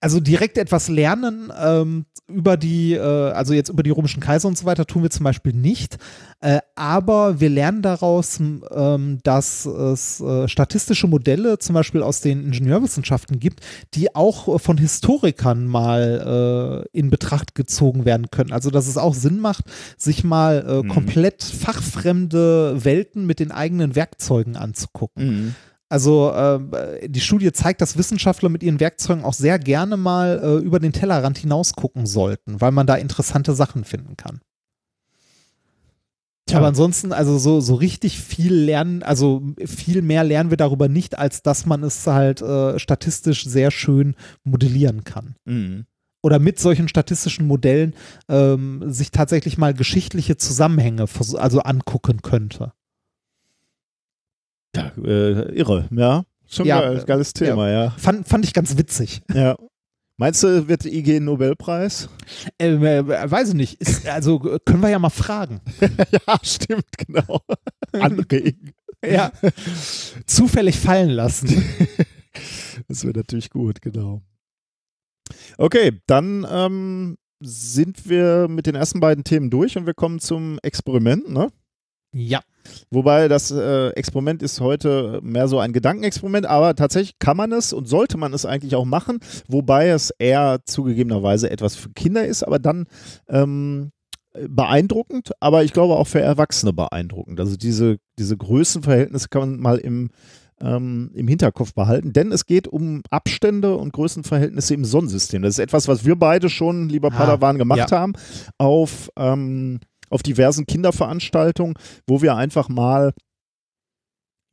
[0.00, 4.56] Also direkt etwas lernen ähm, über die, äh, also jetzt über die römischen Kaiser und
[4.58, 5.98] so weiter tun wir zum Beispiel nicht.
[6.40, 12.44] Äh, aber wir lernen daraus, ähm, dass es äh, statistische Modelle zum Beispiel aus den
[12.46, 13.60] Ingenieurwissenschaften gibt,
[13.94, 18.52] die auch äh, von Historikern mal äh, in Betracht gezogen werden können.
[18.52, 19.64] Also dass es auch Sinn macht,
[19.96, 20.88] sich mal äh, Mhm.
[20.88, 25.26] komplett fachfremde Welten mit den eigenen Werkzeugen anzugucken.
[25.26, 25.54] Mhm.
[25.88, 30.64] Also äh, die Studie zeigt, dass Wissenschaftler mit ihren Werkzeugen auch sehr gerne mal äh,
[30.64, 34.40] über den Tellerrand hinaus gucken sollten, weil man da interessante Sachen finden kann.
[36.48, 36.58] Tja.
[36.58, 41.18] Aber ansonsten, also so, so richtig viel lernen, also viel mehr lernen wir darüber nicht,
[41.18, 45.36] als dass man es halt äh, statistisch sehr schön modellieren kann.
[45.44, 45.84] Mhm.
[46.22, 47.94] Oder mit solchen statistischen Modellen
[48.28, 51.04] ähm, sich tatsächlich mal geschichtliche Zusammenhänge
[51.36, 52.72] also angucken könnte.
[54.78, 56.24] Ja, äh, irre, ja.
[56.46, 57.90] Schon Ja, geil, äh, geiles Thema, ja.
[57.90, 59.22] Fand, fand ich ganz witzig.
[59.32, 59.56] ja.
[60.20, 62.08] Meinst du, wird IG einen Nobelpreis?
[62.58, 63.80] Ähm, äh, weiß ich nicht.
[63.80, 65.60] Ist, also äh, können wir ja mal fragen.
[65.80, 67.40] ja, stimmt, genau.
[67.92, 68.72] Anregen.
[69.06, 69.30] Ja.
[70.26, 71.64] Zufällig fallen lassen.
[72.88, 74.22] Das wäre natürlich gut, genau.
[75.56, 80.58] Okay, dann ähm, sind wir mit den ersten beiden Themen durch und wir kommen zum
[80.62, 81.48] Experiment, ne?
[82.12, 82.40] Ja.
[82.90, 87.72] Wobei das äh, Experiment ist heute mehr so ein Gedankenexperiment, aber tatsächlich kann man es
[87.72, 92.42] und sollte man es eigentlich auch machen, wobei es eher zugegebenerweise etwas für Kinder ist,
[92.42, 92.86] aber dann
[93.28, 93.90] ähm,
[94.48, 97.40] beeindruckend, aber ich glaube auch für Erwachsene beeindruckend.
[97.40, 100.10] Also diese, diese Größenverhältnisse kann man mal im,
[100.60, 105.42] ähm, im Hinterkopf behalten, denn es geht um Abstände und Größenverhältnisse im Sonnensystem.
[105.42, 107.98] Das ist etwas, was wir beide schon, lieber Ah, Padawan, gemacht ja.
[107.98, 108.12] haben
[108.58, 109.80] auf, ähm,
[110.10, 111.74] auf diversen Kinderveranstaltungen,
[112.06, 113.12] wo wir einfach mal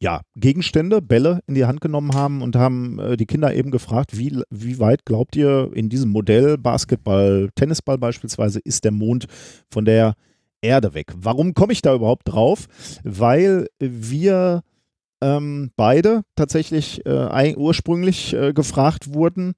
[0.02, 4.18] ja, Gegenstände, Bälle in die Hand genommen haben und haben äh, die Kinder eben gefragt,
[4.18, 9.28] wie, wie weit glaubt ihr in diesem Modell Basketball, Tennisball beispielsweise, ist der Mond
[9.72, 10.16] von der
[10.62, 11.14] Erde weg?
[11.16, 12.68] Warum komme ich da überhaupt drauf?
[13.04, 14.62] Weil wir
[15.22, 19.54] ähm, beide tatsächlich äh, ursprünglich äh, gefragt wurden,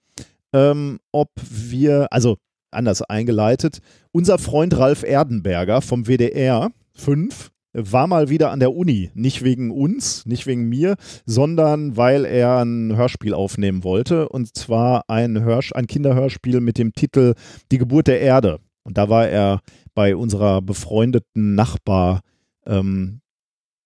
[0.53, 2.38] ähm, ob wir, also
[2.72, 3.80] anders eingeleitet,
[4.12, 9.12] unser Freund Ralf Erdenberger vom WDR 5 war mal wieder an der Uni.
[9.14, 14.30] Nicht wegen uns, nicht wegen mir, sondern weil er ein Hörspiel aufnehmen wollte.
[14.30, 17.36] Und zwar ein, Hörs ein Kinderhörspiel mit dem Titel
[17.72, 18.60] Die Geburt der Erde.
[18.84, 19.62] Und da war er
[19.94, 22.22] bei unserer befreundeten Nachbar.
[22.66, 23.22] Ähm,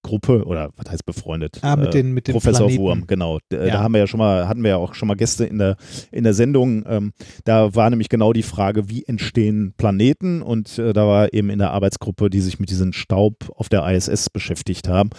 [0.04, 1.60] Gruppe oder was heißt befreundet?
[1.62, 2.82] Ah, mit Äh, den, mit den Professor Planeten.
[2.84, 3.40] Wurm, genau.
[3.52, 3.66] D- Ja.
[3.68, 5.76] Da haben wir ja schon mal, hatten wir ja auch schon mal Gäste in der,
[6.12, 6.84] in der Sendung.
[6.88, 7.14] Ähm,
[7.46, 10.42] da war nämlich genau die Frage, wie entstehen Planeten?
[10.42, 13.88] Und äh, da war eben in der Arbeitsgruppe, die sich mit diesem Staub auf der
[13.88, 15.10] ISS beschäftigt haben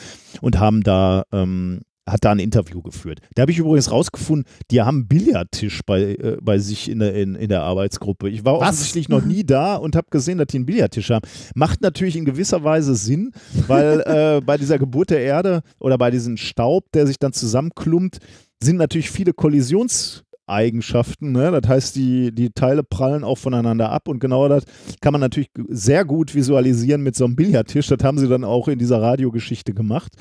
[0.41, 3.21] und haben da, ähm, hat da ein Interview geführt.
[3.35, 7.15] Da habe ich übrigens rausgefunden, die haben einen Billardtisch bei, äh, bei sich in der,
[7.15, 8.29] in, in der Arbeitsgruppe.
[8.29, 8.71] Ich war Was?
[8.71, 11.27] offensichtlich noch nie da und habe gesehen, dass die einen Billardtisch haben.
[11.55, 13.33] Macht natürlich in gewisser Weise Sinn,
[13.69, 18.19] weil äh, bei dieser Geburt der Erde oder bei diesem Staub, der sich dann zusammenklumpt,
[18.61, 21.33] sind natürlich viele Kollisionseigenschaften.
[21.33, 21.61] Ne?
[21.61, 24.65] Das heißt, die, die Teile prallen auch voneinander ab und genau das
[25.01, 27.87] kann man natürlich sehr gut visualisieren mit so einem Billardtisch.
[27.87, 30.13] Das haben sie dann auch in dieser Radiogeschichte gemacht.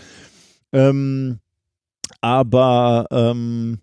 [0.74, 1.40] Ähm,
[2.22, 3.80] aber ähm,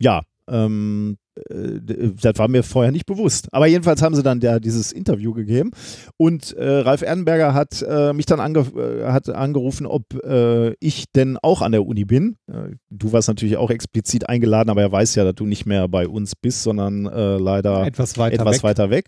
[0.00, 1.16] ja, ähm,
[1.50, 1.78] äh,
[2.20, 3.48] das war mir vorher nicht bewusst.
[3.52, 5.70] Aber jedenfalls haben sie dann ja dieses Interview gegeben
[6.16, 11.04] und äh, Ralf Erdenberger hat äh, mich dann ange äh, hat angerufen, ob äh, ich
[11.14, 12.36] denn auch an der Uni bin.
[12.50, 15.86] Äh, du warst natürlich auch explizit eingeladen, aber er weiß ja, dass du nicht mehr
[15.88, 18.62] bei uns bist, sondern leider Etwas weiter etwas weg.
[18.64, 19.04] weiter weg.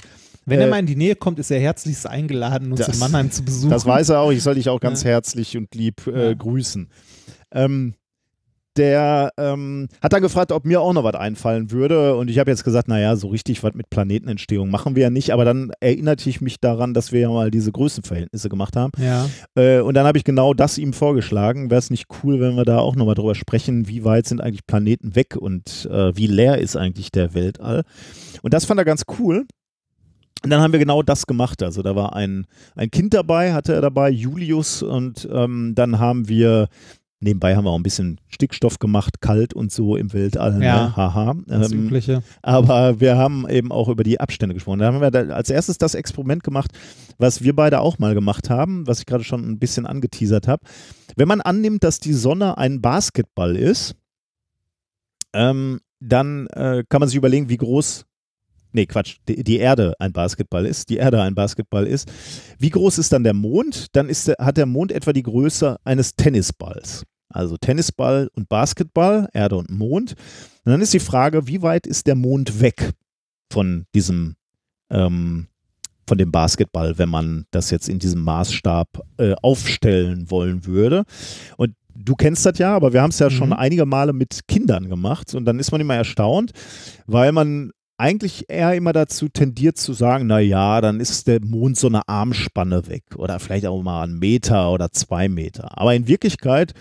[0.46, 3.30] Wenn er mal in die Nähe kommt, ist er herzlichst eingeladen, uns Das- in Mannheim
[3.30, 3.70] zu besuchen.
[3.70, 4.30] Das weiß er auch.
[4.30, 5.10] Ich soll dich auch ganz Ja.
[5.10, 6.34] herzlich und lieb Ja.
[6.34, 6.88] grüßen.
[7.52, 7.94] Ähm,
[8.76, 12.16] der ähm, hat dann gefragt, ob mir auch noch was einfallen würde.
[12.16, 15.32] Und ich habe jetzt gesagt, naja, so richtig was mit Planetenentstehung machen wir ja nicht.
[15.32, 18.92] Aber dann erinnerte ich mich daran, dass wir ja mal diese Größenverhältnisse gemacht haben.
[18.98, 19.28] Ja.
[19.54, 21.70] Äh, und dann habe ich genau das ihm vorgeschlagen.
[21.70, 24.66] Wäre es nicht cool, wenn wir da auch nochmal drüber sprechen, wie weit sind eigentlich
[24.66, 27.82] Planeten weg und äh, wie leer ist eigentlich der Weltall.
[28.42, 29.46] Und das fand er ganz cool.
[30.44, 31.62] Und dann haben wir genau das gemacht.
[31.62, 32.46] Also da war ein,
[32.76, 34.82] ein Kind dabei, hatte er dabei, Julius.
[34.82, 36.68] Und ähm, dann haben wir
[37.24, 40.62] Nebenbei haben wir auch ein bisschen Stickstoff gemacht, kalt und so im Weltall.
[40.62, 40.96] Ja, ne?
[40.96, 41.34] Haha.
[41.46, 42.22] Das Ähm, Übliche.
[42.42, 44.80] aber wir haben eben auch über die Abstände gesprochen.
[44.80, 46.70] Da haben wir da als erstes das Experiment gemacht,
[47.18, 50.62] was wir beide auch mal gemacht haben, was ich gerade schon ein bisschen angeteasert habe.
[51.16, 53.96] Wenn man annimmt, dass die Sonne ein Basketball ist,
[55.32, 58.04] ähm, dann äh, kann man sich überlegen, wie groß,
[58.72, 62.10] nee, Quatsch, die, die Erde ein Basketball ist, die Erde ein Basketball ist.
[62.58, 63.86] Wie groß ist dann der Mond?
[63.96, 67.04] Dann ist der, hat der Mond etwa die Größe eines Tennisballs.
[67.34, 70.14] Also Tennisball und Basketball, Erde und Mond.
[70.64, 72.92] Und dann ist die Frage, wie weit ist der Mond weg
[73.52, 74.36] von diesem,
[74.90, 75.48] ähm,
[76.06, 78.88] von dem Basketball, wenn man das jetzt in diesem Maßstab
[79.18, 81.04] äh, aufstellen wollen würde.
[81.56, 83.54] Und du kennst das ja, aber wir haben es ja schon Mhm.
[83.54, 86.52] einige Male mit Kindern gemacht und dann ist man immer erstaunt,
[87.06, 91.76] weil man eigentlich eher immer dazu tendiert zu sagen, na ja, dann ist der Mond
[91.76, 95.78] so eine Armspanne weg oder vielleicht auch mal ein Meter oder zwei Meter.
[95.78, 96.72] Aber in Wirklichkeit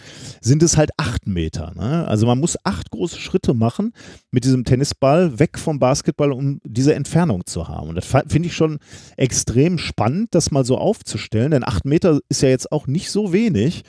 [0.42, 1.74] sind es halt acht Meter.
[1.75, 2.08] Ne?
[2.08, 3.93] Also man muss acht große Schritte machen
[4.32, 7.90] mit diesem Tennisball weg vom Basketball, um diese Entfernung zu haben.
[7.90, 8.80] Und das finde ich schon
[9.16, 13.32] extrem spannend, das mal so aufzustellen, denn acht Meter ist ja jetzt auch nicht so
[13.32, 13.83] wenig.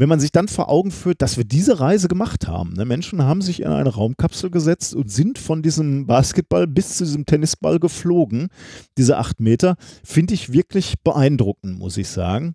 [0.00, 2.72] Wenn man sich dann vor Augen führt, dass wir diese Reise gemacht haben.
[2.72, 2.86] Ne?
[2.86, 7.26] Menschen haben sich in eine Raumkapsel gesetzt und sind von diesem Basketball bis zu diesem
[7.26, 8.48] Tennisball geflogen.
[8.96, 12.54] Diese acht Meter finde ich wirklich beeindruckend, muss ich sagen.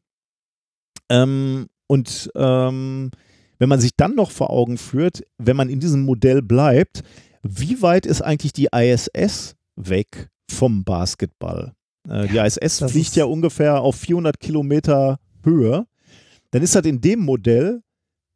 [1.08, 3.12] Ähm, und ähm,
[3.60, 7.04] wenn man sich dann noch vor Augen führt, wenn man in diesem Modell bleibt,
[7.44, 11.74] wie weit ist eigentlich die ISS weg vom Basketball?
[12.10, 15.86] Äh, die ISS fliegt ja ungefähr auf 400 Kilometer Höhe.
[16.56, 17.82] Dann ist das in dem Modell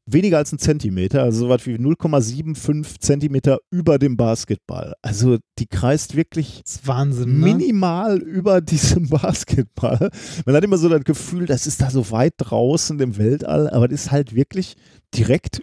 [0.05, 4.93] weniger als ein Zentimeter, also so was wie 0,75 Zentimeter über dem Basketball.
[5.01, 7.45] Also die kreist wirklich Wahnsinn, ne?
[7.45, 10.09] minimal über diesem Basketball.
[10.45, 13.87] Man hat immer so das Gefühl, das ist da so weit draußen im Weltall, aber
[13.87, 14.75] das ist halt wirklich
[15.15, 15.61] direkt,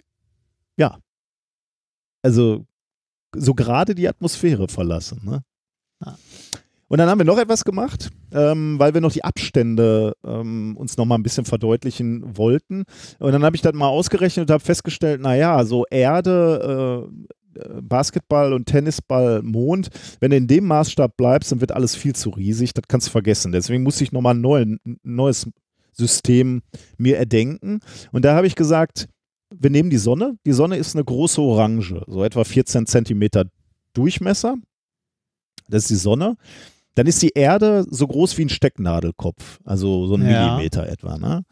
[0.79, 0.97] ja,
[2.23, 2.65] also
[3.35, 5.21] so gerade die Atmosphäre verlassen.
[5.23, 5.43] Ne?
[6.89, 10.97] Und dann haben wir noch etwas gemacht, ähm, weil wir noch die Abstände ähm, uns
[10.97, 12.83] noch mal ein bisschen verdeutlichen wollten.
[13.19, 17.81] Und dann habe ich das mal ausgerechnet und habe festgestellt, naja, so Erde, äh, äh,
[17.81, 22.29] Basketball und Tennisball, Mond, wenn du in dem Maßstab bleibst, dann wird alles viel zu
[22.29, 23.51] riesig, das kannst du vergessen.
[23.51, 25.47] Deswegen muss ich nochmal ein neuen, neues
[25.91, 26.61] System
[26.97, 27.79] mir erdenken.
[28.11, 29.07] Und da habe ich gesagt,
[29.49, 30.37] wir nehmen die Sonne.
[30.45, 33.45] Die Sonne ist eine große Orange, so etwa 14 Zentimeter
[33.93, 34.55] Durchmesser.
[35.69, 36.35] Das ist die Sonne.
[36.97, 40.47] Dann ist die Erde so groß wie ein Stecknadelkopf, also so ein Ja.
[40.55, 41.17] Millimeter etwa.
[41.19, 41.43] Ne?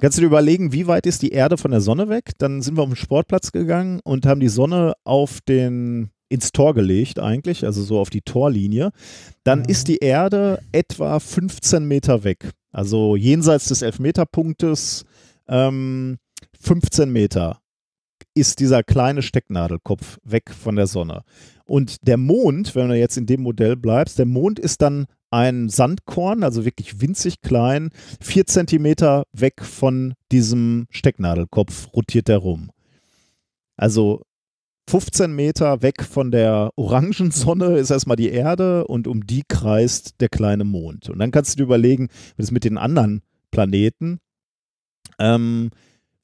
[0.00, 2.30] Kannst du dir überlegen, wie weit ist die Erde von der Sonne weg?
[2.38, 6.72] Dann sind wir auf den Sportplatz gegangen und haben die Sonne auf den ins Tor
[6.72, 8.90] gelegt eigentlich, also so auf die Torlinie.
[9.44, 9.68] Dann Ja.
[9.68, 15.04] ist die Erde etwa 15 Meter weg, also jenseits des Elfmeterpunktes
[15.48, 16.18] ähm,
[16.60, 17.58] 15 Meter
[18.34, 21.22] ist dieser kleine Stecknadelkopf weg von der Sonne.
[21.72, 25.70] Und der Mond, wenn du jetzt in dem Modell bleibst, der Mond ist dann ein
[25.70, 27.88] Sandkorn, also wirklich winzig klein,
[28.20, 32.72] vier Zentimeter weg von diesem Stecknadelkopf rotiert er rum.
[33.78, 34.20] Also
[34.90, 40.28] 15 Meter weg von der Orangensonne ist erstmal die Erde und um die kreist der
[40.28, 41.08] kleine Mond.
[41.08, 44.18] Und dann kannst du dir überlegen, wie das mit den anderen Planeten.
[45.18, 45.70] Ähm,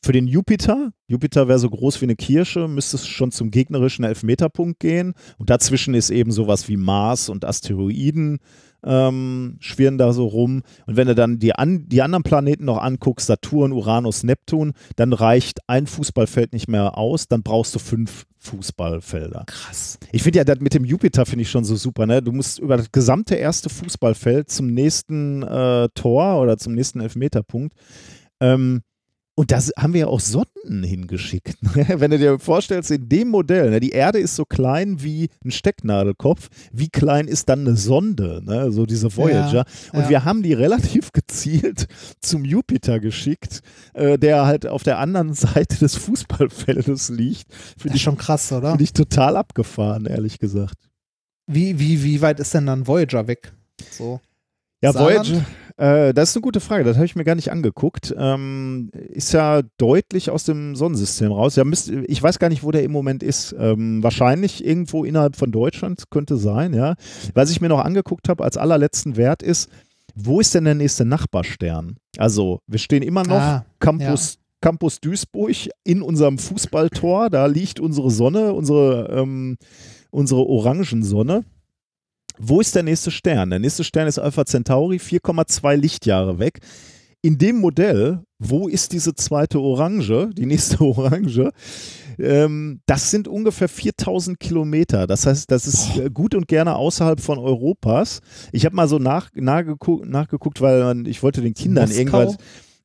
[0.05, 4.05] für den Jupiter, Jupiter wäre so groß wie eine Kirsche, müsste es schon zum gegnerischen
[4.05, 5.15] Elfmeterpunkt gehen.
[5.39, 8.39] Und dazwischen ist eben sowas wie Mars und Asteroiden
[8.85, 10.63] ähm, schwirren da so rum.
[10.87, 15.13] Und wenn du dann die, an, die anderen Planeten noch anguckst, Saturn, Uranus, Neptun, dann
[15.13, 19.45] reicht ein Fußballfeld nicht mehr aus, dann brauchst du fünf Fußballfelder.
[19.47, 19.99] Krass.
[20.13, 22.07] Ich finde ja, das mit dem Jupiter finde ich schon so super.
[22.07, 22.23] Ne?
[22.23, 27.75] Du musst über das gesamte erste Fußballfeld zum nächsten äh, Tor oder zum nächsten Elfmeterpunkt.
[28.41, 28.83] Ähm,
[29.39, 31.63] und da haben wir ja auch Sonden hingeschickt.
[31.77, 31.87] ne?
[32.01, 35.53] Wenn du dir vorstellst, in dem Modell, ne, die Erde ist so klein wie ein
[35.53, 36.49] Stecknadelkopf.
[36.73, 38.73] Wie klein ist dann eine Sonde, ne?
[38.73, 39.65] so diese Voyager?
[39.93, 40.09] Und ja.
[40.09, 41.87] wir haben die relativ gezielt
[42.21, 43.61] zum Jupiter geschickt,
[43.95, 47.47] äh, der halt auf der anderen Seite des Fußballfeldes liegt.
[47.77, 48.71] Finde ist ich, schon krass, oder?
[48.71, 50.75] find ich total abgefahren, ehrlich gesagt.
[51.47, 53.53] Wie, wie, wie weit ist denn dann Voyager weg?
[53.93, 54.21] So.
[54.83, 55.29] Ja, Saarland?
[55.29, 55.47] Voyager,
[55.79, 56.85] äh, das ist eine gute Frage.
[56.85, 58.15] Das habe ich mir gar nicht angeguckt.
[58.19, 61.57] Ähm, ist ja deutlich aus dem Sonnensystem raus.
[61.57, 63.55] Ja, müsst, ich weiß gar nicht, wo der im Moment ist.
[63.59, 66.75] Ähm, wahrscheinlich irgendwo innerhalb von Deutschland könnte sein.
[66.75, 66.97] Ja,
[67.35, 69.71] was ich mir noch angeguckt habe als allerletzten Wert ist,
[70.17, 71.97] wo ist denn der nächste Nachbarstern?
[72.17, 74.39] Also wir stehen immer noch Ah, Campus.
[74.61, 79.57] Campus Duisburg in unserem Fußballtor, da liegt unsere Sonne, unsere, ähm,
[80.11, 81.45] unsere Orangensonne.
[82.39, 83.51] Wo ist der nächste Stern?
[83.51, 86.61] Der nächste Stern ist Alpha Centauri, 4,2 Lichtjahre weg.
[87.21, 91.51] in dem Modell, wo ist diese zweite Orange, die nächste Orange?
[92.19, 95.07] Ähm, das sind ungefähr 4000 Kilometer.
[95.07, 96.11] Das heißt, das ist Boah.
[96.11, 98.21] gut und gerne außerhalb von Europas.
[98.53, 101.99] Ich habe mal so nach, nachgeguckt, nachgeguckt, weil ich wollte den Kindern Moskau?
[101.99, 102.37] irgendwas.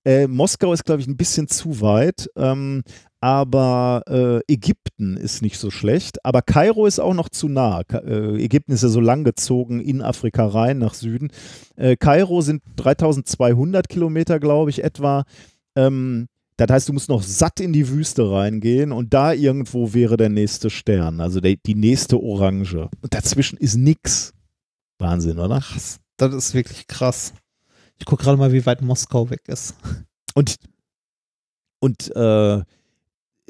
[0.05, 2.27] Äh, Moskau ist, glaube ich, ein bisschen zu weit.
[2.35, 2.83] Ähm,
[3.23, 4.03] aber
[4.47, 6.25] äh, Ägypten ist nicht so schlecht.
[6.25, 7.79] Aber Kairo ist auch noch zu nah.
[7.89, 11.31] Äh, Ägypten ist ja so lang gezogen in Afrika rein nach Süden.
[11.77, 15.23] Äh, Kairo sind 3200 Kilometer, glaube ich, etwa.
[15.77, 16.27] Ähm,
[16.57, 20.27] das heißt, du musst noch satt in die Wüste reingehen und da irgendwo wäre der
[20.27, 22.89] nächste Stern, also der, die nächste Orange.
[23.01, 24.33] Und dazwischen ist nix.
[24.99, 25.61] Wahnsinn, oder?
[25.61, 26.01] Krass.
[26.17, 27.31] Das ist wirklich krass.
[27.99, 29.75] Ich gucke gerade mal, wie weit Moskau weg ist.
[30.35, 30.57] Und,
[31.79, 32.63] und äh,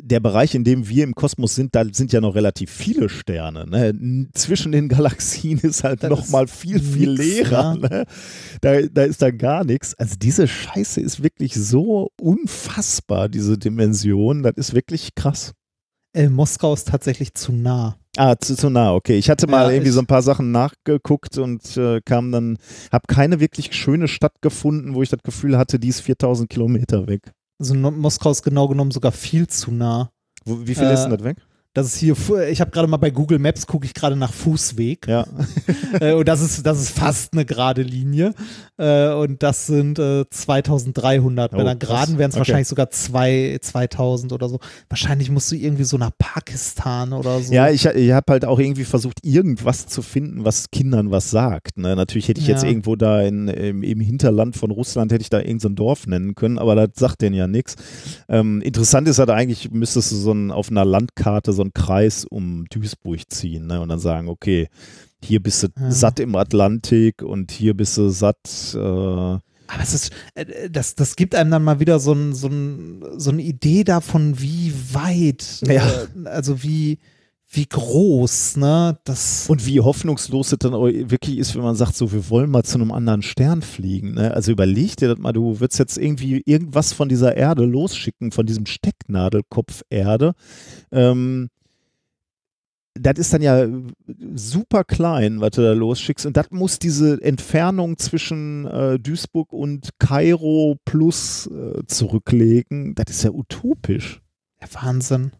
[0.01, 3.65] der Bereich, in dem wir im Kosmos sind, da sind ja noch relativ viele Sterne.
[3.67, 4.29] Ne?
[4.33, 7.75] Zwischen den Galaxien ist halt noch mal viel, viel leerer.
[7.75, 8.05] Ne?
[8.61, 9.93] Da, da ist dann gar nichts.
[9.95, 14.43] Also diese Scheiße ist wirklich so unfassbar, diese Dimension.
[14.43, 15.53] Das ist wirklich krass.
[16.15, 17.97] Äh, Moskau ist tatsächlich zu nah.
[18.15, 19.17] Ah, zu, zu nah, okay.
[19.17, 22.57] Ich hatte mal ja, irgendwie so ein paar Sachen nachgeguckt und äh, kam dann,
[22.91, 27.07] habe keine wirklich schöne Stadt gefunden, wo ich das Gefühl hatte, die ist 4000 Kilometer
[27.07, 27.31] weg.
[27.63, 30.11] Also Moskau ist genau genommen sogar viel zu nah.
[30.43, 31.37] Wo, wie viel äh, ist denn das weg?
[31.73, 32.15] Das ist hier,
[32.49, 35.07] ich habe gerade mal bei Google Maps, gucke ich gerade nach Fußweg.
[35.07, 35.25] Ja.
[35.99, 38.33] Äh, und das ist, das ist fast eine gerade Linie.
[38.77, 41.51] Äh, und das sind 2300.
[41.51, 42.39] Bei oh, einer geraden wären es okay.
[42.39, 44.59] wahrscheinlich sogar zwei, 2000 oder so.
[44.89, 47.53] Wahrscheinlich musst du irgendwie so nach Pakistan oder so.
[47.53, 51.77] Ja, ich, ich habe halt auch irgendwie versucht, irgendwas zu finden, was Kindern was sagt.
[51.77, 51.95] Ne?
[51.95, 52.55] Natürlich hätte ich ja.
[52.55, 56.07] jetzt irgendwo da in, im, im, Hinterland von Russland, hätte ich da irgendein so Dorf
[56.07, 57.75] nennen können, aber das sagt denen ja nichts.
[58.27, 62.25] Ähm, interessant ist halt eigentlich, müsstest du so ein, auf einer Landkarte so einen Kreis
[62.25, 63.81] um Duisburg ziehen ne?
[63.81, 64.69] und dann sagen, okay,
[65.23, 65.91] hier bist du ja.
[65.91, 68.75] satt im Atlantik und hier bist du satt.
[68.75, 72.47] Äh, aber es ist, äh, das, das gibt einem dann mal wieder so, ein, so,
[72.47, 75.85] ein, so eine Idee davon, wie weit, ja.
[75.85, 76.99] äh, also wie,
[77.55, 78.97] wie groß, ne?
[79.03, 82.63] Das und wie hoffnungslos es dann wirklich ist, wenn man sagt, so, wir wollen mal
[82.63, 84.15] zu einem anderen Stern fliegen.
[84.15, 84.33] Ne?
[84.33, 88.45] Also überleg dir das mal, du würdest jetzt irgendwie irgendwas von dieser Erde losschicken, von
[88.45, 90.33] diesem Stecknadelkopf Erde.
[90.91, 91.49] Ähm,
[92.95, 93.67] das ist dann ja
[94.35, 96.25] super klein, was du da losschickst.
[96.25, 102.95] Und das muss diese Entfernung zwischen äh, Duisburg und Kairo plus äh, zurücklegen.
[102.95, 104.21] Das ist ja utopisch.
[104.61, 105.31] Ja, Wahnsinn.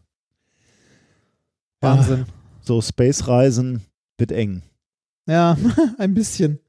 [1.84, 2.18] Wahnsinn.
[2.20, 2.26] Ja,
[2.62, 3.82] so Space-Reisen
[4.18, 4.62] wird eng.
[5.26, 5.56] Ja,
[5.98, 6.60] ein bisschen.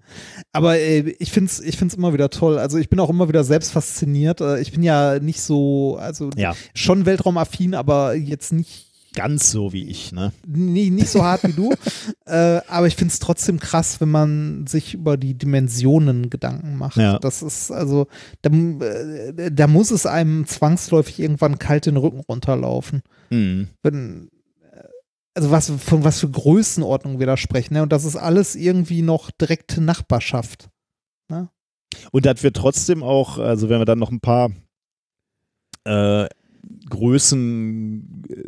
[0.51, 2.57] Aber äh, ich finde es ich find's immer wieder toll.
[2.57, 4.41] Also ich bin auch immer wieder selbst fasziniert.
[4.41, 6.55] Äh, ich bin ja nicht so, also ja.
[6.73, 8.85] schon weltraumaffin, aber jetzt nicht
[9.15, 10.33] ganz so wie ich, ne?
[10.45, 11.73] Nee, nicht so hart wie du.
[12.25, 16.97] äh, aber ich finde es trotzdem krass, wenn man sich über die Dimensionen Gedanken macht.
[16.97, 17.17] Ja.
[17.17, 18.07] Das ist also,
[18.41, 23.01] da, äh, da muss es einem zwangsläufig irgendwann kalt den Rücken runterlaufen.
[23.29, 23.69] Mhm.
[23.81, 24.29] Wenn,
[25.35, 27.75] also was, von was für Größenordnung wir da sprechen.
[27.75, 27.83] Ne?
[27.83, 30.69] Und das ist alles irgendwie noch direkte Nachbarschaft.
[31.29, 31.49] Ne?
[32.11, 34.51] Und das wird trotzdem auch, also wenn wir dann noch ein paar
[35.83, 36.27] äh,
[36.89, 38.43] Größen äh,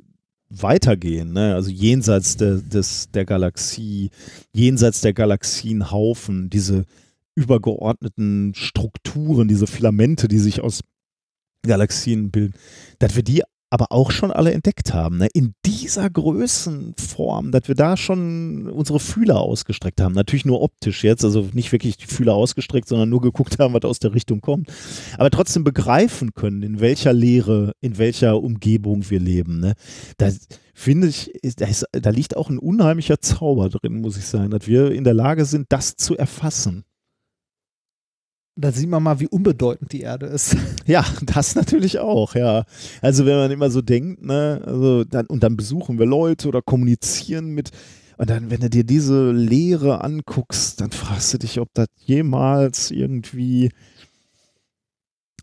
[0.49, 1.55] weitergehen, ne?
[1.55, 4.09] also jenseits der, des, der Galaxie,
[4.53, 6.85] jenseits der Galaxienhaufen, diese
[7.35, 10.83] übergeordneten Strukturen, diese Filamente, die sich aus
[11.63, 12.53] Galaxien bilden,
[12.99, 15.17] dass wir die aber auch schon alle entdeckt haben.
[15.17, 15.27] Ne?
[15.33, 20.13] In dieser Größenform, dass wir da schon unsere Fühler ausgestreckt haben.
[20.13, 23.83] Natürlich nur optisch jetzt, also nicht wirklich die Fühler ausgestreckt, sondern nur geguckt haben, was
[23.83, 24.71] aus der Richtung kommt.
[25.17, 29.59] Aber trotzdem begreifen können, in welcher Lehre, in welcher Umgebung wir leben.
[29.59, 29.73] Ne?
[30.17, 30.29] Da
[30.73, 34.67] finde ich, da, ist, da liegt auch ein unheimlicher Zauber drin, muss ich sagen, dass
[34.67, 36.85] wir in der Lage sind, das zu erfassen.
[38.59, 40.57] Da sieht man mal, wie unbedeutend die Erde ist.
[40.87, 42.63] Ja, das natürlich auch, ja.
[43.01, 46.61] Also wenn man immer so denkt, ne, also dann, und dann besuchen wir Leute oder
[46.61, 47.71] kommunizieren mit,
[48.17, 52.89] und dann, wenn du dir diese Lehre anguckst, dann fragst du dich, ob das jemals
[52.89, 53.69] irgendwie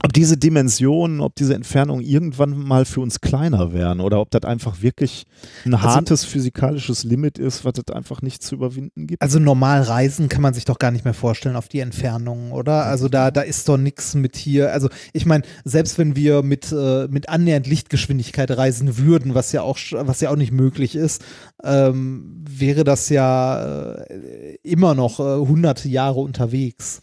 [0.03, 4.43] ob diese Dimensionen, ob diese Entfernungen irgendwann mal für uns kleiner werden oder ob das
[4.43, 5.25] einfach wirklich
[5.65, 9.23] ein also, hartes physikalisches Limit ist, was es einfach nicht zu überwinden gibt.
[9.23, 12.85] Also normal reisen kann man sich doch gar nicht mehr vorstellen auf die Entfernungen, oder?
[12.85, 14.73] Also da, da ist doch nichts mit hier.
[14.73, 19.63] Also ich meine, selbst wenn wir mit, äh, mit annähernd Lichtgeschwindigkeit reisen würden, was ja
[19.63, 21.25] auch, was ja auch nicht möglich ist,
[21.63, 27.01] ähm, wäre das ja äh, immer noch äh, hunderte Jahre unterwegs.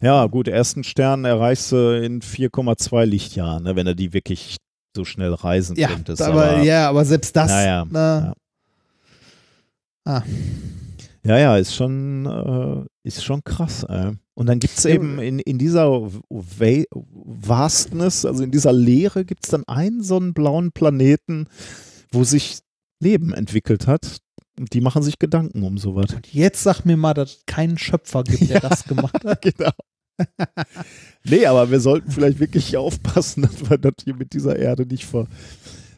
[0.00, 4.56] Ja, gut, ersten Stern erreichst du in 4,2 Lichtjahren, ne, wenn du die wirklich
[4.96, 6.22] so schnell reisen ja, könntest.
[6.22, 7.50] Aber, aber, ja, aber selbst das.
[7.50, 8.34] Ja, ja.
[10.04, 10.22] Ah.
[11.24, 13.84] Ja, ja, ist schon, äh, ist schon krass.
[13.84, 14.12] Ey.
[14.34, 19.50] Und dann gibt es eben in, in dieser Vastness, also in dieser Leere, gibt es
[19.50, 21.46] dann einen so einen blauen Planeten,
[22.10, 22.58] wo sich
[23.00, 24.18] Leben entwickelt hat.
[24.62, 26.14] Und die machen sich Gedanken um sowas.
[26.14, 29.42] Und jetzt sag mir mal, dass es keinen Schöpfer gibt, der das gemacht hat.
[29.42, 29.72] genau.
[31.24, 35.04] nee, aber wir sollten vielleicht wirklich aufpassen, dass wir das hier mit dieser Erde nicht
[35.04, 35.26] ver,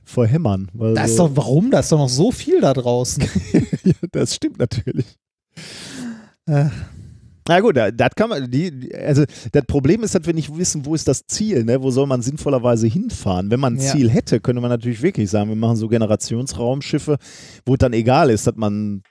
[0.03, 0.71] verhämmern.
[0.73, 1.71] Weil Da ist so- doch, warum?
[1.71, 3.23] Da ist doch noch so viel da draußen.
[3.85, 5.19] ja, das stimmt natürlich.
[6.47, 6.71] Äh.
[7.47, 10.87] Na gut, da- das kann man, die- also das Problem ist, dass wir nicht wissen,
[10.87, 11.83] wo ist das Ziel, ne?
[11.83, 13.51] wo soll man sinnvollerweise hinfahren.
[13.51, 13.93] Wenn man ein Ja.
[13.93, 17.17] Ziel hätte, könnte man natürlich wirklich sagen, wir machen so Generationsraumschiffe,
[17.67, 19.03] wo es dann egal ist, dass man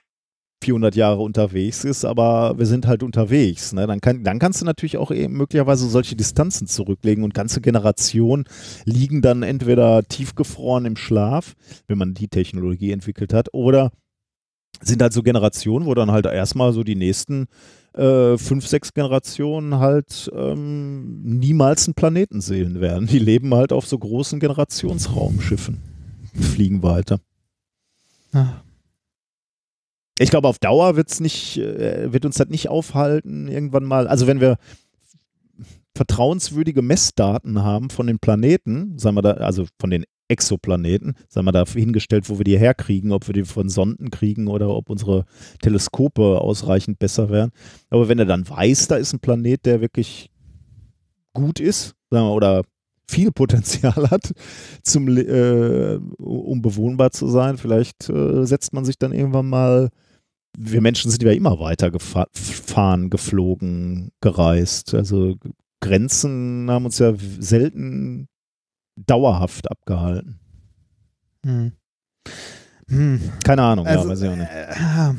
[0.64, 3.72] 400 Jahre unterwegs ist, aber wir sind halt unterwegs.
[3.74, 3.86] Ne?
[3.86, 8.44] Dann, kann, dann kannst du natürlich auch eben möglicherweise solche Distanzen zurücklegen und ganze Generationen
[8.86, 11.52] liegen dann entweder tiefgefroren im Schlaf,
[11.86, 13.90] wenn man die Technologie entwickelt hat, oder
[14.80, 17.46] sind halt so Generationen, wo dann halt erstmal so die nächsten
[17.94, 23.06] äh, fünf, sechs Generationen halt ähm, niemals einen Planeten sehen werden.
[23.06, 25.78] Die leben halt auf so großen Generationsraumschiffen,
[26.34, 27.20] fliegen weiter.
[28.32, 28.62] Ah.
[30.18, 34.06] Ich glaube, auf Dauer wird's nicht, äh, wird uns das nicht aufhalten, irgendwann mal.
[34.06, 34.58] Also wenn wir
[35.96, 41.52] vertrauenswürdige Messdaten haben von den Planeten, sagen wir da, also von den Exoplaneten, sagen wir
[41.52, 45.26] da hingestellt, wo wir die herkriegen, ob wir die von Sonden kriegen oder ob unsere
[45.60, 47.50] Teleskope ausreichend besser wären.
[47.90, 50.30] Aber wenn er dann weiß, da ist ein Planet, der wirklich
[51.34, 52.62] gut ist, sagen wir, oder
[53.06, 54.32] viel Potenzial hat,
[54.82, 59.90] zum, äh, um bewohnbar zu sein, vielleicht äh, setzt man sich dann irgendwann mal
[60.56, 64.94] wir Menschen sind ja immer weiter gefa- gefahren, geflogen, gereist.
[64.94, 65.34] Also
[65.80, 68.28] Grenzen haben uns ja selten
[68.96, 70.38] dauerhaft abgehalten.
[71.44, 71.72] Hm.
[72.88, 73.20] Hm.
[73.44, 74.50] Keine Ahnung, Also, ja, weiß ich auch nicht.
[74.50, 75.14] äh,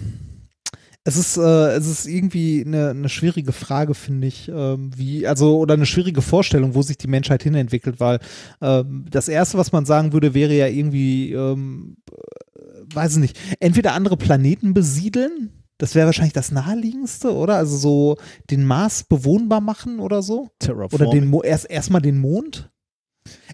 [1.07, 5.57] es ist, äh, es ist irgendwie eine, eine schwierige Frage, finde ich, ähm, wie, also,
[5.59, 8.19] oder eine schwierige Vorstellung, wo sich die Menschheit hinentwickelt, weil
[8.59, 13.39] ähm, das Erste, was man sagen würde, wäre ja irgendwie, ähm, äh, weiß ich nicht,
[13.59, 17.57] entweder andere Planeten besiedeln, das wäre wahrscheinlich das naheliegendste, oder?
[17.57, 18.17] Also so
[18.49, 20.49] den Mars bewohnbar machen oder so?
[20.95, 22.71] Oder den Mo erst erstmal den Mond?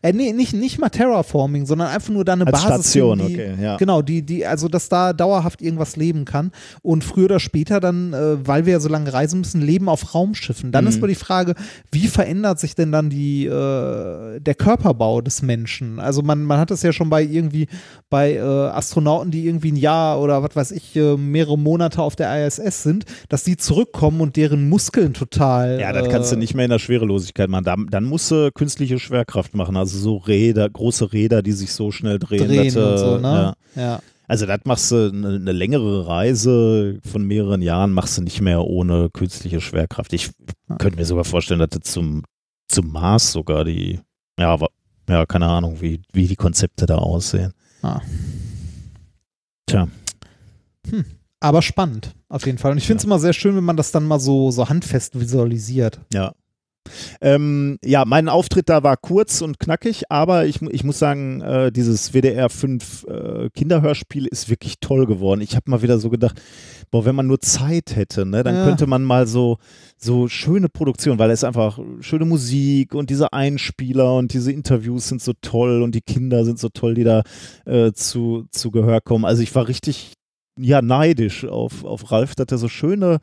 [0.03, 3.35] Äh, nee, nicht, nicht mal Terraforming, sondern einfach nur da eine als Basis Station, die,
[3.35, 3.77] okay, ja.
[3.77, 6.51] Genau, die, die, also dass da dauerhaft irgendwas leben kann.
[6.81, 10.15] Und früher oder später dann, äh, weil wir ja so lange reisen müssen, leben auf
[10.15, 10.71] Raumschiffen.
[10.71, 10.89] Dann Mhm.
[10.89, 11.53] ist mal die Frage,
[11.91, 15.99] wie verändert sich denn dann die, äh, der Körperbau des Menschen?
[15.99, 17.67] Also man, man hat das ja schon bei irgendwie
[18.09, 22.15] bei äh, Astronauten, die irgendwie ein Jahr oder was weiß ich, äh, mehrere Monate auf
[22.15, 25.79] der ISS sind, dass die zurückkommen und deren Muskeln total.
[25.79, 27.65] Ja, das kannst du äh, nicht mehr in der Schwerelosigkeit machen.
[27.65, 29.60] Dann, dann musst du künstliche Schwerkraft machen.
[29.69, 32.47] Also so Räder, große Räder, die sich so schnell drehen.
[32.47, 33.19] drehen dass, äh, so, ja.
[33.19, 33.53] ne?
[33.75, 33.99] Ja.
[34.27, 38.63] Also das machst du eine, eine längere Reise von mehreren Jahren machst du nicht mehr
[38.65, 40.13] ohne künstliche Schwerkraft.
[40.13, 40.31] Ich
[40.69, 40.77] Ja.
[40.77, 42.23] könnte mir sogar vorstellen, dass du zum,
[42.69, 43.99] zum Mars sogar die,
[44.39, 44.69] ja, aber,
[45.09, 47.51] ja, keine Ahnung, wie, wie die Konzepte da aussehen.
[47.81, 47.99] Ah.
[49.65, 49.87] Tja.
[51.39, 52.71] Aber spannend, auf jeden Fall.
[52.71, 55.19] Und ich finde es immer sehr schön, wenn man das dann mal so, so handfest
[55.19, 55.99] visualisiert.
[56.13, 56.33] Ja.
[57.21, 61.71] Ähm, ja, mein Auftritt da war kurz und knackig, aber ich, ich muss sagen, äh,
[61.71, 65.41] dieses WDR 5 äh, Kinderhörspiel ist wirklich toll geworden.
[65.41, 66.41] Ich habe mal wieder so gedacht,
[66.89, 68.63] boah, wenn man nur Zeit hätte, ne, dann Ja.
[68.63, 69.57] könnte man mal so,
[69.97, 75.21] so schöne Produktion, weil es einfach schöne Musik und diese Einspieler und diese Interviews sind
[75.21, 77.23] so toll und die Kinder sind so toll, die da
[77.65, 79.25] äh, zu, zu Gehör kommen.
[79.25, 80.13] Also ich war richtig,
[80.59, 83.19] ja, neidisch auf, auf Ralf, dass er so schöne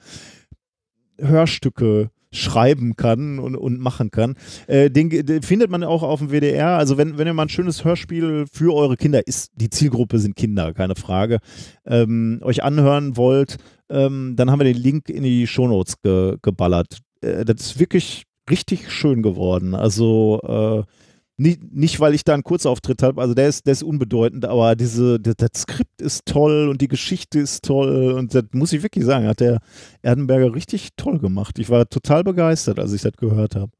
[1.20, 4.34] Hörstücke schreiben kann und, und machen kann.
[4.66, 6.78] Äh, den, den findet man auch auf dem WDR.
[6.78, 10.36] Also wenn, wenn ihr mal ein schönes Hörspiel für eure Kinder ist, die Zielgruppe sind
[10.36, 11.38] Kinder, keine Frage,
[11.86, 13.56] ähm, euch anhören wollt,
[13.90, 16.98] ähm, dann haben wir den Link in die Shownotes ge, geballert.
[17.20, 19.74] Äh, das ist wirklich richtig schön geworden.
[19.74, 21.07] Also äh,
[21.38, 24.74] nicht, nicht, weil ich da einen Kurzauftritt habe, also der ist, der ist unbedeutend, aber
[24.74, 28.82] diese, das, das Skript ist toll und die Geschichte ist toll und das muss ich
[28.82, 29.60] wirklich sagen, hat der
[30.02, 31.60] Erdenberger richtig toll gemacht.
[31.60, 33.70] Ich war total begeistert, als ich das gehört habe.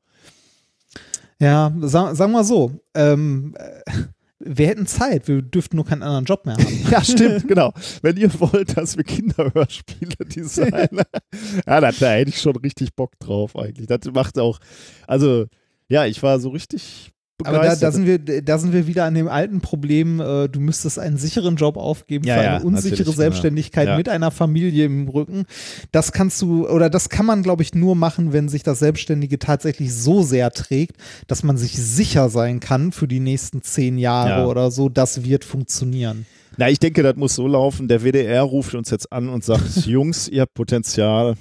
[1.40, 3.92] Ja, sag, sagen wir so, ähm, äh,
[4.38, 6.84] wir hätten Zeit, wir dürften nur keinen anderen Job mehr haben.
[6.90, 7.72] Ja, stimmt, genau.
[8.02, 11.02] Wenn ihr wollt, dass wir Kinderhörspiele designen,
[11.66, 13.88] ja, da, da hätte ich schon richtig Bock drauf eigentlich.
[13.88, 14.60] Das macht auch,
[15.08, 15.46] also
[15.88, 17.12] ja, ich war so richtig
[17.44, 20.58] Aber da, da, sind wir, da sind wir wieder an dem alten Problem, äh, du
[20.58, 23.92] müsstest einen sicheren Job aufgeben Ja, für ja, eine unsichere natürlich, Selbstständigkeit genau.
[23.92, 23.96] Ja.
[23.98, 25.44] mit einer Familie im Rücken.
[25.92, 29.38] Das kannst du, oder das kann man, glaube ich, nur machen, wenn sich das Selbstständige
[29.38, 30.96] tatsächlich so sehr trägt,
[31.28, 34.46] dass man sich sicher sein kann für die nächsten zehn Jahre Ja.
[34.46, 36.26] oder so, das wird funktionieren.
[36.56, 37.86] Na, ich denke, das muss so laufen.
[37.86, 41.36] Der WDR ruft uns jetzt an und sagt: Jungs, ihr habt Potenzial,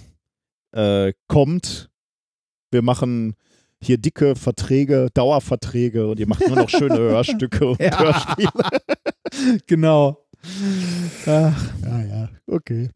[0.74, 1.90] äh, kommt.
[2.70, 3.34] Wir machen
[3.82, 8.00] hier dicke Verträge, Dauerverträge und ihr macht nur noch schöne Hörstücke und Ja.
[8.00, 8.50] Hörspiele.
[9.68, 10.26] Genau.
[11.26, 12.90] Ach, Ja, ja, okay.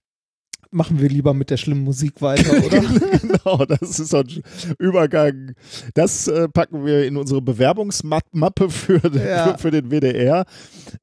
[0.72, 2.80] machen wir lieber mit der schlimmen Musik weiter, oder?
[3.22, 4.42] genau, das ist so ein
[4.80, 5.52] Übergang.
[5.94, 9.54] Das äh, packen wir in unsere Bewerbungsmappe für, den- Ja.
[9.58, 10.46] für, für den WDR.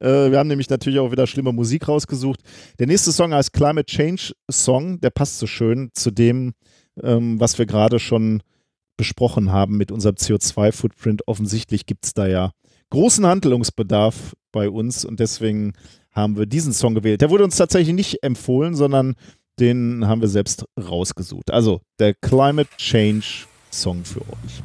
[0.01, 2.41] Äh, wir haben nämlich natürlich auch wieder schlimme Musik rausgesucht.
[2.79, 5.01] Der nächste Song heißt Climate Change Song.
[5.01, 6.55] Der passt so schön zu dem,
[7.03, 8.43] ähm, was wir gerade schon
[8.99, 11.27] besprochen haben mit unserem CO2-Footprint.
[11.27, 12.53] Offensichtlich gibt es da ja
[12.91, 15.73] großen Handlungsbedarf bei uns und deswegen
[16.13, 17.23] haben wir diesen Song gewählt.
[17.23, 19.15] Der wurde uns tatsächlich nicht empfohlen, sondern
[19.61, 21.51] den haben wir selbst rausgesucht.
[21.51, 24.63] Also der Climate Change Song für euch.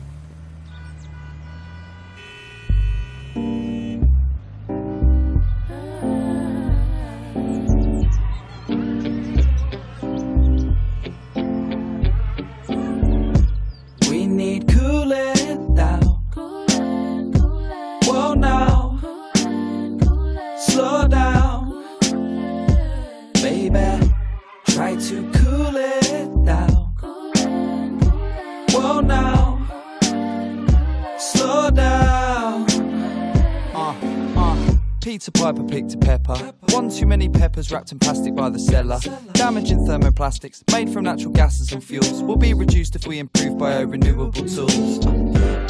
[15.06, 15.43] Let.
[35.04, 36.54] Peter Piper picked a pepper.
[36.70, 39.00] One too many peppers wrapped in plastic by the cellar.
[39.34, 44.32] Damaging thermoplastics made from natural gases and fuels will be reduced if we improve bio-renewable
[44.32, 45.06] tools.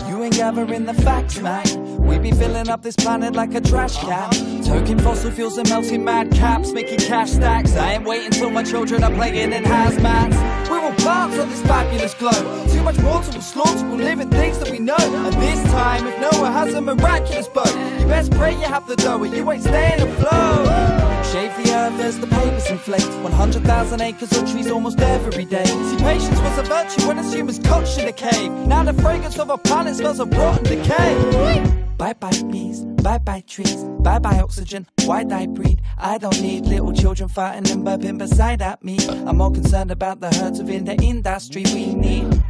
[0.08, 1.98] You ain't gathering the facts, man.
[2.02, 4.32] We be filling up this planet like a trash can.
[4.64, 7.76] Toking fossil fuels and melting mad caps, making cash stacks.
[7.76, 10.70] I ain't waiting till my children are playing in hazmats.
[10.70, 12.70] We're all plants on this fabulous globe.
[12.70, 14.96] Too much water will slaughter, we'll live in things that we know.
[14.98, 18.96] And this time, if Noah has a miraculous boat, you best pray you have the
[18.96, 21.13] dough or you ain't staying afloat.
[21.34, 23.02] Shave the earth as the papers inflate.
[23.02, 25.66] 100,000 acres of trees almost every day.
[25.66, 28.52] See, patience was a virtue when as humans coached in a cave.
[28.68, 31.80] Now the fragrance of our planet smells of rotten decay.
[31.98, 34.86] Bye bye bees, bye bye trees, bye bye oxygen.
[35.06, 35.82] Why'd I breed?
[35.98, 39.00] I don't need little children fighting and burping beside at me.
[39.26, 42.44] I'm more concerned about the herds within the industry we need.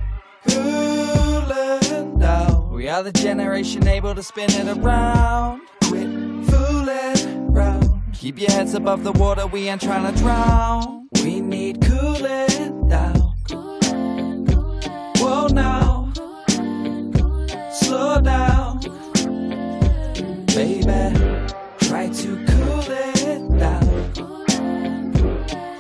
[0.49, 2.69] Cooling down.
[2.73, 5.61] We are the generation able to spin it around.
[5.83, 6.09] Quit
[6.49, 7.32] fooling.
[8.23, 11.09] Keep your heads above the water, we ain't trying to drown.
[11.25, 13.35] We need cooling down.
[15.17, 16.09] Whoa now,
[17.73, 18.79] slow down,
[20.55, 21.19] baby.
[21.79, 23.87] Try to cool it down.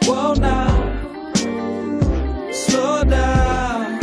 [0.03, 0.67] Whoa now,
[2.51, 3.99] slow down.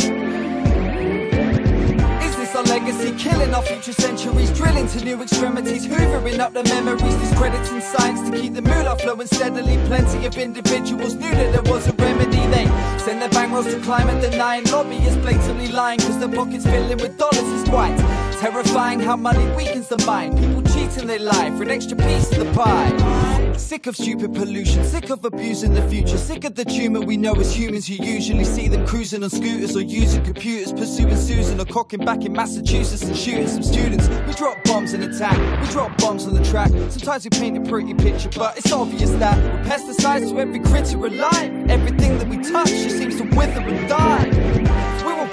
[2.23, 3.12] Is this our legacy?
[3.19, 8.41] Killing our future centuries, drilling to new extremities, hoovering up the memories, discrediting science to
[8.41, 9.76] keep the moolah flowing steadily.
[9.86, 12.42] Plenty of individuals knew that there was a remedy.
[12.55, 12.67] They
[12.99, 17.39] send their bankrolls to climate denying lobbyists blatantly lying because their pockets filling with dollars
[17.39, 17.97] is quite
[18.41, 20.35] terrifying how money weakens the mind.
[20.39, 23.52] People cheat cheating their life for an extra piece of the pie.
[23.57, 27.35] Sick of stupid pollution, sick of abusing the future, sick of the tumor we know
[27.35, 31.67] as humans who usually see them cruising on scooters or using computers, pursuing Susan or
[31.67, 34.09] cocking back in Massachusetts and shooting some students.
[34.27, 36.70] We drop bombs in attack, we drop bombs on the track.
[36.89, 40.97] Sometimes we paint a pretty picture, but it's obvious that with pesticides to every critter
[40.97, 41.70] alive.
[41.70, 44.59] Everything that we touch just seems to wither and die.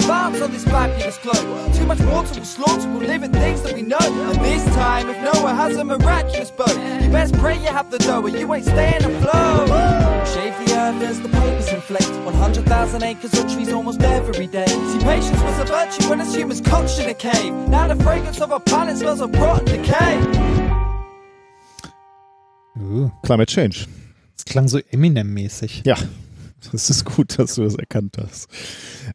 [0.08, 1.74] We're all plants on this fabulous globe.
[1.74, 3.98] Too much water will slaughter, we'll live in things that we know.
[4.00, 7.98] And this time, if Noah has a miraculous boat, you best pray you have the
[7.98, 9.68] dough or you ain't staying afloat.
[10.28, 12.08] Shave the earth as the papers inflate.
[12.24, 14.66] 100,000 acres of trees almost every day.
[14.66, 17.52] See, patience was a virtue when as humans coached in a cave.
[17.68, 20.22] Now the fragrance of our planet smells of rotten decay.
[22.80, 23.86] Uh, Climate Change.
[24.36, 25.82] Das klang so Eminem-mäßig.
[25.84, 25.96] Ja,
[26.72, 28.48] das ist gut, dass du das erkannt hast.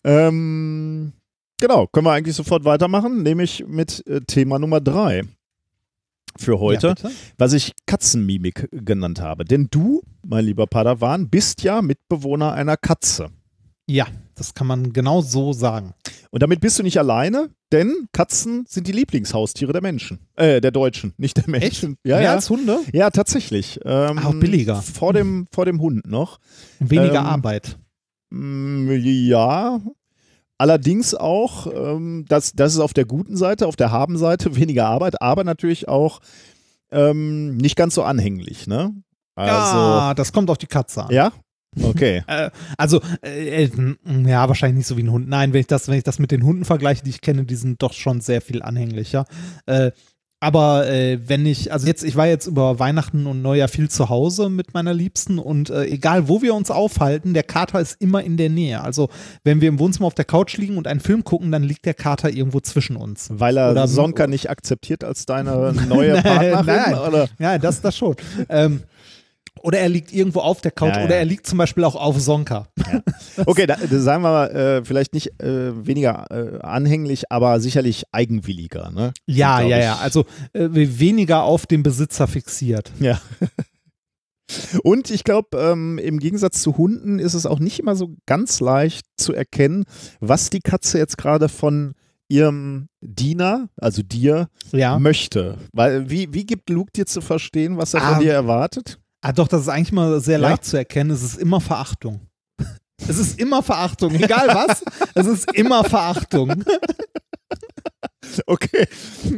[0.03, 1.13] Ähm,
[1.59, 5.23] genau, können wir eigentlich sofort weitermachen, nämlich mit äh, Thema Nummer drei
[6.37, 9.45] für heute, Ja, was ich Katzenmimik genannt habe.
[9.45, 13.29] Denn du, mein lieber Padawan, bist ja Mitbewohner einer Katze.
[13.89, 14.05] Ja,
[14.35, 15.93] das kann man genau so sagen.
[16.31, 20.19] Und damit bist du nicht alleine, denn Katzen sind die Lieblingshaustiere der Menschen.
[20.35, 21.97] Äh, der Deutschen, nicht der Menschen.
[22.03, 22.31] Ja, Mehr ja.
[22.33, 22.79] als Hunde?
[22.93, 23.79] ja, tatsächlich.
[23.85, 24.81] Ähm, Auch billiger.
[24.81, 26.39] Vor dem, vor dem Hund noch.
[26.79, 27.77] Weniger Ähm, Arbeit.
[28.29, 29.81] Mm, Ja.
[30.57, 35.21] Allerdings auch, ähm, das, das ist auf der guten Seite, auf der Haben-Seite weniger Arbeit,
[35.21, 36.19] aber natürlich auch
[36.91, 38.93] ähm, nicht ganz so anhänglich, ne?
[39.35, 41.11] Also, ja, das kommt auf die Katze an.
[41.11, 41.31] ja?
[41.81, 42.23] Okay.
[42.27, 43.69] Äh, also, äh, äh,
[44.25, 45.27] ja, wahrscheinlich nicht so wie ein Hund.
[45.27, 47.55] Nein, wenn ich das, wenn ich das mit den Hunden vergleiche, die ich kenne, die
[47.55, 49.25] sind doch schon sehr viel anhänglicher.
[49.65, 49.91] Äh,
[50.39, 54.09] Aber äh, wenn ich, also jetzt, ich war jetzt über Weihnachten und Neujahr viel zu
[54.09, 58.21] Hause mit meiner Liebsten und äh, egal wo wir uns aufhalten, der Kater ist immer
[58.23, 58.81] in der Nähe.
[58.81, 59.07] Also
[59.45, 61.93] wenn wir im Wohnzimmer auf der Couch liegen und einen Film gucken, dann liegt der
[61.93, 63.29] Kater irgendwo zwischen uns.
[63.31, 66.65] Weil er Oder- Sonka nicht akzeptiert als deine neue Partnerin?
[66.65, 66.93] Nein.
[66.99, 67.29] Oder?
[67.39, 68.15] Ja, das, das schon.
[68.49, 68.81] ähm,
[69.63, 72.19] oder er liegt irgendwo auf der Couch Ja, oder er liegt zum Beispiel auch auf
[72.19, 72.67] Sonka.
[73.47, 78.91] Okay, da, sagen wir mal, äh, vielleicht nicht äh, weniger äh, anhänglich, aber sicherlich eigenwilliger.
[78.91, 79.11] Ne?
[79.25, 79.95] Ja, ja, ja.
[79.95, 82.91] Also äh, weniger auf den Besitzer fixiert.
[82.99, 83.19] Ja.
[84.83, 88.59] Und ich glaube, ähm, im Gegensatz zu Hunden ist es auch nicht immer so ganz
[88.59, 89.85] leicht zu erkennen,
[90.19, 91.93] was die Katze jetzt gerade von
[92.27, 94.99] ihrem Diener, also dir, Ja.
[94.99, 95.57] möchte.
[95.71, 98.13] Weil wie, wie gibt Luke dir zu verstehen, was er Ah.
[98.15, 98.99] von dir erwartet?
[99.25, 100.49] Ah, doch, das ist eigentlich mal sehr Ja?
[100.49, 101.09] leicht zu erkennen.
[101.09, 102.19] Es ist immer Verachtung.
[103.05, 104.83] Es ist immer Verachtung, egal was.
[105.15, 106.63] es ist immer Verachtung.
[108.47, 108.87] Okay,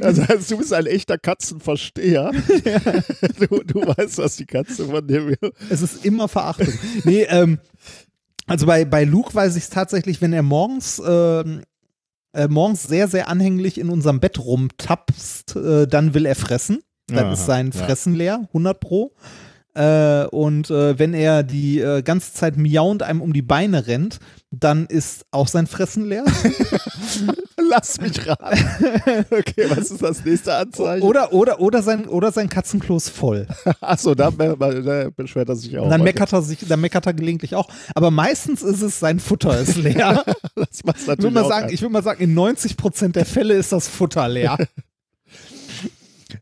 [0.01, 2.31] also, also du bist ein echter Katzenversteher.
[3.39, 5.51] du, du weißt, was die Katze von dir will.
[5.69, 6.73] Es ist immer Verachtung.
[7.03, 7.59] Nee, ähm,
[8.45, 11.63] also bei, bei Luke weiß ich es tatsächlich, wenn er morgens, ähm,
[12.33, 16.81] äh, morgens sehr, sehr anhänglich in unserem Bett rumtapst, äh, dann will er fressen.
[17.07, 17.83] Dann Aha, ist sein ja.
[17.85, 19.11] Fressen leer, 100 pro.
[19.75, 24.19] Äh, und äh, wenn er die äh, ganze Zeit miauend einem um die Beine rennt,
[24.49, 26.23] dann ist auch sein Fressen leer.
[27.69, 28.45] Lass mich raten.
[29.31, 31.03] Okay, was ist das nächste Anzeichen?
[31.03, 33.47] oder, oder, oder, sein, oder sein Katzenklo ist voll.
[33.81, 35.83] Achso, da, da beschwert er sich auch.
[35.83, 37.67] Und dann meckert er sich, dann meckert er gelegentlich auch.
[37.93, 40.23] Aber meistens ist es, sein Futter ist leer.
[40.55, 43.55] Das macht's Ich würde natürlich mal sagen, ich mal sagen, in 90 Prozent der Fälle
[43.55, 44.57] ist das Futter leer.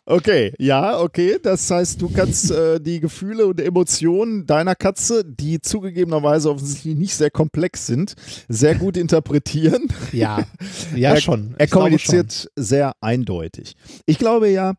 [0.06, 1.38] Okay, ja, okay.
[1.42, 7.16] Das heißt, du kannst äh, die Gefühle und Emotionen deiner Katze, die zugegebenerweise offensichtlich nicht
[7.16, 8.16] sehr komplex sind,
[8.50, 9.88] sehr gut interpretieren.
[10.12, 10.44] Ja,
[10.96, 11.56] ja er, schon.
[11.58, 13.76] Er Ich kommuniziert sehr eindeutig.
[14.06, 14.74] Ich glaube ja,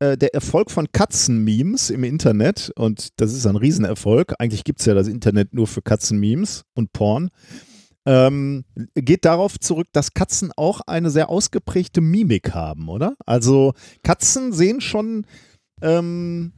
[0.00, 4.86] äh, der Erfolg von Katzenmemes im Internet, und das ist ein Riesenerfolg, eigentlich gibt es
[4.86, 7.30] ja das Internet nur für Katzenmemes und Porn,
[8.06, 13.14] ähm, geht darauf zurück, dass Katzen auch eine sehr ausgeprägte Mimik haben, oder?
[13.26, 15.26] Also Katzen sehen schon
[15.82, 16.52] ähm,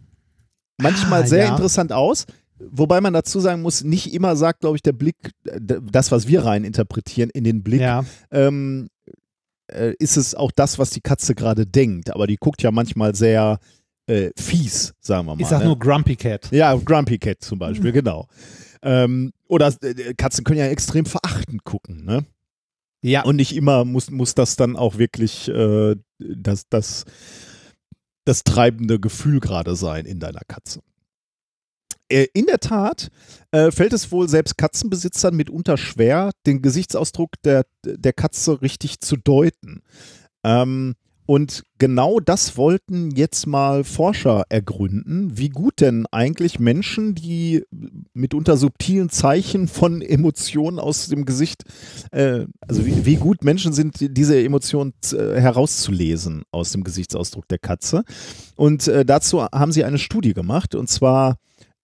[0.76, 1.50] manchmal Ah, sehr ja.
[1.50, 2.26] interessant aus.
[2.60, 6.44] Wobei man dazu sagen muss, nicht immer sagt, glaube ich, der Blick, das, was wir
[6.44, 8.88] rein interpretieren, in den Blick, Ja, ähm,
[9.68, 12.10] äh, ist es auch das, was die Katze gerade denkt.
[12.14, 13.58] Aber die guckt ja manchmal sehr
[14.06, 15.40] äh, fies, sagen wir mal.
[15.42, 15.66] ich sag ne?
[15.66, 16.50] nur Grumpy Cat.
[16.50, 18.26] Ja, Grumpy Cat zum Beispiel, genau.
[18.82, 22.24] Ähm, oder äh, Katzen können ja extrem verachtend gucken, ne?
[23.02, 27.04] Ja, Und nicht immer muss, muss das dann auch wirklich äh, das, das,
[28.24, 30.80] das treibende Gefühl gerade sein in deiner Katze.
[32.08, 33.08] Äh, In der Tat
[33.52, 39.16] äh, fällt es wohl selbst Katzenbesitzern mitunter schwer, den Gesichtsausdruck der, der Katze richtig zu
[39.16, 39.82] deuten.
[40.42, 40.94] Ähm,
[41.28, 47.64] und genau das wollten jetzt mal Forscher ergründen, wie gut denn eigentlich Menschen, die
[48.14, 51.64] mitunter subtilen Zeichen von Emotionen aus dem Gesicht,
[52.12, 57.46] äh, also wie, wie gut Menschen sind, die- diese Emotionen äh, herauszulesen aus dem Gesichtsausdruck
[57.48, 58.04] der Katze.
[58.56, 61.36] Und äh, dazu haben sie eine Studie gemacht, und zwar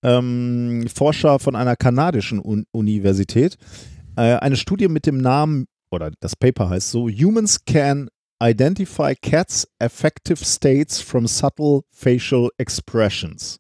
[0.02, 3.58] ähm, Forscher von einer kanadischen Un Universität,
[4.16, 8.08] äh, eine Studie mit dem Namen, oder das Paper heißt so, Humans can
[8.42, 13.58] identify cats' affective states from subtle facial expressions.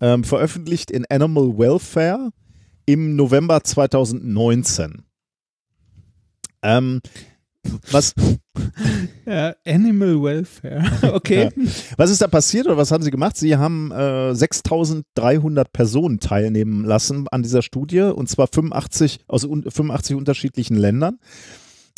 [0.00, 2.30] Ähm, veröffentlicht in Animal Welfare
[2.84, 5.04] im November 2019.
[6.62, 7.00] Ähm,
[7.90, 8.14] was,
[9.26, 10.84] äh, Animal Welfare.
[11.14, 11.50] Okay.
[11.96, 13.36] was ist da passiert oder was haben sie gemacht?
[13.36, 19.62] Sie haben äh, 6300 Personen teilnehmen lassen an dieser Studie und zwar 85 aus un
[19.62, 21.18] 85 unterschiedlichen Ländern.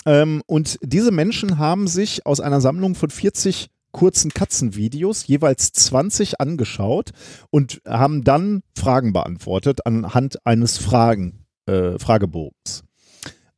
[0.08, 6.40] Ähm, und diese Menschen haben sich aus einer Sammlung von 40 kurzen Katzenvideos jeweils 20
[6.40, 7.10] angeschaut
[7.50, 12.84] und haben dann Fragen beantwortet anhand eines Fragen, äh, Fragebogens.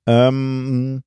[0.06, 1.02] Ähm,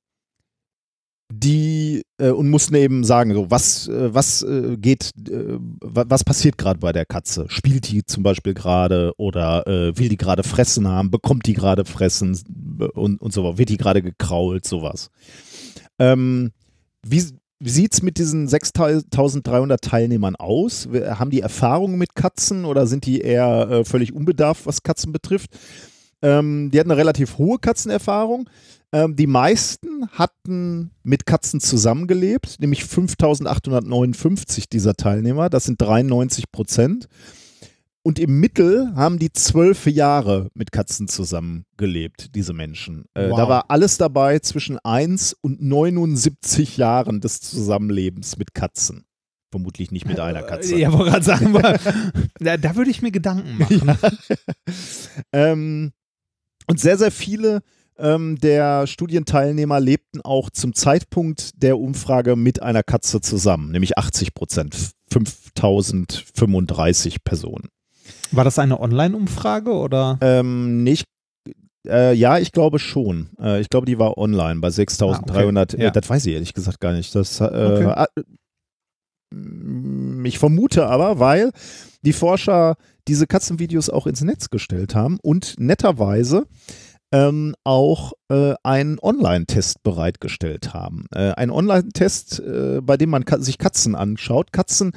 [1.32, 6.22] die äh, und mussten eben sagen, so was, äh, was äh, geht, äh, wa- was
[6.24, 7.46] passiert gerade bei der Katze?
[7.48, 11.10] Spielt die zum Beispiel gerade oder äh, will die gerade fressen haben?
[11.10, 12.38] Bekommt die gerade fressen
[12.94, 14.66] und, und so Wird die gerade gekrault?
[14.66, 15.10] Sowas.
[15.98, 16.52] Ähm,
[17.06, 17.22] wie
[17.60, 20.86] wie sieht es mit diesen 6300 Teilnehmern aus?
[20.92, 25.50] Haben die Erfahrungen mit Katzen oder sind die eher äh, völlig unbedarft, was Katzen betrifft?
[26.24, 28.48] Ähm, die hatten eine relativ hohe Katzenerfahrung.
[28.92, 35.50] Ähm, die meisten hatten mit Katzen zusammengelebt, nämlich 5859 dieser Teilnehmer.
[35.50, 37.08] Das sind 93 Prozent.
[38.06, 43.06] Und im Mittel haben die zwölf Jahre mit Katzen zusammengelebt, diese Menschen.
[43.14, 43.36] Äh, Wow.
[43.38, 49.06] Da war alles dabei zwischen 1 und 79 Jahren des Zusammenlebens mit Katzen.
[49.50, 50.74] Vermutlich nicht mit einer Katze.
[50.74, 51.52] Äh, Ja, wollte gerade sagen,
[52.40, 53.96] da, da würde ich mir Gedanken machen.
[55.32, 55.92] Ähm,
[56.66, 57.60] und sehr, sehr viele
[57.96, 64.34] ähm, der Studienteilnehmer lebten auch zum Zeitpunkt der Umfrage mit einer Katze zusammen, nämlich 80
[64.34, 67.68] Prozent, 5035 Personen.
[68.32, 70.18] War das eine Online-Umfrage oder?
[70.20, 71.06] Ähm, nicht,
[71.86, 73.30] äh, ja, ich glaube schon.
[73.40, 75.70] Äh, ich glaube, die war online bei 6300.
[75.70, 75.82] Ah, okay.
[75.82, 75.88] Ja.
[75.88, 77.14] äh, das weiß ich ehrlich gesagt gar nicht.
[77.14, 78.06] Das, äh, Okay.
[79.30, 81.52] mm, ich vermute aber, weil
[82.04, 82.76] die Forscher
[83.08, 86.46] diese Katzenvideos auch ins Netz gestellt haben und netterweise
[87.12, 91.06] ähm, auch äh, einen Online-Test bereitgestellt haben.
[91.14, 94.52] Äh, ein Online-Test, äh, bei dem man ka sich Katzen anschaut.
[94.52, 94.92] Katzen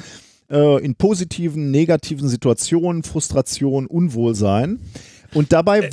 [0.49, 4.79] äh, in positiven, negativen Situationen, Frustration, Unwohlsein.
[5.33, 5.89] Und dabei,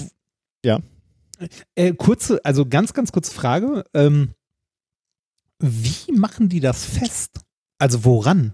[1.75, 3.84] Äh, kurze, also ganz, ganz kurze Frage.
[3.93, 4.31] Ähm,
[5.59, 7.41] wie machen die das fest?
[7.78, 8.52] Also woran?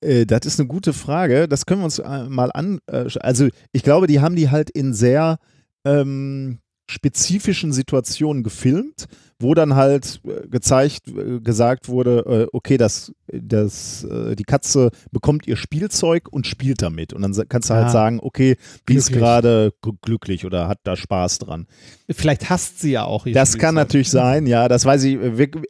[0.00, 1.48] Äh, das ist eine gute Frage.
[1.48, 2.80] Das können wir uns äh, mal an.
[2.86, 5.38] Äh, also, ich glaube, die haben die halt in sehr
[5.84, 6.58] ähm,
[6.90, 9.06] spezifischen Situationen gefilmt,
[9.42, 14.04] wo dann halt äh, gezeigt, äh, gesagt wurde, äh, okay, das, das,
[14.36, 17.12] die Katze bekommt ihr Spielzeug und spielt damit.
[17.12, 17.90] Und dann kannst du halt Ah.
[17.90, 18.56] sagen, okay,
[18.88, 21.66] die ist gerade gl- glücklich oder hat da Spaß dran.
[22.10, 23.24] Vielleicht hasst sie ja auch.
[23.24, 23.74] Das kann Spielzeug.
[23.74, 25.18] natürlich sein, ja, das weiß ich.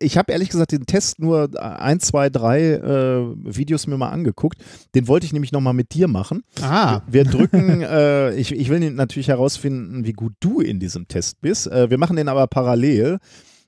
[0.00, 4.57] Ich habe ehrlich gesagt den Test nur ein, zwei, drei äh, Videos mir mal angeguckt.
[4.94, 6.42] Den wollte ich nämlich nochmal mit dir machen.
[6.62, 11.40] Ah, Wir drücken, äh, ich, ich will natürlich herausfinden, wie gut du in diesem Test
[11.42, 11.66] bist.
[11.66, 13.18] Äh, wir machen den aber parallel.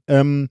[0.07, 0.49] Ähm,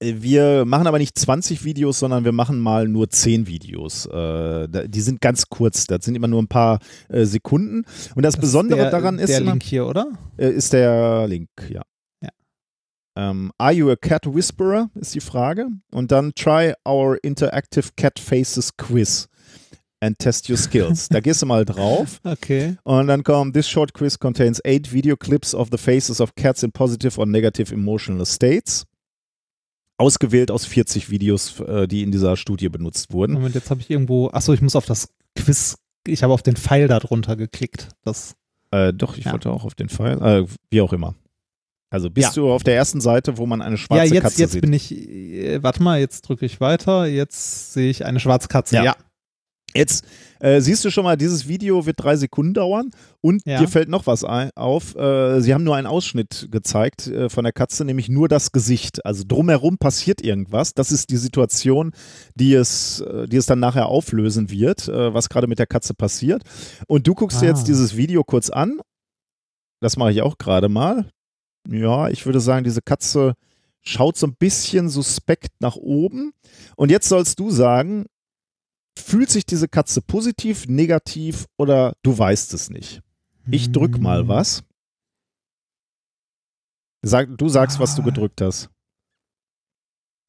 [0.00, 4.06] wir machen aber nicht 20 Videos, sondern wir machen mal nur 10 Videos.
[4.06, 7.84] Äh, die sind ganz kurz, das sind immer nur ein paar äh, Sekunden.
[8.14, 10.08] Und das, das Besondere der, daran ist, der Link hier, oder?
[10.36, 11.82] äh, ist der Link, ja.
[12.22, 12.30] Ja.
[13.16, 14.90] Ähm, are you a cat whisperer?
[14.94, 15.68] Ist die Frage.
[15.92, 19.28] Und dann try our interactive cat faces quiz
[20.04, 21.08] and test your skills.
[21.08, 22.76] da gehst du mal drauf Okay.
[22.84, 26.62] und dann kommt this short quiz contains eight video clips of the faces of cats
[26.62, 28.84] in positive or negative emotional states.
[29.96, 33.34] Ausgewählt aus 40 Videos, äh, die in dieser Studie benutzt wurden.
[33.34, 34.28] Moment, jetzt habe ich irgendwo.
[34.30, 35.76] Achso, ich muss auf das Quiz.
[36.06, 37.88] Ich habe auf den Pfeil da drunter geklickt.
[38.04, 38.34] Das.
[38.72, 39.32] Äh, doch, ich Ja.
[39.32, 40.20] wollte auch auf den Pfeil.
[40.20, 41.14] Äh, wie auch immer.
[41.90, 42.42] Also bist Ja.
[42.42, 44.62] du auf der ersten Seite, wo man eine Ja, schwarze jetzt, Katze jetzt sieht.
[44.62, 44.90] bin ich.
[44.92, 47.06] Äh, warte mal, jetzt drücke ich weiter.
[47.06, 48.74] Jetzt sehe ich eine schwarze Katze.
[48.74, 48.82] Ja.
[48.84, 48.96] Ja.
[49.76, 50.04] Jetzt
[50.38, 53.58] äh, siehst du schon mal, dieses Video wird drei Sekunden dauern und Ja.
[53.58, 54.94] dir fällt noch was ein, auf.
[54.94, 59.04] Äh, sie haben nur einen Ausschnitt gezeigt äh, von der Katze, nämlich nur das Gesicht.
[59.04, 60.74] Also drumherum passiert irgendwas.
[60.74, 61.90] Das ist die Situation,
[62.36, 65.92] die es, äh, die es dann nachher auflösen wird, äh, was gerade mit der Katze
[65.94, 66.42] passiert.
[66.86, 67.48] Und du guckst dir Ah.
[67.50, 68.80] jetzt dieses Video kurz an.
[69.80, 71.08] Das mache ich auch gerade mal.
[71.68, 73.34] Ja, ich würde sagen, diese Katze
[73.82, 76.32] schaut so ein bisschen suspekt nach oben.
[76.76, 78.06] Und jetzt sollst du sagen,
[78.96, 83.00] fühlt sich diese Katze positiv, negativ oder du weißt es nicht?
[83.50, 84.28] Ich drück mal Hm.
[84.28, 84.62] was.
[87.02, 88.06] Sag, du sagst, was du Ah.
[88.06, 88.70] gedrückt hast.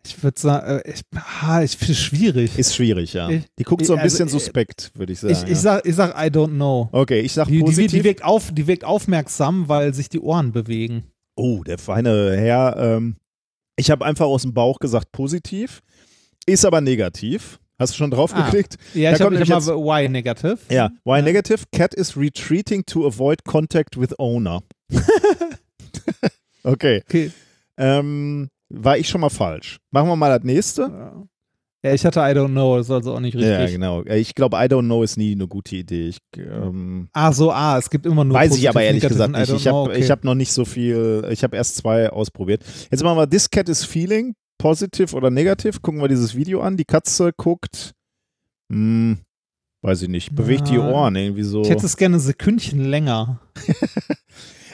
[0.05, 1.01] Ich würde sagen, äh, ich,
[1.41, 2.59] ah, ich finde es schwierig.
[2.59, 3.27] Ist schwierig, ja.
[3.29, 5.33] Ich- Die guckt so ein also, bisschen äh, suspekt, würde ich sagen.
[5.33, 5.55] ich, ich, ja.
[5.55, 6.89] sag, ich sag, I don't know.
[6.91, 7.91] okay, ich sag Die, die, positiv.
[7.91, 11.05] die, wirkt auf, die wirkt aufmerksam, weil sich die Ohren bewegen.
[11.37, 12.75] oh, der feine Herr.
[12.77, 13.15] Ähm,
[13.77, 15.81] ich habe einfach aus dem Bauch gesagt positiv,
[16.45, 17.59] ist aber negativ.
[17.77, 18.45] Hast du schon drauf Ah.
[18.45, 18.77] geklickt?
[18.93, 20.57] Ja, Da ich habe nämlich mal Y negative.
[20.69, 20.89] Ja.
[21.03, 21.21] Why Ja.
[21.21, 21.63] negative?
[21.71, 24.61] Cat is retreating to avoid contact with owner.
[26.63, 27.01] okay.
[27.07, 27.31] Okay.
[27.77, 29.77] Ähm, war ich schon mal falsch.
[29.91, 30.89] Machen wir mal das nächste.
[31.83, 33.51] Ja, ich hatte I don't know, das ist also auch nicht richtig.
[33.51, 34.01] Ja, genau.
[34.03, 36.07] Äh, Ich glaube, I don't know ist nie eine gute Idee.
[36.07, 39.51] Ich, ähm, Ah, so, ah, es gibt immer nur weiß ich aber ehrlich gesagt nicht.
[39.51, 40.03] Ich habe okay.
[40.09, 42.63] hab noch nicht so viel, ich habe erst zwei ausprobiert.
[42.89, 45.81] Jetzt machen wir This Cat is Feeling, positive oder negativ.
[45.81, 46.77] Gucken wir dieses Video an.
[46.77, 47.93] Die Katze guckt,
[48.71, 49.19] hm,
[49.81, 50.89] weiß ich nicht, bewegt die Ja.
[50.89, 51.61] Ohren irgendwie so.
[51.61, 53.39] Ich hätte es gerne Sekündchen länger.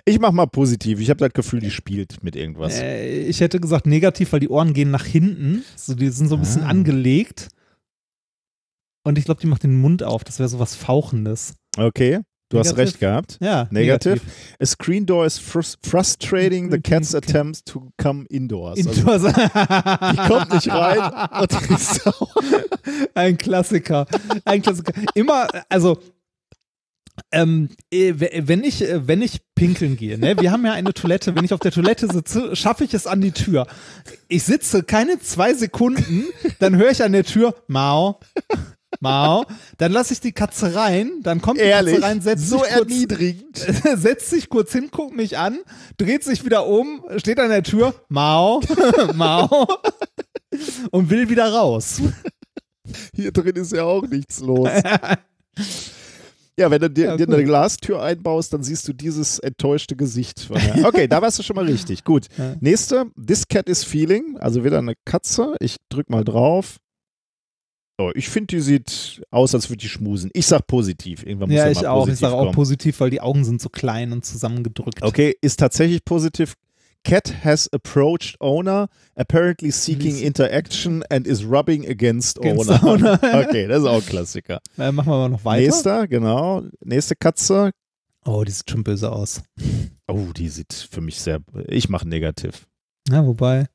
[0.04, 1.00] Ich mach mal positiv.
[1.00, 2.80] Ich habe das Gefühl, die spielt mit irgendwas.
[2.80, 5.64] Äh, ich hätte gesagt negativ, weil die Ohren gehen nach hinten.
[5.76, 6.70] So, die sind so ein bisschen Ah.
[6.70, 7.50] angelegt.
[9.04, 10.24] Und ich glaube, die macht den Mund auf.
[10.24, 11.54] Das wäre so was Fauchendes.
[11.78, 12.22] Okay,
[12.52, 12.78] du hast Negativ.
[12.86, 13.38] recht gehabt.
[13.42, 14.22] Ja, Negativ.
[14.62, 17.28] A screen door is frus frustrating the cat's Okay.
[17.28, 18.78] attempts to come indoors.
[18.86, 19.34] Also, Indoors.
[19.34, 22.28] die kommt nicht rein und ist sauer.
[23.16, 24.06] Ein Klassiker.
[24.46, 24.94] Ein Klassiker.
[25.16, 25.98] Immer, also,
[27.32, 31.36] ähm, äh, wenn ich, äh, wenn ich pinkeln gehe, ne, wir haben ja eine Toilette,
[31.36, 33.68] wenn ich auf der Toilette sitze, schaffe ich es an die Tür.
[34.28, 36.26] Ich sitze keine zwei Sekunden,
[36.60, 38.20] dann höre ich an der Tür, Mau,
[39.00, 39.46] Mau,
[39.78, 42.68] dann lasse ich die Katze rein, dann kommt die Ehrlich, Katze rein, setzt so sich
[42.68, 43.58] kurz, erniedrigend.
[43.96, 45.60] setzt sich kurz hin, guckt mich an,
[45.98, 48.62] dreht sich wieder um, steht an der Tür, Mau,
[49.16, 49.68] Mau
[50.92, 52.02] und will wieder raus.
[53.16, 54.70] Hier drin ist ja auch nichts los.
[56.60, 60.50] Ja, wenn du dir, Ja, dir eine Glastür einbaust, dann siehst du dieses enttäuschte Gesicht.
[60.84, 62.04] Okay, da warst du schon mal richtig.
[62.04, 62.28] Gut.
[62.38, 62.56] Ja.
[62.60, 65.56] Nächste, This Cat is Feeling, also wieder eine Katze.
[65.60, 66.78] Ich drück mal drauf.
[68.02, 70.30] Oh, ich finde, die sieht aus, als würde die schmusen.
[70.34, 71.24] Ich sag positiv.
[71.26, 72.02] Irgendwann muss Ja, ja ich auch.
[72.04, 72.56] Ich positiv sage auch kommen.
[72.56, 75.04] positiv, weil die Augen sind so klein und zusammengedrückt.
[75.04, 76.56] Okay, ist tatsächlich positiv.
[77.04, 82.84] Cat has approached owner, apparently seeking interaction and is rubbing against, Against owner.
[82.84, 83.14] owner.
[83.48, 84.62] okay, das ist auch ein Klassiker.
[84.78, 85.62] Äh, machen wir mal noch weiter.
[85.64, 86.64] Nächster, genau.
[86.84, 87.72] Nächste Katze.
[88.24, 89.42] Oh, die sieht schon böse aus.
[90.08, 91.40] Oh, die sieht für mich sehr.
[91.68, 92.68] Ich mache negativ.
[93.10, 93.68] Ja, wobei.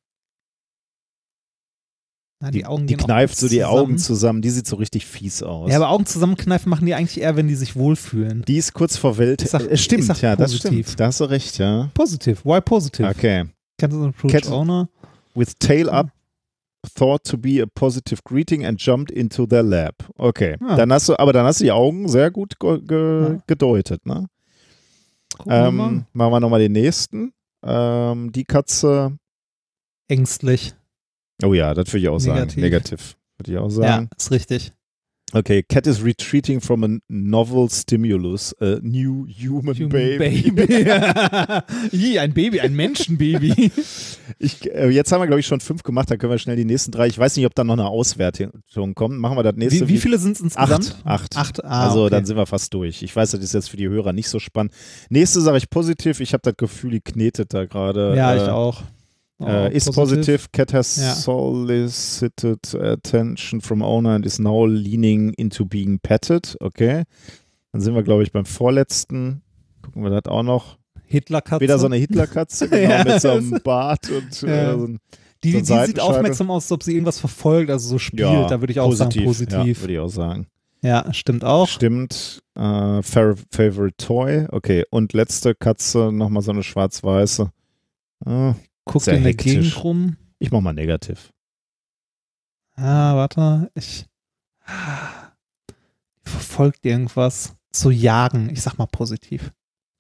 [2.38, 3.72] Na, die, Augen Die gehen auch kneift so die zusammen.
[3.78, 4.42] Augen zusammen.
[4.42, 5.70] Die sieht so richtig fies aus.
[5.70, 8.42] Ja, aber Augen zusammenkneifen machen die eigentlich eher, wenn die sich wohlfühlen.
[8.46, 9.40] die ist kurz vor Welt.
[9.42, 10.86] Ich sag- äh, stimmt, ich sag ja, das positiv.
[10.86, 11.00] stimmt.
[11.00, 11.90] Da hast du recht, ja.
[11.94, 12.44] Positiv.
[12.44, 13.08] Why positive?
[13.08, 13.44] Okay.
[13.78, 14.88] Kennst du so Approach Cat- Owner?
[15.34, 16.08] With tail up,
[16.94, 19.94] thought to be a positive greeting and jumped into their lab.
[20.18, 20.56] Okay.
[20.60, 20.76] Ah.
[20.76, 23.38] Dann hast du, aber dann hast du die Augen sehr gut ge ge Ja.
[23.46, 24.26] gedeutet, ne?
[25.38, 26.06] Gucken wir Ähm, mal.
[26.12, 27.32] machen wir nochmal den nächsten.
[27.64, 29.16] Ähm, die Katze.
[30.08, 30.74] Ängstlich.
[31.42, 32.40] Oh ja, das würde ich auch sagen.
[32.40, 32.62] Negativ.
[32.62, 33.16] Negativ.
[33.38, 34.08] Würde ich auch sagen.
[34.10, 34.72] Ja, ist richtig.
[35.32, 40.52] Okay, cat is retreating from a novel stimulus, a new human, baby.
[41.92, 43.72] Ih, ein Baby, ein Menschenbaby.
[44.38, 46.64] Ich, äh, jetzt haben wir, glaube ich, schon fünf gemacht, dann können wir schnell die
[46.64, 47.08] nächsten drei.
[47.08, 48.52] Ich weiß nicht, ob da noch eine Auswertung
[48.94, 49.18] kommt.
[49.18, 49.88] Machen wir das nächste.
[49.88, 50.96] wie, wie viele sind es insgesamt?
[51.04, 51.34] Acht.
[51.34, 51.36] Acht.
[51.36, 51.64] Acht.
[51.64, 52.10] Ah, also okay.
[52.10, 53.02] dann sind wir fast durch.
[53.02, 54.72] Ich weiß, das ist jetzt für die Hörer nicht so spannend.
[55.10, 56.20] Nächste sage ich positiv.
[56.20, 58.14] Ich habe das Gefühl, die knetet da gerade.
[58.16, 58.84] Ja, äh, ich auch.
[59.38, 60.46] Oh, Äh, ist positive.
[60.52, 61.12] Cat has Ja.
[61.14, 66.56] solicited attention from owner and is now leaning into being petted.
[66.60, 67.04] Okay.
[67.72, 69.42] Dann sind wir, glaube ich, beim vorletzten.
[69.82, 70.78] Gucken wir das auch noch.
[71.06, 71.60] Hitlerkatze.
[71.60, 73.04] Wieder so eine Hitlerkatze, genau, Ja.
[73.04, 74.72] mit so einem Bart und Ja.
[74.72, 74.98] äh, so ein,
[75.44, 78.20] die, so die sieht aufmerksam aus, als ob sie irgendwas verfolgt, also so spielt.
[78.20, 79.80] ja, da würde ich auch sagen Ja, positiv.
[79.82, 80.46] würde ich auch sagen.
[80.82, 81.68] Ja, stimmt auch.
[81.68, 82.42] Stimmt.
[82.54, 84.46] Äh, Favorite Toy.
[84.50, 84.84] Okay.
[84.90, 87.50] Und letzte Katze, nochmal so eine schwarz-weiße.
[88.24, 88.52] Äh,
[88.86, 89.52] Guckt in der hektisch.
[89.52, 90.16] Gegend rum.
[90.38, 91.30] ich mach mal negativ.
[92.76, 93.70] Ah, warte.
[93.74, 94.06] Ich.
[96.22, 97.54] Verfolgt irgendwas.
[97.74, 98.50] So jagen.
[98.50, 99.52] Ich sag mal positiv.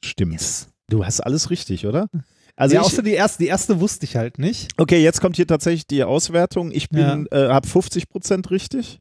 [0.04, 0.68] Stimmt.
[0.88, 2.08] Du hast alles richtig, oder?
[2.54, 3.42] Also ja, ich, außer die erste.
[3.42, 4.72] Die erste wusste ich halt nicht.
[4.78, 6.70] okay, jetzt kommt hier tatsächlich die Auswertung.
[6.72, 9.00] Ich bin, äh, habe 50 Prozent richtig.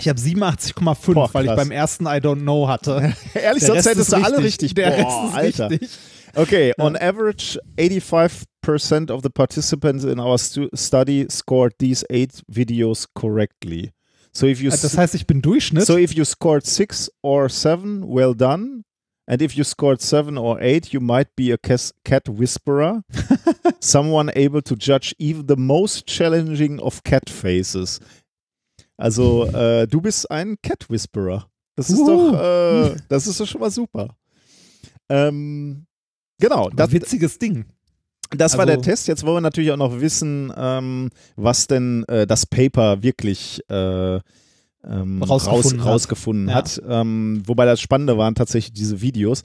[0.00, 3.14] Ich habe 87,5, Boah, weil ich beim ersten I don't know hatte.
[3.34, 4.74] Ehrlich, Der sonst Rest hättest ist du alle richtig.
[4.74, 5.70] Der Boah, Rest ist Alter.
[5.70, 5.90] richtig.
[6.34, 6.84] Okay, Ja.
[6.84, 8.44] on average, 85%
[9.10, 13.92] of the participants in our stu study scored these eight videos correctly.
[14.32, 15.86] So if you Das heißt, ich bin Durchschnitt.
[15.86, 18.84] so if you scored six or seven, well done.
[19.26, 23.02] And if you scored seven or eight, you might be a cat whisperer,
[23.80, 28.00] someone able to judge even the most challenging of cat faces.
[28.96, 31.48] Also äh, du bist ein Cat Whisperer.
[31.76, 34.16] Das ist doch, äh, das ist doch schon mal super.
[35.08, 35.86] Ähm,
[36.40, 37.66] genau, das, das, witziges Ding.
[38.36, 39.08] Das war also- der Test.
[39.08, 44.20] Jetzt wollen wir natürlich auch noch wissen, ähm, was denn äh, das Paper wirklich äh,
[44.84, 45.92] ähm, Rausgefunden raus, hat.
[45.94, 46.54] rausgefunden Ja.
[46.54, 46.80] hat.
[46.88, 49.42] Ähm, wobei das Spannende waren tatsächlich diese Videos.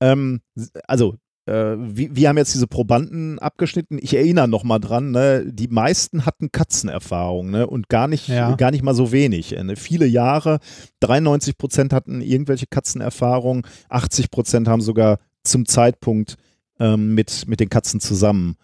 [0.00, 0.40] Ähm,
[0.88, 1.14] also,
[1.46, 3.98] äh, wir, wir haben jetzt diese Probanden abgeschnitten.
[4.00, 5.44] Ich erinnere noch mal dran, ne?
[5.46, 7.66] die meisten hatten Katzenerfahrung ne?
[7.66, 8.54] und gar nicht, Ja.
[8.56, 9.56] gar nicht mal so wenig.
[9.56, 9.76] Äh, ne?
[9.76, 10.58] Viele Jahre,
[11.00, 16.36] 93 Prozent hatten irgendwelche Katzenerfahrung, 80 Prozent haben sogar zum Zeitpunkt
[16.82, 18.56] ähm, mit, mit den Katzen zusammen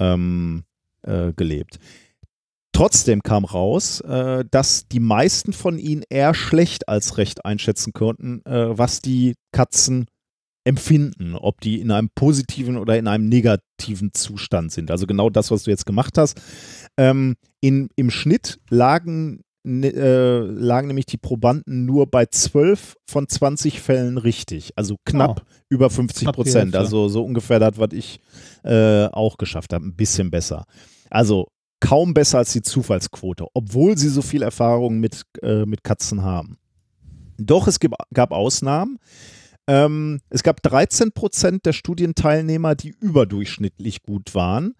[0.00, 0.64] ähm,
[1.02, 1.78] äh, gelebt.
[2.72, 8.44] Trotzdem kam raus, äh, dass die meisten von ihnen eher schlecht als recht einschätzen konnten,
[8.44, 10.06] äh, was die Katzen
[10.64, 14.90] empfinden, ob die in einem positiven oder in einem negativen Zustand sind.
[14.90, 16.40] Also genau das, was du jetzt gemacht hast.
[16.96, 23.80] Ähm, in, Im Schnitt lagen, äh, lagen nämlich die Probanden nur bei 12 von 20
[23.80, 24.72] Fällen richtig.
[24.76, 26.76] Also knapp über 50 Knapp die Prozent.
[26.76, 28.20] Also so ungefähr das, was ich
[28.62, 29.84] äh, auch geschafft habe.
[29.84, 30.64] Ein bisschen besser.
[31.10, 31.48] Also
[31.80, 36.58] kaum besser als die Zufallsquote, obwohl sie so viel Erfahrung mit, äh, mit Katzen haben.
[37.38, 38.98] Doch es gab, gab Ausnahmen.
[39.66, 44.74] Ähm, es gab 13 Prozent der Studienteilnehmer, die überdurchschnittlich gut waren.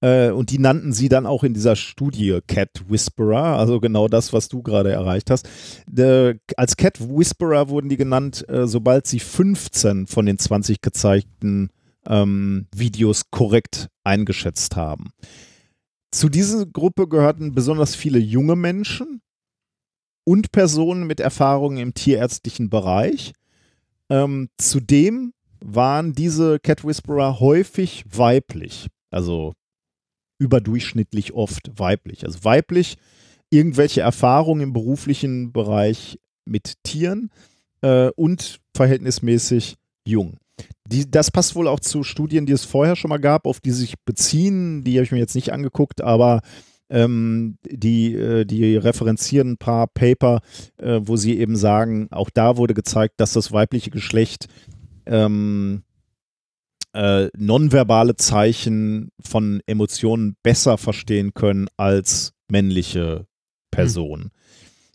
[0.00, 4.32] Äh, und die nannten sie dann auch in dieser Studie Cat Whisperer, also genau das,
[4.32, 5.48] was du gerade erreicht hast.
[5.94, 11.70] Äh, als Cat Whisperer wurden die genannt, äh, sobald sie 15 von den 20 gezeigten
[12.06, 15.10] ähm, Videos korrekt eingeschätzt haben.
[16.10, 19.20] Zu dieser Gruppe gehörten besonders viele junge Menschen
[20.24, 23.32] und Personen mit Erfahrungen im tierärztlichen Bereich.
[24.08, 29.54] Ähm, zudem waren diese Cat Whisperer häufig weiblich, also
[30.40, 32.24] überdurchschnittlich oft weiblich.
[32.24, 32.96] Also weiblich
[33.50, 37.30] irgendwelche Erfahrungen im beruflichen Bereich mit Tieren
[37.82, 40.38] äh, und verhältnismäßig jung.
[40.86, 43.70] Die, das passt wohl auch zu Studien, die es vorher schon mal gab, auf die
[43.70, 44.82] sich beziehen.
[44.82, 46.40] Die habe ich mir jetzt nicht angeguckt, aber
[46.88, 50.40] ähm, die, äh, die referenzieren ein paar Paper,
[50.78, 54.48] äh, wo sie eben sagen, auch da wurde gezeigt, dass das weibliche Geschlecht
[55.06, 55.82] ähm,
[56.92, 63.26] äh, nonverbale Zeichen von Emotionen besser verstehen können als männliche
[63.70, 64.22] Personen.
[64.24, 64.30] Hm.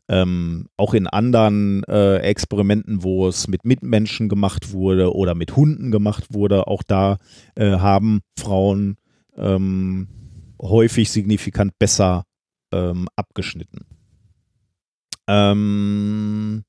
[0.07, 5.89] Ähm, auch in anderen äh, Experimenten, wo es mit Mitmenschen gemacht wurde oder mit Hunden
[5.89, 7.17] gemacht wurde, auch da
[7.55, 8.97] äh, haben Frauen
[9.35, 10.07] ähm,
[10.61, 12.25] häufig signifikant besser
[12.71, 13.85] ähm, abgeschnitten.
[15.27, 16.63] Ähm,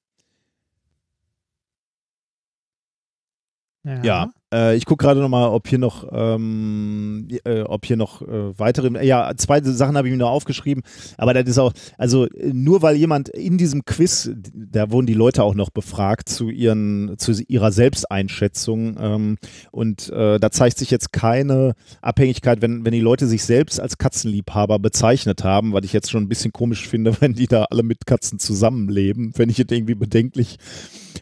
[3.85, 4.03] ja.
[4.03, 4.31] ja.
[4.53, 9.05] Äh, ich gucke gerade nochmal, ob hier noch, ähm, äh, ob hier noch äh, weitere,
[9.05, 10.85] ja, zwei Sachen habe ich mir noch aufgeschrieben,
[11.19, 15.43] aber das ist auch, also nur weil jemand in diesem Quiz, da wurden die Leute
[15.43, 19.39] auch noch befragt zu ihren, zu ihrer Selbsteinschätzung ähm,
[19.73, 23.99] und äh, da zeigt sich jetzt keine Abhängigkeit, wenn, wenn die Leute sich selbst als
[23.99, 27.83] Katzenliebhaber bezeichnet haben, weil ich jetzt schon ein bisschen komisch finde, wenn die da alle
[27.83, 30.59] mit Katzen zusammenleben, wenn ich jetzt irgendwie bedenklich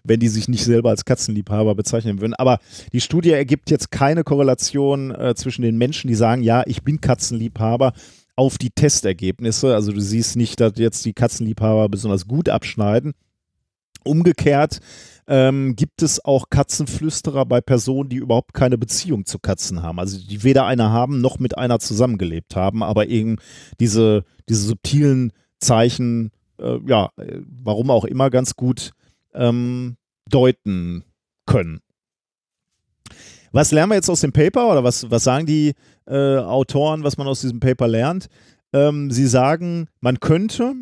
[0.05, 2.35] wenn die sich nicht selber als Katzenliebhaber bezeichnen würden.
[2.35, 2.59] Aber
[2.93, 7.01] die Studie ergibt jetzt keine Korrelation äh, zwischen den Menschen, die sagen, ja, ich bin
[7.01, 7.93] Katzenliebhaber,
[8.37, 9.75] auf die Testergebnisse.
[9.75, 13.15] Also du siehst nicht, dass jetzt die Katzenliebhaber besonders gut abschneiden.
[14.05, 14.81] Umgekehrt
[15.27, 19.99] ähm, gibt es auch Katzenflüsterer bei Personen, die überhaupt keine Beziehung zu Katzen haben.
[19.99, 23.37] Also die weder eine haben noch mit einer zusammengelebt haben, aber eben
[23.81, 28.91] diese, diese subtilen Zeichen, äh, ja, äh, warum auch immer ganz gut
[29.33, 29.97] ähm,
[30.29, 31.05] deuten
[31.47, 31.81] können.
[33.55, 35.75] Was lernen wir jetzt aus dem Paper oder was, was sagen die
[36.09, 38.27] äh, Autoren, was man aus diesem Paper lernt?
[38.73, 40.75] Ähm, sie sagen, man könnte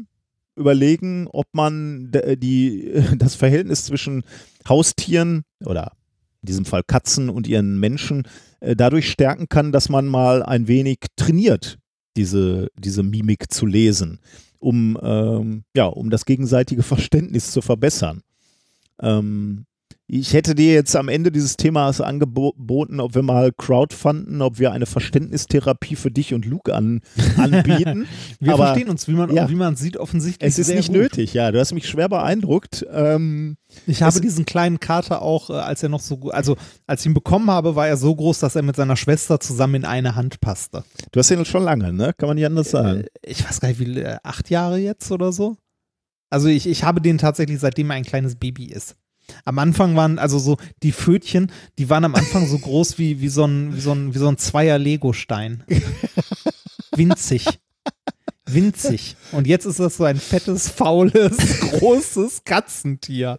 [0.56, 4.24] überlegen, ob man die, das Verhältnis zwischen
[4.66, 5.92] Haustieren oder
[6.40, 8.26] in diesem Fall Katzen und ihren Menschen
[8.60, 11.78] äh, dadurch stärken kann, dass man mal ein wenig trainiert,
[12.16, 14.18] diese, diese Mimik zu lesen,
[14.60, 18.22] um, ähm, ja, um das gegenseitige Verständnis zu verbessern.
[18.98, 19.66] Ähm,
[20.14, 24.70] ich hätte dir jetzt am Ende dieses Themas angeboten, ob wir mal crowdfunden, ob wir
[24.70, 27.00] eine Verständnistherapie für dich und Luke an,
[27.38, 28.06] anbieten.
[28.38, 30.46] wir Aber, verstehen uns, wie man, ja, wie man sieht, offensichtlich.
[30.46, 30.96] Es ist nicht gut.
[30.98, 31.50] nötig, ja.
[31.50, 32.84] Du hast mich schwer beeindruckt.
[32.92, 37.06] Ähm, ich habe diesen kleinen Kater auch, äh, als er noch so, also als ich
[37.06, 40.14] ihn bekommen habe, war er so groß, dass er mit seiner Schwester zusammen in eine
[40.14, 40.84] Hand passte.
[41.12, 42.12] Du hast ihn schon lange, ne?
[42.18, 43.00] Kann man nicht anders sagen.
[43.00, 45.56] Äh, ich weiß gar nicht, wie, äh, acht Jahre jetzt oder so?
[46.28, 48.96] Also ich, ich habe den tatsächlich, seitdem er ein kleines Baby ist.
[49.44, 53.28] Am Anfang waren also so die Pfötchen, die waren am Anfang so groß wie, wie,
[53.28, 55.64] so ein, wie, so ein, wie so ein Zweier Lego-Stein.
[56.96, 57.46] Winzig.
[58.46, 59.16] Winzig.
[59.30, 61.36] Und jetzt ist das so ein fettes, faules,
[61.78, 63.38] großes Katzentier.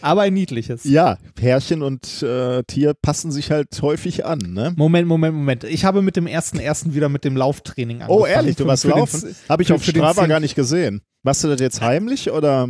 [0.00, 0.84] Aber ein niedliches.
[0.84, 4.72] Ja, Pärchen und äh, Tier passen sich halt häufig an, ne?
[4.76, 5.64] Moment, Moment, Moment.
[5.64, 8.22] Ich habe mit dem ersten ersten wieder mit dem Lauftraining angefangen.
[8.22, 9.34] Oh, ehrlich, du warst Laufen?
[9.48, 11.02] Habe ich auf Strava gar nicht gesehen.
[11.22, 12.68] Machst du das jetzt heimlich oder?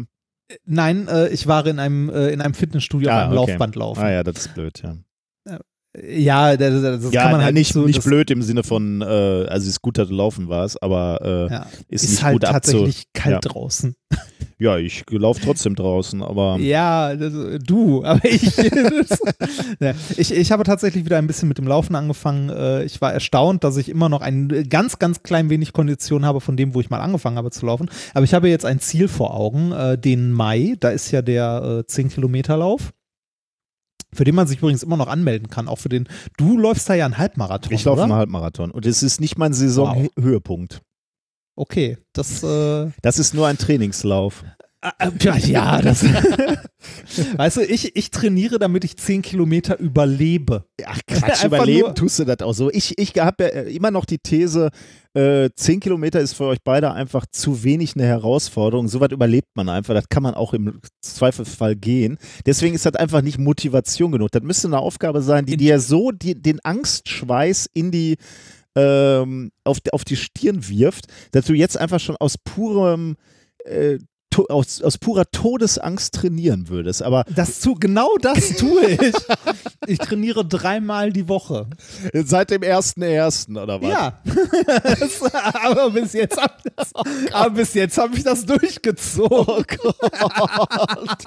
[0.64, 3.52] Nein, äh, ich war in einem, äh, in einem Fitnessstudio ah, beim okay.
[3.52, 4.00] Laufband laufen.
[4.00, 4.96] Ah ja, das ist blöd, ja.
[5.96, 9.04] Ja, das, das ja, kann man halt nicht, so, nicht blöd im Sinne von, äh,
[9.04, 12.34] also es ist gut, dass du laufen warst, aber äh, ja, ist, ist, nicht halt
[12.34, 13.50] gut tatsächlich abzu kalt ja.
[13.50, 13.94] draußen.
[14.60, 16.58] Ja, ich laufe trotzdem draußen, aber.
[16.58, 17.32] Ja, das,
[17.64, 19.20] du, aber ich, das,
[19.80, 20.34] ja, ich.
[20.34, 22.48] Ich habe tatsächlich wieder ein bisschen mit dem Laufen angefangen.
[22.50, 26.40] Äh, ich war erstaunt, dass ich immer noch ein ganz, ganz klein wenig Kondition habe
[26.40, 27.88] von dem, wo ich mal angefangen habe zu laufen.
[28.14, 30.74] Aber ich habe jetzt ein Ziel vor Augen, äh, den Mai.
[30.80, 32.92] Da ist ja der 10-Kilometer-Lauf
[34.12, 35.68] für den man sich übrigens immer noch anmelden kann.
[35.68, 37.72] Auch für den, du läufst da ja einen Halbmarathon.
[37.72, 40.74] Ich laufe einen Halbmarathon und es ist nicht mein Saisonhöhepunkt.
[40.74, 40.82] Wow.
[41.56, 42.42] Okay, das.
[42.42, 44.44] Äh das ist nur ein Trainingslauf.
[44.98, 46.04] Ah, äh, ja, das.
[47.36, 50.64] weißt du, ich, ich trainiere, damit ich 10 Kilometer überlebe.
[50.84, 52.70] Ach, Quatsch, überleben tust du das auch so.
[52.70, 54.70] Ich, ich habe ja immer noch die These,
[55.14, 58.88] äh, 10 Kilometer ist für euch beide einfach zu wenig eine Herausforderung.
[58.88, 59.94] So weit überlebt man einfach.
[59.94, 62.18] Das kann man auch im Zweifelsfall gehen.
[62.46, 64.30] Deswegen ist das einfach nicht Motivation genug.
[64.32, 68.16] Das müsste eine Aufgabe sein, die dir so die, den Angstschweiß in die
[68.74, 73.16] ähm, auf, auf die Stirn wirft, dass du jetzt einfach schon aus purem
[73.64, 73.98] äh,
[74.48, 77.02] aus, aus purer Todesangst trainieren würdest.
[77.02, 79.14] Aber das tu, genau das tue ich.
[79.86, 81.66] ich trainiere dreimal die Woche.
[82.12, 83.90] Seit dem ersten ersten oder was?
[83.90, 84.20] Ja.
[85.62, 86.54] aber bis jetzt habe
[87.34, 89.38] oh hab ich das durchgezogen.
[89.46, 91.24] Oh Gott.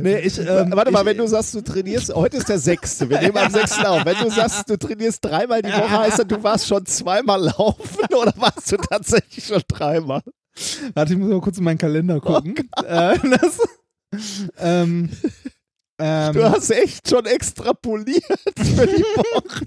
[0.00, 3.08] Nee, ich, ähm, Warte mal, ich, wenn du sagst, du trainierst, heute ist der sechste,
[3.08, 4.04] wir nehmen am sechsten auf.
[4.04, 8.14] Wenn du sagst, du trainierst dreimal die Woche, heißt das, du warst schon zweimal laufen
[8.14, 10.22] oder warst du tatsächlich schon dreimal?
[10.94, 12.54] Warte, ich muss mal kurz in meinen Kalender gucken.
[12.86, 13.58] äh, das,
[14.58, 15.10] ähm,
[15.98, 18.24] ähm, Du hast echt schon extrapoliert
[18.56, 19.66] für die Woche.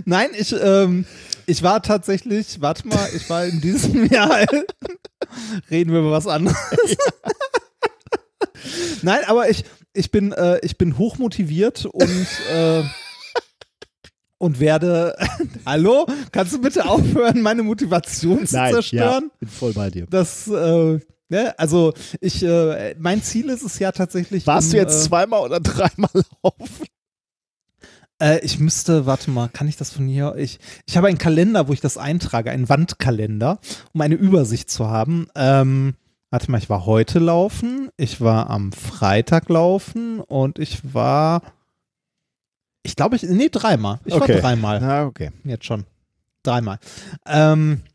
[0.04, 1.04] Nein, ich, ähm,
[1.46, 4.46] ich war tatsächlich, warte mal, ich war in diesem Jahr,
[5.70, 6.56] reden wir über was anderes.
[9.02, 12.82] Nein, aber ich, ich bin, äh, ich bin hochmotiviert und, äh,
[14.40, 15.14] und werde,
[15.66, 19.30] hallo, kannst du bitte aufhören, meine Motivation zu zerstören?
[19.38, 20.06] bin voll bei dir.
[20.08, 24.46] Das, äh, ne, also ich, äh, mein Ziel ist es ja tatsächlich.
[24.46, 26.10] Warst um, du jetzt äh, zweimal oder dreimal
[26.42, 26.86] laufen?
[28.18, 30.34] Äh, ich müsste, warte mal, kann ich das von hier?
[30.38, 33.60] Ich, ich habe einen Kalender, wo ich das eintrage, einen Wandkalender,
[33.92, 35.28] um eine Übersicht zu haben.
[35.34, 35.96] Ähm,
[36.30, 41.42] warte mal, ich war heute laufen, ich war am Freitag laufen und ich war,
[42.82, 44.00] ich glaube, ich, nee, dreimal.
[44.04, 44.34] Ich Okay.
[44.34, 44.80] war dreimal.
[44.80, 45.30] Na, okay.
[45.44, 45.84] Jetzt schon.
[46.42, 46.78] Dreimal.
[47.26, 47.89] Ähm, äh,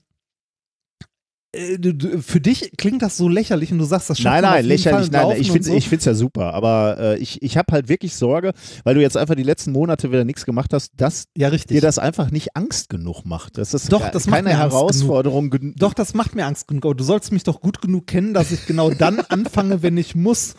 [2.21, 5.11] für dich klingt das so lächerlich und du sagst, das schafft Nein, nein, lächerlich.
[5.11, 5.73] Nein, Laufen ich finde so.
[5.75, 8.53] ich find's ja super, aber äh, ich, ich habe halt wirklich Sorge,
[8.83, 11.75] weil du jetzt einfach die letzten Monate wieder nichts gemacht hast, dass Ja, richtig.
[11.77, 13.57] dir das einfach nicht Angst genug macht.
[13.57, 15.49] Das ist Doch, das keine Herausforderung.
[15.49, 16.85] gen- Doch, das macht mir Angst genug.
[16.85, 20.15] Aber du sollst mich doch gut genug kennen, dass ich genau dann anfange, wenn ich
[20.15, 20.55] muss.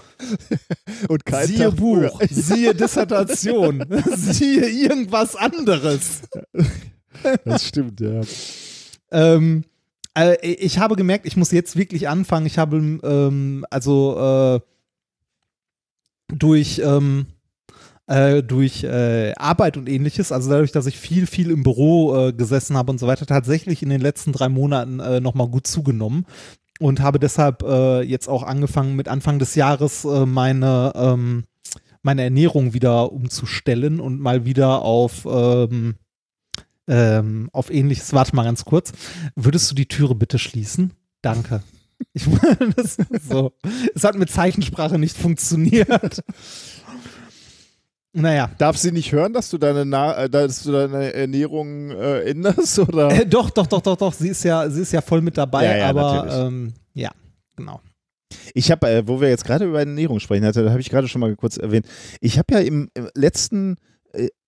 [1.08, 2.12] und kein siehe Tag Buch, früher.
[2.30, 3.84] siehe Dissertation,
[4.16, 6.22] siehe irgendwas anderes.
[7.44, 8.20] Das stimmt, ja.
[9.10, 9.64] Ähm,
[10.16, 12.46] äh, ich habe gemerkt, ich muss jetzt wirklich anfangen.
[12.46, 14.60] Ich habe ähm, also äh,
[16.34, 17.26] durch ähm,
[18.06, 22.32] äh, durch äh, Arbeit und ähnliches, also dadurch, dass ich viel, viel im Büro äh,
[22.32, 26.24] gesessen habe und so weiter, tatsächlich in den letzten drei Monaten äh, nochmal gut zugenommen
[26.78, 31.44] und habe deshalb äh, jetzt auch angefangen, mit Anfang des Jahres meine, ähm,
[32.02, 35.96] meine Ernährung wieder umzustellen und mal wieder auf, ähm,
[36.88, 38.12] ähm, auf ähnliches.
[38.12, 38.92] Warte mal ganz kurz.
[39.34, 40.92] Würdest du die Türe bitte schließen?
[41.22, 41.62] Danke.
[42.12, 42.26] Ich,
[42.76, 42.98] das,
[43.28, 43.52] so.
[43.94, 46.22] Es hat mit Zeichensprache nicht funktioniert.
[48.18, 48.50] Naja.
[48.56, 52.78] Darf sie nicht hören, dass du deine, Na äh, dass du deine Ernährung äh, änderst?
[52.78, 53.10] Oder?
[53.10, 54.14] Äh, doch, doch, doch, doch, doch.
[54.14, 57.10] Sie ist ja, sie ist ja voll mit dabei, Ja, ja, aber ähm, ja,
[57.56, 57.82] genau.
[58.54, 61.08] Ich habe, äh, wo wir jetzt gerade über Ernährung sprechen, hatte, da habe ich gerade
[61.08, 61.86] schon mal kurz erwähnt.
[62.20, 63.76] Ich habe ja im, im letzten, äh,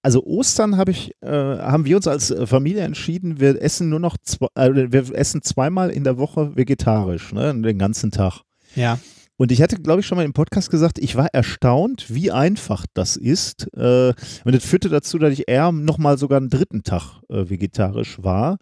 [0.08, 4.00] also Ostern habe ich, äh, haben wir uns als äh, Familie entschieden, wir essen nur
[4.00, 8.40] noch, zwei, äh, wir essen zweimal in der Woche vegetarisch, ne, den ganzen Tag.
[8.74, 8.98] Ja.
[9.36, 12.86] Und ich hatte, glaube ich, schon mal im Podcast gesagt, ich war erstaunt, wie einfach
[12.94, 13.68] das ist.
[13.76, 14.14] Äh,
[14.44, 18.56] und das führte dazu, dass ich eher nochmal sogar einen dritten Tag äh, vegetarisch war,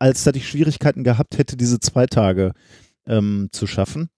[0.00, 2.54] als dass ich Schwierigkeiten gehabt hätte, diese zwei Tage
[3.06, 4.10] ähm, zu schaffen.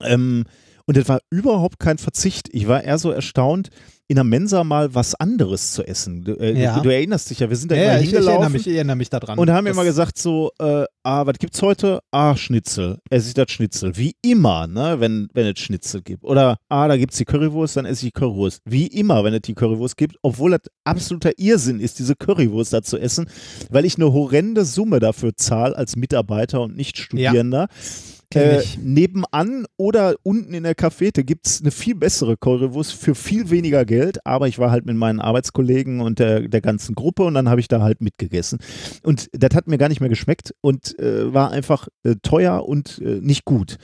[0.00, 0.46] Ähm,
[0.86, 2.48] und das war überhaupt kein Verzicht.
[2.52, 3.68] Ich war eher so erstaunt,
[4.06, 6.24] in der Mensa mal was anderes zu essen.
[6.24, 6.76] Du, äh, Ja.
[6.76, 8.32] du, du erinnerst dich ja, wir sind da Ja, immer ja, ich, ich hingelaufen.
[8.42, 9.38] erinnere mich, ich erinnere mich daran.
[9.38, 12.00] Und da haben wir Das- immer gesagt so, äh, ah, was gibt's heute?
[12.10, 12.98] Ah, Schnitzel.
[13.08, 13.96] Esse ich das Schnitzel.
[13.96, 16.22] Wie immer, ne, wenn, wenn es Schnitzel gibt.
[16.22, 18.60] Oder, ah, da gibt's die Currywurst, dann esse ich Currywurst.
[18.66, 22.82] Wie immer, wenn es die Currywurst gibt, obwohl das absoluter Irrsinn ist, diese Currywurst da
[22.82, 23.24] zu essen,
[23.70, 27.68] weil ich eine horrende Summe dafür zahle als Mitarbeiter und nicht Studierender.
[27.68, 33.14] Kenn Äh, nebenan oder unten in der Cafete gibt es eine viel bessere Currywurst für
[33.14, 37.24] viel weniger Geld, aber ich war halt mit meinen Arbeitskollegen und der, der ganzen Gruppe
[37.24, 38.58] und dann habe ich da halt mitgegessen.
[39.02, 42.98] Und das hat mir gar nicht mehr geschmeckt und äh, war einfach äh, teuer und
[42.98, 43.76] äh, nicht gut.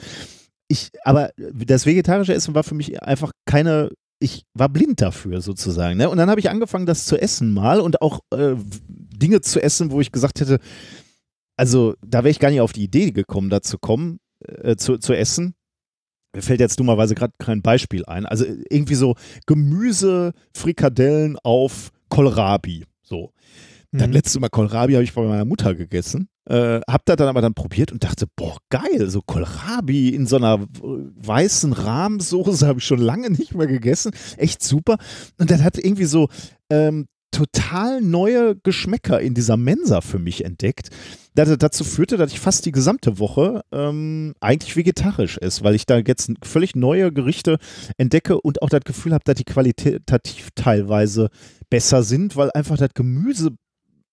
[0.68, 5.98] Ich, aber das vegetarische Essen war für mich einfach keine, ich war blind dafür sozusagen.
[5.98, 6.08] Ne?
[6.08, 8.54] Und dann habe ich angefangen, das zu essen mal und auch äh,
[8.88, 10.60] Dinge zu essen, wo ich gesagt hätte,
[11.56, 14.98] also da wäre ich gar nicht auf die Idee gekommen, da zu kommen, äh, zu,
[14.98, 15.54] zu essen.
[16.34, 18.24] Mir fällt jetzt dummerweise gerade kein Beispiel ein.
[18.26, 19.14] Also äh, irgendwie so
[19.46, 22.84] Gemüse, Frikadellen auf Kohlrabi.
[23.02, 23.32] So.
[23.92, 24.12] Das Mhm.
[24.12, 26.28] letzte Mal Kohlrabi habe ich bei meiner Mutter gegessen.
[26.48, 30.36] Äh, hab das dann aber dann probiert und dachte, boah, geil, so Kohlrabi in so
[30.36, 34.12] einer weißen Rahmsoße habe ich schon lange nicht mehr gegessen.
[34.36, 34.96] Echt super.
[35.38, 36.28] Und das hat irgendwie so
[36.70, 40.88] ähm, total neue Geschmäcker in dieser Mensa für mich entdeckt.
[41.34, 45.86] Das dazu führte, dass ich fast die gesamte Woche ähm, eigentlich vegetarisch esse, weil ich
[45.86, 47.58] da jetzt völlig neue Gerichte
[47.96, 51.30] entdecke und auch das Gefühl habe, dass die qualitativ teilweise
[51.70, 53.50] besser sind, weil einfach das Gemüse,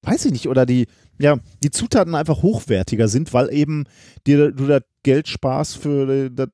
[0.04, 0.86] weiß ich nicht, oder die,
[1.20, 3.86] ja, die Zutaten einfach hochwertiger sind, weil eben
[4.28, 6.50] dir du das Geld sparst für das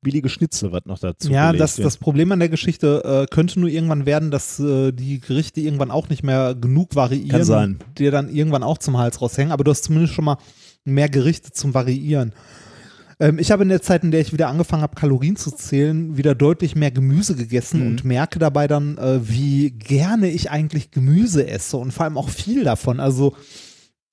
[0.00, 3.68] billige Schnitzel, was noch dazu Ja, das, das Problem an der Geschichte äh, könnte nur
[3.68, 7.78] irgendwann werden, dass äh, die Gerichte irgendwann auch nicht mehr genug variieren Kann sein.
[7.98, 10.38] dir dann irgendwann auch zum Hals raushängen, aber du hast zumindest schon mal
[10.84, 12.32] mehr Gerichte zum Variieren.
[13.20, 16.16] Ähm, ich habe in der Zeit, in der ich wieder angefangen habe, Kalorien zu zählen,
[16.16, 17.86] wieder deutlich mehr Gemüse gegessen Mhm.
[17.88, 22.28] und merke dabei dann, äh, wie gerne ich eigentlich Gemüse esse und vor allem auch
[22.30, 23.00] viel davon.
[23.00, 23.34] Also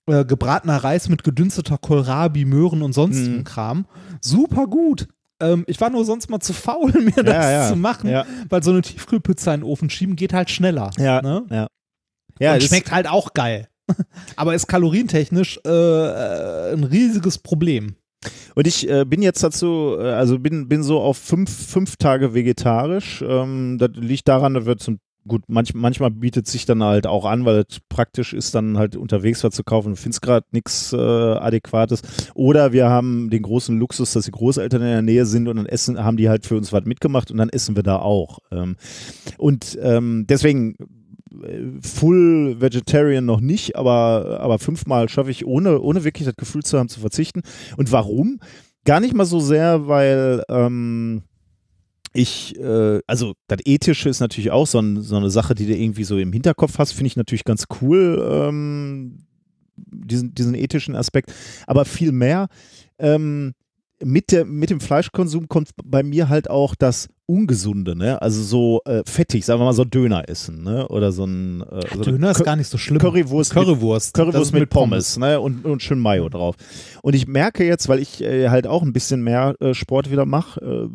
[0.07, 3.43] äh, gebratener Reis mit gedünsteter Kohlrabi, Möhren und sonstigem Mhm.
[3.43, 3.85] Kram.
[4.21, 5.07] Super gut.
[5.41, 7.69] Ähm, ich war nur sonst mal zu faul, mir das ja.
[7.69, 8.25] zu machen, Ja.
[8.49, 10.91] weil so eine Tiefkühlpizza in den Ofen schieben geht halt schneller.
[10.97, 11.45] Ja, Ne?
[11.49, 11.67] ja.
[12.39, 13.67] Ja, und schmeckt halt auch geil.
[14.35, 17.95] Aber ist kalorientechnisch äh, ein riesiges Problem.
[18.55, 22.33] Und ich äh, bin jetzt dazu, äh, also bin, bin so auf fünf, fünf Tage
[22.33, 23.21] vegetarisch.
[23.25, 27.25] Ähm, das liegt daran, da wird zum Gut, manch, manchmal bietet sich dann halt auch
[27.25, 29.89] an, weil es praktisch ist, dann halt unterwegs was zu kaufen.
[29.89, 32.03] Du findest gerade nichts äh, Adäquates.
[32.35, 35.65] Oder wir haben den großen Luxus, dass die Großeltern in der Nähe sind und dann
[35.65, 38.37] essen, haben die halt für uns was mitgemacht und dann essen wir da auch.
[38.51, 38.75] Ähm,
[39.39, 40.75] und ähm, deswegen
[41.41, 46.61] äh, Full Vegetarian noch nicht, aber, aber fünfmal schaffe ich, ohne, ohne wirklich das Gefühl
[46.61, 47.41] zu haben, zu verzichten.
[47.77, 48.39] Und warum?
[48.85, 51.23] Gar nicht mal so sehr, weil ähm,
[52.15, 55.75] ich, äh, also das Ethische ist natürlich auch so, ein, so eine Sache, die du
[55.75, 59.25] irgendwie so im Hinterkopf hast, finde ich natürlich ganz cool, ähm,
[59.75, 61.33] diesen, diesen ethischen Aspekt.
[61.67, 62.47] Aber viel mehr,
[62.99, 63.53] ähm,
[64.03, 68.21] mit, der, mit dem Fleischkonsum kommt bei mir halt auch das Ungesunde, ne?
[68.21, 70.87] Also so äh, fettig, sagen wir mal so Döner essen, ne?
[70.89, 72.99] Oder so ein äh, so Döner ist Cur- gar nicht so schlimm.
[72.99, 74.13] Currywurst, Currywurst.
[74.13, 75.39] Currywurst ist mit, Pommes, ne?
[75.39, 76.55] Und, und schön Mayo drauf.
[77.01, 80.25] Und ich merke jetzt, weil ich äh, halt auch ein bisschen mehr äh, Sport wieder
[80.25, 80.89] mache,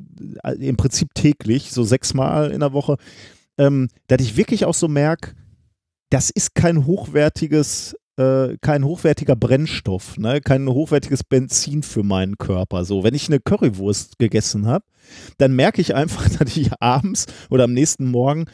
[0.45, 2.97] äh, im Prinzip täglich, so sechsmal in der Woche,
[3.59, 5.33] ähm, dass ich wirklich auch so merke,
[6.11, 10.41] das ist kein hochwertiges, äh, kein hochwertiger Brennstoff, ne?
[10.43, 12.85] kein hochwertiges Benzin für meinen Körper.
[12.85, 14.85] So, wenn ich eine Currywurst gegessen habe,
[15.39, 18.45] dann merke ich einfach, dass ich abends oder am nächsten Morgen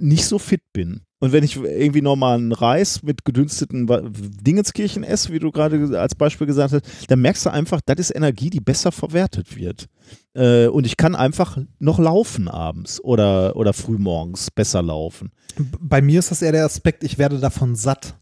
[0.00, 1.02] nicht so fit bin.
[1.20, 3.86] Und wenn ich irgendwie normalen Reis mit gedünsteten
[4.42, 8.16] Dingenskirchen esse, wie du gerade als Beispiel gesagt hast, dann merkst du einfach, das ist
[8.16, 9.86] Energie, die besser verwertet wird.
[10.34, 15.30] Äh, und ich kann einfach noch laufen abends oder, oder frühmorgens besser laufen.
[15.80, 18.18] Bei mir ist das eher der Aspekt, ich werde davon satt.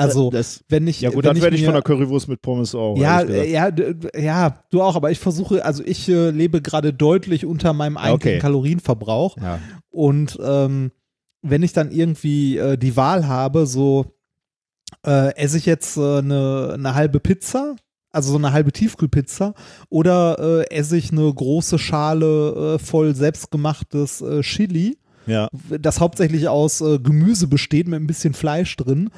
[0.00, 1.00] Also, das, wenn ich.
[1.00, 2.96] ja gut, dann werde ich von der Currywurst mit Pommes auch.
[2.96, 3.70] Ja, ja,
[4.18, 8.36] ja, du auch, aber ich versuche, also ich äh, lebe gerade deutlich unter meinem eigentlichen
[8.36, 8.38] Okay.
[8.38, 9.36] Kalorienverbrauch.
[9.36, 9.58] ja.
[9.90, 10.92] Und ähm,
[11.42, 14.06] wenn ich dann irgendwie äh, die Wahl habe, so
[15.04, 17.76] äh, esse ich jetzt äh, eine, eine halbe Pizza,
[18.10, 19.54] also so eine halbe Tiefkühlpizza,
[19.88, 25.48] oder äh, esse ich eine große Schale äh, voll selbstgemachtes Chili, ja.
[25.78, 29.10] das hauptsächlich aus äh, Gemüse besteht mit ein bisschen Fleisch drin,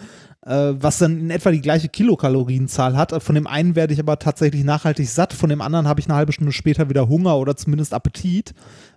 [0.45, 3.23] was dann in etwa die gleiche Kilokalorienzahl hat.
[3.23, 6.17] Von dem einen werde ich aber tatsächlich nachhaltig satt, von dem anderen habe ich eine
[6.17, 8.53] halbe Stunde später wieder Hunger oder zumindest Appetit,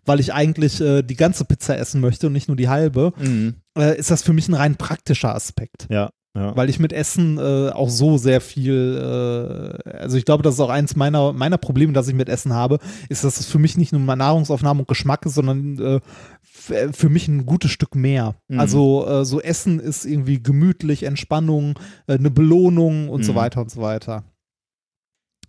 [0.05, 3.13] weil ich eigentlich äh, die ganze Pizza essen möchte und nicht nur die halbe.
[3.17, 3.55] Mhm.
[3.77, 5.87] Äh, ist das für mich ein rein praktischer Aspekt.
[5.89, 6.09] Ja.
[6.35, 6.53] Ja.
[6.55, 10.59] Weil ich mit Essen äh, auch so sehr viel, äh, also ich glaube, das ist
[10.59, 13.77] auch eins meiner, meiner Probleme, das ich mit Essen habe, ist, dass es für mich
[13.77, 15.99] nicht nur Nahrungsaufnahme und Geschmack ist, sondern äh,
[16.93, 18.35] für mich ein gutes Stück mehr.
[18.47, 18.59] Mhm.
[18.59, 21.77] Also äh, so Essen ist irgendwie gemütlich, Entspannung,
[22.07, 23.37] äh, eine Belohnung und so Mhm.
[23.37, 24.23] weiter und so weiter.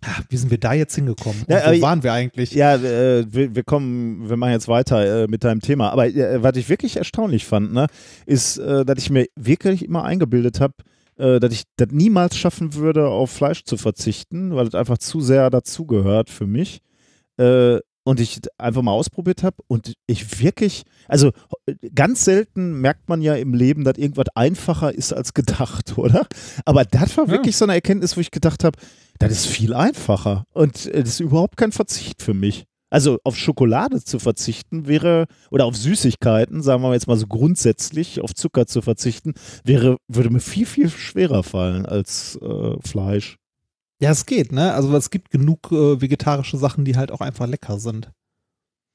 [0.05, 1.41] Ah, Wie sind wir da jetzt hingekommen?
[1.47, 2.51] Und Ja, wo waren wir eigentlich?
[2.51, 5.89] Ja, äh, wir, wir kommen, wir machen jetzt weiter äh, mit deinem Thema.
[5.89, 7.87] Aber äh, was ich wirklich erstaunlich fand, ne,
[8.27, 10.75] ist, äh, dass ich mir wirklich immer eingebildet habe,
[11.17, 15.19] äh, dass ich das niemals schaffen würde, auf Fleisch zu verzichten, weil das einfach zu
[15.19, 16.79] sehr dazugehört für mich.
[17.39, 21.31] Äh, und ich einfach mal ausprobiert habe und ich wirklich, also
[21.93, 26.25] ganz selten merkt man ja im Leben, dass irgendwas einfacher ist als gedacht, oder?
[26.63, 27.31] Aber das war Ja.
[27.31, 28.79] wirklich so eine Erkenntnis, wo ich gedacht habe,
[29.19, 32.63] das ist viel einfacher und das ist überhaupt kein Verzicht für mich.
[32.89, 38.21] Also auf Schokolade zu verzichten wäre, oder auf Süßigkeiten, sagen wir jetzt mal so grundsätzlich,
[38.21, 39.33] auf Zucker zu verzichten,
[39.65, 43.35] wäre, würde mir viel, viel schwerer fallen als äh, Fleisch.
[43.99, 44.73] Ja, es geht, ne?
[44.73, 48.11] Also es gibt genug äh, vegetarische Sachen, die halt auch einfach lecker sind.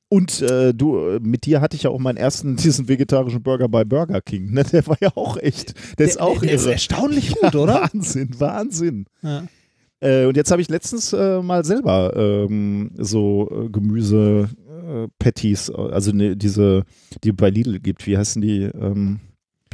[0.08, 3.68] Und äh, du, äh, mit dir hatte ich ja auch meinen ersten, diesen vegetarischen Burger
[3.68, 4.52] bei Burger King.
[4.52, 4.62] Ne?
[4.64, 6.72] Der war ja auch echt, der, ist auch der, der ist irre.
[6.74, 7.88] erstaunlich gut, oder?
[7.92, 9.06] Wahnsinn, Wahnsinn.
[9.22, 9.44] Ja.
[10.00, 16.36] Äh, und jetzt habe ich letztens äh, mal selber ähm, so äh, Gemüse-Patties, also ne,
[16.36, 16.84] diese,
[17.24, 18.06] die bei Lidl gibt.
[18.06, 18.64] Wie heißen die?
[18.64, 19.20] Ähm,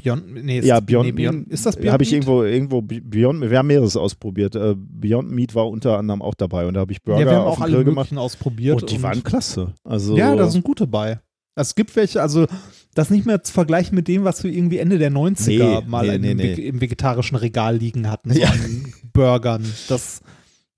[0.02, 3.58] Beyond, nee, ja, Beyond, nee, Beyond Ist das Beyond Habe ich irgendwo, irgendwo Beyond, wir
[3.58, 4.54] haben mehreres ausprobiert.
[4.56, 7.36] Äh, Beyond Meat war unter anderem auch dabei und da habe ich Burger ja, wir
[7.36, 8.16] haben auf auch alle gemacht.
[8.16, 8.82] ausprobiert.
[8.82, 9.74] Und die waren klasse.
[9.84, 11.20] Also, ja, da sind gute bei.
[11.54, 12.46] Es gibt welche, also
[12.94, 16.18] das nicht mehr zu vergleichen mit dem, was wir irgendwie Ende der 90er Nee, mal
[16.18, 16.56] nee, nee.
[16.56, 18.48] Ve- im vegetarischen Regal liegen hatten, so Ja.
[18.50, 19.64] an Burgern.
[19.88, 20.20] Das,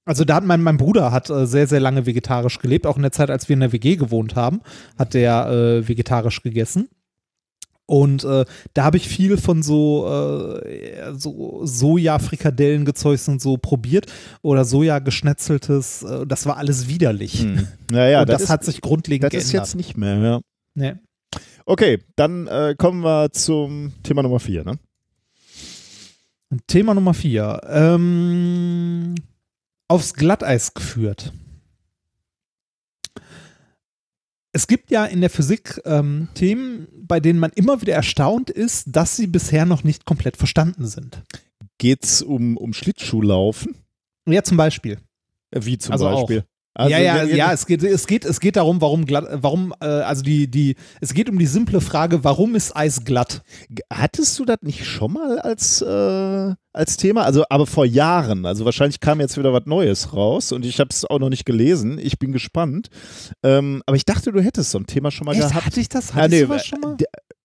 [0.06, 3.02] also da hat mein, mein Bruder hat äh, sehr, sehr lange vegetarisch gelebt, auch in
[3.02, 4.60] der Zeit, als wir in der WG gewohnt haben,
[4.98, 5.48] hat der
[5.82, 6.88] äh, vegetarisch gegessen.
[7.90, 14.06] Und äh, da habe ich viel von so, äh, so Soja-Frikadellen-Gezeugs und so probiert
[14.42, 16.04] oder Soja-geschnetzeltes.
[16.04, 17.42] Äh, das war alles widerlich.
[17.42, 17.66] Hm.
[17.90, 19.46] Naja, und das, das, ist, hat sich grundlegend das geändert.
[19.46, 20.40] ist jetzt nicht mehr, ja.
[20.76, 20.94] Nee.
[21.66, 24.78] Okay, dann äh, kommen wir zum Thema Nummer vier, ne?
[26.68, 27.60] Thema Nummer vier.
[27.66, 29.16] Ähm,
[29.88, 31.32] aufs Glatteis geführt.
[34.52, 38.84] Es gibt ja in der Physik ähm, Themen, bei denen man immer wieder erstaunt ist,
[38.88, 41.22] dass sie bisher noch nicht komplett verstanden sind.
[41.78, 43.76] Geht's um, um Schlittschuhlaufen?
[44.26, 44.98] Ja, zum Beispiel.
[45.50, 46.04] Äh, Wie zum Also.
[46.06, 46.44] Beispiel?
[46.72, 49.86] Also, ja, ja, ja, es geht, es geht, es geht darum, warum glatt, warum, äh,
[49.86, 53.42] also die, die, es geht um die simple Frage, warum ist Eis glatt?
[53.92, 57.24] Hattest du das nicht schon mal als, äh, als Thema?
[57.24, 58.46] Also, aber vor Jahren.
[58.46, 61.44] Also wahrscheinlich kam jetzt wieder was Neues raus und ich habe es auch noch nicht
[61.44, 61.98] gelesen.
[62.00, 62.88] Ich bin gespannt.
[63.42, 65.66] Ähm, aber ich dachte, du hättest so ein Thema schon mal Echt, gehabt.
[65.66, 66.12] hatte ich das?
[66.12, 66.96] Ah, Hatte nee, ich sowas schon mal?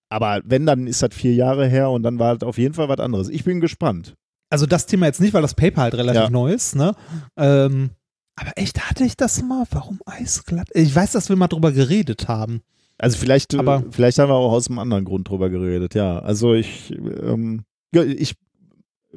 [0.09, 2.89] Aber wenn, dann ist das vier Jahre her und dann war das auf jeden Fall
[2.89, 3.29] was anderes.
[3.29, 4.13] Ich bin gespannt.
[4.51, 6.29] Also das Thema jetzt nicht, weil das Paper halt relativ Ja.
[6.29, 6.93] neu ist, ne?
[7.37, 7.89] Ähm,
[8.35, 9.65] aber echt, hatte ich das mal?
[9.71, 10.67] Warum Eis glatt?
[10.73, 12.61] Ich weiß, dass wir mal drüber geredet haben.
[12.97, 16.19] Also vielleicht, äh, Aber- vielleicht haben wir auch aus einem anderen Grund drüber geredet, ja.
[16.19, 18.35] Also ich, ähm, ich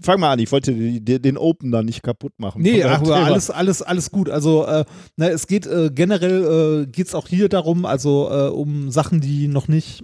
[0.00, 2.62] fang mal an, ich wollte den Open da nicht kaputt machen.
[2.62, 4.30] Nee, ach, alles, alles, alles gut.
[4.30, 4.84] Also äh,
[5.16, 9.20] ne, es geht äh, generell äh, geht es auch hier darum, also äh, um Sachen,
[9.20, 10.02] die noch nicht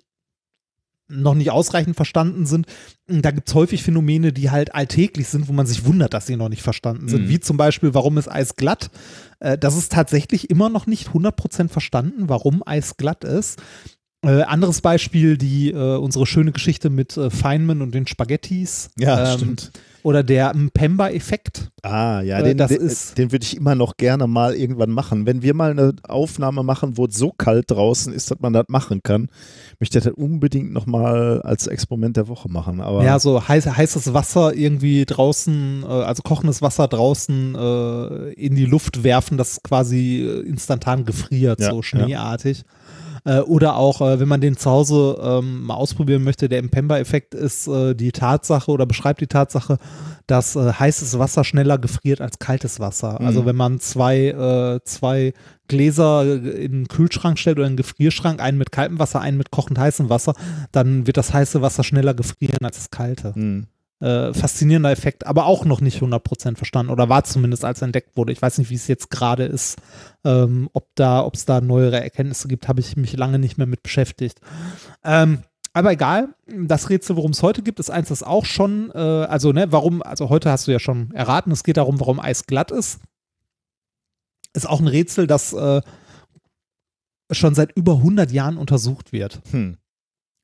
[1.20, 2.66] noch nicht ausreichend verstanden sind.
[3.06, 6.36] Da gibt es häufig Phänomene, die halt alltäglich sind, wo man sich wundert, dass sie
[6.36, 7.24] noch nicht verstanden sind.
[7.24, 7.28] Mhm.
[7.28, 8.90] Wie zum Beispiel, warum ist Eis glatt?
[9.40, 13.60] Äh, das ist tatsächlich immer noch nicht 100% verstanden, warum Eis glatt ist.
[14.26, 18.90] Äh, anderes Beispiel, die äh, unsere schöne Geschichte mit äh, Feynman und den Spaghettis.
[18.98, 19.70] Ja, ähm, stimmt.
[20.02, 21.70] Oder der Mpemba-Effekt.
[21.82, 24.90] Ah, ja, Äh, den, das den, ist- den würde ich immer noch gerne mal irgendwann
[24.90, 25.24] machen.
[25.24, 28.66] Wenn wir mal eine Aufnahme machen, wo es so kalt draußen ist, dass man das
[28.68, 29.28] machen kann,
[29.80, 32.82] möchte ich das unbedingt noch mal als Experiment der Woche machen.
[32.82, 38.56] Aber Ja, so heiß, heißes Wasser irgendwie draußen, äh, also kochendes Wasser draußen äh, in
[38.56, 42.64] die Luft werfen, das quasi instantan gefriert, Ja, so schneeartig.
[43.24, 47.34] Äh, oder auch, äh, wenn man den zu Hause ähm, mal ausprobieren möchte, der Impemba-Effekt
[47.34, 49.78] ist äh, die Tatsache oder beschreibt die Tatsache,
[50.26, 53.18] dass äh, heißes Wasser schneller gefriert als kaltes Wasser.
[53.20, 53.26] Mhm.
[53.26, 55.32] Also wenn man zwei, äh, zwei
[55.68, 59.50] Gläser in den Kühlschrank stellt oder in den Gefrierschrank, einen mit kaltem Wasser, einen mit
[59.50, 60.34] kochend heißem Wasser,
[60.72, 63.34] dann wird das heiße Wasser schneller gefrieren als das kalte.
[63.34, 63.66] Hm.
[64.04, 68.32] Äh, faszinierender Effekt, aber auch noch nicht 100% verstanden oder war zumindest als entdeckt wurde.
[68.32, 69.78] Ich weiß nicht, wie es jetzt gerade ist,
[70.26, 73.66] ähm, ob da, ob es da neuere Erkenntnisse gibt, habe ich mich lange nicht mehr
[73.66, 74.42] mit beschäftigt.
[75.04, 75.38] Ähm,
[75.72, 79.52] aber egal, das Rätsel, worum es heute gibt, ist eins, das auch schon, äh, also
[79.52, 82.72] ne, warum, also heute hast du ja schon erraten, es geht darum, warum Eis glatt
[82.72, 83.00] ist.
[84.52, 85.80] Ist auch ein Rätsel, das äh,
[87.30, 89.40] schon seit über 100 Jahren untersucht wird.
[89.50, 89.78] Hm.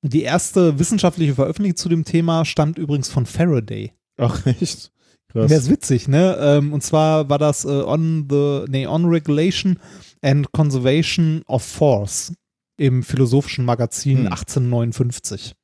[0.03, 3.93] Die erste wissenschaftliche Veröffentlichung zu dem Thema stammt übrigens von Faraday.
[4.17, 4.93] Ach, echt?
[5.29, 5.49] Krass.
[5.51, 6.37] Wäre ist witzig, ne?
[6.41, 9.79] Ähm, und zwar war das äh, on the, nee, on Regulation
[10.23, 12.33] and Conservation of Force
[12.77, 14.27] im philosophischen Magazin Hm.
[14.27, 15.55] 1859.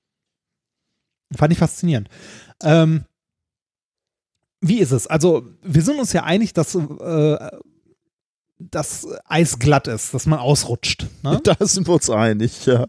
[1.34, 2.08] Fand ich faszinierend.
[2.62, 3.04] Ähm,
[4.60, 5.06] wie ist es?
[5.06, 7.50] Also, wir sind uns ja einig, dass äh,
[8.58, 11.06] das Eis glatt ist, dass man ausrutscht.
[11.22, 11.40] Ne?
[11.44, 12.86] Da sind wir uns einig, ja.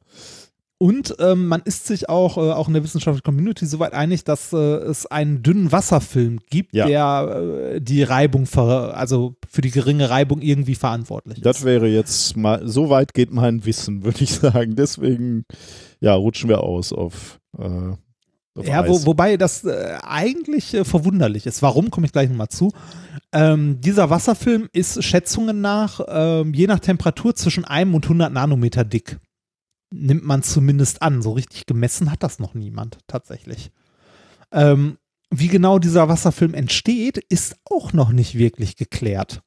[0.80, 4.54] Und ähm, man ist sich auch, äh, auch in der wissenschaftlichen Community soweit einig, dass
[4.54, 6.86] äh, es einen dünnen Wasserfilm gibt, Ja.
[6.86, 11.66] der äh, die Reibung, ver also für die geringe Reibung irgendwie verantwortlich Das ist.
[11.66, 14.76] wäre jetzt mal, so weit geht mein Wissen, würde ich sagen.
[14.76, 15.46] Deswegen,
[16.00, 17.64] ja, rutschen wir aus auf, äh,
[18.60, 21.64] auf Ja, wo, wobei das äh, eigentlich äh, verwunderlich ist.
[21.64, 22.72] Warum, komme ich gleich nochmal zu.
[23.34, 28.84] Ähm, dieser Wasserfilm ist Schätzungen nach, ähm, je nach Temperatur zwischen einem und 100 Nanometer
[28.86, 29.18] dick.
[29.90, 31.22] Nimmt man zumindest an.
[31.22, 33.72] So richtig gemessen hat das noch niemand, tatsächlich.
[34.52, 34.98] Ähm,
[35.30, 39.42] wie genau dieser Wasserfilm entsteht, ist auch noch nicht wirklich geklärt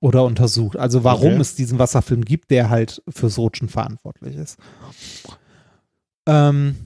[0.00, 0.76] oder untersucht.
[0.76, 1.40] Also warum Okay.
[1.40, 4.58] es diesen Wasserfilm gibt, der halt fürs Rutschen verantwortlich ist.
[6.26, 6.76] Ähm,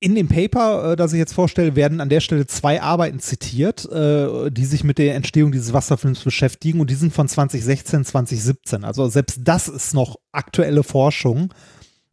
[0.00, 3.90] in dem Paper, äh, das ich jetzt vorstelle, werden an der Stelle zwei Arbeiten zitiert,
[3.90, 8.84] äh, die sich mit der Entstehung dieses Wasserfilms beschäftigen und die sind von 2016, 2017.
[8.84, 11.52] Also selbst das ist noch aktuelle Forschung,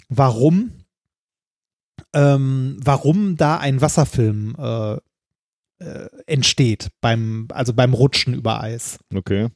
[0.09, 0.71] warum,
[2.13, 4.97] ähm, warum da ein Wasserfilm äh,
[5.79, 8.97] äh, entsteht beim, also beim Rutschen über Eis.
[9.13, 9.49] Okay.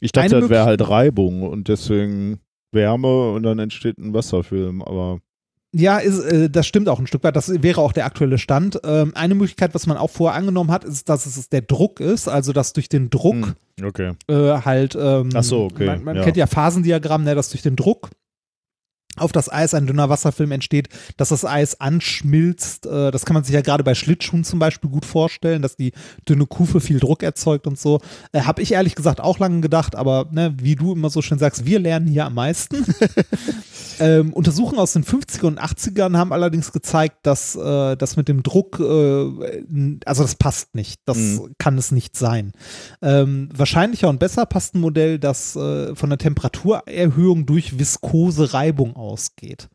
[0.00, 2.40] Ich dachte, Eine das wäre halt Reibung und deswegen
[2.72, 5.20] Wärme und dann entsteht ein Wasserfilm, aber
[5.76, 7.34] Ja, ist, äh, das stimmt auch ein Stück weit.
[7.34, 8.78] Das wäre auch der aktuelle Stand.
[8.84, 12.28] Ähm, eine Möglichkeit, was man auch vorher angenommen hat, ist, dass es der Druck ist,
[12.28, 14.12] also dass durch den Druck Hm, okay.
[14.28, 14.96] äh, halt.
[14.98, 16.22] Ähm, Ach so, okay, Man, man ja.
[16.22, 18.10] kennt ja Phasendiagramm, ne, dass durch den Druck
[19.16, 22.86] auf das Eis ein dünner Wasserfilm entsteht, dass das Eis anschmilzt.
[22.86, 25.92] Äh, das kann man sich ja gerade bei Schlittschuhen zum Beispiel gut vorstellen, dass die
[26.28, 28.00] dünne Kufe viel Druck erzeugt und so.
[28.32, 31.38] Äh, Habe ich ehrlich gesagt auch lange gedacht, aber ne, wie du immer so schön
[31.38, 32.84] sagst, wir lernen hier am meisten.
[34.00, 38.42] ähm, Untersuchungen aus den 50er und 80ern haben allerdings gezeigt, dass äh, das mit dem
[38.42, 41.00] Druck, äh, also das passt nicht.
[41.06, 41.54] Das Mhm.
[41.58, 42.52] kann es nicht sein.
[43.00, 48.94] Ähm, wahrscheinlicher und besser passt ein Modell, das äh, von der Temperaturerhöhung durch viskose Reibung
[49.04, 49.68] ausgeht.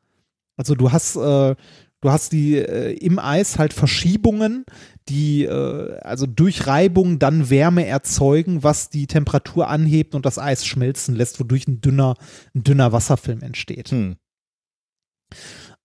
[0.58, 1.56] Also du hast, äh,
[2.02, 4.66] du hast die äh, im Eis halt Verschiebungen,
[5.08, 10.66] die äh, also durch Reibung dann Wärme erzeugen, was die Temperatur anhebt und das Eis
[10.66, 12.16] schmelzen lässt, wodurch ein dünner,
[12.54, 13.92] ein dünner Wasserfilm entsteht.
[13.92, 14.18] Hm.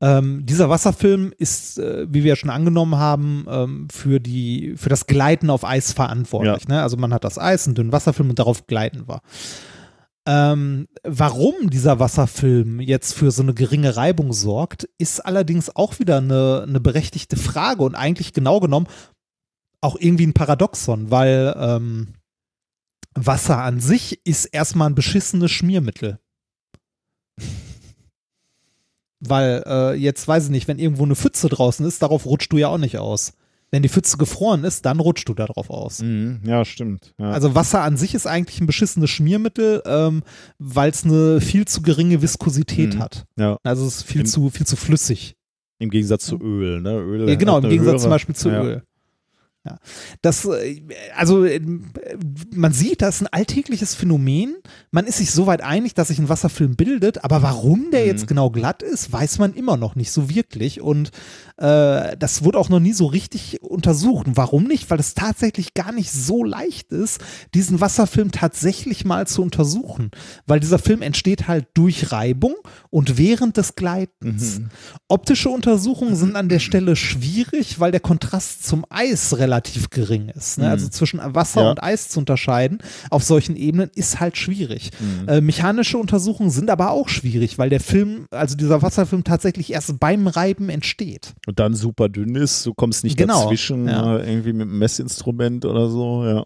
[0.01, 4.89] Ähm, dieser Wasserfilm ist, äh, wie wir ja schon angenommen haben, ähm, für, die, für
[4.89, 6.67] das Gleiten auf Eis verantwortlich.
[6.69, 6.83] Ne?
[6.83, 9.21] Also man hat das Eis, einen dünnen Wasserfilm und darauf gleiten wir.
[10.27, 16.19] Ähm, warum dieser Wasserfilm jetzt für so eine geringe Reibung sorgt, ist allerdings auch wieder
[16.19, 18.87] eine, eine berechtigte Frage und eigentlich genau genommen
[19.83, 22.15] auch irgendwie ein Paradoxon, weil ähm,
[23.15, 26.19] Wasser an sich ist erstmal ein beschissenes Schmiermittel.
[29.21, 32.57] Weil äh, jetzt weiß ich nicht, wenn irgendwo eine Pfütze draußen ist, darauf rutschst du
[32.57, 33.35] ja auch nicht aus.
[33.75, 35.99] Wenn die Pfütze gefroren ist, dann rutschst du da drauf aus.
[36.01, 36.39] Mhm.
[36.47, 37.13] Ja, stimmt.
[37.19, 37.31] Ja.
[37.33, 40.23] Also Wasser an sich ist eigentlich ein beschissenes Schmiermittel, ähm,
[40.61, 42.99] weil es eine viel zu geringe Viskosität Mhm.
[43.01, 43.25] hat.
[43.37, 43.59] ja.
[43.65, 45.35] Also es ist viel Im- zu viel zu flüssig.
[45.81, 46.93] Im Gegensatz zu Öl, ne?
[47.01, 48.63] Öl Ja, genau, im Gegensatz höhere- zum Beispiel zu ja.
[48.63, 48.83] Öl.
[49.67, 49.79] Ja.
[50.21, 50.83] Das, äh,
[51.17, 51.59] also äh,
[52.55, 54.57] man sieht, das ist ein alltägliches Phänomen.
[54.91, 58.07] Man ist sich soweit einig, dass sich ein Wasserfilm bildet, aber warum der Mhm.
[58.09, 60.83] jetzt genau glatt ist, weiß man immer noch nicht so wirklich.
[60.83, 61.13] Und
[61.57, 64.27] äh, das wurde auch noch nie so richtig untersucht.
[64.27, 64.91] Und warum nicht?
[64.91, 67.21] Weil es tatsächlich gar nicht so leicht ist,
[67.55, 70.11] diesen Wasserfilm tatsächlich mal zu untersuchen.
[70.47, 72.55] Weil dieser Film entsteht halt durch Reibung
[72.91, 74.59] und während des Gleitens.
[74.59, 74.69] Mhm.
[75.09, 80.59] Optische Untersuchungen sind an der Stelle schwierig, weil der Kontrast zum Eis relativ gering ist.
[80.59, 80.65] Ne?
[80.67, 80.71] Mhm.
[80.71, 81.71] Also zwischen Wasser Ja.
[81.71, 82.79] und Eis zu unterscheiden
[83.11, 84.91] auf solchen Ebenen ist halt schwierig.
[84.99, 85.29] Mhm.
[85.29, 89.99] Äh, mechanische Untersuchungen sind aber auch schwierig, weil der Film, also dieser Wasserfilm tatsächlich erst
[90.01, 91.35] beim Reiben entsteht.
[91.47, 94.17] Und dann super dünn ist, du kommst nicht Genau, dazwischen, ja.
[94.17, 96.45] äh, irgendwie mit einem Messinstrument oder so, ja.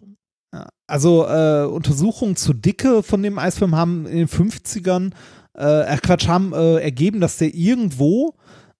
[0.53, 0.67] Ja.
[0.87, 5.11] Also äh, Untersuchungen zur Dicke von dem Eisfilm haben in den 50ern,
[5.57, 8.33] äh, äh, Quatsch, haben äh, ergeben, dass der irgendwo,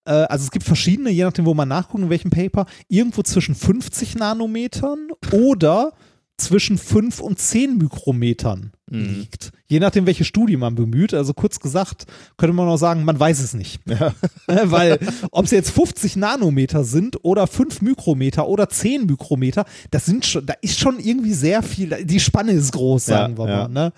[0.06, 3.54] äh, also es gibt verschiedene, je nachdem, wo man nachguckt, in welchem Paper, irgendwo zwischen
[3.54, 5.94] 50 Nanometern oder
[6.40, 9.20] zwischen 5 und 10 Mikrometern Mhm.
[9.20, 9.52] liegt.
[9.68, 11.14] Je nachdem, welche Studie man bemüht.
[11.14, 12.06] Also kurz gesagt,
[12.38, 13.82] könnte man auch sagen, man weiß es nicht.
[13.88, 14.16] Ja.
[14.48, 14.98] Weil
[15.32, 20.46] ob es jetzt 50 Nanometer sind oder 5 Mikrometer oder 10 Mikrometer, das sind schon,
[20.46, 23.68] da ist schon irgendwie sehr viel, die Spanne ist groß, Ja, sagen wir ja.
[23.68, 23.70] mal.
[23.70, 23.94] Ne?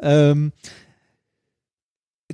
[0.00, 0.52] Ähm,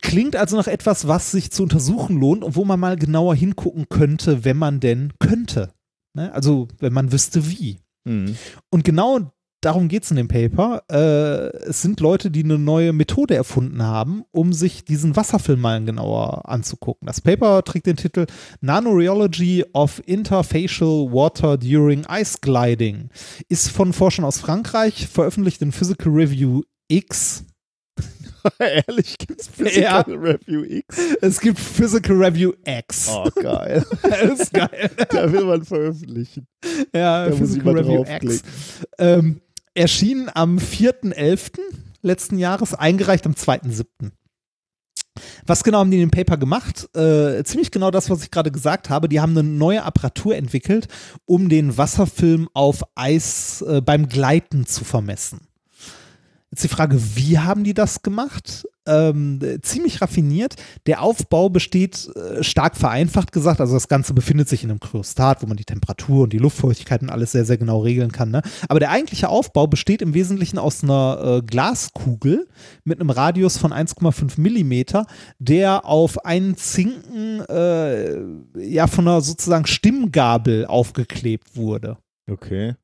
[0.02, 3.88] klingt also nach etwas, was sich zu untersuchen lohnt und wo man mal genauer hingucken
[3.88, 5.72] könnte, wenn man denn könnte.
[6.14, 6.32] Ne?
[6.32, 7.78] Also wenn man wüsste wie.
[8.04, 8.36] Mhm.
[8.70, 9.30] Und genau
[9.60, 10.82] darum geht es in dem Paper.
[10.90, 15.84] Äh, es sind Leute, die eine neue Methode erfunden haben, um sich diesen Wasserfilm mal
[15.84, 17.06] genauer anzugucken.
[17.06, 18.26] Das Paper trägt den Titel
[18.60, 23.10] Nanoreology of Interfacial Water During Ice Gliding.
[23.48, 27.44] Ist von Forschern aus Frankreich, veröffentlicht in Physical Review X.
[28.58, 30.00] Ehrlich, gibt's Physical Ja.
[30.00, 30.96] Review X?
[31.20, 33.10] Es gibt Physical Review X.
[33.12, 33.84] Oh, geil.
[34.02, 34.90] Das ist geil.
[35.10, 36.46] da will man veröffentlichen.
[36.94, 38.42] Ja, Da Physical Review X.
[38.98, 39.40] Ähm,
[39.74, 41.60] erschien am 4.11.
[42.02, 44.12] letzten Jahres, eingereicht am 2.7.
[45.46, 46.88] Was genau haben die in dem Paper gemacht?
[46.96, 49.08] Äh, ziemlich genau das, was ich gerade gesagt habe.
[49.08, 50.88] Die haben eine neue Apparatur entwickelt,
[51.24, 55.49] um den Wasserfilm auf Eis äh, beim Gleiten zu vermessen.
[56.52, 58.66] Jetzt die Frage, wie haben die das gemacht?
[58.84, 60.56] Ähm, äh, ziemlich raffiniert.
[60.86, 65.42] Der Aufbau besteht äh, stark vereinfacht gesagt, also das Ganze befindet sich in einem Kryostat,
[65.42, 68.32] wo man die Temperatur und die Luftfeuchtigkeit und alles sehr, sehr genau regeln kann.
[68.32, 68.42] Ne?
[68.68, 72.48] Aber der eigentliche Aufbau besteht im Wesentlichen aus einer äh, Glaskugel
[72.82, 75.06] mit einem Radius von 1,5 Millimeter,
[75.38, 78.18] der auf einen Zinken äh,
[78.58, 81.96] ja von einer sozusagen Stimmgabel aufgeklebt wurde.
[82.28, 82.74] Okay.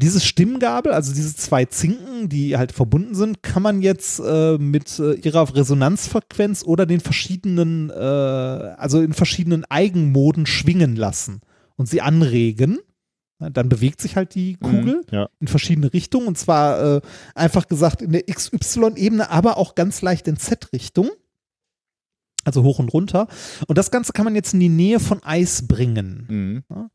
[0.00, 4.98] Diese Stimmgabel, also diese zwei Zinken, die halt verbunden sind, kann man jetzt äh, mit
[4.98, 11.40] äh, ihrer Resonanzfrequenz oder den verschiedenen, äh, also in verschiedenen Eigenmoden schwingen lassen
[11.76, 12.78] und sie anregen.
[13.38, 15.28] Dann bewegt sich halt die Kugel Mhm, ja.
[15.40, 17.00] in verschiedene Richtungen und zwar äh,
[17.34, 21.08] einfach gesagt in der XY-Ebene, aber auch ganz leicht in Z-Richtung.
[22.44, 23.28] Also hoch und runter.
[23.66, 26.64] Und das Ganze kann man jetzt in die Nähe von Eis bringen.
[26.70, 26.90] Mhm.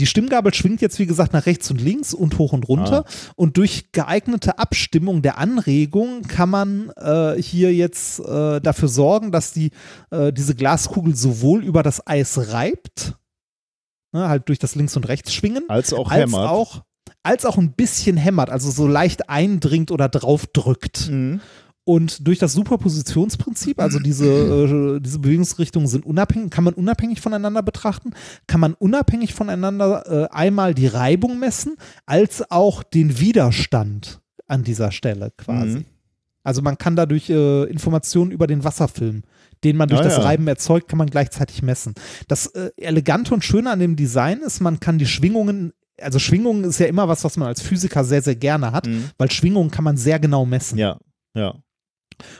[0.00, 3.04] Die Stimmgabel schwingt jetzt, wie gesagt, nach rechts und links und hoch und runter.
[3.36, 9.52] Und durch geeignete Abstimmung der Anregung kann man äh, hier jetzt äh, dafür sorgen, dass
[9.52, 9.70] die,
[10.10, 13.14] äh, diese Glaskugel sowohl über das Eis reibt,
[14.12, 16.50] ne, halt durch das Links- und Rechts-Schwingen, Als auch als hämmert.
[16.50, 16.82] auch,
[17.22, 21.08] als auch ein bisschen hämmert, also so leicht eindringt oder draufdrückt.
[21.08, 21.40] Mhm.
[21.88, 27.62] Und durch das Superpositionsprinzip, also diese, äh, diese Bewegungsrichtungen sind unabhängig, kann man unabhängig voneinander
[27.62, 28.10] betrachten,
[28.46, 34.92] kann man unabhängig voneinander äh, einmal die Reibung messen, als auch den Widerstand an dieser
[34.92, 35.78] Stelle quasi.
[35.78, 35.84] Mhm.
[36.42, 39.22] Also man kann dadurch äh, Informationen über den Wasserfilm,
[39.64, 40.24] den man durch Ah, das ja.
[40.24, 41.94] Reiben erzeugt, kann man gleichzeitig messen.
[42.28, 46.64] Das äh, Elegante und Schöne an dem Design ist, man kann die Schwingungen, also Schwingungen
[46.64, 49.04] ist ja immer was, was man als Physiker sehr, sehr gerne hat, Mhm.
[49.16, 50.76] weil Schwingungen kann man sehr genau messen.
[50.76, 50.98] Ja,
[51.34, 51.54] ja.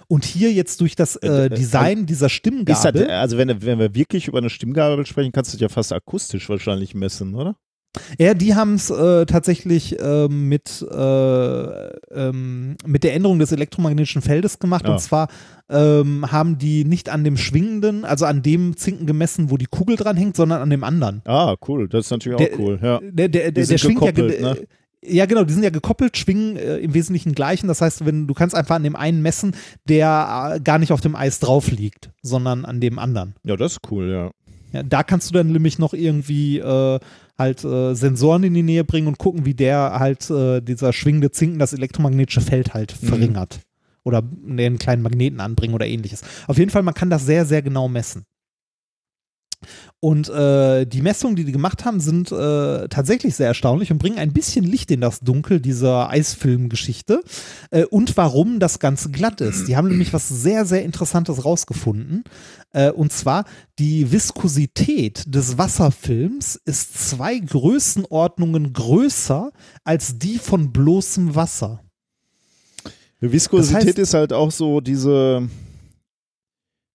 [0.07, 3.11] Und hier jetzt durch das Äh, äh, äh, Design dieser Ist das, Stimmgabel.
[3.11, 6.49] also wenn, wenn wir wirklich über eine Stimmgabel sprechen, kannst du das ja fast akustisch
[6.49, 7.57] wahrscheinlich messen, oder?
[8.19, 14.23] ja, die haben es äh, tatsächlich äh, mit, äh, ähm, mit der Änderung des elektromagnetischen
[14.23, 14.85] Feldes gemacht.
[14.87, 14.93] Ja.
[14.93, 15.29] Und zwar
[15.69, 19.97] ähm, haben die nicht an dem schwingenden, also an dem Zinken gemessen, wo die Kugel
[19.97, 21.23] dran hängt, sondern an dem anderen.
[21.25, 21.89] Ah, cool.
[21.89, 22.79] Das ist natürlich Der- auch cool.
[22.83, 23.01] Ja.
[23.03, 24.59] Der, der, der, schwingt ja, ne?
[25.05, 27.69] Ja, genau, die sind ja gekoppelt, schwingen äh, im Wesentlichen gleichen.
[27.69, 29.55] Das heißt, wenn du kannst einfach an dem einen messen,
[29.89, 33.35] der äh, gar nicht auf dem Eis drauf liegt, sondern an dem anderen.
[33.45, 34.31] ja, das ist cool, ja.
[34.73, 36.99] Ja, da kannst du dann nämlich noch irgendwie äh,
[37.39, 41.31] halt äh, Sensoren in die Nähe bringen und gucken, wie der halt äh, dieser schwingende
[41.31, 43.07] Zinken das elektromagnetische Feld halt Mhm.
[43.07, 43.61] verringert.
[44.05, 46.23] Oder einen kleinen Magneten anbringen oder ähnliches.
[46.49, 48.25] Auf jeden Fall, man kann das sehr, sehr genau messen.
[50.01, 54.19] Und äh, die Messungen, die die gemacht haben, sind äh, tatsächlich sehr erstaunlich und bringen
[54.19, 57.21] ein bisschen Licht in das Dunkel dieser Eisfilmgeschichte
[57.73, 59.67] äh, und warum das Ganze glatt ist.
[59.67, 62.23] Die haben nämlich was sehr, sehr Interessantes rausgefunden.
[62.73, 63.45] Äh, und zwar
[63.81, 69.51] die Viskosität des Wasserfilms ist zwei Größenordnungen größer
[69.83, 71.81] als die von bloßem Wasser.
[73.21, 75.49] Viskosität Das heißt- ist halt auch so diese die,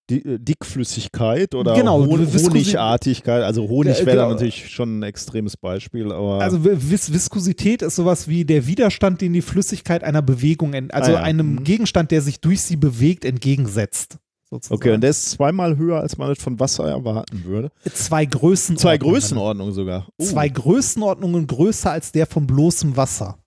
[0.09, 3.43] Dickflüssigkeit oder Genau, Hon Honigartigkeit.
[3.43, 4.29] Also Honig wäre da genau.
[4.31, 9.33] natürlich schon ein extremes Beispiel, aber Also Vis Viskosität ist sowas wie der Widerstand, den
[9.33, 11.21] die Flüssigkeit einer Bewegung, also Ah ja.
[11.23, 11.63] einem Mhm.
[11.63, 14.17] Gegenstand, der sich durch sie bewegt, entgegensetzt.
[14.49, 14.75] Sozusagen.
[14.77, 17.71] okay, und der ist zweimal höher, als man es von Wasser erwarten würde.
[17.91, 18.77] zwei Größenordnungen.
[18.77, 20.07] Zwei Größenordnungen sogar.
[20.19, 20.23] Oh.
[20.23, 23.39] Zwei Größenordnungen größer als der von bloßem Wasser.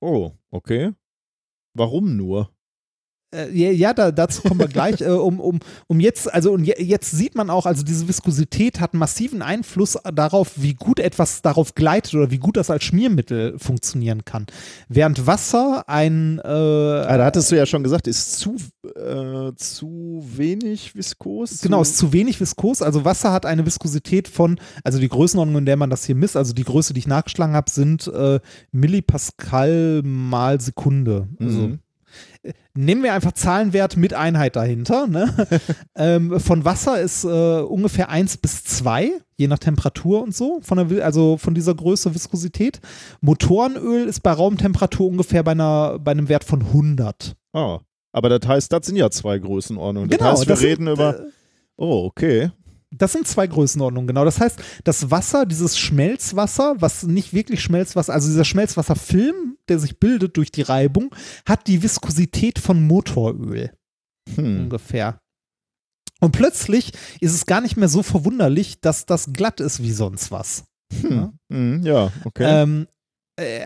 [0.00, 0.92] Oh, okay.
[1.74, 2.50] Warum nur?
[3.34, 5.00] Äh, ja, ja da, dazu kommen wir gleich.
[5.00, 8.80] äh, um, um, um jetzt, also und je, jetzt sieht man auch, also diese Viskosität
[8.80, 13.58] hat massiven Einfluss darauf, wie gut etwas darauf gleitet oder wie gut das als Schmiermittel
[13.58, 14.46] funktionieren kann.
[14.88, 18.56] Während Wasser ein äh, Ah, da hattest du ja schon gesagt, ist zu,
[18.96, 21.60] äh, zu wenig viskos.
[21.60, 22.82] Genau, ist zu wenig viskos.
[22.82, 26.36] Also Wasser hat eine Viskosität von, also die Größenordnung, in der man das hier misst,
[26.36, 31.28] also die Größe, die ich nachgeschlagen habe, sind äh, Millipascal mal Sekunde.
[31.40, 31.78] Also Mhm.
[32.74, 35.06] Nehmen wir einfach Zahlenwert mit Einheit dahinter.
[35.06, 35.32] Ne?
[35.96, 40.88] ähm, von Wasser ist äh, ungefähr 1 bis 2, je nach Temperatur und so, von
[40.88, 42.80] der, also von dieser Größe Viskosität.
[43.20, 47.34] Motorenöl ist bei Raumtemperatur ungefähr bei, einer, bei einem Wert von 100.
[47.52, 47.80] Ah,
[48.12, 50.10] aber das heißt, das sind ja zwei Größenordnungen.
[50.10, 51.20] Das heißt, wir das sind, reden über.
[51.20, 51.22] äh,
[51.76, 52.50] Oh, okay.
[52.94, 54.24] Das sind zwei Größenordnungen, genau.
[54.24, 59.98] Das heißt, das Wasser, dieses Schmelzwasser, was nicht wirklich Schmelzwasser, also dieser Schmelzwasserfilm, der sich
[59.98, 61.14] bildet durch die Reibung,
[61.46, 63.72] hat die Viskosität von Motoröl
[64.36, 64.64] Hm.
[64.64, 65.18] ungefähr.
[66.20, 70.30] Und plötzlich ist es gar nicht mehr so verwunderlich, dass das glatt ist wie sonst
[70.30, 70.64] was.
[71.00, 71.32] Hm.
[71.50, 72.44] Hm, ja, okay.
[72.46, 72.91] Ähm, äh,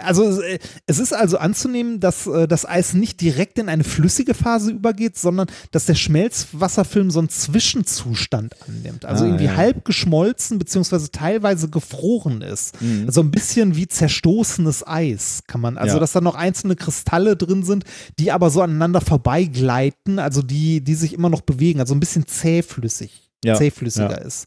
[0.02, 4.32] also äh, es ist also anzunehmen, dass äh, das Eis nicht direkt in eine flüssige
[4.34, 9.04] Phase übergeht, sondern dass der Schmelzwasserfilm so einen Zwischenzustand annimmt.
[9.04, 9.56] Also Ah, irgendwie ja.
[9.56, 12.80] halb geschmolzen beziehungsweise teilweise gefroren ist.
[12.80, 13.10] Mhm.
[13.10, 16.00] So ein bisschen wie zerstoßenes Eis kann man, also Ja.
[16.00, 17.84] dass da noch einzelne Kristalle drin sind,
[18.18, 22.26] die aber so aneinander vorbeigleiten, also die, die sich immer noch bewegen, also ein bisschen
[22.26, 24.46] zähflüssig, Ja, zähflüssiger ist.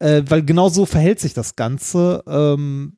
[0.00, 2.22] Äh, weil genau so verhält sich das Ganze.
[2.26, 2.96] Ähm,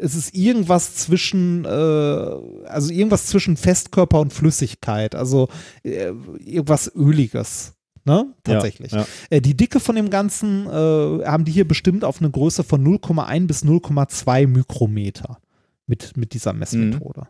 [0.00, 5.48] es ist irgendwas zwischen, äh, also irgendwas zwischen Festkörper und Flüssigkeit, also
[5.82, 6.12] äh,
[6.44, 7.74] irgendwas Öliges.
[8.04, 8.32] Ne?
[8.44, 8.92] Tatsächlich.
[8.92, 9.06] Ja, ja.
[9.30, 12.86] Äh, die Dicke von dem Ganzen äh, haben die hier bestimmt auf eine Größe von
[12.86, 15.38] 0,1 bis 0,2 Mikrometer
[15.86, 17.26] mit, mit dieser Messmethode.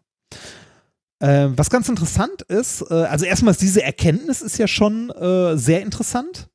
[1.18, 5.56] Äh, was ganz interessant ist, äh, also erstmal ist diese Erkenntnis ist ja schon äh,
[5.56, 6.50] sehr interessant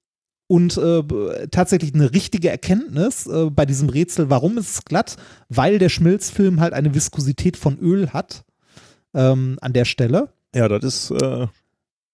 [0.51, 5.15] und äh, tatsächlich eine richtige Erkenntnis äh, bei diesem Rätsel, warum ist es glatt?
[5.47, 8.43] Weil der Schmilzfilm halt eine Viskosität von Öl hat
[9.13, 10.33] ähm, an der Stelle.
[10.53, 11.47] Ja, das ist äh,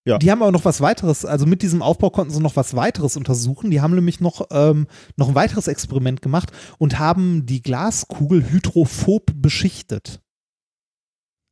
[0.05, 0.19] Ja.
[0.19, 3.17] Die haben aber noch was weiteres, also mit diesem Aufbau konnten sie noch was weiteres
[3.17, 3.71] untersuchen.
[3.71, 4.85] Die haben nämlich noch, ähm,
[5.15, 10.21] noch ein weiteres Experiment gemacht und haben die Glaskugel hydrophob beschichtet.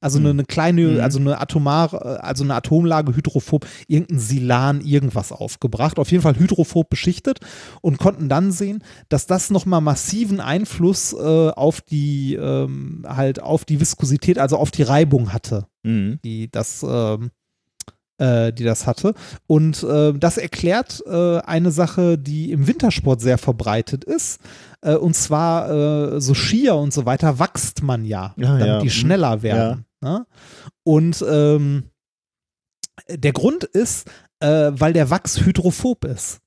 [0.06, 0.36] Also eine, Hm.
[0.40, 1.00] eine kleine, Mhm.
[1.02, 5.98] also eine atomar, äh, also eine Atomlage hydrophob, irgendein Silan, irgendwas aufgebracht.
[6.00, 7.40] Auf jeden Fall hydrophob beschichtet
[7.82, 11.18] und konnten dann sehen, dass das nochmal massiven Einfluss äh,
[11.50, 16.20] auf die, ähm, halt auf die Viskosität, also auf die Reibung hatte Mhm.
[16.24, 17.32] die das, ähm,
[18.18, 19.14] äh, die das hatte.
[19.46, 24.40] Und äh, das erklärt äh, eine Sache, die im Wintersport sehr verbreitet ist.
[24.82, 25.70] Äh, und zwar
[26.16, 28.80] äh, so Skier und so weiter wächst man ja, Ja, damit ja.
[28.80, 28.90] die Mhm.
[28.92, 29.86] schneller werden.
[30.06, 30.28] Ne?
[30.84, 31.90] Und ähm,
[33.10, 34.08] der Grund ist,
[34.40, 36.40] äh, weil der Wachs hydrophob ist.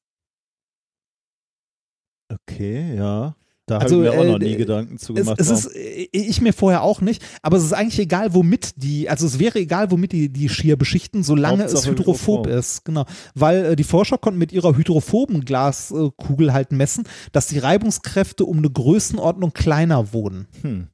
[2.32, 3.34] Okay, ja.
[3.66, 5.40] Da Also, habe ich mir auch äh, noch nie Gedanken zu Es, gemacht.
[5.40, 8.82] es warum- ist, äh, ich mir vorher auch nicht, aber es ist eigentlich egal, womit
[8.82, 12.58] die, also es wäre egal, womit die die Skier beschichten, solange es Hauptsache hydrophob hydrophob.
[12.58, 12.84] ist.
[12.86, 13.04] Genau.
[13.34, 18.58] Weil äh, die Forscher konnten mit ihrer hydrophoben Glaskugel halt messen, dass die Reibungskräfte um
[18.58, 20.88] eine Größenordnung kleiner wurden hm.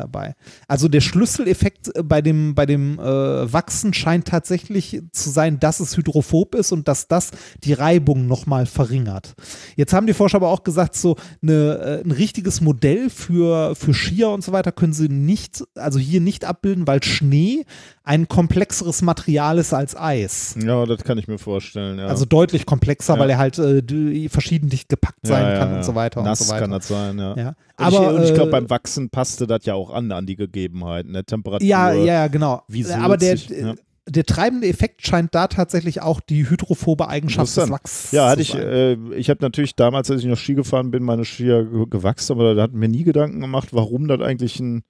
[0.00, 0.34] Dabei.
[0.66, 5.80] Also der Schlüsseleffekt äh, bei dem, bei dem äh, Wachsen scheint tatsächlich zu sein, dass
[5.80, 7.30] es hydrophob ist und dass das
[7.64, 9.34] die Reibung nochmal verringert.
[9.76, 13.94] Jetzt haben die Forscher aber auch gesagt, so eine, äh, ein richtiges Modell für, für
[13.94, 17.64] Skier und so weiter können sie nicht, also hier nicht abbilden, weil Schnee
[18.02, 20.56] ein komplexeres Material ist als Eis.
[20.60, 21.98] Ja, das kann ich mir vorstellen.
[21.98, 22.06] Ja.
[22.06, 23.20] Also deutlich komplexer, Ja.
[23.20, 26.46] weil er halt äh, verschieden dicht gepackt sein ja, kann und so weiter Nass und
[26.48, 26.62] so weiter.
[26.62, 27.36] kann das sein, ja.
[27.36, 27.48] ja.
[27.48, 30.36] Und Aber ich, ich glaube, äh, beim Wachsen passte das ja auch an, an die
[30.36, 31.66] Gegebenheiten, der Temperatur.
[31.66, 32.62] Ja, ja, ja, genau.
[32.68, 33.74] wie Aber der, ja.
[34.08, 37.70] der treibende Effekt scheint da tatsächlich auch die hydrophobe Eigenschaft des.
[37.70, 38.62] Wachs Ja, hatte zu ich, sein.
[38.62, 42.32] äh, ich habe natürlich damals, als ich noch Ski gefahren bin, meine Skier ge- gewachsen,
[42.32, 44.82] aber da hatten mir nie Gedanken gemacht, warum das eigentlich ein.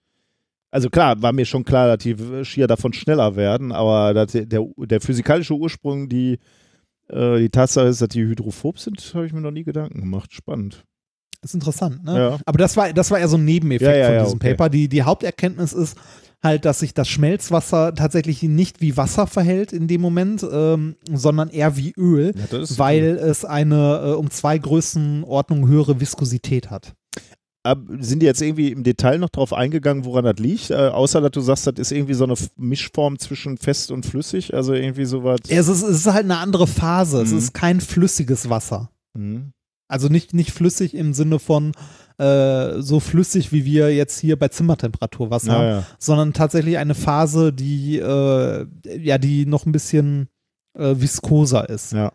[0.72, 2.14] Also klar, war mir schon klar, dass die
[2.44, 6.38] Skier davon schneller werden, aber dass der, der, der physikalische Ursprung, die,
[7.08, 10.32] äh, die Tatsache ist, dass die hydrophob sind, habe ich mir noch nie Gedanken gemacht.
[10.32, 10.84] Spannend.
[11.42, 12.18] Ist interessant, ne?
[12.18, 12.38] Ja.
[12.44, 14.50] Aber das war, das war eher so ein Nebeneffekt Ja, ja, von ja, diesem okay.
[14.54, 14.68] Paper.
[14.68, 15.96] Die, die Haupterkenntnis ist
[16.42, 21.50] halt, dass sich das Schmelzwasser tatsächlich nicht wie Wasser verhält in dem Moment, ähm, sondern
[21.50, 26.94] eher wie Öl, Ja, das weil es eine äh, um zwei Größenordnungen höhere Viskosität hat.
[27.62, 30.70] Ab- sind die jetzt irgendwie im Detail noch drauf eingegangen, woran das liegt?
[30.70, 34.54] Äh, außer, dass du sagst, das ist irgendwie so eine Mischform zwischen fest und flüssig,
[34.54, 35.40] also irgendwie sowas.
[35.48, 37.20] Es ist, es ist halt eine andere Phase.
[37.20, 37.38] Es Mhm.
[37.38, 38.90] ist kein flüssiges Wasser.
[39.14, 39.52] Mhm.
[39.90, 41.72] Also nicht, nicht flüssig im Sinne von
[42.18, 45.86] äh, so flüssig, wie wir jetzt hier bei Zimmertemperatur Wasser haben, Ja, ja.
[45.98, 48.66] sondern tatsächlich eine Phase, die äh,
[48.98, 50.28] ja, die noch ein bisschen
[50.74, 51.92] äh, viskoser ist.
[51.92, 52.12] Ja.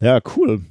[0.00, 0.62] Ja, cool.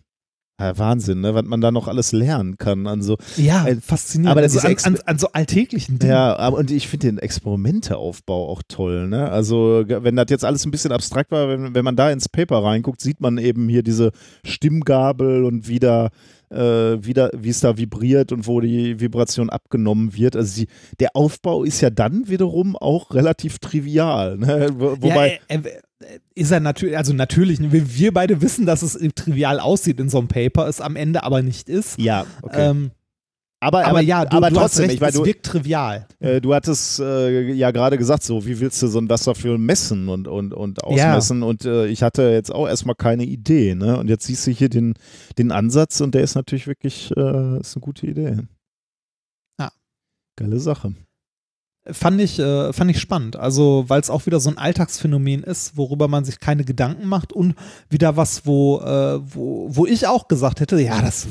[0.59, 1.33] Ja, Wahnsinn, ne?
[1.33, 2.85] was man da noch alles lernen kann.
[2.85, 4.31] Also, Ja, Äh, faszinierend.
[4.31, 6.11] aber das also ist an, an, an so alltäglichen Dingen.
[6.11, 9.07] ja, aber und ich finde den Experimenteaufbau auch toll.
[9.07, 9.29] Ne?
[9.29, 12.63] Also, wenn das jetzt alles ein bisschen abstrakt war, wenn, wenn man da ins Paper
[12.63, 14.11] reinguckt, sieht man eben hier diese
[14.43, 16.09] Stimmgabel und wieder,
[16.49, 20.35] äh, wieder wie es da vibriert und wo die Vibration abgenommen wird.
[20.35, 20.67] Also, die,
[20.99, 24.37] der Aufbau ist ja dann wiederum auch relativ trivial.
[24.37, 24.69] Ne?
[24.73, 25.81] Wo, wobei, ja, äh, äh,
[26.35, 30.27] ist er natürlich, also natürlich, wir, beide wissen, dass es trivial aussieht in so einem
[30.27, 31.99] Paper, es am Ende aber nicht ist.
[31.99, 32.69] ja, okay.
[32.69, 32.91] Ähm,
[33.61, 36.07] aber, aber, ja, du, aber du trotzdem, recht, ich meine, es du, wirkt trivial.
[36.19, 40.07] Äh, du hattest äh, ja gerade gesagt, so, wie willst du so ein Wasserfüll messen
[40.07, 41.43] und, und, und ausmessen?
[41.43, 43.75] Und äh, ich hatte jetzt auch erstmal keine Idee.
[43.75, 43.97] Ne?
[43.97, 44.93] Und jetzt siehst du hier den,
[45.37, 48.37] den Ansatz und der ist natürlich wirklich äh, ist eine gute Idee.
[49.59, 49.71] Ja.
[50.37, 50.93] Geile Sache.
[51.91, 53.35] Fand ich, äh, fand ich spannend.
[53.35, 57.33] Also, weil es auch wieder so ein Alltagsphänomen ist, worüber man sich keine Gedanken macht
[57.33, 57.55] und
[57.89, 61.27] wieder was, wo, äh, wo, wo ich auch gesagt hätte, ja, das,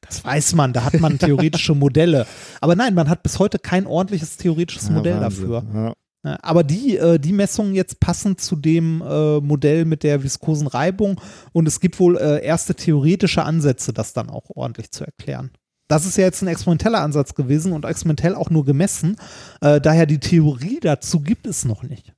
[0.00, 2.26] das weiß man, da hat man theoretische Modelle.
[2.60, 5.50] Aber nein, man hat bis heute kein ordentliches theoretisches Ja, Modell Wahnsinn.
[5.50, 5.64] dafür.
[5.74, 5.92] Ja.
[6.24, 10.68] Ja, Aber die, äh, die Messungen jetzt passen zu dem äh, Modell mit der viskosen
[10.68, 11.20] Reibung
[11.52, 15.50] und es gibt wohl äh, erste theoretische Ansätze, das dann auch ordentlich zu erklären.
[15.92, 19.16] Das ist ja jetzt ein experimenteller Ansatz gewesen und experimentell auch nur gemessen.
[19.60, 22.14] Äh, daher die Theorie dazu gibt es noch nicht.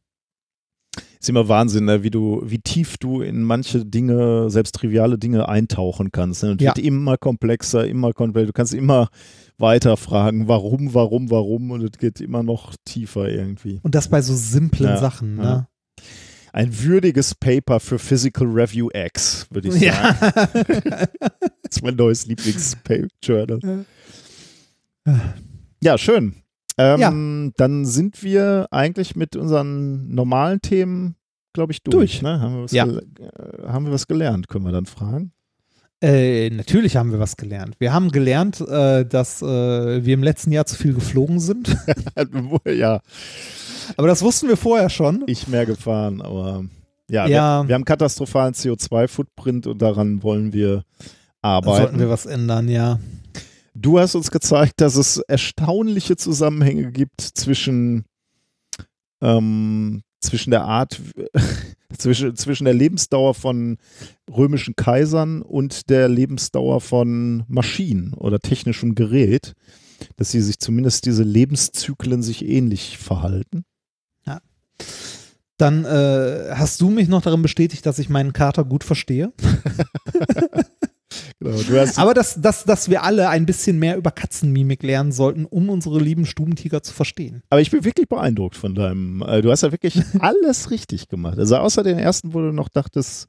[1.20, 2.02] Ist immer Wahnsinn, ne?
[2.04, 6.44] wie du, wie tief du in manche Dinge, selbst triviale Dinge eintauchen kannst.
[6.44, 6.52] Ne?
[6.52, 6.76] Und Ja.
[6.76, 8.46] wird immer komplexer, immer komplexer.
[8.46, 9.08] Du kannst immer
[9.58, 13.80] weiter fragen, warum, warum, warum und es geht immer noch tiefer irgendwie.
[13.82, 15.38] Und das bei so simplen Ja, Sachen.
[15.38, 15.66] ja.
[16.54, 19.84] Ein würdiges Paper für Physical Review X, würde ich sagen.
[19.84, 21.06] Ja.
[21.64, 23.84] Das ist mein neues Lieblings-Journal.
[25.82, 26.36] Ja, schön.
[26.78, 31.16] Ähm, Dann sind wir eigentlich mit unseren normalen Themen,
[31.52, 32.20] glaube ich, durch.
[32.20, 32.22] Durch.
[32.22, 32.38] Ne?
[32.40, 32.86] Haben, wir was Ja.
[32.86, 35.32] äh, haben wir was gelernt, können wir dann fragen.
[36.00, 37.74] Äh, natürlich haben wir was gelernt.
[37.80, 41.76] Wir haben gelernt, äh, dass äh, wir im letzten Jahr zu viel geflogen sind.
[42.66, 43.00] ja.
[43.96, 45.24] Aber das wussten wir vorher schon.
[45.26, 46.64] Ich mehr gefahren, aber
[47.10, 47.62] ja, Ja.
[47.62, 50.84] Wir, wir haben katastrophalen CO2-Footprint und daran wollen wir
[51.42, 51.82] Da arbeiten.
[51.82, 52.98] sollten wir was ändern, ja.
[53.74, 58.04] Du hast uns gezeigt, dass es erstaunliche Zusammenhänge gibt zwischen,
[59.20, 61.00] ähm, zwischen der Art,
[61.98, 63.78] zwischen, zwischen der Lebensdauer von
[64.30, 69.54] römischen Kaisern und der Lebensdauer von Maschinen oder technischem Gerät,
[70.16, 73.64] dass sie sich zumindest diese Lebenszyklen sich ähnlich verhalten.
[75.56, 79.32] Dann äh, hast du mich noch darin bestätigt, dass ich meinen Kater gut verstehe.
[81.40, 85.68] Genau, Aber dass, dass, dass wir alle ein bisschen mehr über Katzenmimik lernen sollten, um
[85.68, 87.42] unsere lieben Stubentiger zu verstehen.
[87.50, 91.38] aber ich bin wirklich beeindruckt von deinem, äh, du hast ja wirklich alles richtig gemacht.
[91.38, 93.28] Also außer den ersten, wo du noch dachtest,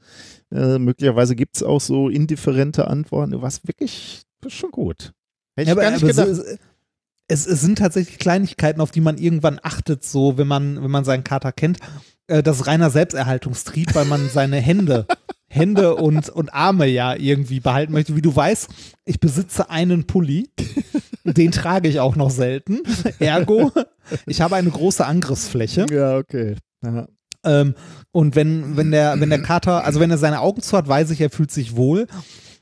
[0.51, 3.31] äh, möglicherweise gibt es auch so indifferente Antworten.
[3.31, 5.11] Du warst wirklich schon gut.
[5.57, 6.27] Hätte ich gar nicht gedacht.
[6.27, 6.59] Es,
[7.27, 11.05] es, es sind tatsächlich Kleinigkeiten, auf die man irgendwann achtet, so wenn man, wenn man
[11.05, 11.79] seinen Kater kennt.
[12.27, 15.07] Äh, das ist reiner Selbsterhaltungstrieb, weil man seine Hände,
[15.47, 18.15] Hände und, und Arme ja irgendwie behalten möchte.
[18.15, 18.69] Wie du weißt,
[19.05, 20.49] ich besitze einen Pulli.
[21.23, 22.81] Den trage ich auch noch selten.
[23.19, 23.71] Ergo,
[24.27, 25.87] ich habe eine große Angriffsfläche.
[25.89, 26.55] ja, okay.
[26.83, 27.07] Ja.
[27.43, 27.75] Ähm,
[28.11, 31.11] und wenn, wenn, der, wenn der Kater, also wenn er seine Augen zu hat, weiß
[31.11, 32.07] ich, er fühlt sich wohl.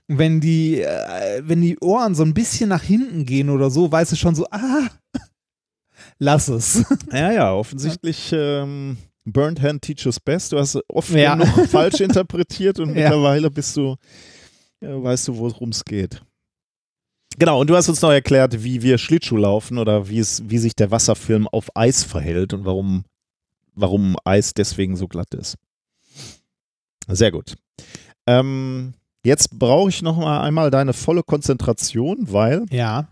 [0.08, 4.12] Wenn die, äh, wenn die Ohren so ein bisschen nach hinten gehen oder so, weiß
[4.12, 4.88] ich schon so, ah,
[6.20, 6.84] lass es.
[7.12, 10.52] ja, ja, offensichtlich ähm, Burned Hand teaches best.
[10.52, 11.36] Du hast oft Ja.
[11.36, 12.96] genug falsch interpretiert und Ja.
[13.10, 13.96] mittlerweile bist du,
[14.82, 16.22] äh, weißt du, worum es geht.
[17.40, 20.60] Genau, und du hast uns noch erklärt, wie wir Schlittschuh laufen oder wie es, wie
[20.60, 23.06] sich der Wasserfilm auf Eis verhält und warum,
[23.74, 25.56] warum Eis deswegen so glatt ist.
[27.08, 27.56] Sehr gut.
[28.28, 28.94] Ähm,
[29.24, 33.08] jetzt brauche ich noch mal einmal deine volle Konzentration, weil Ja.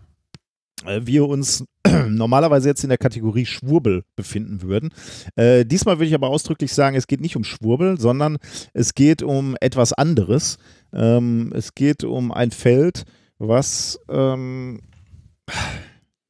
[0.84, 1.64] äh, wir uns
[2.08, 4.90] normalerweise jetzt in der Kategorie Schwurbel befinden würden.
[5.36, 8.38] Äh, diesmal würde ich aber ausdrücklich sagen, es geht nicht um Schwurbel, sondern
[8.72, 10.58] es geht um etwas anderes.
[10.92, 13.04] Ähm, es geht um ein Feld,
[13.38, 14.80] was ähm,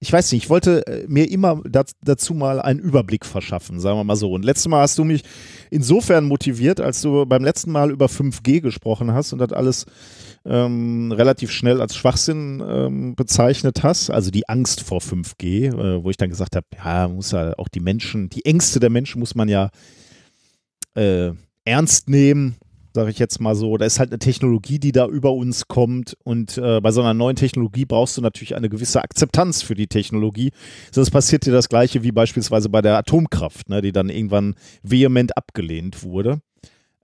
[0.02, 3.97] ich weiß nicht, ich wollte äh, mir immer daz- dazu mal einen Überblick verschaffen, sagen
[4.00, 4.32] wir mal so.
[4.32, 5.22] Und letztes Mal hast du mich
[5.70, 9.86] insofern motiviert, als du beim letzten Mal über 5G gesprochen hast und das alles
[10.44, 16.10] ähm, relativ schnell als Schwachsinn ähm, bezeichnet hast, also die Angst vor 5G, äh, wo
[16.10, 19.36] ich dann gesagt habe, ja, muss ja auch die Menschen, die Ängste der Menschen muss
[19.36, 19.70] man ja
[20.97, 21.31] äh,
[21.64, 22.56] ernst nehmen,
[22.95, 23.77] sage ich jetzt mal so.
[23.77, 27.15] Da ist halt eine Technologie, die da über uns kommt und äh, bei so einer
[27.15, 30.51] neuen Technologie brauchst du natürlich eine gewisse Akzeptanz für die Technologie,
[30.91, 35.37] sonst passiert dir das gleiche wie beispielsweise bei der Atomkraft, ne, die dann irgendwann vehement
[35.37, 36.41] abgelehnt wurde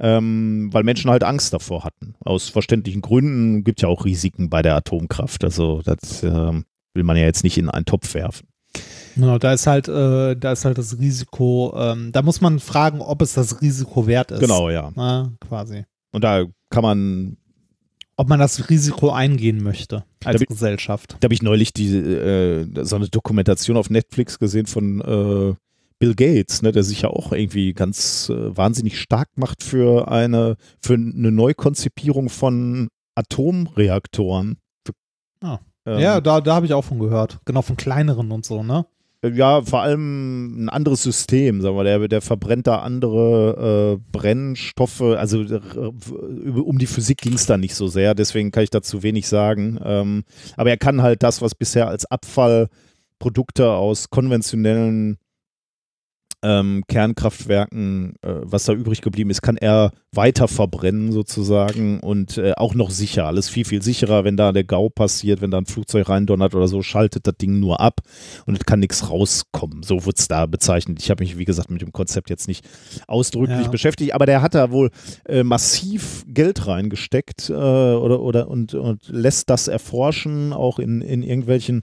[0.00, 2.14] ähm, weil Menschen halt Angst davor hatten.
[2.20, 5.44] Aus verständlichen Gründen gibt ja auch Risiken bei der Atomkraft.
[5.44, 8.48] Also das ähm, will man ja jetzt nicht in einen Topf werfen.
[9.14, 13.00] Genau, da ist halt, äh, da ist halt das Risiko, ähm, da muss man fragen,
[13.00, 14.40] ob es das Risiko wert ist.
[14.40, 14.92] Genau, ja.
[14.94, 15.84] Na, quasi.
[16.12, 17.36] Und da kann man,
[18.16, 21.16] Ob man das Risiko eingehen möchte als Da Gesellschaft.
[21.20, 25.54] da habe ich neulich die, äh, so eine Dokumentation auf Netflix gesehen von äh,
[25.98, 30.56] Bill Gates, ne, der sich ja auch irgendwie ganz äh, wahnsinnig stark macht für eine,
[30.80, 34.58] für eine Neukonzipierung von Atomreaktoren.
[35.88, 37.38] Ähm, ja, da, da habe ich auch von gehört.
[37.46, 38.84] Genau, von kleineren und so, ne?
[39.24, 45.00] Ja, vor allem ein anderes System, sagen wir, der, der verbrennt da andere äh, Brennstoffe,
[45.00, 45.60] also äh,
[46.60, 49.80] um die Physik ging es da nicht so sehr, deswegen kann ich dazu wenig sagen.
[49.82, 50.24] Ähm,
[50.56, 55.18] aber er kann halt das, was bisher als Abfallprodukte aus konventionellen
[56.42, 62.52] ähm, Kernkraftwerken, äh, was da übrig geblieben ist, kann er weiter verbrennen sozusagen und äh,
[62.56, 63.26] auch noch sicher.
[63.26, 66.68] Alles viel, viel sicherer, wenn da der GAU passiert, wenn da ein Flugzeug reindonnert oder
[66.68, 68.00] so, schaltet das Ding nur ab
[68.46, 69.82] und es kann nichts rauskommen.
[69.82, 71.02] So wird es da bezeichnet.
[71.02, 72.64] Ich habe mich, wie gesagt, mit dem Konzept jetzt nicht
[73.06, 73.68] ausdrücklich Ja.
[73.68, 74.90] beschäftigt, aber der hat da wohl
[75.26, 81.22] äh, massiv Geld reingesteckt äh, oder, oder und, und lässt das erforschen, auch in, in
[81.22, 81.82] irgendwelchen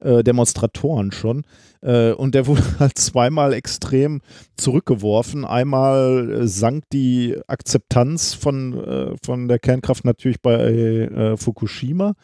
[0.00, 1.44] äh, Demonstratoren schon.
[1.82, 4.20] Äh, und der wurde halt zweimal extrem
[4.56, 5.44] zurückgeworfen.
[5.44, 12.14] Einmal äh, sank die Akzeptanz von, äh, von der Kernkraft natürlich bei äh, Fukushima.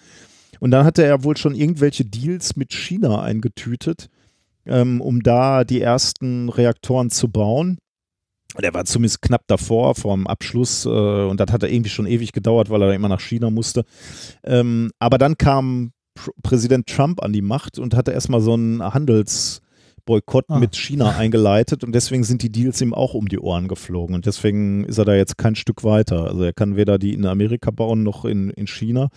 [0.60, 4.09] Und dann hatte er wohl schon irgendwelche Deals mit China eingetütet,
[4.65, 7.78] ähm, um da die ersten Reaktoren zu bauen.
[8.62, 12.33] Der war zumindest knapp davor, vom Abschluss, äh, und das hat er irgendwie schon ewig
[12.33, 13.85] gedauert, weil er immer nach China musste.
[14.44, 15.93] Ähm, aber dann kam
[16.43, 20.59] Präsident Trump an die Macht und hatte erstmal so einen Handelsboykott Ah.
[20.59, 24.27] mit China eingeleitet und deswegen sind die Deals ihm auch um die Ohren geflogen und
[24.27, 26.25] deswegen ist er da jetzt kein Stück weiter.
[26.25, 29.09] Also er kann weder die in Amerika bauen noch in, in China,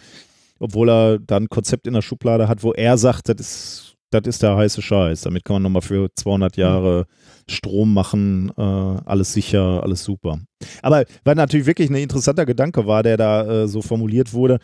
[0.60, 4.24] obwohl er da ein Konzept in der Schublade hat, wo er sagt, das ist das
[4.26, 5.22] ist der heiße Scheiß.
[5.22, 7.06] Damit kann man nochmal für 200 Jahre
[7.48, 10.40] Strom machen, äh, alles sicher, alles super.
[10.82, 14.58] Aber weil natürlich wirklich ein interessanter Gedanke war, der da äh, so formuliert wurde,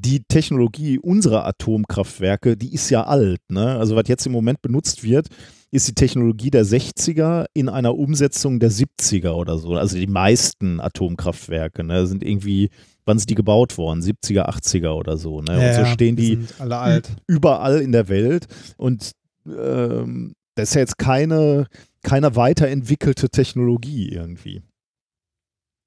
[0.00, 3.40] die Technologie unserer Atomkraftwerke, die ist ja alt.
[3.48, 3.76] Ne?
[3.76, 5.28] Also was jetzt im Moment benutzt wird,
[5.70, 9.74] ist die Technologie der 60er in einer Umsetzung der 70er oder so.
[9.74, 12.70] Also die meisten Atomkraftwerke ne, sind irgendwie,
[13.04, 14.00] wann sind die gebaut worden?
[14.00, 15.42] 70er, 80er oder so.
[15.42, 15.60] Ne?
[15.60, 17.08] Ja, und so stehen die alt.
[17.26, 18.46] überall in der Welt.
[18.76, 19.12] Und
[19.46, 21.66] ähm, das ist ja jetzt keine,
[22.02, 24.62] keine weiterentwickelte Technologie irgendwie.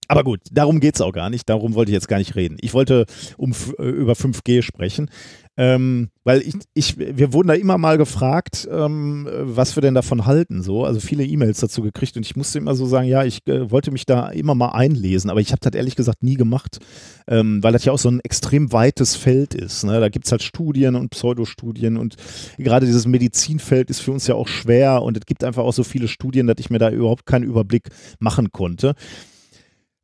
[0.09, 1.47] Aber gut, darum geht es auch gar nicht.
[1.47, 2.57] Darum wollte ich jetzt gar nicht reden.
[2.61, 3.05] Ich wollte
[3.38, 5.09] um, äh, über 5G sprechen.
[5.55, 10.25] Ähm, weil ich, ich, wir wurden da immer mal gefragt, ähm, was wir denn davon
[10.25, 10.63] halten.
[10.63, 10.83] So.
[10.83, 13.91] Also viele E-Mails dazu gekriegt und ich musste immer so sagen, ja, ich äh, wollte
[13.91, 16.79] mich da immer mal einlesen, aber ich habe das ehrlich gesagt nie gemacht,
[17.27, 19.83] ähm, weil das ja auch so ein extrem weites Feld ist.
[19.83, 19.99] Ne?
[19.99, 22.15] Da gibt es halt Studien und Pseudostudien und
[22.57, 25.83] gerade dieses Medizinfeld ist für uns ja auch schwer und es gibt einfach auch so
[25.83, 28.95] viele Studien, dass ich mir da überhaupt keinen Überblick machen konnte.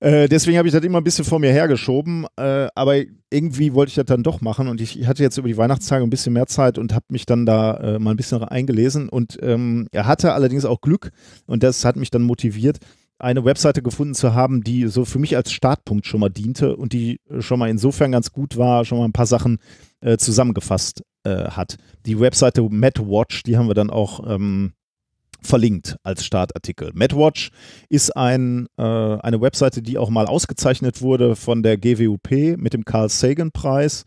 [0.06, 2.98] Äh, deswegen habe ich das immer ein bisschen vor mir hergeschoben, äh, aber
[3.32, 6.12] irgendwie wollte ich das dann doch machen und ich, hatte jetzt über die Weihnachtstage ein
[6.12, 9.88] bisschen mehr Zeit und habe mich dann da äh, mal ein bisschen eingelesen und ähm,
[9.92, 11.10] er hatte allerdings auch Glück
[11.48, 12.78] und das hat mich dann motiviert,
[13.18, 16.94] eine Webseite gefunden zu haben, die so für mich als Startpunkt schon mal diente und
[16.94, 19.58] die schon mal insofern ganz gut war, schon mal ein paar Sachen
[20.02, 21.78] äh, zusammengefasst äh, hat.
[22.06, 24.74] Die Webseite MadWatch, die haben wir dann auch ähm,
[25.46, 26.92] verlinkt als Startartikel.
[26.94, 27.52] MadWatch
[27.90, 32.84] ist ein, äh, eine Webseite, die auch mal ausgezeichnet wurde von der GWUP mit dem
[32.86, 34.04] Carl Sagan-Preis.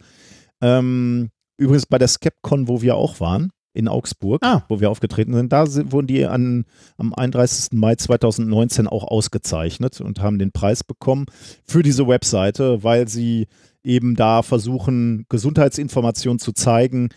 [0.61, 4.65] Ähm, übrigens bei der Skepcon, wo wir auch waren, in Augsburg, Ah.
[4.69, 6.65] wo wir aufgetreten sind, da sind, wurden die an,
[6.97, 7.79] am 31.
[7.79, 11.27] Mai 2019 auch ausgezeichnet und haben den Preis bekommen
[11.65, 13.47] für diese Webseite, weil sie
[13.85, 17.11] eben da versuchen, Gesundheitsinformationen zu zeigen,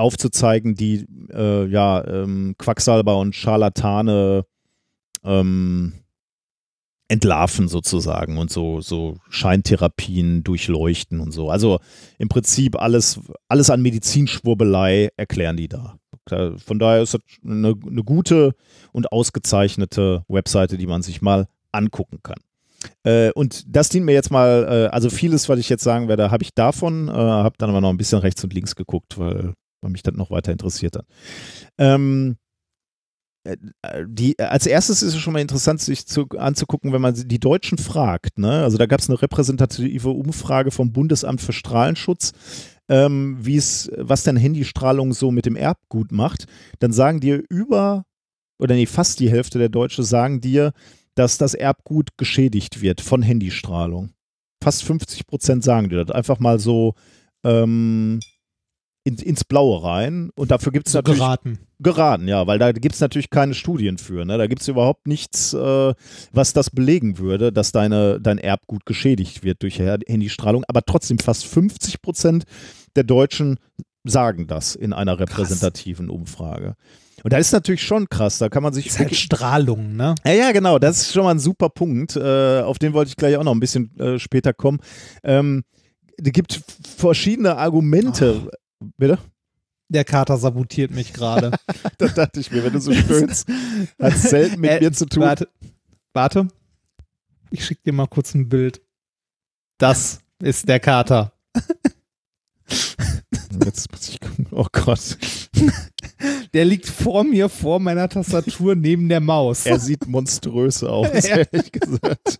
[0.00, 4.44] aufzuzeigen, die äh, ja ähm, Quacksalber und Scharlatane
[5.24, 5.92] ähm,
[7.10, 11.50] entlarven sozusagen und so, so Scheintherapien durchleuchten und so.
[11.50, 11.80] Also
[12.18, 15.98] im Prinzip alles, alles an Medizinschwurbelei erklären die da.
[16.58, 18.54] Von daher ist das eine, eine gute
[18.92, 22.38] und ausgezeichnete Webseite, die man sich mal angucken kann.
[23.02, 26.30] Äh, und das dient mir jetzt mal, äh, also vieles, was ich jetzt sagen werde,
[26.30, 29.54] habe ich davon, äh, habe dann aber noch ein bisschen rechts und links geguckt, weil,
[29.80, 31.06] weil mich das noch weiter interessiert hat.
[31.78, 32.36] Ähm,
[33.44, 33.56] äh,
[34.06, 37.78] die, als erstes ist es schon mal interessant, sich zu, anzugucken, wenn man die Deutschen
[37.78, 38.38] fragt.
[38.38, 38.62] Ne?
[38.62, 42.32] Also da gab es eine repräsentative Umfrage vom Bundesamt für Strahlenschutz,
[42.88, 46.46] ähm, wie es, was denn Handystrahlung so mit dem Erbgut macht.
[46.80, 48.04] Dann sagen dir über,
[48.58, 50.72] oder nee, fast die Hälfte der Deutschen sagen dir,
[51.14, 54.10] dass das Erbgut geschädigt wird von Handystrahlung.
[54.62, 56.14] Fast 50 Prozent sagen dir das.
[56.14, 56.94] Einfach mal so
[57.42, 58.20] ähm,
[59.10, 60.30] in, ins Blaue rein.
[60.36, 61.58] Und dafür gibt es So natürlich geraten.
[61.80, 64.24] geraten, ja, weil da gibt es natürlich keine Studien für.
[64.24, 64.38] Ne?
[64.38, 65.94] Da gibt es überhaupt nichts, äh,
[66.32, 70.64] was das belegen würde, dass deine, dein Erbgut geschädigt wird durch Handystrahlung.
[70.68, 72.44] Aber trotzdem fast 50 Prozent
[72.96, 73.58] der Deutschen
[74.04, 76.74] sagen das in einer repräsentativen Umfrage.
[77.22, 80.14] Und da ist natürlich schon krass, da kann man sich Ist halt Strahlung, ne?
[80.24, 80.78] ja, ja, genau.
[80.78, 82.16] Das ist schon mal ein super Punkt.
[82.16, 84.78] Äh, auf den wollte ich gleich auch noch ein bisschen äh, später kommen.
[85.22, 85.64] Ähm,
[86.16, 86.62] es gibt
[86.96, 88.50] verschiedene Argumente.
[88.96, 89.18] Bitte?
[89.88, 91.50] Der Kater sabotiert mich gerade.
[91.98, 93.48] Da dachte ich mir, wenn du so stöhnst,
[94.00, 95.22] hat selten mit Äh, mir zu tun.
[95.24, 95.48] Warte,
[96.14, 96.48] warte.
[97.50, 98.80] Ich schicke dir mal kurz ein Bild.
[99.78, 101.32] Das ist der Kater.
[103.64, 104.46] Jetzt muss ich gucken.
[104.52, 105.18] Oh Gott.
[106.54, 109.66] Der liegt vor mir, vor meiner Tastatur, neben der Maus.
[109.66, 111.38] Er sieht monströs aus, Ja.
[111.38, 112.38] ehrlich gesagt.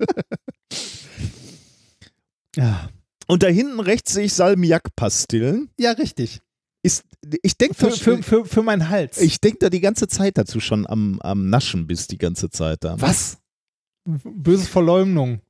[2.56, 2.88] ja.
[3.30, 5.70] Und da hinten rechts sehe ich Salmiak-Pastillen.
[5.78, 6.40] ja, richtig.
[6.82, 7.04] Ist,
[7.42, 9.18] ich denke Für, für, für, für meinen Hals.
[9.18, 12.82] ich denk da die ganze Zeit dazu schon am, am Naschen bist, die ganze Zeit
[12.82, 13.00] da.
[13.00, 13.38] Was?
[14.04, 15.42] Böse Verleumdung.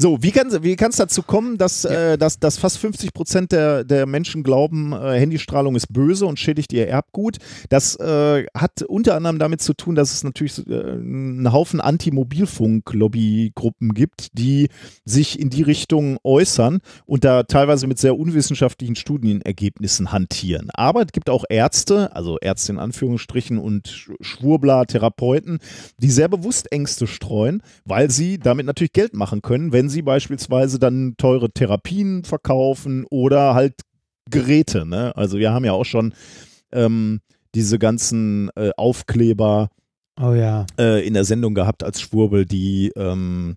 [0.00, 3.50] So, wie kann wie kann es dazu kommen, dass, äh, dass, dass fast 50 Prozent
[3.50, 7.38] der, der Menschen glauben, äh, Handystrahlung ist böse und schädigt ihr Erbgut?
[7.68, 13.92] Das äh, hat unter anderem damit zu tun, dass es natürlich äh, einen Haufen Anti-Mobilfunk-Lobbygruppen
[13.92, 14.68] gibt, die
[15.04, 20.70] sich in die Richtung äußern und da teilweise mit sehr unwissenschaftlichen Studienergebnissen hantieren.
[20.74, 25.58] Aber es gibt auch Ärzte, also Ärzte in Anführungsstrichen und Sch- Schwurbler, Therapeuten,
[25.98, 30.78] die sehr bewusst Ängste streuen, weil sie damit natürlich Geld machen können, wenn sie beispielsweise
[30.78, 33.74] dann teure Therapien verkaufen oder halt
[34.30, 34.86] Geräte.
[34.86, 35.16] Ne?
[35.16, 36.12] Also wir haben ja auch schon
[36.72, 37.20] ähm,
[37.54, 39.70] diese ganzen äh, Aufkleber
[40.20, 40.66] Oh ja.
[40.78, 43.56] äh, in der Sendung gehabt als Schwurbel, die ähm,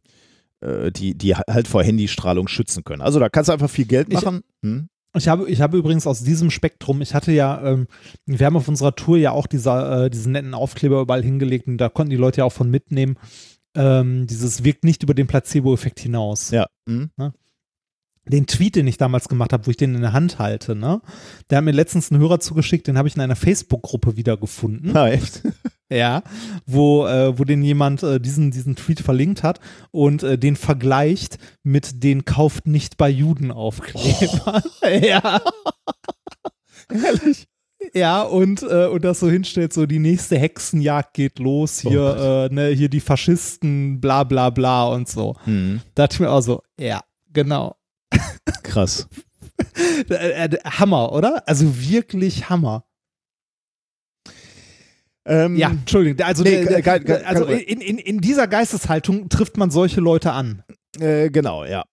[0.62, 3.02] äh, die, die halt vor Handystrahlung schützen können.
[3.02, 4.42] Also da kannst du einfach viel Geld Ich- machen.
[4.64, 4.88] hm?
[5.18, 7.88] Ich habe, ich habe übrigens aus diesem Spektrum, ich hatte ja, ähm,
[8.26, 11.80] wir haben auf unserer Tour ja auch dieser, äh, diesen netten Aufkleber überall hingelegt und
[11.80, 13.18] da konnten die Leute ja auch von mitnehmen.
[13.76, 16.52] Ähm, dieses wirkt nicht über den Placebo-Effekt hinaus.
[16.52, 16.68] Ja.
[16.86, 17.10] Mhm.
[18.26, 21.02] Den Tweet, den ich damals gemacht habe, wo ich den in der Hand halte, ne?
[21.50, 24.96] Der hat mir letztens einen Hörer zugeschickt, den habe ich in einer Facebook-Gruppe wiedergefunden.
[24.96, 25.42] Ah, echt?
[25.92, 26.24] Ja,
[26.66, 29.60] wo, äh, wo den jemand äh, diesen, diesen Tweet verlinkt hat
[29.92, 34.64] und äh, den vergleicht mit den kauft nicht bei Juden Aufkleber.
[35.02, 35.42] Ja.
[36.90, 37.50] Ehrlich?
[37.94, 42.46] Ja, und, äh, und das so hinstellt, so die nächste Hexenjagd geht los, hier, Oh
[42.46, 45.36] äh, ne, hier die Faschisten, bla bla bla und so.
[45.46, 45.82] Mhm.
[45.96, 47.02] Da dachte ich mir auch so, ja,
[47.34, 47.76] genau.
[48.64, 49.08] Krass.
[50.10, 51.48] Äh, äh, Hammer, oder?
[51.48, 52.84] Also wirklich Hammer.
[55.24, 56.26] Ähm, Ja, Entschuldigung.
[56.26, 60.02] Also, Nee, der, kein- kein- also kein- in, in, in dieser Geisteshaltung trifft man solche
[60.02, 60.64] Leute an.
[61.00, 61.86] Äh, genau, ja.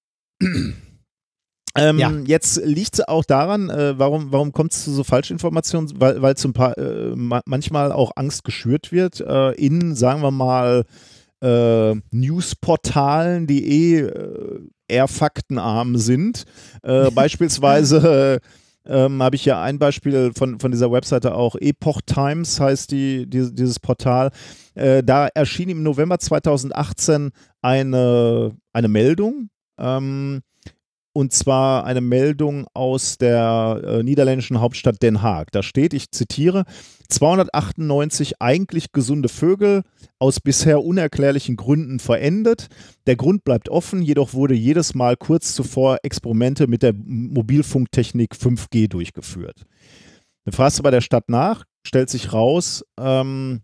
[1.76, 2.12] Ähm, Ja.
[2.26, 6.36] Jetzt liegt es auch daran, äh, warum, warum kommt es zu so Falschinformationen, weil, weil
[6.36, 10.84] zum paar, äh, ma manchmal auch Angst geschürt wird äh, in, sagen wir mal,
[11.40, 16.44] äh, Newsportalen, die eh äh, eher faktenarm sind.
[16.82, 18.48] Äh, beispielsweise äh,
[18.90, 23.28] ähm, habe ich ja ein Beispiel von, von dieser Webseite auch, Epoch Times heißt die,
[23.28, 24.30] die dieses Portal.
[24.74, 27.32] Da erschien im November 2018
[27.62, 29.50] eine, eine Meldung.
[29.76, 30.40] Ähm,
[31.18, 35.50] und zwar eine Meldung aus der äh, niederländischen Hauptstadt Den Haag.
[35.50, 36.62] Da steht, ich zitiere,
[37.08, 39.82] 298 eigentlich gesunde Vögel
[40.20, 42.68] aus bisher unerklärlichen Gründen verendet.
[43.08, 48.86] Der Grund bleibt offen, jedoch wurde jedes Mal kurz zuvor Experimente mit der Mobilfunktechnik 5G
[48.86, 49.66] durchgeführt.
[50.44, 53.62] Dann fragst du bei der Stadt nach, stellt sich raus, ähm,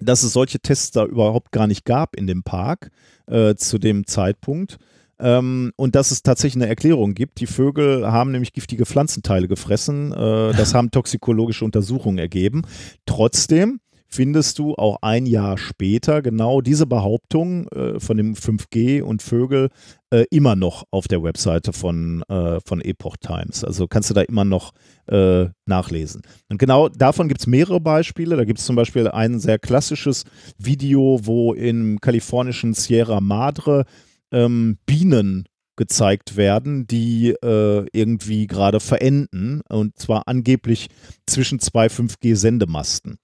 [0.00, 2.90] dass es solche Tests da überhaupt gar nicht gab in dem Park
[3.26, 4.78] äh, zu dem Zeitpunkt.
[5.20, 7.40] Ähm, und dass es tatsächlich eine Erklärung gibt.
[7.40, 10.12] Die Vögel haben nämlich giftige Pflanzenteile gefressen.
[10.12, 12.62] Äh, das haben toxikologische Untersuchungen ergeben.
[13.06, 19.22] Trotzdem findest du auch ein Jahr später genau diese Behauptung äh, von dem 5G und
[19.22, 19.68] Vögel
[20.10, 23.64] äh, immer noch auf der Webseite von, äh, von Epoch Times.
[23.64, 24.72] Also kannst du da immer noch
[25.06, 26.22] äh, nachlesen.
[26.48, 28.36] Und genau davon gibt es mehrere Beispiele.
[28.36, 30.24] Da gibt es zum Beispiel ein sehr klassisches
[30.56, 33.84] Video, wo im kalifornischen Sierra Madre
[34.32, 40.88] ähm, Bienen gezeigt werden, die äh, irgendwie gerade verenden und zwar angeblich
[41.26, 43.18] zwischen zwei 5G-Sendemasten.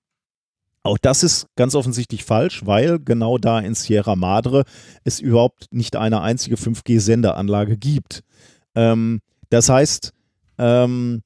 [0.84, 4.64] Auch das ist ganz offensichtlich falsch, weil genau da in Sierra Madre
[5.02, 8.22] es überhaupt nicht eine einzige 5G-Sendeanlage gibt.
[8.74, 10.12] Ähm, das heißt,
[10.58, 11.22] ähm,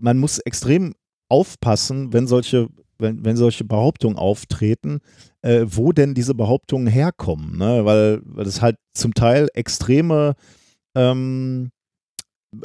[0.00, 0.94] man muss extrem
[1.28, 2.68] aufpassen, wenn solche,
[3.00, 5.00] wenn, wenn solche Behauptungen auftreten,
[5.42, 7.84] äh, wo denn diese Behauptungen herkommen, ne?
[7.84, 10.34] weil, weil das halt zum Teil extreme
[10.94, 11.70] ähm,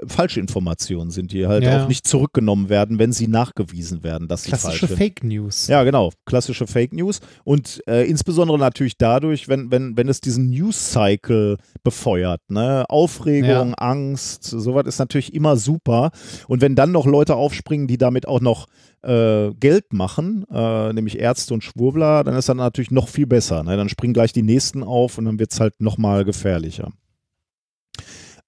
[0.08, 1.84] falsche Informationen sind, die halt Ja.
[1.84, 4.98] auch nicht zurückgenommen werden, wenn sie nachgewiesen werden, dass sie falsch Klassische sind.
[4.98, 5.68] Fake News.
[5.68, 6.12] Ja, genau.
[6.26, 7.20] Klassische Fake News.
[7.44, 12.42] Und äh, insbesondere natürlich dadurch, wenn, wenn, wenn es diesen News-Cycle befeuert.
[12.50, 12.86] Ne?
[12.90, 16.10] Aufregung, Angst, sowas ist natürlich immer super.
[16.48, 18.66] Und wenn dann noch Leute aufspringen, die damit auch noch
[19.04, 23.64] äh, Geld machen, äh, nämlich Ärzte und Schwurbler, dann ist das natürlich noch viel besser.
[23.64, 23.78] Ne?
[23.78, 26.92] Dann springen gleich die Nächsten auf und dann wird es halt nochmal gefährlicher.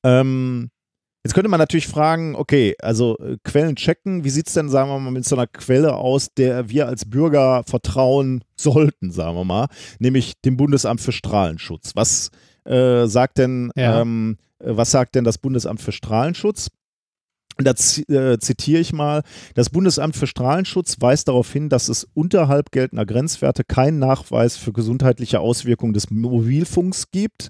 [0.04, 0.70] Ähm,
[1.28, 4.90] Jetzt könnte man natürlich fragen, okay, also äh, Quellen checken, wie sieht es denn, sagen
[4.90, 9.44] wir mal, mit so einer Quelle aus, der wir als Bürger vertrauen sollten, sagen wir
[9.44, 9.68] mal,
[10.00, 11.92] nämlich dem Bundesamt für Strahlenschutz.
[11.96, 12.32] Was
[12.64, 14.00] äh, sagt denn, Ja.
[14.00, 16.70] ähm, äh, was sagt denn das Bundesamt für Strahlenschutz?
[17.58, 19.22] Und Da äh, zitiere ich mal,
[19.54, 24.72] das Bundesamt für Strahlenschutz weist darauf hin, dass es unterhalb geltender Grenzwerte keinen Nachweis für
[24.72, 27.50] gesundheitliche Auswirkungen des Mobilfunks gibt.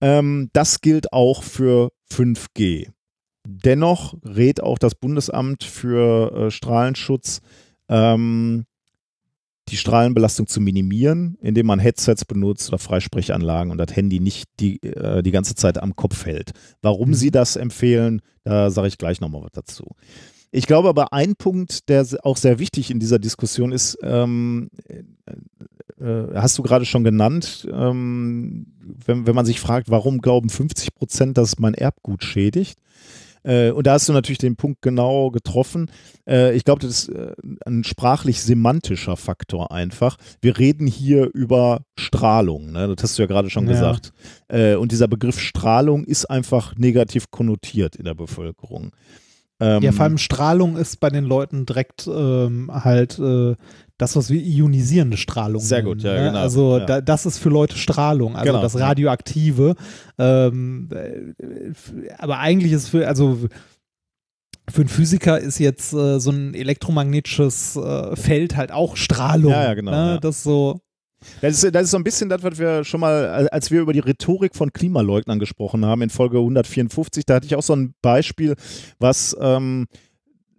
[0.00, 2.90] Ähm, das gilt auch für 5G.
[3.46, 7.40] Dennoch rät auch das Bundesamt für äh, Strahlenschutz,
[7.88, 8.64] ähm,
[9.68, 14.82] die Strahlenbelastung zu minimieren, indem man Headsets benutzt oder Freisprechanlagen und das Handy nicht die,
[14.82, 16.50] äh, die ganze Zeit am Kopf hält.
[16.82, 17.14] Warum Mhm.
[17.14, 19.84] sie das empfehlen, da sage ich gleich nochmal was dazu.
[20.52, 24.70] Ich glaube aber, ein Punkt, der auch sehr wichtig in dieser Diskussion ist, ähm,
[26.00, 28.66] äh, hast du gerade schon genannt, ähm,
[29.06, 32.78] wenn, wenn man sich fragt, warum glauben 50 Prozent, dass mein Erbgut schädigt?
[33.42, 35.90] Äh, und da hast du natürlich den Punkt genau getroffen.
[36.28, 37.32] Äh, ich glaube, das ist äh,
[37.64, 40.16] ein sprachlich-semantischer Faktor einfach.
[40.42, 42.94] Wir reden hier über Strahlung, ne?
[42.94, 43.72] das hast du ja gerade schon Ja.
[43.72, 44.12] gesagt.
[44.48, 48.90] Äh, und dieser Begriff Strahlung ist einfach negativ konnotiert in der Bevölkerung.
[49.60, 53.54] Ähm, Ja, vor allem Strahlung ist bei den Leuten direkt ähm, halt äh,
[53.98, 56.24] das, was wir ionisierende Strahlung Sehr nennen, gut, ja, ne?
[56.28, 56.86] genau, Also ja.
[56.86, 58.78] Da, das ist für Leute Strahlung, also Genau, das.
[58.78, 59.74] Radioaktive.
[60.18, 63.38] Ähm, äh, aber eigentlich ist für, also
[64.70, 69.52] für einen Physiker ist jetzt äh, so ein elektromagnetisches äh, Feld halt auch Strahlung.
[69.52, 70.18] Ja, ja, genau, Ne?
[70.20, 70.80] Das ist so.
[71.40, 73.92] Das ist, das ist so ein bisschen das, was wir schon mal, als wir über
[73.92, 77.94] die Rhetorik von Klimaleugnern gesprochen haben in Folge 154, da hatte ich auch so ein
[78.00, 78.56] Beispiel,
[78.98, 79.86] was, ähm,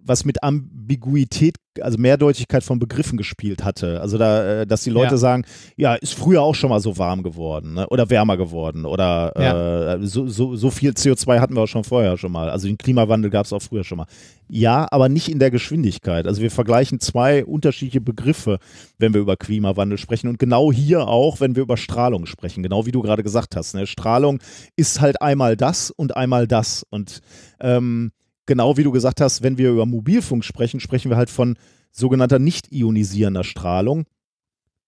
[0.03, 4.01] was mit Ambiguität, also Mehrdeutigkeit von Begriffen gespielt hatte.
[4.01, 5.17] Also da, äh, dass die Leute Ja.
[5.17, 5.45] sagen,
[5.77, 7.87] ja, ist früher auch schon mal so warm geworden ne?
[7.87, 12.17] oder wärmer geworden oder äh, so, so, so viel CO2 hatten wir auch schon vorher
[12.17, 12.49] schon mal.
[12.49, 14.07] Also den Klimawandel gab es auch früher schon mal.
[14.49, 16.27] Ja, aber nicht in der Geschwindigkeit.
[16.27, 18.59] Also wir vergleichen zwei unterschiedliche Begriffe,
[18.97, 22.85] wenn wir über Klimawandel sprechen und genau hier auch, wenn wir über Strahlung sprechen, genau
[22.85, 23.75] wie du gerade gesagt hast.
[23.75, 23.87] Ne?
[23.87, 24.39] Strahlung
[24.75, 27.21] ist halt einmal das und einmal das und
[27.61, 28.11] ähm,
[28.51, 31.55] genau wie du gesagt hast, wenn wir über Mobilfunk sprechen, sprechen wir halt von
[31.89, 34.03] sogenannter nicht ionisierender Strahlung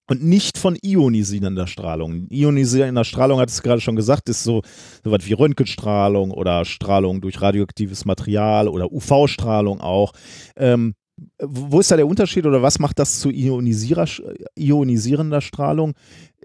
[0.09, 2.27] und nicht von ionisierender Strahlung.
[2.29, 4.63] Ionisierender Strahlung, hat es gerade schon gesagt, ist so,
[5.01, 10.11] so was wie Röntgenstrahlung oder Strahlung durch radioaktives Material oder UV-Strahlung auch.
[10.57, 10.93] Ähm,
[11.41, 14.07] wo ist da der Unterschied oder was macht das zu ionisierer,
[14.59, 15.93] ionisierender Strahlung?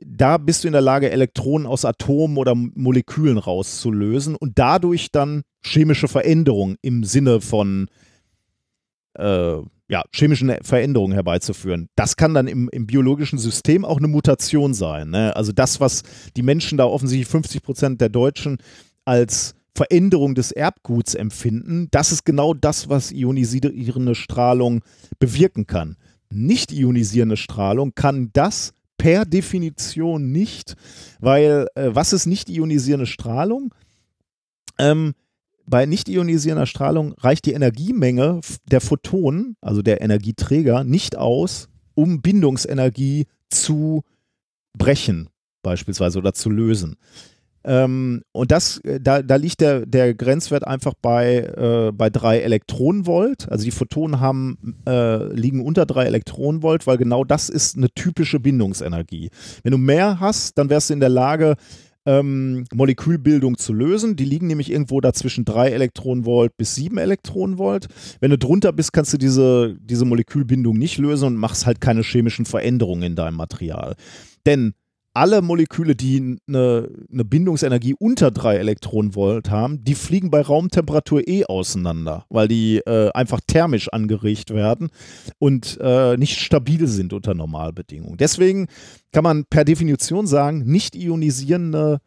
[0.05, 5.43] Da bist du in der Lage, Elektronen aus Atomen oder Molekülen rauszulösen und dadurch dann
[5.62, 7.89] chemische Veränderungen im Sinne von
[9.15, 9.57] äh,
[9.91, 11.89] ja, chemischen Veränderungen herbeizuführen.
[11.97, 15.10] Das kann dann im, im biologischen System auch eine Mutation sein.
[15.10, 15.35] Ne?
[15.35, 16.02] Also das, was
[16.36, 18.59] die Menschen da offensichtlich 50 Prozent der Deutschen
[19.05, 24.83] als Veränderung des Erbguts empfinden, das ist genau das, was ionisierende Strahlung
[25.18, 25.97] bewirken kann.
[26.31, 30.75] Nicht ionisierende Strahlung kann das per Definition nicht,
[31.20, 33.73] weil äh, was ist nicht ionisierende Strahlung?
[34.78, 35.15] Ähm,
[35.67, 42.23] bei nicht ionisierender Strahlung reicht die Energiemenge der Photonen, also der Energieträger, nicht aus, um
[42.23, 44.02] Bindungsenergie zu
[44.77, 45.28] brechen,
[45.62, 46.97] beispielsweise oder zu lösen.
[47.64, 52.38] Ähm, und das, äh, da, da liegt der, der Grenzwert einfach bei, äh, bei drei
[52.40, 53.50] Elektronenvolt.
[53.50, 58.40] Also die Photonen haben, äh, liegen unter drei Elektronenvolt, weil genau das ist eine typische
[58.40, 59.30] Bindungsenergie.
[59.62, 61.56] Wenn du mehr hast, dann wärst du in der Lage,
[62.08, 64.16] ähm, Molekülbildung zu lösen.
[64.16, 67.88] Die liegen nämlich irgendwo da zwischen 3 Elektronenvolt bis 7 Elektronenvolt.
[68.20, 72.02] Wenn du drunter bist, kannst du diese, diese Molekülbindung nicht lösen und machst halt keine
[72.02, 73.94] chemischen Veränderungen in deinem Material.
[74.46, 74.72] Denn
[75.18, 81.44] alle Moleküle, die eine, eine Bindungsenergie unter 3 Elektronenvolt haben, die fliegen bei Raumtemperatur eh
[81.44, 84.90] auseinander, weil die äh, einfach thermisch angeregt werden
[85.40, 88.16] und äh, nicht stabil sind unter Normalbedingungen.
[88.16, 88.68] Deswegen
[89.10, 91.98] kann man per Definition sagen, nicht ionisierende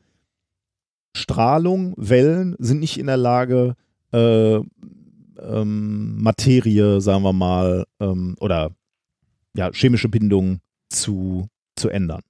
[1.13, 3.75] Strahlung, Wellen sind nicht in der Lage,
[4.13, 8.71] äh, ähm, Materie, sagen wir mal, ähm, oder
[9.53, 12.21] ja, chemische Bindungen zu, zu ändern.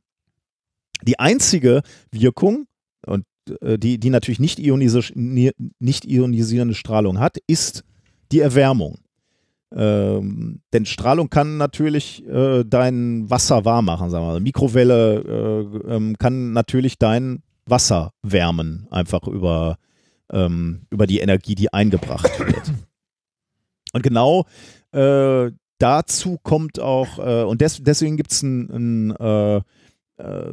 [1.08, 1.82] Die einzige
[2.12, 2.68] Wirkung,
[3.06, 3.26] und
[3.62, 7.84] äh, die, die natürlich nicht, ionisi nicht ionisierende Strahlung hat, ist
[8.32, 9.00] die Erwärmung.
[9.74, 14.40] Ähm, denn Strahlung kann natürlich äh, dein Wasser warm machen, sagen wir mal.
[14.42, 15.22] Mikrowelle
[15.88, 19.78] äh, ähm, kann natürlich dein Wasser wärmen, einfach über,
[20.32, 22.74] ähm, über die Energie, die eingebracht wird.
[23.94, 24.46] Und genau
[24.92, 28.70] äh, dazu kommt auch, äh, und des, deswegen gibt es ein,
[29.12, 29.62] ein äh,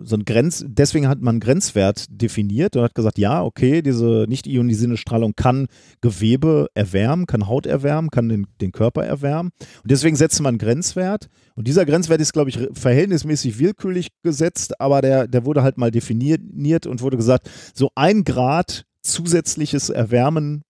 [0.03, 4.27] so ein Grenz, deswegen hat man einen Grenzwert definiert und hat gesagt, ja, okay, diese
[4.29, 5.67] nicht ionisierende Strahlung kann
[6.01, 9.51] Gewebe erwärmen, kann Haut erwärmen, kann den, den Körper erwärmen.
[9.83, 11.29] Und deswegen setzt man einen Grenzwert.
[11.55, 15.91] Und dieser Grenzwert ist, glaube ich, verhältnismäßig willkürlich gesetzt, aber der, der wurde halt mal
[15.91, 20.63] definiert und wurde gesagt, so ein Grad zusätzliches Erwärmen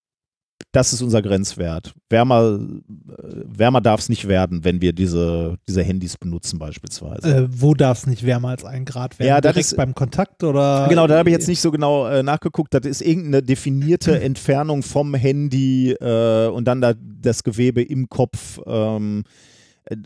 [0.73, 1.95] das ist unser Grenzwert.
[2.11, 7.29] Wärmer, äh, wärmer darf es nicht werden, wenn wir diese, diese Handys benutzen beispielsweise.
[7.45, 9.29] Äh, wo darf es nicht wärmer als ein Grad werden?
[9.29, 10.87] Ja, das Direkt ist- beim Kontakt oder?
[10.89, 12.75] Genau, da habe ich jetzt nicht so genau äh, nachgeguckt.
[12.75, 18.61] Das ist irgendeine definierte Entfernung vom Handy äh, und dann da das Gewebe im Kopf.
[18.67, 19.58] Ähm, äh,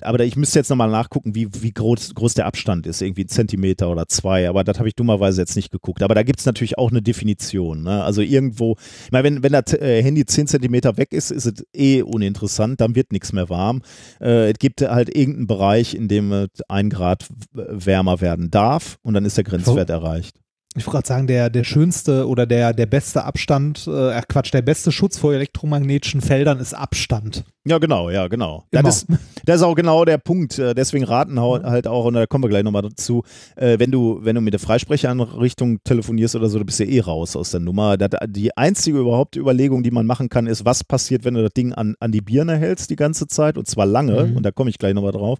[0.03, 3.03] aber da, ich müsste jetzt nochmal nachgucken, wie, wie groß, groß der Abstand ist.
[3.03, 4.49] Irgendwie ein Zentimeter oder zwei.
[4.49, 6.03] Aber das habe ich dummerweise jetzt nicht geguckt.
[6.03, 7.83] Aber da gibt es natürlich auch eine Definition.
[7.83, 8.03] Ne?
[8.03, 11.65] Also irgendwo, ich meine, wenn, wenn das äh, Handy 10 Zentimeter weg ist, ist es
[11.75, 12.81] eh uninteressant.
[12.81, 13.83] Dann wird nichts mehr warm.
[14.21, 18.99] Äh, es gibt halt irgendeinen Bereich, in dem es ein Grad wärmer werden darf.
[19.03, 20.37] Und dann ist der Grenzwert erreicht.
[20.75, 24.55] Ich wollte gerade sagen, der, der schönste oder der, der beste Abstand, äh, ach Quatsch,
[24.55, 27.45] der beste Schutz vor elektromagnetischen Feldern ist Abstand.
[27.67, 28.65] Ja, genau, ja, genau.
[28.71, 28.83] Immer.
[28.83, 29.07] Das ist,
[29.45, 30.59] das ist auch genau der Punkt.
[30.59, 33.23] Äh, Deswegen raten halt auch, und da kommen wir gleich nochmal dazu,
[33.57, 37.01] äh, wenn du, wenn du mit der Freisprecheinrichtung telefonierst oder so, du bist ja eh
[37.01, 37.99] raus aus der Nummer.
[37.99, 41.75] Die einzige überhaupt Überlegung, die man machen kann, ist, was passiert, wenn du das Ding
[41.75, 44.37] an, an die Birne hältst die ganze Zeit, und zwar lange, Mhm.
[44.39, 45.39] und da komme ich gleich nochmal drauf.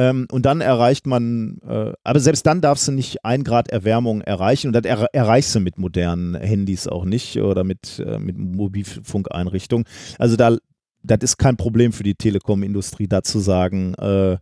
[0.00, 4.22] Ähm, und dann erreicht man, äh, aber selbst dann darfst du nicht ein Grad Erwärmung
[4.22, 8.38] erreichen und das er, erreichst du mit modernen Handys auch nicht oder mit, äh, mit
[8.38, 9.84] Mobilfunkeinrichtungen.
[10.18, 10.56] Also da
[11.02, 14.38] das ist kein Problem für die Telekom-Industrie, da zu sagen, äh,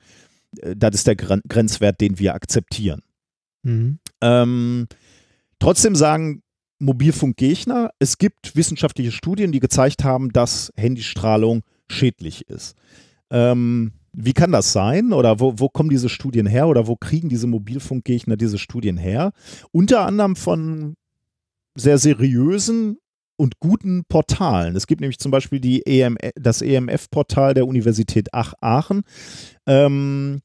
[0.77, 3.03] das ist der Gren Grenzwert, den wir akzeptieren.
[3.65, 3.99] Mhm.
[4.21, 4.87] Ähm,
[5.59, 6.43] trotzdem sagen
[6.79, 12.77] Mobilfunkgegner, es gibt wissenschaftliche Studien, die gezeigt haben, dass Handystrahlung schädlich ist.
[13.31, 15.13] Ähm, wie kann das sein?
[15.13, 16.67] Oder wo, wo kommen diese Studien her?
[16.67, 19.33] Oder wo kriegen diese Mobilfunkgegner diese Studien her?
[19.71, 20.97] Unter anderem von
[21.77, 22.99] sehr seriösen
[23.37, 24.75] und guten Portalen.
[24.75, 29.03] Es gibt nämlich zum Beispiel die EM, das EMF-Portal der Universität Ach Aachen.
[29.67, 30.41] Ähm,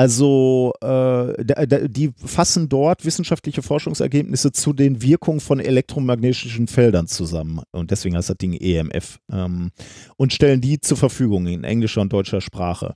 [0.00, 1.44] also äh,
[1.90, 7.60] die fassen dort wissenschaftliche Forschungsergebnisse zu den Wirkungen von elektromagnetischen Feldern zusammen.
[7.70, 9.18] Und deswegen heißt das Ding EMF.
[9.30, 9.72] Ähm,
[10.16, 12.94] und stellen die zur Verfügung in englischer und deutscher Sprache.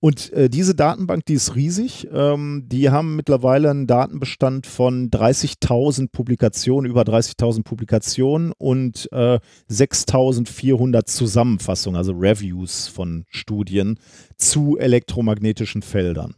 [0.00, 2.08] Und äh, diese Datenbank, die ist riesig.
[2.12, 9.38] Ähm, die haben mittlerweile einen Datenbestand von 30.000 Publikationen, über 30.000 Publikationen und äh,
[9.70, 14.00] 6.400 Zusammenfassungen, also Reviews von Studien
[14.36, 16.34] zu elektromagnetischen Feldern.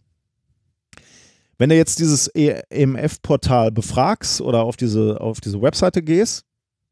[1.59, 6.45] Wenn du jetzt dieses EMF-Portal befragst oder auf diese, auf diese Webseite gehst,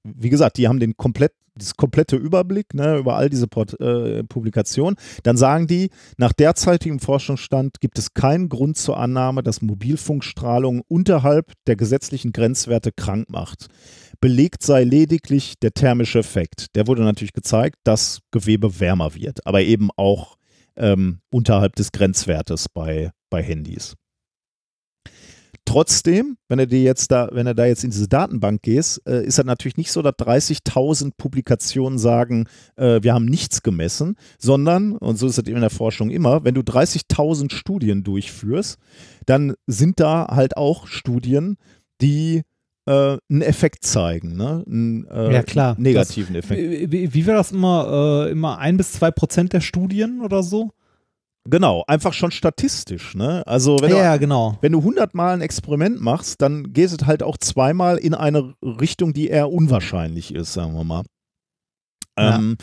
[0.04, 4.24] wie gesagt, die haben den komplett das komplette Überblick ne, über all diese Port äh,
[4.24, 10.82] Publikationen, dann sagen die, nach derzeitigem Forschungsstand gibt es keinen Grund zur Annahme, dass Mobilfunkstrahlung
[10.88, 13.66] unterhalb der gesetzlichen Grenzwerte krank macht.
[14.20, 16.74] Belegt sei lediglich der thermische Effekt.
[16.74, 20.36] Der wurde natürlich gezeigt, dass Gewebe wärmer wird, aber eben auch
[20.76, 23.96] ähm, unterhalb des Grenzwertes bei, bei Handys.
[25.64, 29.24] Trotzdem, wenn er dir jetzt da, wenn er da jetzt in diese Datenbank gehst, äh,
[29.24, 34.96] ist das natürlich nicht so, dass 30.000 Publikationen sagen, äh, wir haben nichts gemessen, sondern,
[34.96, 38.78] und so ist es in der Forschung immer, wenn du 30.000 Studien durchführst,
[39.26, 41.56] dann sind da halt auch Studien,
[42.00, 42.42] die
[42.86, 44.64] äh, einen Effekt zeigen, ne?
[44.66, 45.76] einen äh, Ja, klar.
[45.78, 46.90] negativen das, Effekt.
[46.90, 48.26] Wie, wie war das immer?
[48.26, 50.70] Äh, immer ein bis zwei Prozent der Studien oder so?
[51.48, 53.14] Genau, einfach schon statistisch.
[53.14, 53.46] Ne?
[53.46, 54.58] Also wenn, ja, du, genau.
[54.60, 58.54] wenn du 100 Mal ein Experiment machst, dann geht es halt auch zweimal in eine
[58.62, 61.02] Richtung, die eher unwahrscheinlich ist, sagen wir mal.
[62.18, 62.36] Ja.
[62.36, 62.56] Ähm,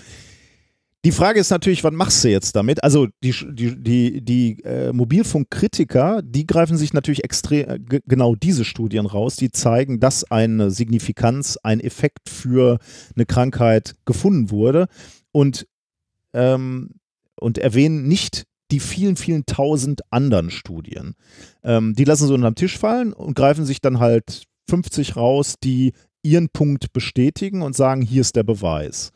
[1.06, 2.84] die Frage ist natürlich, was machst du jetzt damit?
[2.84, 8.36] Also die, die, die, die äh, Mobilfunkkritiker, die greifen sich natürlich extrem äh, ge- genau
[8.36, 12.78] diese Studien raus, die zeigen, dass eine Signifikanz, ein Effekt für
[13.16, 14.88] eine Krankheit gefunden wurde
[15.32, 15.68] und,
[16.34, 16.92] ähm,
[17.40, 21.16] und erwähnen nicht die vielen, vielen tausend anderen Studien.
[21.64, 25.94] Ähm, die lassen so unterm Tisch fallen und greifen sich dann halt 50 raus, die
[26.24, 29.12] ihren Punkt bestätigen und sagen, hier ist der Beweis.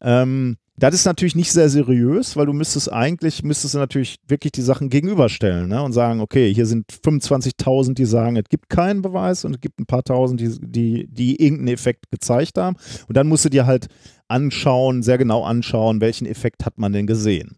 [0.00, 4.52] Ähm, das ist natürlich nicht sehr seriös, weil du müsstest eigentlich, müsstest du natürlich wirklich
[4.52, 5.82] die Sachen gegenüberstellen ne?
[5.82, 9.80] und sagen, okay, hier sind 25.000, die sagen, es gibt keinen Beweis und es gibt
[9.80, 12.76] ein paar tausend, die, die, die irgendeinen Effekt gezeigt haben.
[13.08, 13.86] Und dann musst du dir halt
[14.28, 17.56] anschauen, sehr genau anschauen, welchen Effekt hat man denn gesehen.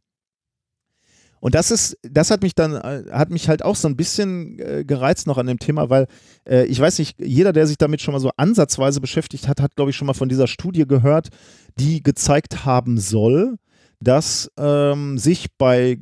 [1.41, 4.59] Und das ist, das hat mich dann, äh, hat mich halt auch so ein bisschen
[4.59, 6.07] äh, gereizt noch an dem Thema, weil
[6.49, 9.77] äh, ich weiß nicht, jeder, der sich damit schon mal so ansatzweise beschäftigt hat, hat,
[9.77, 11.29] glaube ich, schon mal von dieser Studie gehört,
[11.79, 13.57] die gezeigt haben soll,
[14.01, 15.99] dass ähm, sich bei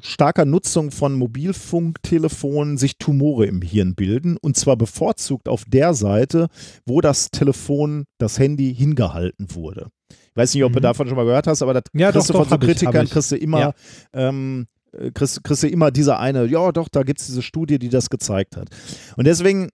[0.00, 6.48] starker Nutzung von Mobilfunktelefonen sich Tumore im Hirn bilden und zwar bevorzugt auf der Seite,
[6.86, 9.88] wo das Telefon, das Handy hingehalten wurde.
[10.10, 10.82] Ich weiß nicht, ob du Mhm.
[10.82, 12.60] davon schon mal gehört hast, aber das Ja, kriegst doch, du doch, von so ich,
[12.70, 13.10] hab Kritikern ich.
[13.10, 13.72] kriegst du immer, Ja.
[14.12, 17.78] ähm, äh, kriegst, kriegst du immer diese eine, ja doch, da gibt es diese Studie,
[17.78, 18.68] die das gezeigt hat.
[19.16, 19.68] Und deswegen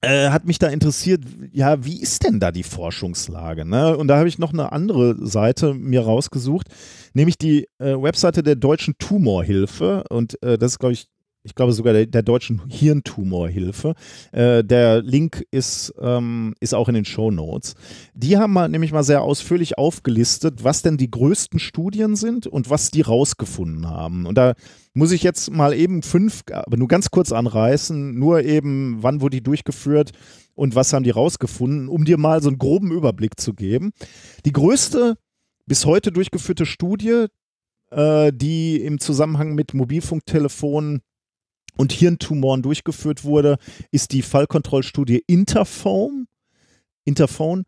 [0.00, 3.64] äh, hat mich da interessiert, ja, wie ist denn da die Forschungslage?
[3.64, 3.96] Ne?
[3.96, 6.68] Und da habe ich noch eine andere Seite mir rausgesucht,
[7.14, 10.04] nämlich die äh, Webseite der Deutschen Tumorhilfe.
[10.10, 11.08] Und äh, das ist, glaube ich,
[11.46, 13.94] ich glaube sogar der, der Deutschen Hirntumorhilfe.
[14.32, 17.74] Äh, der Link ist, ähm, ist auch in den Show Notes.
[18.14, 22.68] Die haben mal, nämlich mal sehr ausführlich aufgelistet, was denn die größten Studien sind und
[22.68, 24.26] was die rausgefunden haben.
[24.26, 24.54] Und da
[24.92, 29.36] muss ich jetzt mal eben fünf, aber nur ganz kurz anreißen, nur eben, wann wurde
[29.36, 30.10] die durchgeführt
[30.54, 33.92] und was haben die rausgefunden, um dir mal so einen groben Überblick zu geben.
[34.44, 35.14] Die größte
[35.66, 37.26] bis heute durchgeführte Studie,
[37.90, 41.02] äh, die im Zusammenhang mit Mobilfunktelefonen
[41.76, 43.58] und Hirntumoren durchgeführt wurde,
[43.90, 46.26] ist die Fallkontrollstudie Interphone.
[47.04, 47.64] Interphone.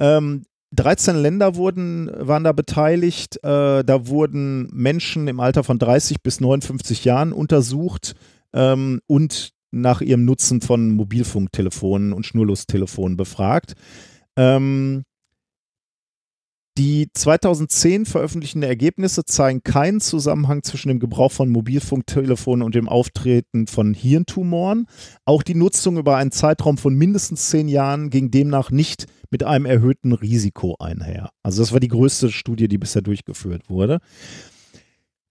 [0.00, 3.36] Ähm, 13 Länder wurden, waren da beteiligt.
[3.42, 8.14] Äh, da wurden Menschen im Alter von 30 bis 59 Jahren untersucht
[8.52, 13.74] ähm, und nach ihrem Nutzen von Mobilfunktelefonen und Schnurlustelefonen befragt.
[14.36, 15.04] Ähm,
[16.78, 23.66] die 2010 veröffentlichten Ergebnisse zeigen keinen Zusammenhang zwischen dem Gebrauch von Mobilfunktelefonen und dem Auftreten
[23.66, 24.86] von Hirntumoren.
[25.24, 29.66] Auch die Nutzung über einen Zeitraum von mindestens zehn Jahren ging demnach nicht mit einem
[29.66, 31.30] erhöhten Risiko einher.
[31.42, 33.98] Also das war die größte Studie, die bisher durchgeführt wurde.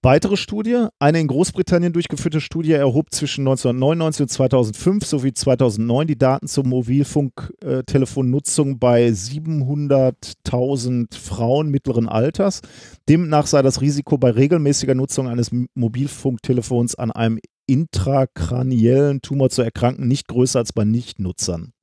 [0.03, 6.17] Weitere Studie, eine in Großbritannien durchgeführte Studie erhob zwischen 1999 und 2005 sowie 2009 die
[6.17, 12.61] Daten zur Mobilfunktelefonnutzung bei 700.000 Frauen mittleren Alters.
[13.09, 20.08] Demnach sei das Risiko bei regelmäßiger Nutzung eines Mobilfunktelefons an einem intrakraniellen Tumor zu erkranken
[20.08, 21.74] nicht größer als bei Nichtnutzern.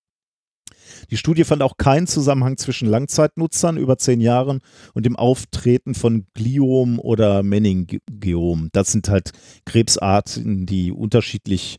[1.10, 4.60] Die Studie fand auch keinen Zusammenhang zwischen Langzeitnutzern über zehn Jahren
[4.94, 8.68] und dem Auftreten von Gliom oder Meningiom.
[8.72, 9.30] Das sind halt
[9.64, 11.78] Krebsarten, die unterschiedlich,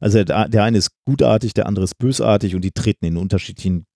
[0.00, 3.86] also der, eine ist gutartig, der andere ist bösartig und die treten in unterschiedlichen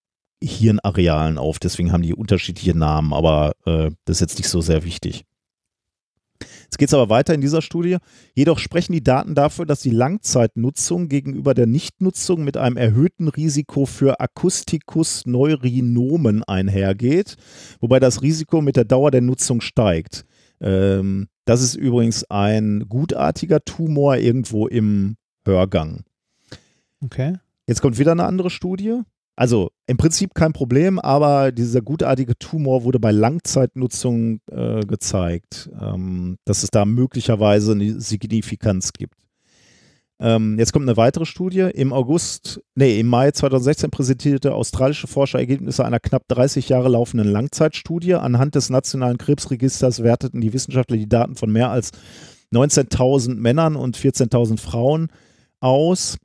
[0.43, 1.59] Hirnarealen auf.
[1.59, 5.25] Deswegen haben die unterschiedliche Namen, aber äh, das ist jetzt nicht so sehr wichtig.
[6.67, 7.99] Jetzt geht es aber weiter in dieser Studie.
[8.35, 13.87] Jedoch sprechen die Daten dafür, dass die Langzeitnutzung gegenüber der Nichtnutzung mit einem erhöhten Risiko
[13.87, 17.37] für Acousticus neurinomen einhergeht,
[17.81, 20.27] wobei das Risiko mit der Dauer der Nutzung steigt.
[20.61, 26.03] Ähm, das ist übrigens ein gutartiger Tumor irgendwo im Hörgang.
[27.05, 27.39] Okay.
[27.67, 29.01] Jetzt kommt wieder eine andere Studie.
[29.37, 36.39] Also im Prinzip kein Problem, aber dieser gutartige Tumor wurde bei Langzeitnutzung äh, gezeigt, ähm,
[36.47, 39.15] dass es da möglicherweise eine Signifikanz gibt.
[40.19, 41.69] Ähm, jetzt kommt eine weitere Studie.
[41.75, 47.29] Im August, nee, im Mai 2016 präsentierte australische Forscher Ergebnisse einer knapp 30 Jahre laufenden
[47.29, 48.15] Langzeitstudie.
[48.15, 51.91] Anhand des Nationalen Krebsregisters werteten die Wissenschaftler die Daten von mehr als
[52.55, 55.09] 19.000 Männern und 14.000 Frauen
[55.61, 56.17] aus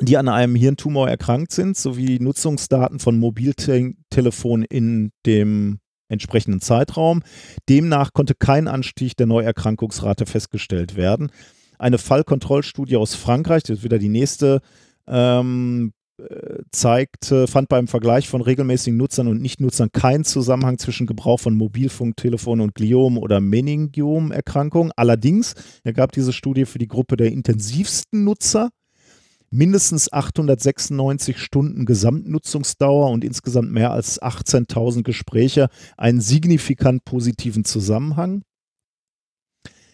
[0.00, 7.22] die an einem Hirntumor erkrankt sind, sowie Nutzungsdaten von Mobiltelefonen in dem entsprechenden Zeitraum.
[7.68, 11.30] Demnach konnte kein Anstieg der Neuerkrankungsrate festgestellt werden.
[11.78, 14.60] Eine Fallkontrollstudie aus Frankreich, das ist wieder die nächste,
[15.06, 21.40] ähm, äh, zeigte, fand beim Vergleich von regelmäßigen Nutzern und Nichtnutzern keinen Zusammenhang zwischen Gebrauch
[21.40, 24.92] von Mobilfunktelefonen und Gliom- oder Meningiom-Erkrankungen.
[24.94, 28.70] Allerdings ergab diese Studie für die Gruppe der intensivsten Nutzer
[29.52, 38.42] mindestens 896 Stunden Gesamtnutzungsdauer und insgesamt mehr als 18.000 Gespräche einen signifikant positiven Zusammenhang.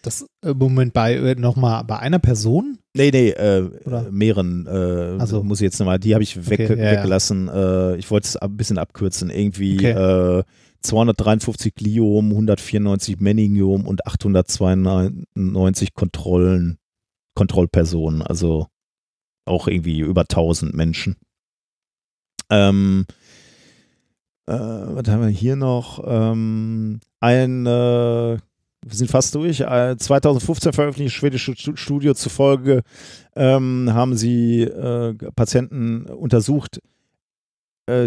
[0.01, 2.79] Das äh, Moment bei äh, nochmal bei einer Person?
[2.95, 3.69] Nee, nee, äh,
[4.09, 4.65] mehreren.
[4.65, 7.47] Äh, also, muss ich jetzt nochmal, die habe ich weg, okay, ja, weggelassen.
[7.47, 7.91] Ja.
[7.91, 9.29] Äh, ich wollte es ein bisschen abkürzen.
[9.29, 10.43] Irgendwie okay.
[10.81, 16.77] 253 äh, Gliom, 194 Meningiom und 892 Kontrollen,
[17.35, 18.21] Kontrollpersonen.
[18.21, 18.67] Also
[19.49, 21.15] auch irgendwie über 1000 Menschen.
[22.49, 23.05] Ähm,
[24.47, 26.03] äh, was haben wir hier noch?
[26.05, 32.81] Ähm, ein, äh, wir sind fast durch, äh, 2015 veröffentlichte schwedische Studie zufolge
[33.35, 36.81] ähm, haben sie äh, Patienten untersucht,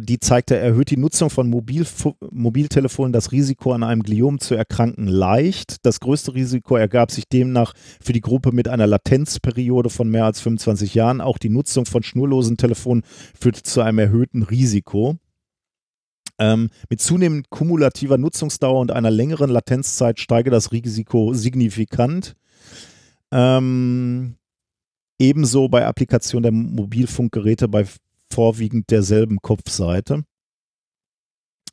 [0.01, 5.07] die zeigte, erhöht die Nutzung von Mobilfu Mobiltelefonen das Risiko, an einem Gliom zu erkranken,
[5.07, 5.85] leicht.
[5.85, 10.41] Das größte Risiko ergab sich demnach für die Gruppe mit einer Latenzperiode von mehr als
[10.41, 11.21] 25 Jahren.
[11.21, 13.03] Auch die Nutzung von schnurlosen Telefonen
[13.39, 15.17] führt zu einem erhöhten Risiko.
[16.39, 22.35] Ähm, mit zunehmend kumulativer Nutzungsdauer und einer längeren Latenzzeit steige das Risiko signifikant.
[23.31, 24.37] Ähm,
[25.19, 27.87] ebenso bei Applikation der Mobilfunkgeräte bei
[28.33, 30.25] vorwiegend derselben Kopfseite.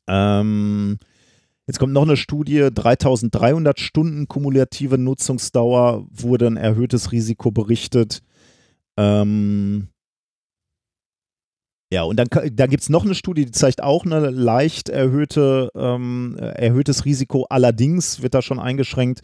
[0.07, 0.97] Ähm,
[1.67, 8.21] jetzt kommt noch eine Studie, 3300 Stunden kumulative Nutzungsdauer wurde ein erhöhtes Risiko berichtet.
[8.97, 9.87] Ähm,
[11.91, 15.71] ja, und dann, dann gibt es noch eine Studie, die zeigt auch eine leicht erhöhte,
[15.75, 17.47] ähm, erhöhtes Risiko.
[17.49, 19.21] Allerdings wird da schon eingeschränkt,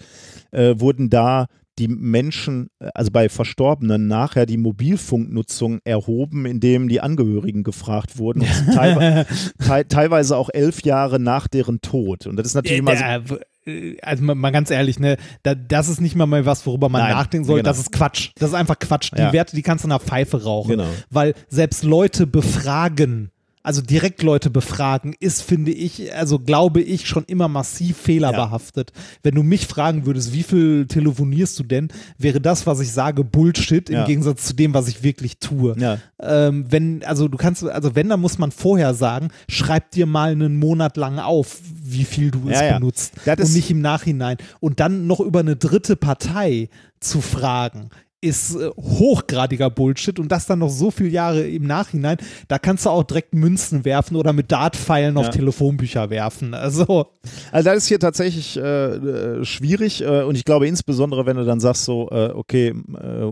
[0.51, 1.45] äh, wurden da
[1.79, 8.43] die Menschen, äh, also bei Verstorbenen, nachher die Mobilfunknutzung erhoben, indem die Angehörigen gefragt wurden.
[8.73, 9.25] teilweise,
[9.59, 12.27] te teilweise auch elf Jahre nach deren Tod.
[12.27, 12.95] Und das ist natürlich immer
[13.25, 17.01] so äh, also mal ganz ehrlich, ne, das ist nicht mal mal was, worüber man
[17.01, 17.57] Nein, nachdenken soll.
[17.57, 17.69] Genau.
[17.69, 18.31] Das ist Quatsch.
[18.35, 19.11] Das ist einfach Quatsch.
[19.15, 19.33] Die ja.
[19.33, 20.71] Werte, die kannst du in der Pfeife rauchen.
[20.71, 20.87] Genau.
[21.09, 23.31] Weil selbst Leute befragen
[23.65, 28.91] also direkt Leute befragen, ist, finde ich, also glaube ich, schon immer massiv fehlerbehaftet.
[28.93, 29.01] Ja.
[29.23, 31.87] Wenn du mich fragen würdest, wie viel telefonierst du denn,
[32.19, 34.05] wäre das, was ich sage, Bullshit im ja.
[34.05, 35.75] Gegensatz zu dem, was ich wirklich tue.
[35.79, 35.97] Ja.
[36.21, 40.31] Ähm, wenn, also du kannst, also wenn, dann muss man vorher sagen, schreib dir mal
[40.31, 43.13] einen Monat lang auf, wie viel du es benutzt.
[43.25, 44.37] und nicht im Nachhinein.
[44.59, 46.69] Und dann noch über eine dritte Partei
[46.99, 47.89] zu fragen,
[48.25, 52.85] ist äh, hochgradiger Bullshit und das dann noch so viele Jahre im Nachhinein, da kannst
[52.85, 55.31] du auch direkt Münzen werfen oder mit Dartpfeilen auf Ja.
[55.31, 56.53] Telefonbücher werfen.
[56.53, 57.07] Also,
[57.51, 58.61] Also das ist hier tatsächlich äh,
[58.95, 62.73] äh, schwierig äh, und ich glaube insbesondere, wenn du dann sagst so, äh, okay,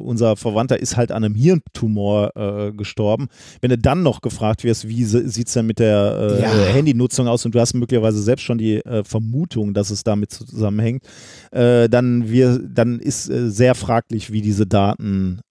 [0.04, 2.32] unser Verwandter ist halt an einem Hirntumor
[2.78, 3.28] gestorben,
[3.62, 6.52] wenn du dann noch gefragt wirst, wie sieht es denn mit der Ja.
[6.74, 11.04] Handynutzung aus und du hast möglicherweise selbst schon die Vermutung, dass es damit zusammenhängt,
[11.52, 14.83] dann, wir, dann ist sehr fraglich, wie diese Daten,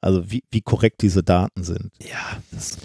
[0.01, 1.91] also wie, wie korrekt diese Daten sind.
[2.01, 2.78] ja, das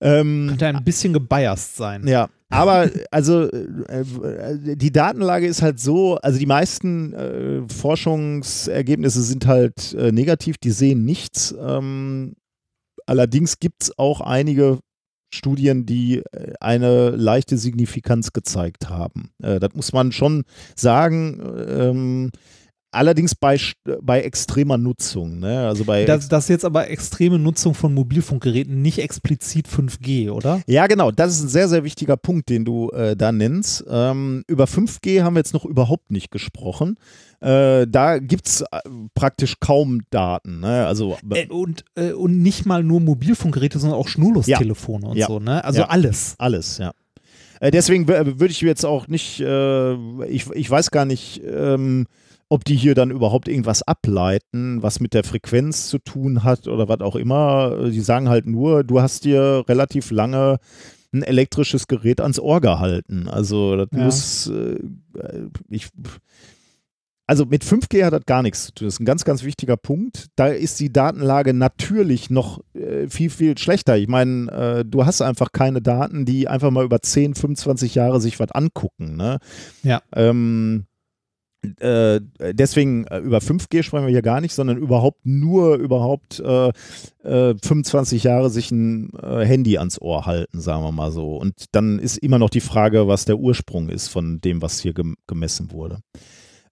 [0.00, 2.06] Ähm, könnte ein bisschen gebiased sein.
[2.06, 9.22] ja, aber also äh, äh, die Datenlage ist halt so, also die meisten äh, Forschungsergebnisse
[9.22, 11.54] sind halt äh, negativ, die sehen nichts.
[11.58, 12.34] Ähm,
[13.06, 14.78] allerdings gibt es auch einige
[15.34, 19.30] Studien, die äh, eine leichte Signifikanz gezeigt haben.
[19.42, 20.44] Äh, das muss man schon
[20.76, 21.40] sagen.
[21.68, 22.30] Ähm,
[22.92, 23.58] allerdings bei,
[24.00, 25.40] bei extremer Nutzung.
[25.40, 25.66] Ne?
[25.66, 30.60] Also bei Das, das ist jetzt aber extreme Nutzung von Mobilfunkgeräten, nicht explizit 5G, oder?
[30.66, 31.10] Ja, genau.
[31.10, 33.84] Das ist ein sehr, sehr wichtiger Punkt, den du äh, da nennst.
[33.88, 36.96] Ähm, über 5G haben wir jetzt noch überhaupt nicht gesprochen.
[37.40, 38.66] Äh, da gibt es äh,
[39.14, 40.60] praktisch kaum Daten.
[40.60, 40.86] Ne?
[40.86, 45.26] Also, Äh, und, äh, und nicht mal nur Mobilfunkgeräte, sondern auch Schnurlustelefone und Ja.
[45.26, 45.64] so, ne?
[45.64, 45.86] Also Ja.
[45.88, 46.34] alles.
[46.38, 46.92] alles, ja.
[47.60, 52.06] Äh, deswegen würde ich jetzt auch nicht, ich, ich weiß gar nicht, ähm,
[52.52, 56.86] ob die hier dann überhaupt irgendwas ableiten, was mit der Frequenz zu tun hat oder
[56.88, 57.88] was auch immer.
[57.90, 60.58] Die sagen halt nur, du hast dir relativ lange
[61.14, 63.26] ein elektrisches Gerät ans Ohr gehalten.
[63.28, 64.04] Also das Ja.
[64.04, 64.78] muss, äh,
[65.70, 65.88] ich,
[67.26, 68.86] also mit 5G hat das gar nichts zu tun.
[68.86, 70.26] Das ist ein ganz, ganz wichtiger Punkt.
[70.36, 73.96] Da ist die Datenlage natürlich noch äh, viel, viel schlechter.
[73.96, 78.20] Ich meine, äh, du hast einfach keine Daten, die einfach mal über 10, 25 Jahre
[78.20, 79.16] sich was angucken.
[79.16, 79.38] Ne?
[79.82, 80.02] Ja.
[80.14, 80.84] Ähm,
[81.78, 82.20] äh,
[82.52, 86.72] deswegen äh, über 5G sprechen wir hier gar nicht, sondern überhaupt nur überhaupt äh,
[87.22, 91.36] äh, 25 Jahre sich ein äh, Handy ans Ohr halten, sagen wir mal so.
[91.36, 94.92] Und dann ist immer noch die Frage, was der Ursprung ist von dem, was hier
[94.92, 96.00] gem gemessen wurde.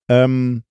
[0.08, 0.64] Ähm,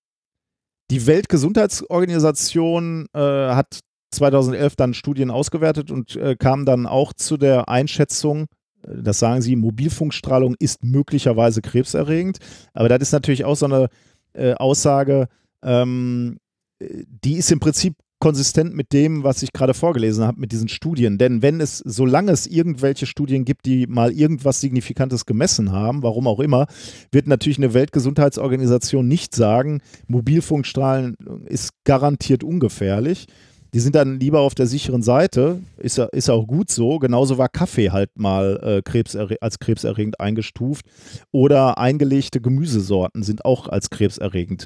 [0.92, 3.80] die Weltgesundheitsorganisation hat
[4.12, 8.48] 2011 dann Studien ausgewertet und kam dann auch zu der Einschätzung,
[8.84, 12.40] das sagen sie, Mobilfunkstrahlung ist möglicherweise krebserregend.
[12.74, 13.90] Aber das ist natürlich auch so eine
[14.34, 15.28] äh, Aussage,
[15.64, 16.38] ähm,
[16.80, 20.68] äh, die ist im Prinzip konsistent mit dem, was ich gerade vorgelesen habe, mit diesen
[20.68, 21.18] Studien.
[21.18, 26.28] Denn wenn es, solange es irgendwelche Studien gibt, die mal irgendwas Signifikantes gemessen haben, warum
[26.28, 26.68] auch immer,
[27.12, 33.28] wird natürlich eine Weltgesundheitsorganisation nicht sagen, Mobilfunkstrahlen ist garantiert ungefährlich.
[33.74, 36.98] Die sind dann lieber auf der sicheren Seite, ist ja, ist auch gut so.
[36.98, 40.86] Genauso war Kaffee halt mal äh, krebserre als krebserregend eingestuft.
[41.32, 44.66] Oder eingelegte Gemüsesorten sind auch als krebserregend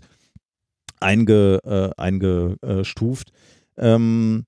[1.01, 3.31] einge, äh, eingestuft.
[3.77, 4.45] Ähm,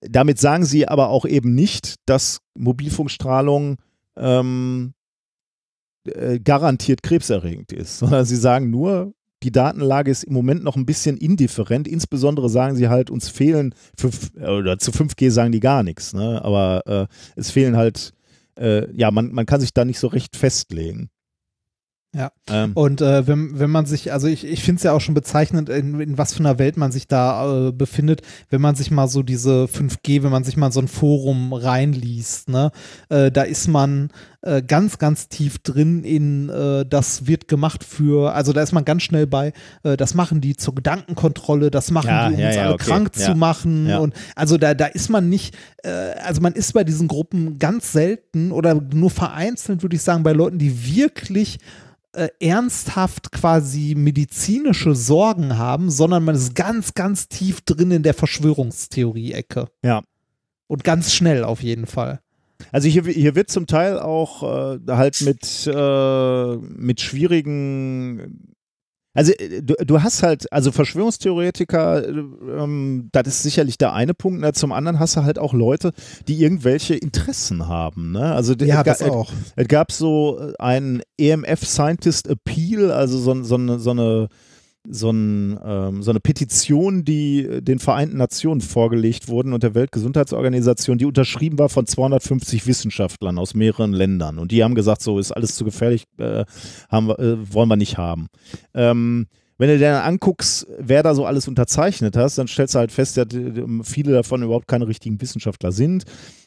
[0.00, 3.78] damit sagen sie aber auch eben nicht, dass Mobilfunkstrahlung
[4.16, 4.94] ähm,
[6.04, 10.86] äh, garantiert krebserregend ist, sondern sie sagen nur, die Datenlage ist im Moment noch ein
[10.86, 11.86] bisschen indifferent.
[11.86, 16.42] Insbesondere sagen sie halt, uns fehlen, für, oder zu 5G sagen die gar nichts, ne?
[16.44, 17.06] aber äh,
[17.36, 18.12] es fehlen halt,
[18.58, 21.10] äh, ja, man, man kann sich da nicht so recht festlegen.
[22.16, 22.32] Ja.
[22.48, 25.14] Ähm, Und äh, wenn, wenn man sich, also ich, ich finde es ja auch schon
[25.14, 28.90] bezeichnend, in, in was für einer Welt man sich da äh, befindet, wenn man sich
[28.90, 32.70] mal so diese 5G, wenn man sich mal so ein Forum reinliest, ne,
[33.10, 34.10] äh, da ist man
[34.46, 38.84] äh, ganz, ganz tief drin in, äh, das wird gemacht für, also da ist man
[38.84, 39.52] ganz schnell bei,
[39.82, 42.74] äh, das machen die zur Gedankenkontrolle, das machen Ja, die, um ja, uns ja, alle
[42.74, 42.84] okay.
[42.84, 46.84] krank zu machen und also da, da ist man nicht, äh, also man ist bei
[46.84, 51.58] diesen Gruppen ganz selten oder nur vereinzelt, würde ich sagen, bei Leuten, die wirklich
[52.12, 58.14] äh, ernsthaft quasi medizinische Sorgen haben, sondern man ist ganz, ganz tief drin in der
[58.14, 59.66] Verschwörungstheorie-Ecke.
[59.82, 60.02] Ja.
[60.66, 62.20] Und ganz schnell auf jeden Fall.
[62.72, 68.52] Also hier, hier wird zum Teil auch äh, halt mit, äh, mit schwierigen
[69.14, 74.12] also äh, du, du hast halt, also Verschwörungstheoretiker, äh, ähm, das ist sicherlich der eine
[74.12, 74.40] Punkt.
[74.42, 74.52] Ne?
[74.52, 75.92] Zum anderen hast du halt auch Leute,
[76.28, 78.12] die irgendwelche Interessen haben.
[78.12, 78.20] Ne?
[78.34, 79.02] Also es ga- es-
[79.56, 84.28] Es gab so äh, einen EMF Scientist Appeal, also so, so, eine, so, eine,
[84.90, 89.74] so, ein, ähm, so eine Petition, die äh, den Vereinten Nationen vorgelegt wurden und der
[89.74, 94.38] Weltgesundheitsorganisation, die unterschrieben war von 250 Wissenschaftlern aus mehreren Ländern.
[94.38, 96.44] Und die haben gesagt, so ist alles zu gefährlich, äh,
[96.88, 98.28] haben äh, wollen wir nicht haben.
[98.74, 99.26] Ähm,
[99.58, 102.92] wenn du dir dann anguckst, wer da so alles unterzeichnet hast, dann stellst du halt
[102.92, 103.26] fest, dass
[103.82, 106.04] viele davon überhaupt keine richtigen Wissenschaftler sind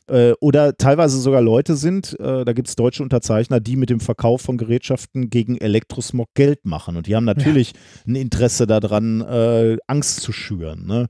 [0.09, 3.99] äh, oder teilweise sogar Leute sind, äh, da gibt es deutsche Unterzeichner, die mit dem
[3.99, 6.97] Verkauf von Gerätschaften gegen Elektrosmog Geld machen.
[6.97, 7.73] Und die haben natürlich
[8.07, 10.85] ein Interesse daran, äh, Angst zu schüren.
[10.85, 11.07] Ne?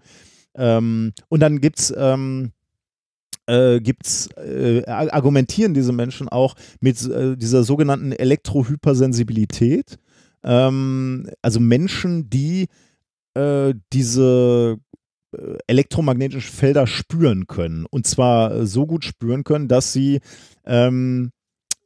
[0.55, 2.51] Ähm, und dann gibt's ähm,
[3.47, 9.97] äh, gibt's, äh, argumentieren diese Menschen auch mit äh, dieser sogenannten Elektrohypersensibilität.
[10.43, 12.67] Ähm, also Menschen, die
[13.33, 14.77] äh, diese
[15.31, 17.85] äh, elektromagnetischen Felder spüren können.
[17.89, 20.21] Und zwar so gut spüren können, dass sie
[20.65, 21.31] ähm,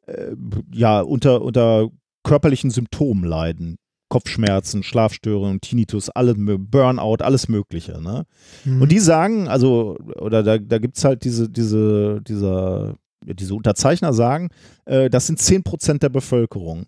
[0.06, 0.36] äh,
[0.72, 1.90] ja, unter, unter
[2.24, 3.78] körperlichen Symptomen leiden.
[4.10, 8.00] Kopfschmerzen, Schlafstörungen, Tinnitus, alle, Burnout, alles Mögliche.
[8.00, 8.26] Ne?
[8.64, 8.84] Mhm.
[8.84, 14.14] Und die sagen, also, oder da, da gibt es halt diese, diese, dieser, diese Unterzeichner
[14.14, 14.50] sagen,
[14.86, 16.86] äh, das sind 10% der Bevölkerung.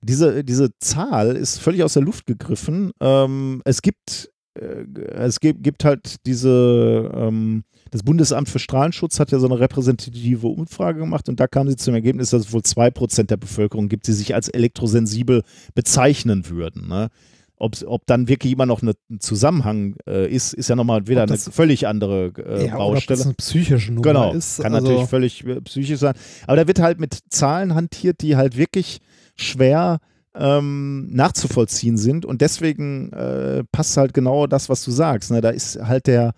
[0.00, 2.92] Diese, diese Zahl ist völlig aus der Luft gegriffen.
[3.00, 4.84] Ähm, es gibt, äh,
[5.16, 10.46] es gibt, gibt halt diese, ähm, das Bundesamt für Strahlenschutz hat ja so eine repräsentative
[10.46, 13.88] Umfrage gemacht und da kam sie zum Ergebnis, dass es wohl zwei Prozent der Bevölkerung
[13.88, 15.42] gibt, die sich als elektrosensibel
[15.74, 16.86] bezeichnen würden.
[16.88, 17.08] Ne?
[17.56, 21.36] Ob, ob dann wirklich immer noch ein Zusammenhang äh, ist, ist ja nochmal wieder eine
[21.36, 22.98] völlig andere äh, ja, Baustelle.
[22.98, 24.60] Ob das eine psychische Nummer genau, ist.
[24.60, 26.14] Kann also natürlich völlig äh, psychisch sein.
[26.46, 29.00] Aber da wird halt mit Zahlen hantiert, die halt wirklich
[29.38, 30.00] schwer
[30.34, 32.24] ähm, nachzuvollziehen sind.
[32.24, 35.30] Und deswegen äh, passt halt genau das, was du sagst.
[35.30, 35.40] Ne?
[35.40, 36.34] Da ist halt der,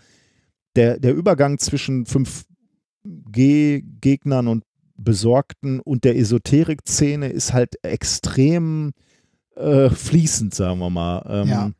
[0.77, 4.65] der, der Übergang zwischen 5G-Gegnern und
[4.97, 8.93] Besorgten und der Esoterik-Szene ist halt extrem
[9.57, 11.25] äh, fließend, sagen wir mal.
[11.27, 11.71] Ähm, ja.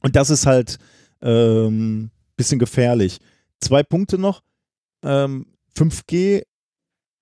[0.00, 0.78] Und das ist halt
[1.20, 3.18] ein ähm, bisschen gefährlich.
[3.60, 4.42] Zwei Punkte noch.
[5.02, 5.46] Ähm,
[5.76, 6.42] 5G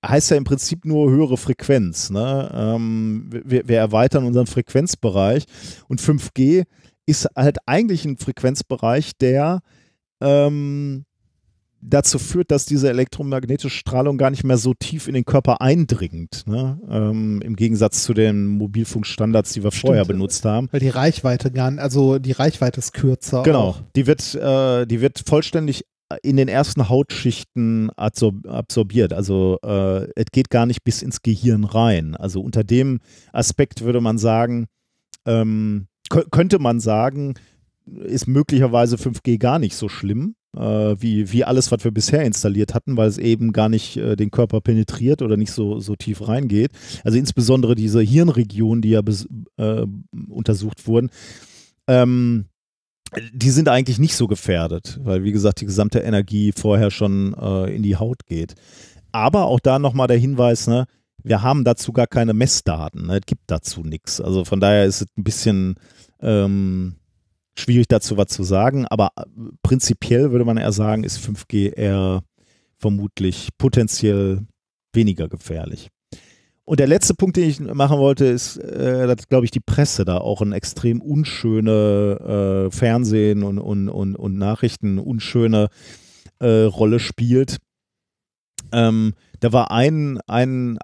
[0.08, 2.10] heißt ja im Prinzip nur höhere Frequenz.
[2.10, 2.50] Ne?
[2.54, 5.44] Ähm, wir, wir, erweitern unseren Frequenzbereich
[5.88, 6.64] und 5G
[7.06, 9.60] ist halt eigentlich ein Frequenzbereich, der
[10.20, 11.04] ähm,
[11.80, 16.44] dazu führt, dass diese elektromagnetische Strahlung gar nicht mehr so tief in den Körper eindringt,
[16.46, 16.80] ne?
[16.90, 20.68] ähm, im Gegensatz zu den Mobilfunkstandards, die wir Stimmt, vorher benutzt haben.
[20.72, 23.42] Weil die Reichweite gar, also die Reichweite ist kürzer.
[23.42, 23.82] Genau, auch.
[23.94, 25.84] die wird, äh, die wird vollständig
[26.22, 29.12] in den ersten Hautschichten absorbiert.
[29.12, 32.14] Also äh, es geht gar nicht bis ins Gehirn rein.
[32.14, 33.00] Also unter dem
[33.32, 34.66] Aspekt würde man sagen,
[35.26, 35.88] ähm,
[36.30, 37.34] könnte man sagen,
[38.04, 40.60] ist möglicherweise 5G gar nicht so schlimm, äh,
[40.98, 44.30] wie, wie alles, was wir bisher installiert hatten, weil es eben gar nicht äh, den
[44.30, 46.70] Körper penetriert oder nicht so, so tief reingeht.
[47.04, 49.02] Also insbesondere diese Hirnregionen, die ja
[49.56, 49.86] äh,
[50.28, 51.10] untersucht wurden,
[51.88, 52.46] ähm,
[53.32, 57.74] die sind eigentlich nicht so gefährdet, weil wie gesagt die gesamte Energie vorher schon äh,
[57.74, 58.54] in die Haut geht.
[59.12, 60.86] Aber auch da nochmal der Hinweis, ne,
[61.22, 64.20] wir haben dazu gar keine Messdaten, ne, es gibt dazu nichts.
[64.20, 65.76] Also von daher ist es ein bisschen
[66.20, 66.96] ähm,
[67.58, 69.22] schwierig dazu was zu sagen, aber äh,
[69.62, 72.22] prinzipiell würde man eher sagen, ist 5G eher
[72.78, 74.46] vermutlich potenziell
[74.92, 75.88] weniger gefährlich.
[76.66, 80.04] Und der letzte Punkt, den ich machen wollte, ist, äh, dass, glaube ich, die Presse
[80.04, 85.68] da auch ein extrem unschöne äh, Fernsehen und, und, und, und Nachrichten unschöne
[86.40, 87.58] äh, Rolle spielt.
[88.72, 90.76] Ähm, da war ein, ein,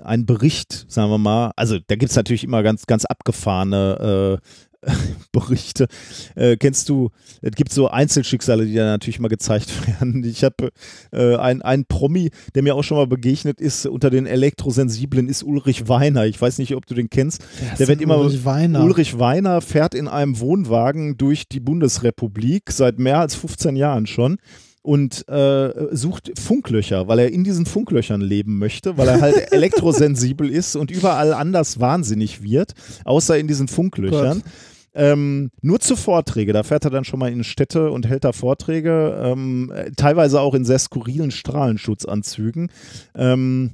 [0.00, 4.73] ein Bericht, sagen wir mal, also da gibt es natürlich immer ganz, ganz abgefahrene äh,
[5.32, 5.88] Berichte.
[6.34, 7.10] Äh, kennst du,
[7.42, 10.24] es gibt so Einzelschicksale, die da natürlich mal gezeigt werden.
[10.24, 10.70] Ich habe
[11.12, 15.88] äh, einen Promi, der mir auch schon mal begegnet ist, unter den Elektrosensiblen ist Ulrich
[15.88, 16.26] Weiner.
[16.26, 17.42] Ich weiß nicht, ob du den kennst.
[17.60, 18.84] Der, der wird immer Ulrich Weiner.
[18.84, 24.38] Ulrich Weiner fährt in einem Wohnwagen durch die Bundesrepublik seit mehr als 15 Jahren schon
[24.84, 30.50] und äh, sucht Funklöcher, weil er in diesen Funklöchern leben möchte, weil er halt elektrosensibel
[30.50, 34.42] ist und überall anders wahnsinnig wird, außer in diesen Funklöchern.
[34.42, 34.52] Gott.
[34.94, 38.32] Ähm, nur zu Vorträge, da fährt er dann schon mal in Städte und hält da
[38.32, 42.70] Vorträge, ähm, teilweise auch in sehr skurrilen Strahlenschutzanzügen.
[43.16, 43.72] Ähm,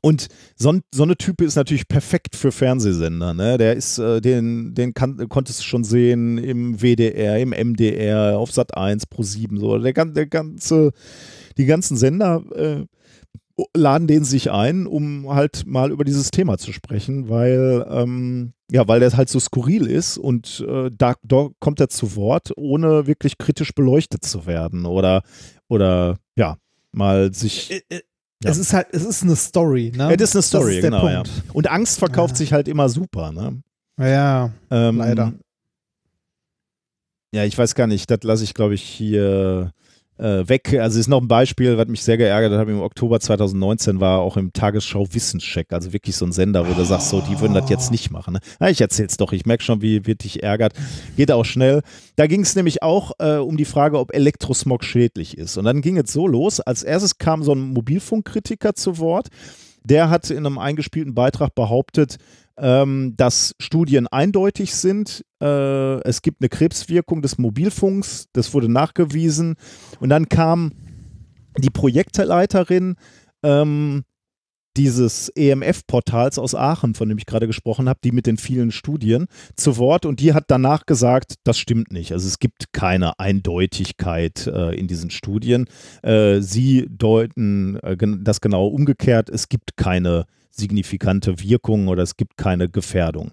[0.00, 3.34] und so, so, eine Type ist natürlich perfekt für Fernsehsender.
[3.34, 3.58] Ne?
[3.58, 8.52] Der ist, äh, den, den kann, konntest du schon sehen im WDR, im MDR, auf
[8.52, 9.78] Sat 1, Pro 7, so.
[9.78, 10.92] Der, der ganze,
[11.56, 12.86] die ganzen Sender äh,
[13.74, 18.86] laden den sich ein, um halt mal über dieses Thema zu sprechen, weil ähm, ja,
[18.86, 23.06] weil der halt so skurril ist und äh, da, da kommt er zu Wort, ohne
[23.06, 25.22] wirklich kritisch beleuchtet zu werden oder
[25.68, 26.56] oder ja
[26.92, 28.00] mal sich äh, äh,
[28.42, 28.50] ja.
[28.50, 30.14] Es ist halt, es ist eine Story, ne?
[30.14, 31.08] Es ist eine Story, ist genau.
[31.08, 31.24] Ja.
[31.52, 32.36] Und Angst verkauft ja.
[32.36, 33.60] sich halt immer super, ne?
[33.98, 35.32] Ja, ähm, leider.
[37.34, 39.72] Ja, ich weiß gar nicht, das lasse ich, glaube ich, hier
[40.18, 40.74] äh, weg.
[40.74, 44.36] Also ist noch ein Beispiel, was mich sehr geärgert hat, im Oktober 2019 war auch
[44.36, 47.70] im Tagesschau Wissenscheck, also wirklich so ein Sender, wo du sagst, so, die würden das
[47.70, 48.34] jetzt nicht machen.
[48.34, 48.40] Ne?
[48.58, 50.74] Na, ich erzähl's doch, ich merke schon, wie wird dich ärgert.
[51.16, 51.82] Geht auch schnell.
[52.16, 55.56] Da ging es nämlich auch äh, um die Frage, ob Elektrosmog schädlich ist.
[55.56, 59.28] Und dann ging es so los, als erstes kam so ein Mobilfunkkritiker zu Wort,
[59.82, 62.18] der hat in einem eingespielten Beitrag behauptet,
[62.58, 65.24] ähm, dass Studien eindeutig sind.
[65.40, 69.54] Äh, es gibt eine Krebswirkung des Mobilfunks, das wurde nachgewiesen.
[70.00, 70.72] Und dann kam
[71.56, 72.96] die Projektleiterin
[73.42, 74.04] ähm,
[74.78, 79.26] dieses EMF-Portals aus Aachen, von dem ich gerade gesprochen habe, die mit den vielen Studien
[79.56, 82.12] zu Wort und die hat danach gesagt, das stimmt nicht.
[82.12, 85.66] Also es gibt keine Eindeutigkeit äh, in diesen Studien.
[86.02, 89.28] Äh, sie deuten äh, das genau umgekehrt.
[89.30, 93.32] Es gibt keine signifikante Wirkung oder es gibt keine Gefährdung.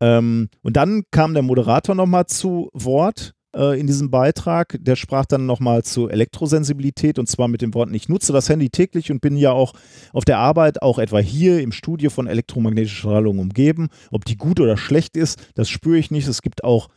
[0.00, 4.76] Ähm, und dann kam der Moderator nochmal zu Wort in diesem Beitrag.
[4.80, 8.68] Der sprach dann nochmal zu Elektrosensibilität und zwar mit den Worten, ich nutze das Handy
[8.68, 9.72] täglich und bin ja auch
[10.12, 13.88] auf der Arbeit, auch etwa hier im Studio von elektromagnetischer Strahlung umgeben.
[14.10, 16.28] Ob die gut oder schlecht ist, das spüre ich nicht.
[16.28, 16.88] Es gibt auch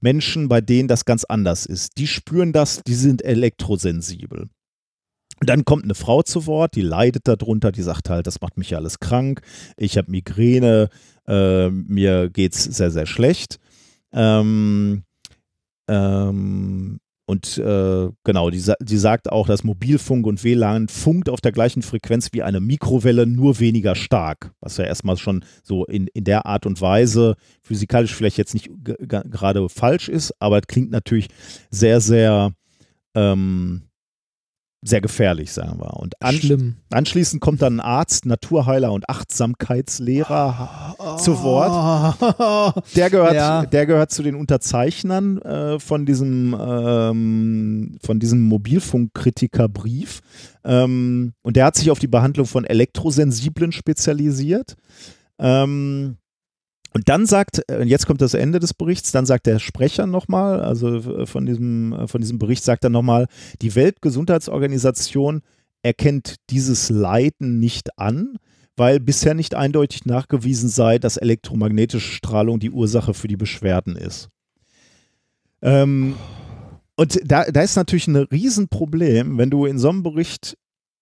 [0.00, 1.96] Menschen, bei denen das ganz anders ist.
[1.96, 4.50] Die spüren das, die sind elektrosensibel.
[5.40, 8.56] Und dann kommt eine Frau zu Wort, die leidet darunter, die sagt halt, das macht
[8.56, 9.40] mich ja alles krank,
[9.76, 10.90] ich habe Migräne,
[11.26, 13.58] äh, mir geht es sehr, sehr schlecht.
[14.12, 15.04] Ähm,
[15.88, 21.52] ähm, und äh, genau, die, die sagt auch, dass Mobilfunk und WLAN funkt auf der
[21.52, 24.52] gleichen Frequenz wie eine Mikrowelle, nur weniger stark.
[24.60, 28.68] Was ja erstmal schon so in, in der Art und Weise physikalisch vielleicht jetzt nicht
[28.84, 31.28] gerade falsch ist, aber es klingt natürlich
[31.70, 32.52] sehr, sehr
[33.14, 33.84] ähm,
[34.86, 35.94] sehr gefährlich, sagen wir.
[35.96, 36.52] Und ansch
[36.90, 42.84] anschließend kommt dann ein Arzt, Naturheiler und Achtsamkeitslehrer oh, zu Wort.
[42.94, 43.64] Der gehört, ja.
[43.64, 50.20] der gehört zu den Unterzeichnern äh, von diesem, ähm, von diesem Mobilfunkkritikerbrief.
[50.64, 54.76] Ähm, und der hat sich auf die Behandlung von Elektrosensiblen spezialisiert.
[55.38, 56.18] Ähm,
[56.94, 60.60] und dann sagt, äh, jetzt kommt das Ende des Berichts, dann sagt der Sprecher nochmal,
[60.60, 63.26] also äh, von diesem, äh, von diesem Bericht sagt er nochmal,
[63.60, 65.42] die Weltgesundheitsorganisation
[65.82, 68.36] erkennt dieses Leiden nicht an,
[68.76, 74.28] weil bisher nicht eindeutig nachgewiesen sei, dass elektromagnetische Strahlung die Ursache für die Beschwerden ist.
[75.62, 76.14] Ähm,
[76.96, 80.56] und da, da ist natürlich ein Riesenproblem, wenn du in so einem Bericht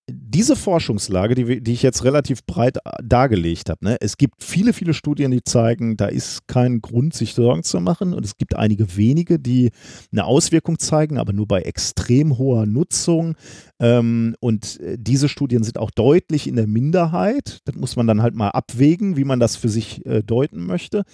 [0.08, 4.72] diese Forschungslage, die, die, ich jetzt relativ breit äh, dargelegt habe, ne, es gibt viele,
[4.72, 8.12] viele Studien, die zeigen, da ist kein Grund, sich Sorgen zu machen.
[8.12, 9.70] Und es gibt einige wenige, die
[10.10, 13.36] eine Auswirkung zeigen, aber nur bei extrem hoher Nutzung.
[13.78, 17.60] Ähm, und äh, diese Studien sind auch deutlich in der Minderheit.
[17.64, 21.04] Das muss man dann halt mal abwägen, wie man das für sich äh, deuten möchte.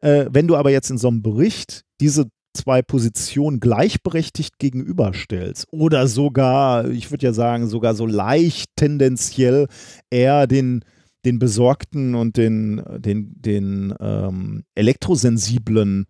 [0.00, 6.06] Äh, wenn du aber jetzt in so einem Bericht diese zwei Positionen gleichberechtigt gegenüberstellst oder
[6.06, 9.68] sogar, ich würde ja sagen, sogar so leicht tendenziell
[10.10, 10.84] eher den,
[11.24, 16.06] den besorgten und den, den, den ähm, elektrosensiblen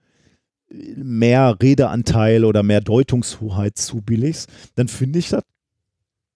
[0.96, 5.42] mehr Redeanteil oder mehr Deutungshoheit zubilligst, dann finde ich das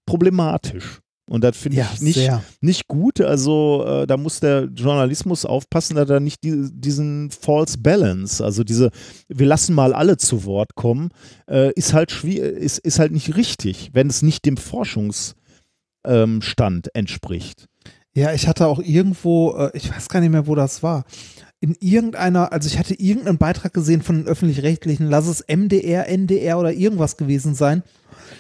[0.04, 1.00] problematisch.
[1.28, 2.30] Und das finde ja, ich nicht,
[2.60, 3.20] nicht gut.
[3.20, 8.62] Also äh, da muss der Journalismus aufpassen, dass er nicht die, diesen False Balance, also
[8.62, 8.90] diese,
[9.28, 11.08] wir lassen mal alle zu Wort kommen,
[11.50, 15.34] äh, ist halt ist, ist halt nicht richtig, wenn es nicht dem Forschungsstand
[16.06, 17.66] ähm, entspricht.
[18.14, 21.04] Ja, ich hatte auch irgendwo, äh, ich weiß gar nicht mehr, wo das war.
[21.58, 26.58] In irgendeiner, also ich hatte irgendeinen Beitrag gesehen von den öffentlich-rechtlichen, lass es MDR, NDR
[26.60, 27.82] oder irgendwas gewesen sein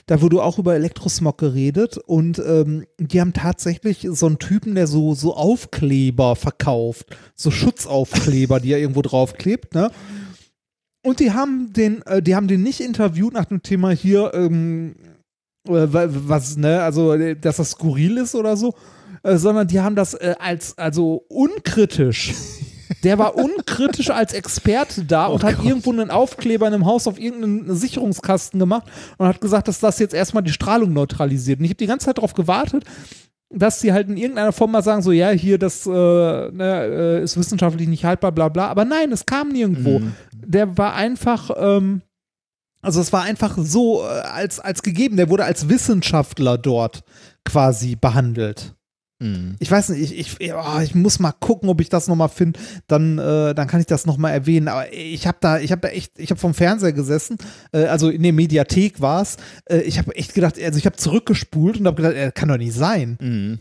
[0.06, 4.86] da wurde auch über Elektrosmog geredet und ähm, die haben tatsächlich so einen Typen, der
[4.86, 9.90] so, so Aufkleber verkauft, so Schutzaufkleber, die er irgendwo draufklebt, ne?
[11.02, 14.96] Und die haben den, äh, die haben den nicht interviewt nach dem Thema hier, ähm,
[15.68, 18.74] äh, was, ne, also, dass das skurril ist oder so,
[19.22, 22.34] äh, sondern die haben das äh, als, also unkritisch
[23.06, 25.64] der war unkritisch als Experte da oh und hat Gott.
[25.64, 30.00] irgendwo einen Aufkleber in einem Haus auf irgendeinen Sicherungskasten gemacht und hat gesagt, dass das
[30.00, 31.60] jetzt erstmal die Strahlung neutralisiert.
[31.60, 32.82] Und ich habe die ganze Zeit darauf gewartet,
[33.48, 37.22] dass sie halt in irgendeiner Form mal sagen, so, ja, hier, das äh, ne, äh,
[37.22, 38.66] ist wissenschaftlich nicht haltbar, bla bla.
[38.66, 40.00] Aber nein, es kam nirgendwo.
[40.00, 40.12] Mhm.
[40.34, 42.02] Der war einfach, ähm,
[42.82, 47.04] also es war einfach so äh, als, als gegeben, der wurde als Wissenschaftler dort
[47.44, 48.74] quasi behandelt.
[49.18, 49.56] Mhm.
[49.60, 52.60] Ich weiß nicht, ich, ich, oh, ich muss mal gucken, ob ich das nochmal finde.
[52.86, 54.68] Dann, äh, dann kann ich das nochmal erwähnen.
[54.68, 57.38] Aber ich habe da, ich habe da echt, ich habe vom Fernseher gesessen,
[57.72, 59.36] äh, also in der Mediathek war es.
[59.66, 62.58] Äh, ich habe echt gedacht, also ich habe zurückgespult und habe gedacht, er kann doch
[62.58, 63.16] nicht sein.
[63.20, 63.58] Mhm.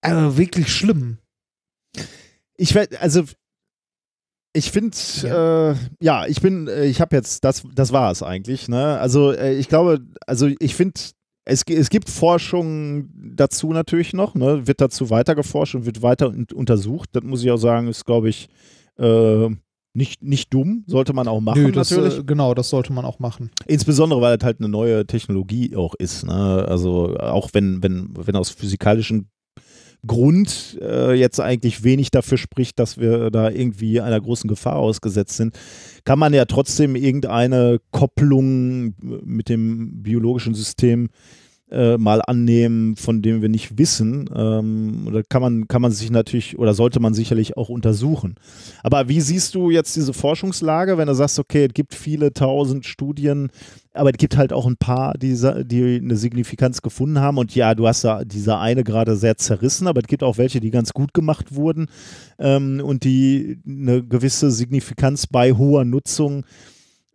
[0.00, 1.18] Also wirklich schlimm.
[2.56, 3.24] Ich werde, also
[4.52, 5.70] ich finde, ja.
[5.70, 6.26] Äh, ja.
[6.26, 8.68] ich bin, äh, ich habe jetzt, das, das war es eigentlich.
[8.68, 8.98] Ne?
[8.98, 10.98] Also äh, ich glaube, also ich finde
[11.48, 14.66] es, es gibt Forschung dazu natürlich noch, ne?
[14.66, 17.10] wird dazu weiter geforscht und wird weiter untersucht.
[17.12, 18.48] Das muss ich auch sagen, ist, glaube ich,
[18.98, 19.48] äh,
[19.94, 21.62] nicht, nicht dumm, sollte man auch machen.
[21.62, 22.18] Nö, das, natürlich.
[22.18, 23.50] Äh, genau, das sollte man auch machen.
[23.64, 26.26] Insbesondere, weil es halt eine neue Technologie auch ist.
[26.26, 26.34] Ne?
[26.68, 29.30] Also auch wenn, wenn, wenn aus physikalischen
[30.06, 35.36] Grund äh, jetzt eigentlich wenig dafür spricht, dass wir da irgendwie einer großen Gefahr ausgesetzt
[35.36, 35.58] sind,
[36.04, 43.42] kann man ja trotzdem irgendeine Kopplung mit dem biologischen System äh, mal annehmen, von dem
[43.42, 44.30] wir nicht wissen.
[44.34, 48.36] Ähm, oder kann man, kann man sich natürlich oder sollte man sicherlich auch untersuchen.
[48.84, 52.86] Aber wie siehst du jetzt diese Forschungslage, wenn du sagst, okay, es gibt viele tausend
[52.86, 53.50] Studien,
[53.94, 57.38] aber es gibt halt auch ein paar, die, die eine Signifikanz gefunden haben.
[57.38, 60.60] Und ja, du hast da diese eine gerade sehr zerrissen, aber es gibt auch welche,
[60.60, 61.86] die ganz gut gemacht wurden
[62.38, 66.44] ähm, und die eine gewisse Signifikanz bei hoher Nutzung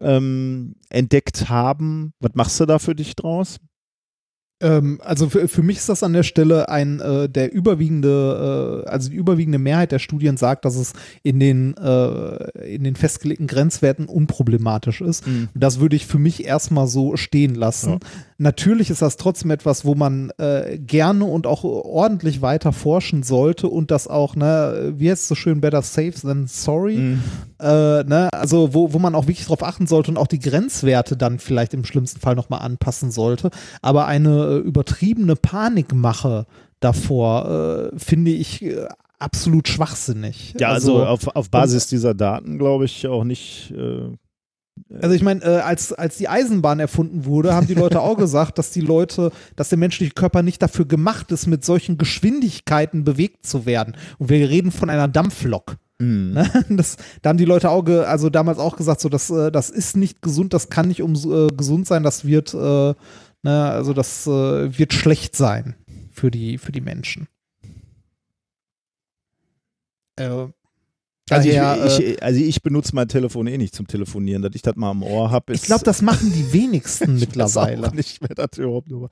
[0.01, 2.13] ähm, entdeckt haben.
[2.19, 3.59] Was machst du da für dich draus?
[4.61, 8.89] Ähm, also für, für mich ist das an der Stelle ein äh, der überwiegende, äh,
[8.89, 13.47] also die überwiegende Mehrheit der Studien sagt, dass es in den äh, in den festgelegten
[13.47, 15.27] Grenzwerten unproblematisch ist.
[15.27, 15.49] Mhm.
[15.53, 17.91] Das würde ich für mich erstmal so stehen lassen.
[17.91, 17.99] Ja.
[18.41, 23.67] Natürlich ist das trotzdem etwas, wo man äh, gerne und auch ordentlich weiter forschen sollte
[23.67, 26.97] und das auch, ne, wie heißt es so schön, better safe than sorry.
[26.97, 27.23] Mhm.
[27.59, 31.15] Äh, ne, also wo, wo man auch wirklich darauf achten sollte und auch die Grenzwerte
[31.15, 33.51] dann vielleicht im schlimmsten Fall nochmal anpassen sollte.
[33.83, 36.47] Aber eine äh, übertriebene Panikmache
[36.79, 38.87] davor äh, finde ich äh,
[39.19, 40.55] absolut schwachsinnig.
[40.59, 43.71] Ja, also, also auf, auf Basis dieser Daten glaube ich auch nicht.
[44.89, 48.17] Äh, also ich meine, äh, als, als die Eisenbahn erfunden wurde, haben die Leute auch
[48.17, 53.03] gesagt, dass die Leute, dass der menschliche Körper nicht dafür gemacht ist, mit solchen Geschwindigkeiten
[53.03, 53.95] bewegt zu werden.
[54.17, 55.77] Und wir reden von einer Dampflok.
[55.99, 56.37] Mm.
[56.69, 59.69] Das, da haben die Leute auch, ge, also damals auch gesagt, so das, äh, das
[59.69, 62.95] ist nicht gesund, das kann nicht um, äh, gesund sein, das wird, äh, ne,
[63.43, 65.75] also das äh, wird schlecht sein
[66.11, 67.27] für die, für die Menschen.
[70.15, 70.47] Äh,
[71.31, 74.61] also, ich, ich, äh, also ich benutze mein Telefon eh nicht zum Telefonieren, dass ich
[74.61, 75.53] das mal am Ohr habe.
[75.53, 77.87] Ich glaube, das machen die wenigsten mittlerweile.
[77.87, 79.09] Auch nicht mehr das überhaupt nur.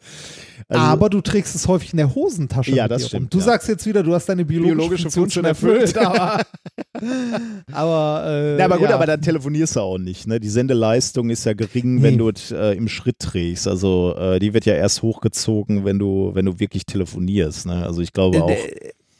[0.67, 2.71] Also, Aber du trägst es häufig in der Hosentasche.
[2.71, 3.33] Ja, das stimmt.
[3.33, 3.45] Du ja.
[3.45, 5.97] sagst jetzt wieder, du hast deine biologische, biologische Funktion, Funktion erfüllt.
[5.97, 6.45] aber,
[7.71, 8.95] aber, äh, ja, aber gut, ja.
[8.95, 10.27] aber dann telefonierst du auch nicht.
[10.27, 10.39] Ne?
[10.39, 12.03] Die Sendeleistung ist ja gering, nee.
[12.03, 13.67] wenn du es äh, im Schritt trägst.
[13.67, 17.65] Also äh, die wird ja erst hochgezogen, wenn du, wenn du wirklich telefonierst.
[17.67, 17.85] Ne?
[17.85, 18.51] Also ich glaube äh, auch.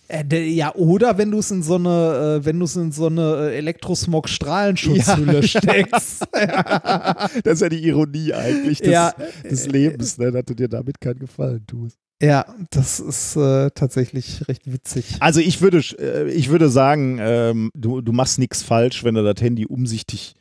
[0.10, 3.06] Äh, ja, oder wenn du es in so eine, äh, wenn du es in so
[3.06, 6.28] eine äh, Elektrosmog-Strahlenschutzhülle ja, steckst.
[6.34, 7.30] Ja.
[7.44, 9.14] das ist ja die Ironie eigentlich des, ja,
[9.44, 12.00] des Lebens, ne, dass du dir damit keinen Gefallen tust.
[12.22, 15.16] Ja, das ist äh, tatsächlich recht witzig.
[15.20, 19.24] Also ich würde, äh, ich würde sagen, ähm, du, du machst nichts falsch, wenn du
[19.24, 20.34] das Handy umsichtig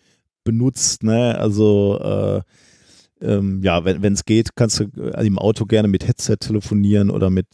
[0.44, 1.02] benutzt.
[1.02, 1.38] Ne?
[1.38, 2.40] Also äh,
[3.20, 7.48] ähm, ja, wenn es geht, kannst du im Auto gerne mit Headset telefonieren oder mit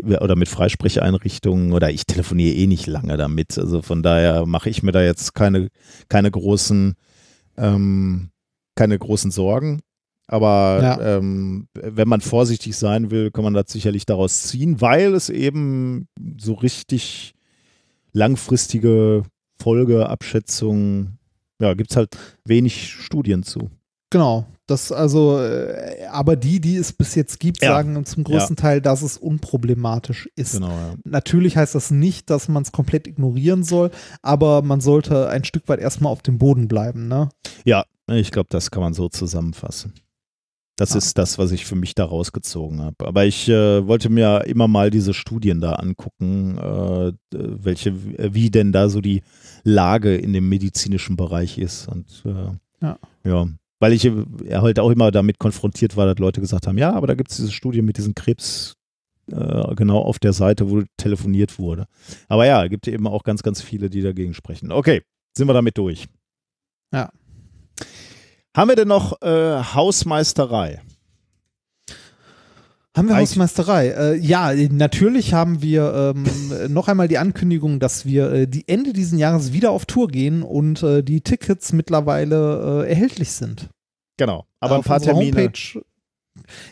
[0.00, 3.58] oder mit Freisprecheinrichtungen oder ich telefoniere eh nicht lange damit.
[3.58, 5.68] Also von daher mache ich mir da jetzt keine,
[6.08, 6.94] keine großen,
[7.56, 8.30] ähm,
[8.74, 9.80] keine großen Sorgen.
[10.28, 11.16] Aber ja.
[11.18, 16.08] ähm, wenn man vorsichtig sein will, kann man das sicherlich daraus ziehen, weil es eben
[16.38, 17.34] so richtig
[18.12, 19.24] langfristige
[19.60, 21.18] Folgeabschätzungen,
[21.60, 23.70] ja, gibt es halt wenig Studien zu.
[24.12, 27.70] Genau, das also, äh, aber die, die es bis jetzt gibt, ja.
[27.70, 28.60] sagen zum größten ja.
[28.60, 30.52] Teil, dass es unproblematisch ist.
[30.52, 30.94] Genau, ja.
[31.04, 35.66] Natürlich heißt das nicht, dass man es komplett ignorieren soll, aber man sollte ein Stück
[35.66, 37.30] weit erstmal auf dem Boden bleiben, ne?
[37.64, 39.94] Ja, ich glaube, das kann man so zusammenfassen.
[40.76, 40.98] Das ah.
[40.98, 43.06] ist das, was ich für mich da rausgezogen habe.
[43.06, 47.94] Aber ich äh, wollte mir immer mal diese Studien da angucken, äh, welche,
[48.34, 49.22] wie denn da so die
[49.64, 51.88] Lage in dem medizinischen Bereich ist.
[51.88, 52.98] Und äh, ja.
[53.24, 53.48] ja
[53.82, 57.08] weil ich ja, halt auch immer damit konfrontiert war, dass Leute gesagt haben, ja, aber
[57.08, 58.76] da gibt es diese Studie mit diesem Krebs
[59.26, 61.86] äh, genau auf der Seite, wo telefoniert wurde.
[62.28, 64.70] Aber ja, gibt eben auch ganz, ganz viele, die dagegen sprechen.
[64.70, 65.02] Okay,
[65.36, 66.06] sind wir damit durch.
[66.94, 67.10] Ja.
[68.56, 70.80] Haben wir denn noch äh, Hausmeisterei?
[72.94, 73.88] Haben wir Hausmeisterei?
[73.88, 76.26] Äh, ja, natürlich haben wir ähm,
[76.72, 80.42] noch einmal die Ankündigung, dass wir äh, die Ende dieses Jahres wieder auf Tour gehen
[80.42, 83.70] und äh, die Tickets mittlerweile äh, erhältlich sind.
[84.18, 85.36] Genau, aber ein paar Termine.
[85.36, 85.80] Homepage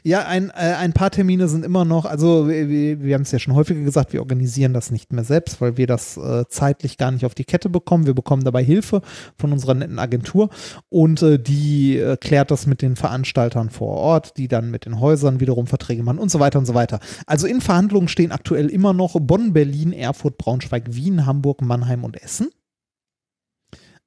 [0.03, 3.39] ja, ein, äh, ein paar Termine sind immer noch, also wir, wir haben es ja
[3.39, 7.11] schon häufiger gesagt, wir organisieren das nicht mehr selbst, weil wir das äh, zeitlich gar
[7.11, 8.07] nicht auf die Kette bekommen.
[8.07, 9.03] Wir bekommen dabei Hilfe
[9.39, 10.51] von unserer netten Agentur
[10.89, 15.01] und äh, die äh, klärt das mit den Veranstaltern vor Ort, die dann mit den
[15.01, 17.01] Häusern wiederum Verträge machen und so weiter und so weiter.
[17.27, 22.23] Also in Verhandlungen stehen aktuell immer noch Bonn, Berlin, Erfurt, Braunschweig, Wien, Hamburg, Mannheim und
[22.23, 22.49] Essen.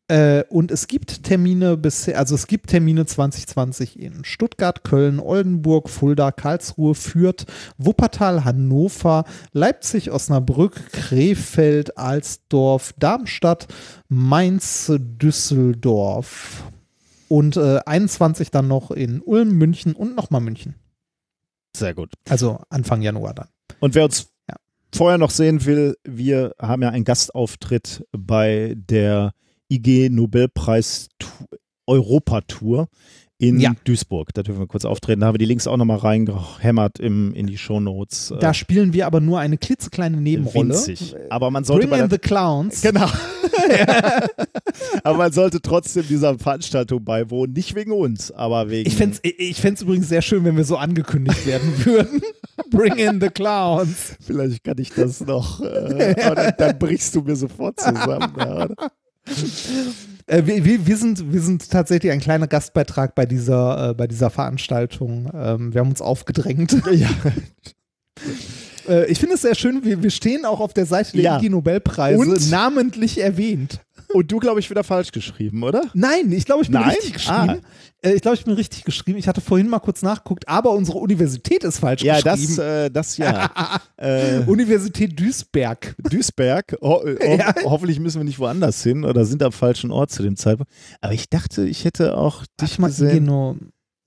[0.09, 5.89] Äh, und es gibt Termine bisher, also es gibt Termine 2020 in Stuttgart, Köln, Oldenburg,
[5.89, 7.45] Fulda, Karlsruhe, Fürth,
[7.77, 9.23] Wuppertal, Hannover,
[9.53, 13.67] Leipzig, Osnabrück, Krefeld, Alsdorf, Darmstadt,
[14.09, 16.63] Mainz, Düsseldorf
[17.29, 20.75] und äh, 21 dann noch in Ulm, München und nochmal München.
[21.75, 22.13] Sehr gut.
[22.27, 23.47] Also Anfang Januar dann.
[23.79, 24.57] Und wer uns ja.
[24.93, 29.33] vorher noch sehen will, wir haben ja einen Gastauftritt bei der
[29.69, 31.09] IG Nobelpreis
[31.87, 32.87] Europatour
[33.39, 33.73] in Ja.
[33.83, 34.29] Duisburg.
[34.33, 35.19] Da dürfen wir kurz auftreten.
[35.21, 38.31] Da haben wir die Links auch nochmal reingehämmert im, in die Shownotes.
[38.31, 40.69] Äh, Da spielen wir aber nur eine klitzekleine Nebenrolle.
[40.69, 41.13] winzig.
[41.29, 42.81] Aber man sollte Bring in the Clowns.
[42.81, 43.07] Genau.
[45.03, 47.53] aber man sollte trotzdem dieser Veranstaltung beiwohnen.
[47.53, 48.87] Nicht wegen uns, aber wegen.
[48.87, 52.21] Ich fände es ich fänd's übrigens sehr schön, wenn wir so angekündigt werden würden.
[52.69, 54.15] Bring in the Clowns.
[54.21, 55.59] Vielleicht kann ich das noch.
[55.59, 58.33] Äh, dann, dann brichst du mir sofort zusammen.
[58.37, 58.67] Ja?
[60.25, 64.29] Äh, wir, wir, sind, wir sind tatsächlich ein kleiner Gastbeitrag bei dieser, äh, bei dieser
[64.29, 65.29] Veranstaltung.
[65.33, 66.77] Ähm, wir haben uns aufgedrängt.
[66.91, 67.09] ja.
[68.87, 71.37] Äh, ich finde es sehr schön, wir, wir stehen auch auf der Seite der Ja.
[71.39, 72.49] IG Nobelpreise Und?
[72.49, 73.81] namentlich erwähnt.
[74.13, 75.83] Und du, glaube ich, wieder falsch geschrieben, oder?
[75.93, 76.89] Nein, ich glaube, ich bin Nein?
[76.91, 77.61] richtig geschrieben.
[78.01, 79.17] Äh, ich glaube, ich bin richtig geschrieben.
[79.17, 82.61] Ich hatte vorhin mal kurz nachgeguckt, aber unsere Universität ist falsch Ja, das, geschrieben.
[82.61, 83.49] äh, das ja.
[83.97, 85.95] äh, Universität Duisberg.
[86.09, 86.75] Duisberg.
[86.81, 87.53] Ho ho Ja.
[87.63, 90.71] Hoffentlich müssen wir nicht woanders hin oder sind am falschen Ort zu dem Zeitpunkt.
[91.01, 93.25] Aber ich dachte, ich hätte auch dich mal, gesehen.
[93.25, 93.57] Geno,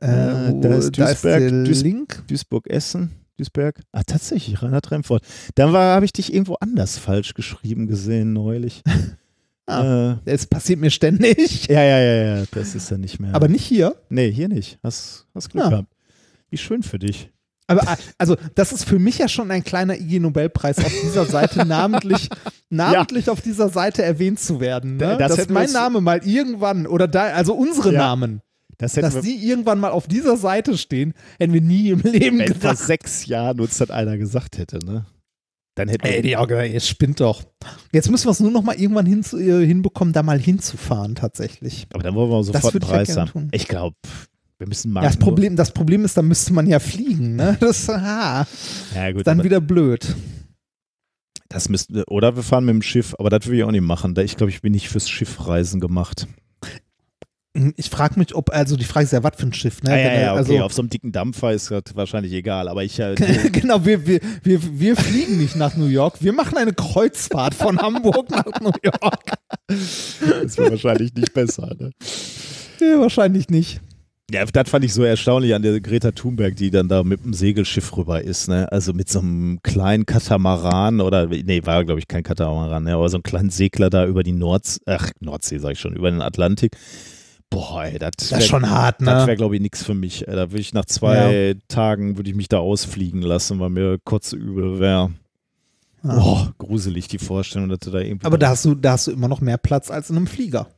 [0.00, 2.22] äh, Äh, wo, da ist Duisberg, der Duis- Link.
[2.28, 3.12] Duisburg-Essen.
[3.38, 3.80] Duisberg.
[3.92, 5.22] Ah, tatsächlich, Reinhard Remford.
[5.56, 8.82] Dann war, habe ich dich irgendwo anders falsch geschrieben gesehen neulich.
[9.66, 10.18] Ah.
[10.26, 11.66] äh, Es passiert mir ständig.
[11.68, 13.34] ja, ja, ja, ja, das ist ja nicht mehr.
[13.34, 13.96] Aber nicht hier.
[14.08, 14.78] nee, hier nicht.
[14.82, 15.70] Hast, hast Glück Ja.
[15.70, 15.88] gehabt.
[16.50, 17.30] Wie schön für dich.
[17.68, 21.64] Aber ah, also, das ist für mich ja schon ein kleiner IG-Nobelpreis, auf dieser Seite
[21.66, 22.28] namentlich,
[22.70, 24.98] namentlich auf dieser Seite erwähnt zu werden.
[24.98, 25.16] Ne?
[25.18, 27.98] Das Dass mein Name mal irgendwann, oder da, also unsere Ja.
[27.98, 28.40] Namen,
[28.78, 32.46] Das dass die irgendwann mal auf dieser Seite stehen, hätten wir nie im Leben wenn
[32.54, 32.78] vor gedacht.
[32.78, 35.06] sechs Jahren uns das einer gesagt hätte, ne?
[35.76, 37.42] Dann hätten Ey, Augen, ihr spinnt doch.
[37.92, 41.86] Jetzt müssen wir es nur noch mal irgendwann hin, äh, hinbekommen, da mal hinzufahren, tatsächlich.
[41.92, 43.48] aber dann wollen wir sofort einen ich ja Preis gerne haben.
[43.52, 43.94] Ich glaube,
[44.58, 45.02] wir müssen mal.
[45.02, 47.36] Ja, das, Problem, das Problem ist, da müsste man ja fliegen.
[47.36, 47.56] Ne?
[47.60, 48.46] Das ist aha,
[48.94, 49.26] Ja, gut.
[49.26, 50.16] dann wieder blöd.
[51.50, 54.14] das müssten, oder wir fahren mit dem Schiff, aber das will ich auch nicht machen.
[54.14, 56.26] Da Ich glaube, ich bin nicht fürs Schiffreisen gemacht.
[57.76, 59.90] Ich frage mich, ob, also die Frage ist ja, was für ein Schiff, ne?
[59.90, 60.38] Ah, ja, ja, okay.
[60.38, 62.98] also, Auf so einem dicken Dampfer ist das wahrscheinlich egal, aber ich.
[62.98, 63.14] Äh,
[63.52, 67.78] genau, wir, wir, wir, wir fliegen nicht nach New York, wir machen eine Kreuzfahrt von
[67.78, 69.24] Hamburg nach New York.
[69.68, 71.90] das wäre wahrscheinlich nicht besser, ne?
[72.80, 73.80] Ja, wahrscheinlich nicht.
[74.28, 77.32] Ja, das fand ich so erstaunlich an der Greta Thunberg, die dann da mit dem
[77.32, 78.70] Segelschiff rüber ist, ne?
[78.72, 82.94] Also mit so einem kleinen Katamaran oder, nee, war glaube ich kein Katamaran, ne?
[82.94, 86.10] aber so einen kleinen Segler da über die Nordsee, ach, Nordsee sag ich schon, über
[86.10, 86.76] den Atlantik.
[87.50, 89.26] Boah, ey, das Das ist schon hart, Das ne?
[89.28, 90.24] wäre, glaube ich, nichts für mich.
[90.26, 94.32] Da würde ich nach zwei Tagen, würde ich mich da ausfliegen lassen, weil mir kurz
[94.32, 95.12] übel wäre.
[96.02, 96.14] Ja.
[96.14, 98.26] Boah, gruselig die Vorstellung, dass du da irgendwie.
[98.26, 100.68] Aber da hast, du, da hast du immer noch mehr Platz als in einem Flieger.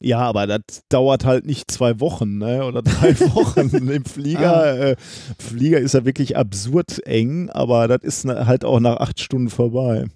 [0.00, 2.64] Ja, aber das dauert halt nicht zwei Wochen, ne?
[2.64, 4.90] Oder drei Wochen im Flieger.
[4.90, 4.96] Äh,
[5.38, 9.50] Flieger ist ja wirklich absurd eng, aber das ist ne- halt auch nach acht Stunden
[9.50, 10.06] vorbei.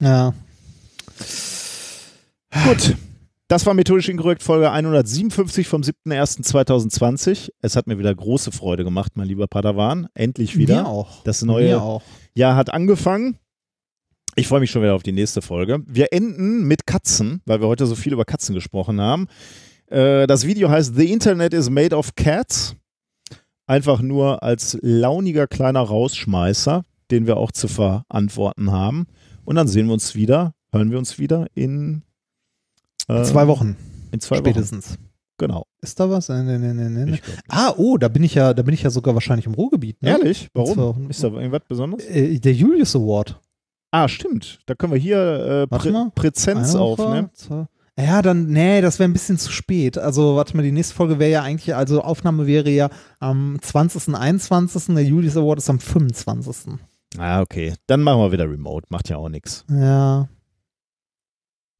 [0.00, 0.34] Ja.
[2.64, 2.96] Gut.
[3.52, 7.50] Das war methodisch inkorrekt Folge 157 vom 7.01.2020.
[7.60, 10.08] Es hat mir wieder große Freude gemacht, mein lieber Padawan.
[10.14, 10.84] Endlich wieder.
[10.84, 11.22] Mir auch.
[11.24, 12.02] Das neue auch.
[12.34, 13.36] Jahr hat angefangen.
[14.36, 15.82] Ich freue mich schon wieder auf die nächste Folge.
[15.86, 19.26] Wir enden mit Katzen, weil wir heute so viel über Katzen gesprochen haben.
[19.88, 22.74] Äh, das Video heißt The Internet is made of cats.
[23.66, 29.04] Einfach nur als launiger kleiner Rausschmeißer, den wir auch zu verantworten haben.
[29.44, 32.02] Und dann sehen wir uns wieder, hören wir uns wieder in
[33.08, 33.76] äh, Zwei Wochen
[34.10, 34.44] In zwei Wochen.
[34.44, 34.98] spätestens.
[35.38, 35.66] Genau.
[35.80, 36.28] Ist da was?
[36.28, 37.18] Nee, nee, nee.
[37.48, 40.00] Ah, oh, da bin ich ja, da bin ich ja sogar wahrscheinlich im Ruhrgebiet.
[40.02, 40.10] Ne?
[40.10, 40.48] Ehrlich?
[40.54, 41.10] Warum?
[41.10, 42.04] Ist da irgendwas Besonderes?
[42.06, 43.40] Äh, der Julius Award.
[43.90, 44.60] Ah, stimmt.
[44.66, 47.30] Da können wir hier äh, Prä Eine aufnehmen.
[47.98, 49.98] Ja, dann, nee, das wäre ein bisschen zu spät.
[49.98, 54.14] Also, warte mal, die nächste Folge wäre ja eigentlich, also Aufnahme wäre ja am 20.,
[54.14, 56.74] 21., der Julius Award ist am 25.
[57.18, 57.74] Ah, okay.
[57.86, 58.86] Dann machen wir wieder Remote.
[58.88, 59.64] Macht ja auch nichts.
[59.68, 60.28] Ja.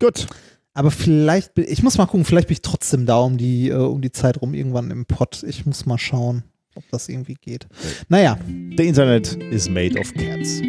[0.01, 0.26] Gut.
[0.75, 3.75] Aber vielleicht, bin- ich muss mal gucken, vielleicht bin ich trotzdem da um die, äh,
[3.75, 5.42] um die Zeit rum irgendwann im Pott.
[5.47, 6.44] Ich muss mal schauen,
[6.75, 7.67] ob das irgendwie geht.
[8.09, 8.39] Naja,
[8.76, 10.60] The Internet is made of cats.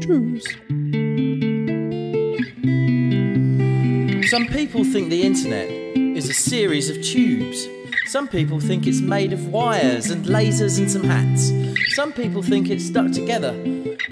[0.00, 0.44] tschüss.
[4.30, 5.68] Some people think the internet
[6.16, 7.68] is a series of tubes.
[8.06, 11.52] Some people think it's made of wires and lasers and some hats.
[11.94, 13.52] Some people think it's stuck together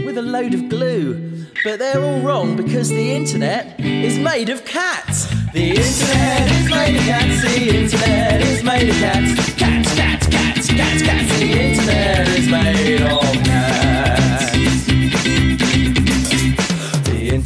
[0.05, 1.47] with a load of glue.
[1.65, 5.27] But they're all wrong because the internet is made of cats.
[5.52, 7.43] The internet is made of cats.
[7.43, 9.55] The internet is made of cats.
[9.57, 11.39] Cats, cats, cats, cats, cats.
[11.39, 14.00] The internet is made of cats.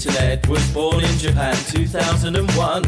[0.06, 2.82] Internet was born in Japan 2001.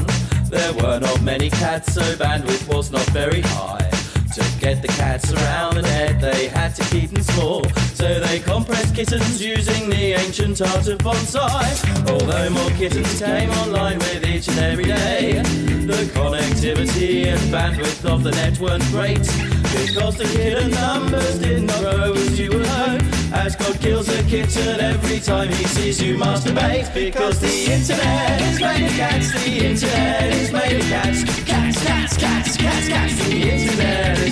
[0.51, 4.06] There were not many cats, so bandwidth was not very high.
[4.37, 7.65] To get the cats around the net, they had to keep them small.
[7.95, 11.65] So they compressed kittens using the ancient art of bonsai.
[12.11, 15.41] Although more kittens came online with each and every day,
[15.87, 19.25] the connectivity and bandwidth of the net weren't great.
[19.73, 23.03] Because the kitten numbers did not grow as you would hope.
[23.33, 26.93] As God kills a kitten every time he sees you masturbate.
[26.93, 31.25] Because the internet is made of cats, the internet is made of cats.
[31.25, 33.29] Cats, cats, cats, cats, cats.
[33.29, 34.26] The internet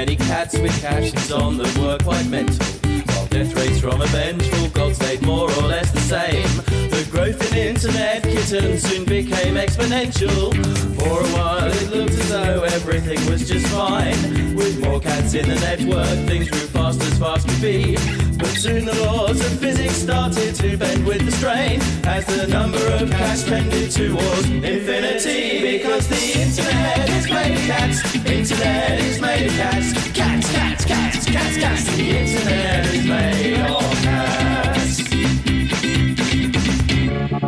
[0.00, 2.66] many cats with captions on that were quite mental.
[3.14, 6.89] While death rates from a vengeful god stayed more or less the same.
[7.00, 10.52] The growth in internet kittens soon became exponential.
[10.96, 14.54] For a while it looked as though everything was just fine.
[14.54, 17.94] With more cats in the network, things grew fast as fast could be.
[18.36, 22.86] But soon the laws of physics started to bend with the strain as the number
[22.88, 25.78] of cats tended towards infinity.
[25.78, 31.24] Because the internet is made of cats, internet is made of cats, cats, cats, cats,
[31.24, 31.96] cats, cats.
[31.96, 34.49] The internet is made of cats.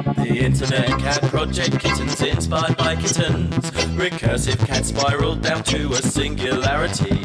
[0.05, 3.70] The Internet Cat Project Kittens inspired by kittens.
[3.94, 7.18] Recursive cat spiraled down to a singularity,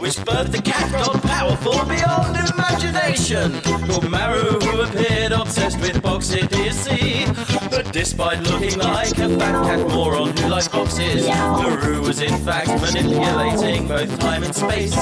[0.00, 3.60] which birthed a cat god powerful beyond imagination.
[3.86, 7.26] Called Maru, who appeared obsessed with box idiocy.
[7.74, 12.68] But despite looking like a fat cat moron who likes boxes, Maru was in fact
[12.68, 14.94] manipulating both time and space.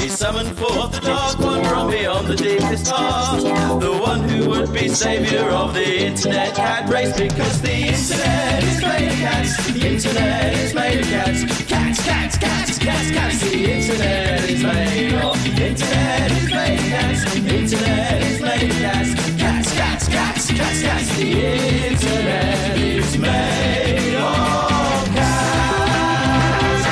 [0.00, 3.42] He summoned forth the dark one from beyond the deepest past,
[3.80, 7.18] the one who would be savior of the internet cat race.
[7.18, 12.38] Because the internet is made of cats, the internet is made of cats, cats, cats,
[12.38, 13.40] cats, cats, cats.
[13.40, 19.29] The internet is made of, internet is made of cats, internet is made of cats,
[20.08, 21.16] cats, cats, cats, cats, cats.
[21.16, 21.30] The
[21.88, 26.86] internet is made of cats.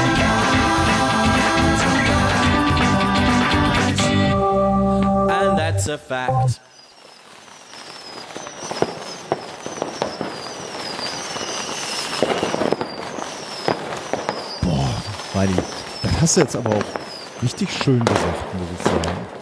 [5.30, 6.60] And that's a fact.
[14.62, 15.02] Boah,
[15.34, 15.54] Heidi,
[16.02, 19.37] das hast du jetzt aber auch richtig schön gesagt, muss ich sagen.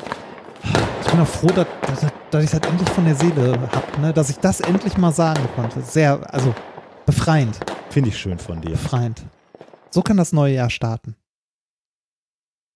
[1.06, 4.12] Ich bin auch froh, dass, dass, dass ich das endlich von der Seele habe, ne?
[4.12, 5.80] dass ich das endlich mal sagen konnte.
[5.80, 6.52] Sehr, also
[7.06, 7.58] befreiend,
[7.90, 8.72] Finde ich schön von dir.
[8.72, 9.22] befreiend.
[9.90, 11.14] So kann das neue Jahr starten.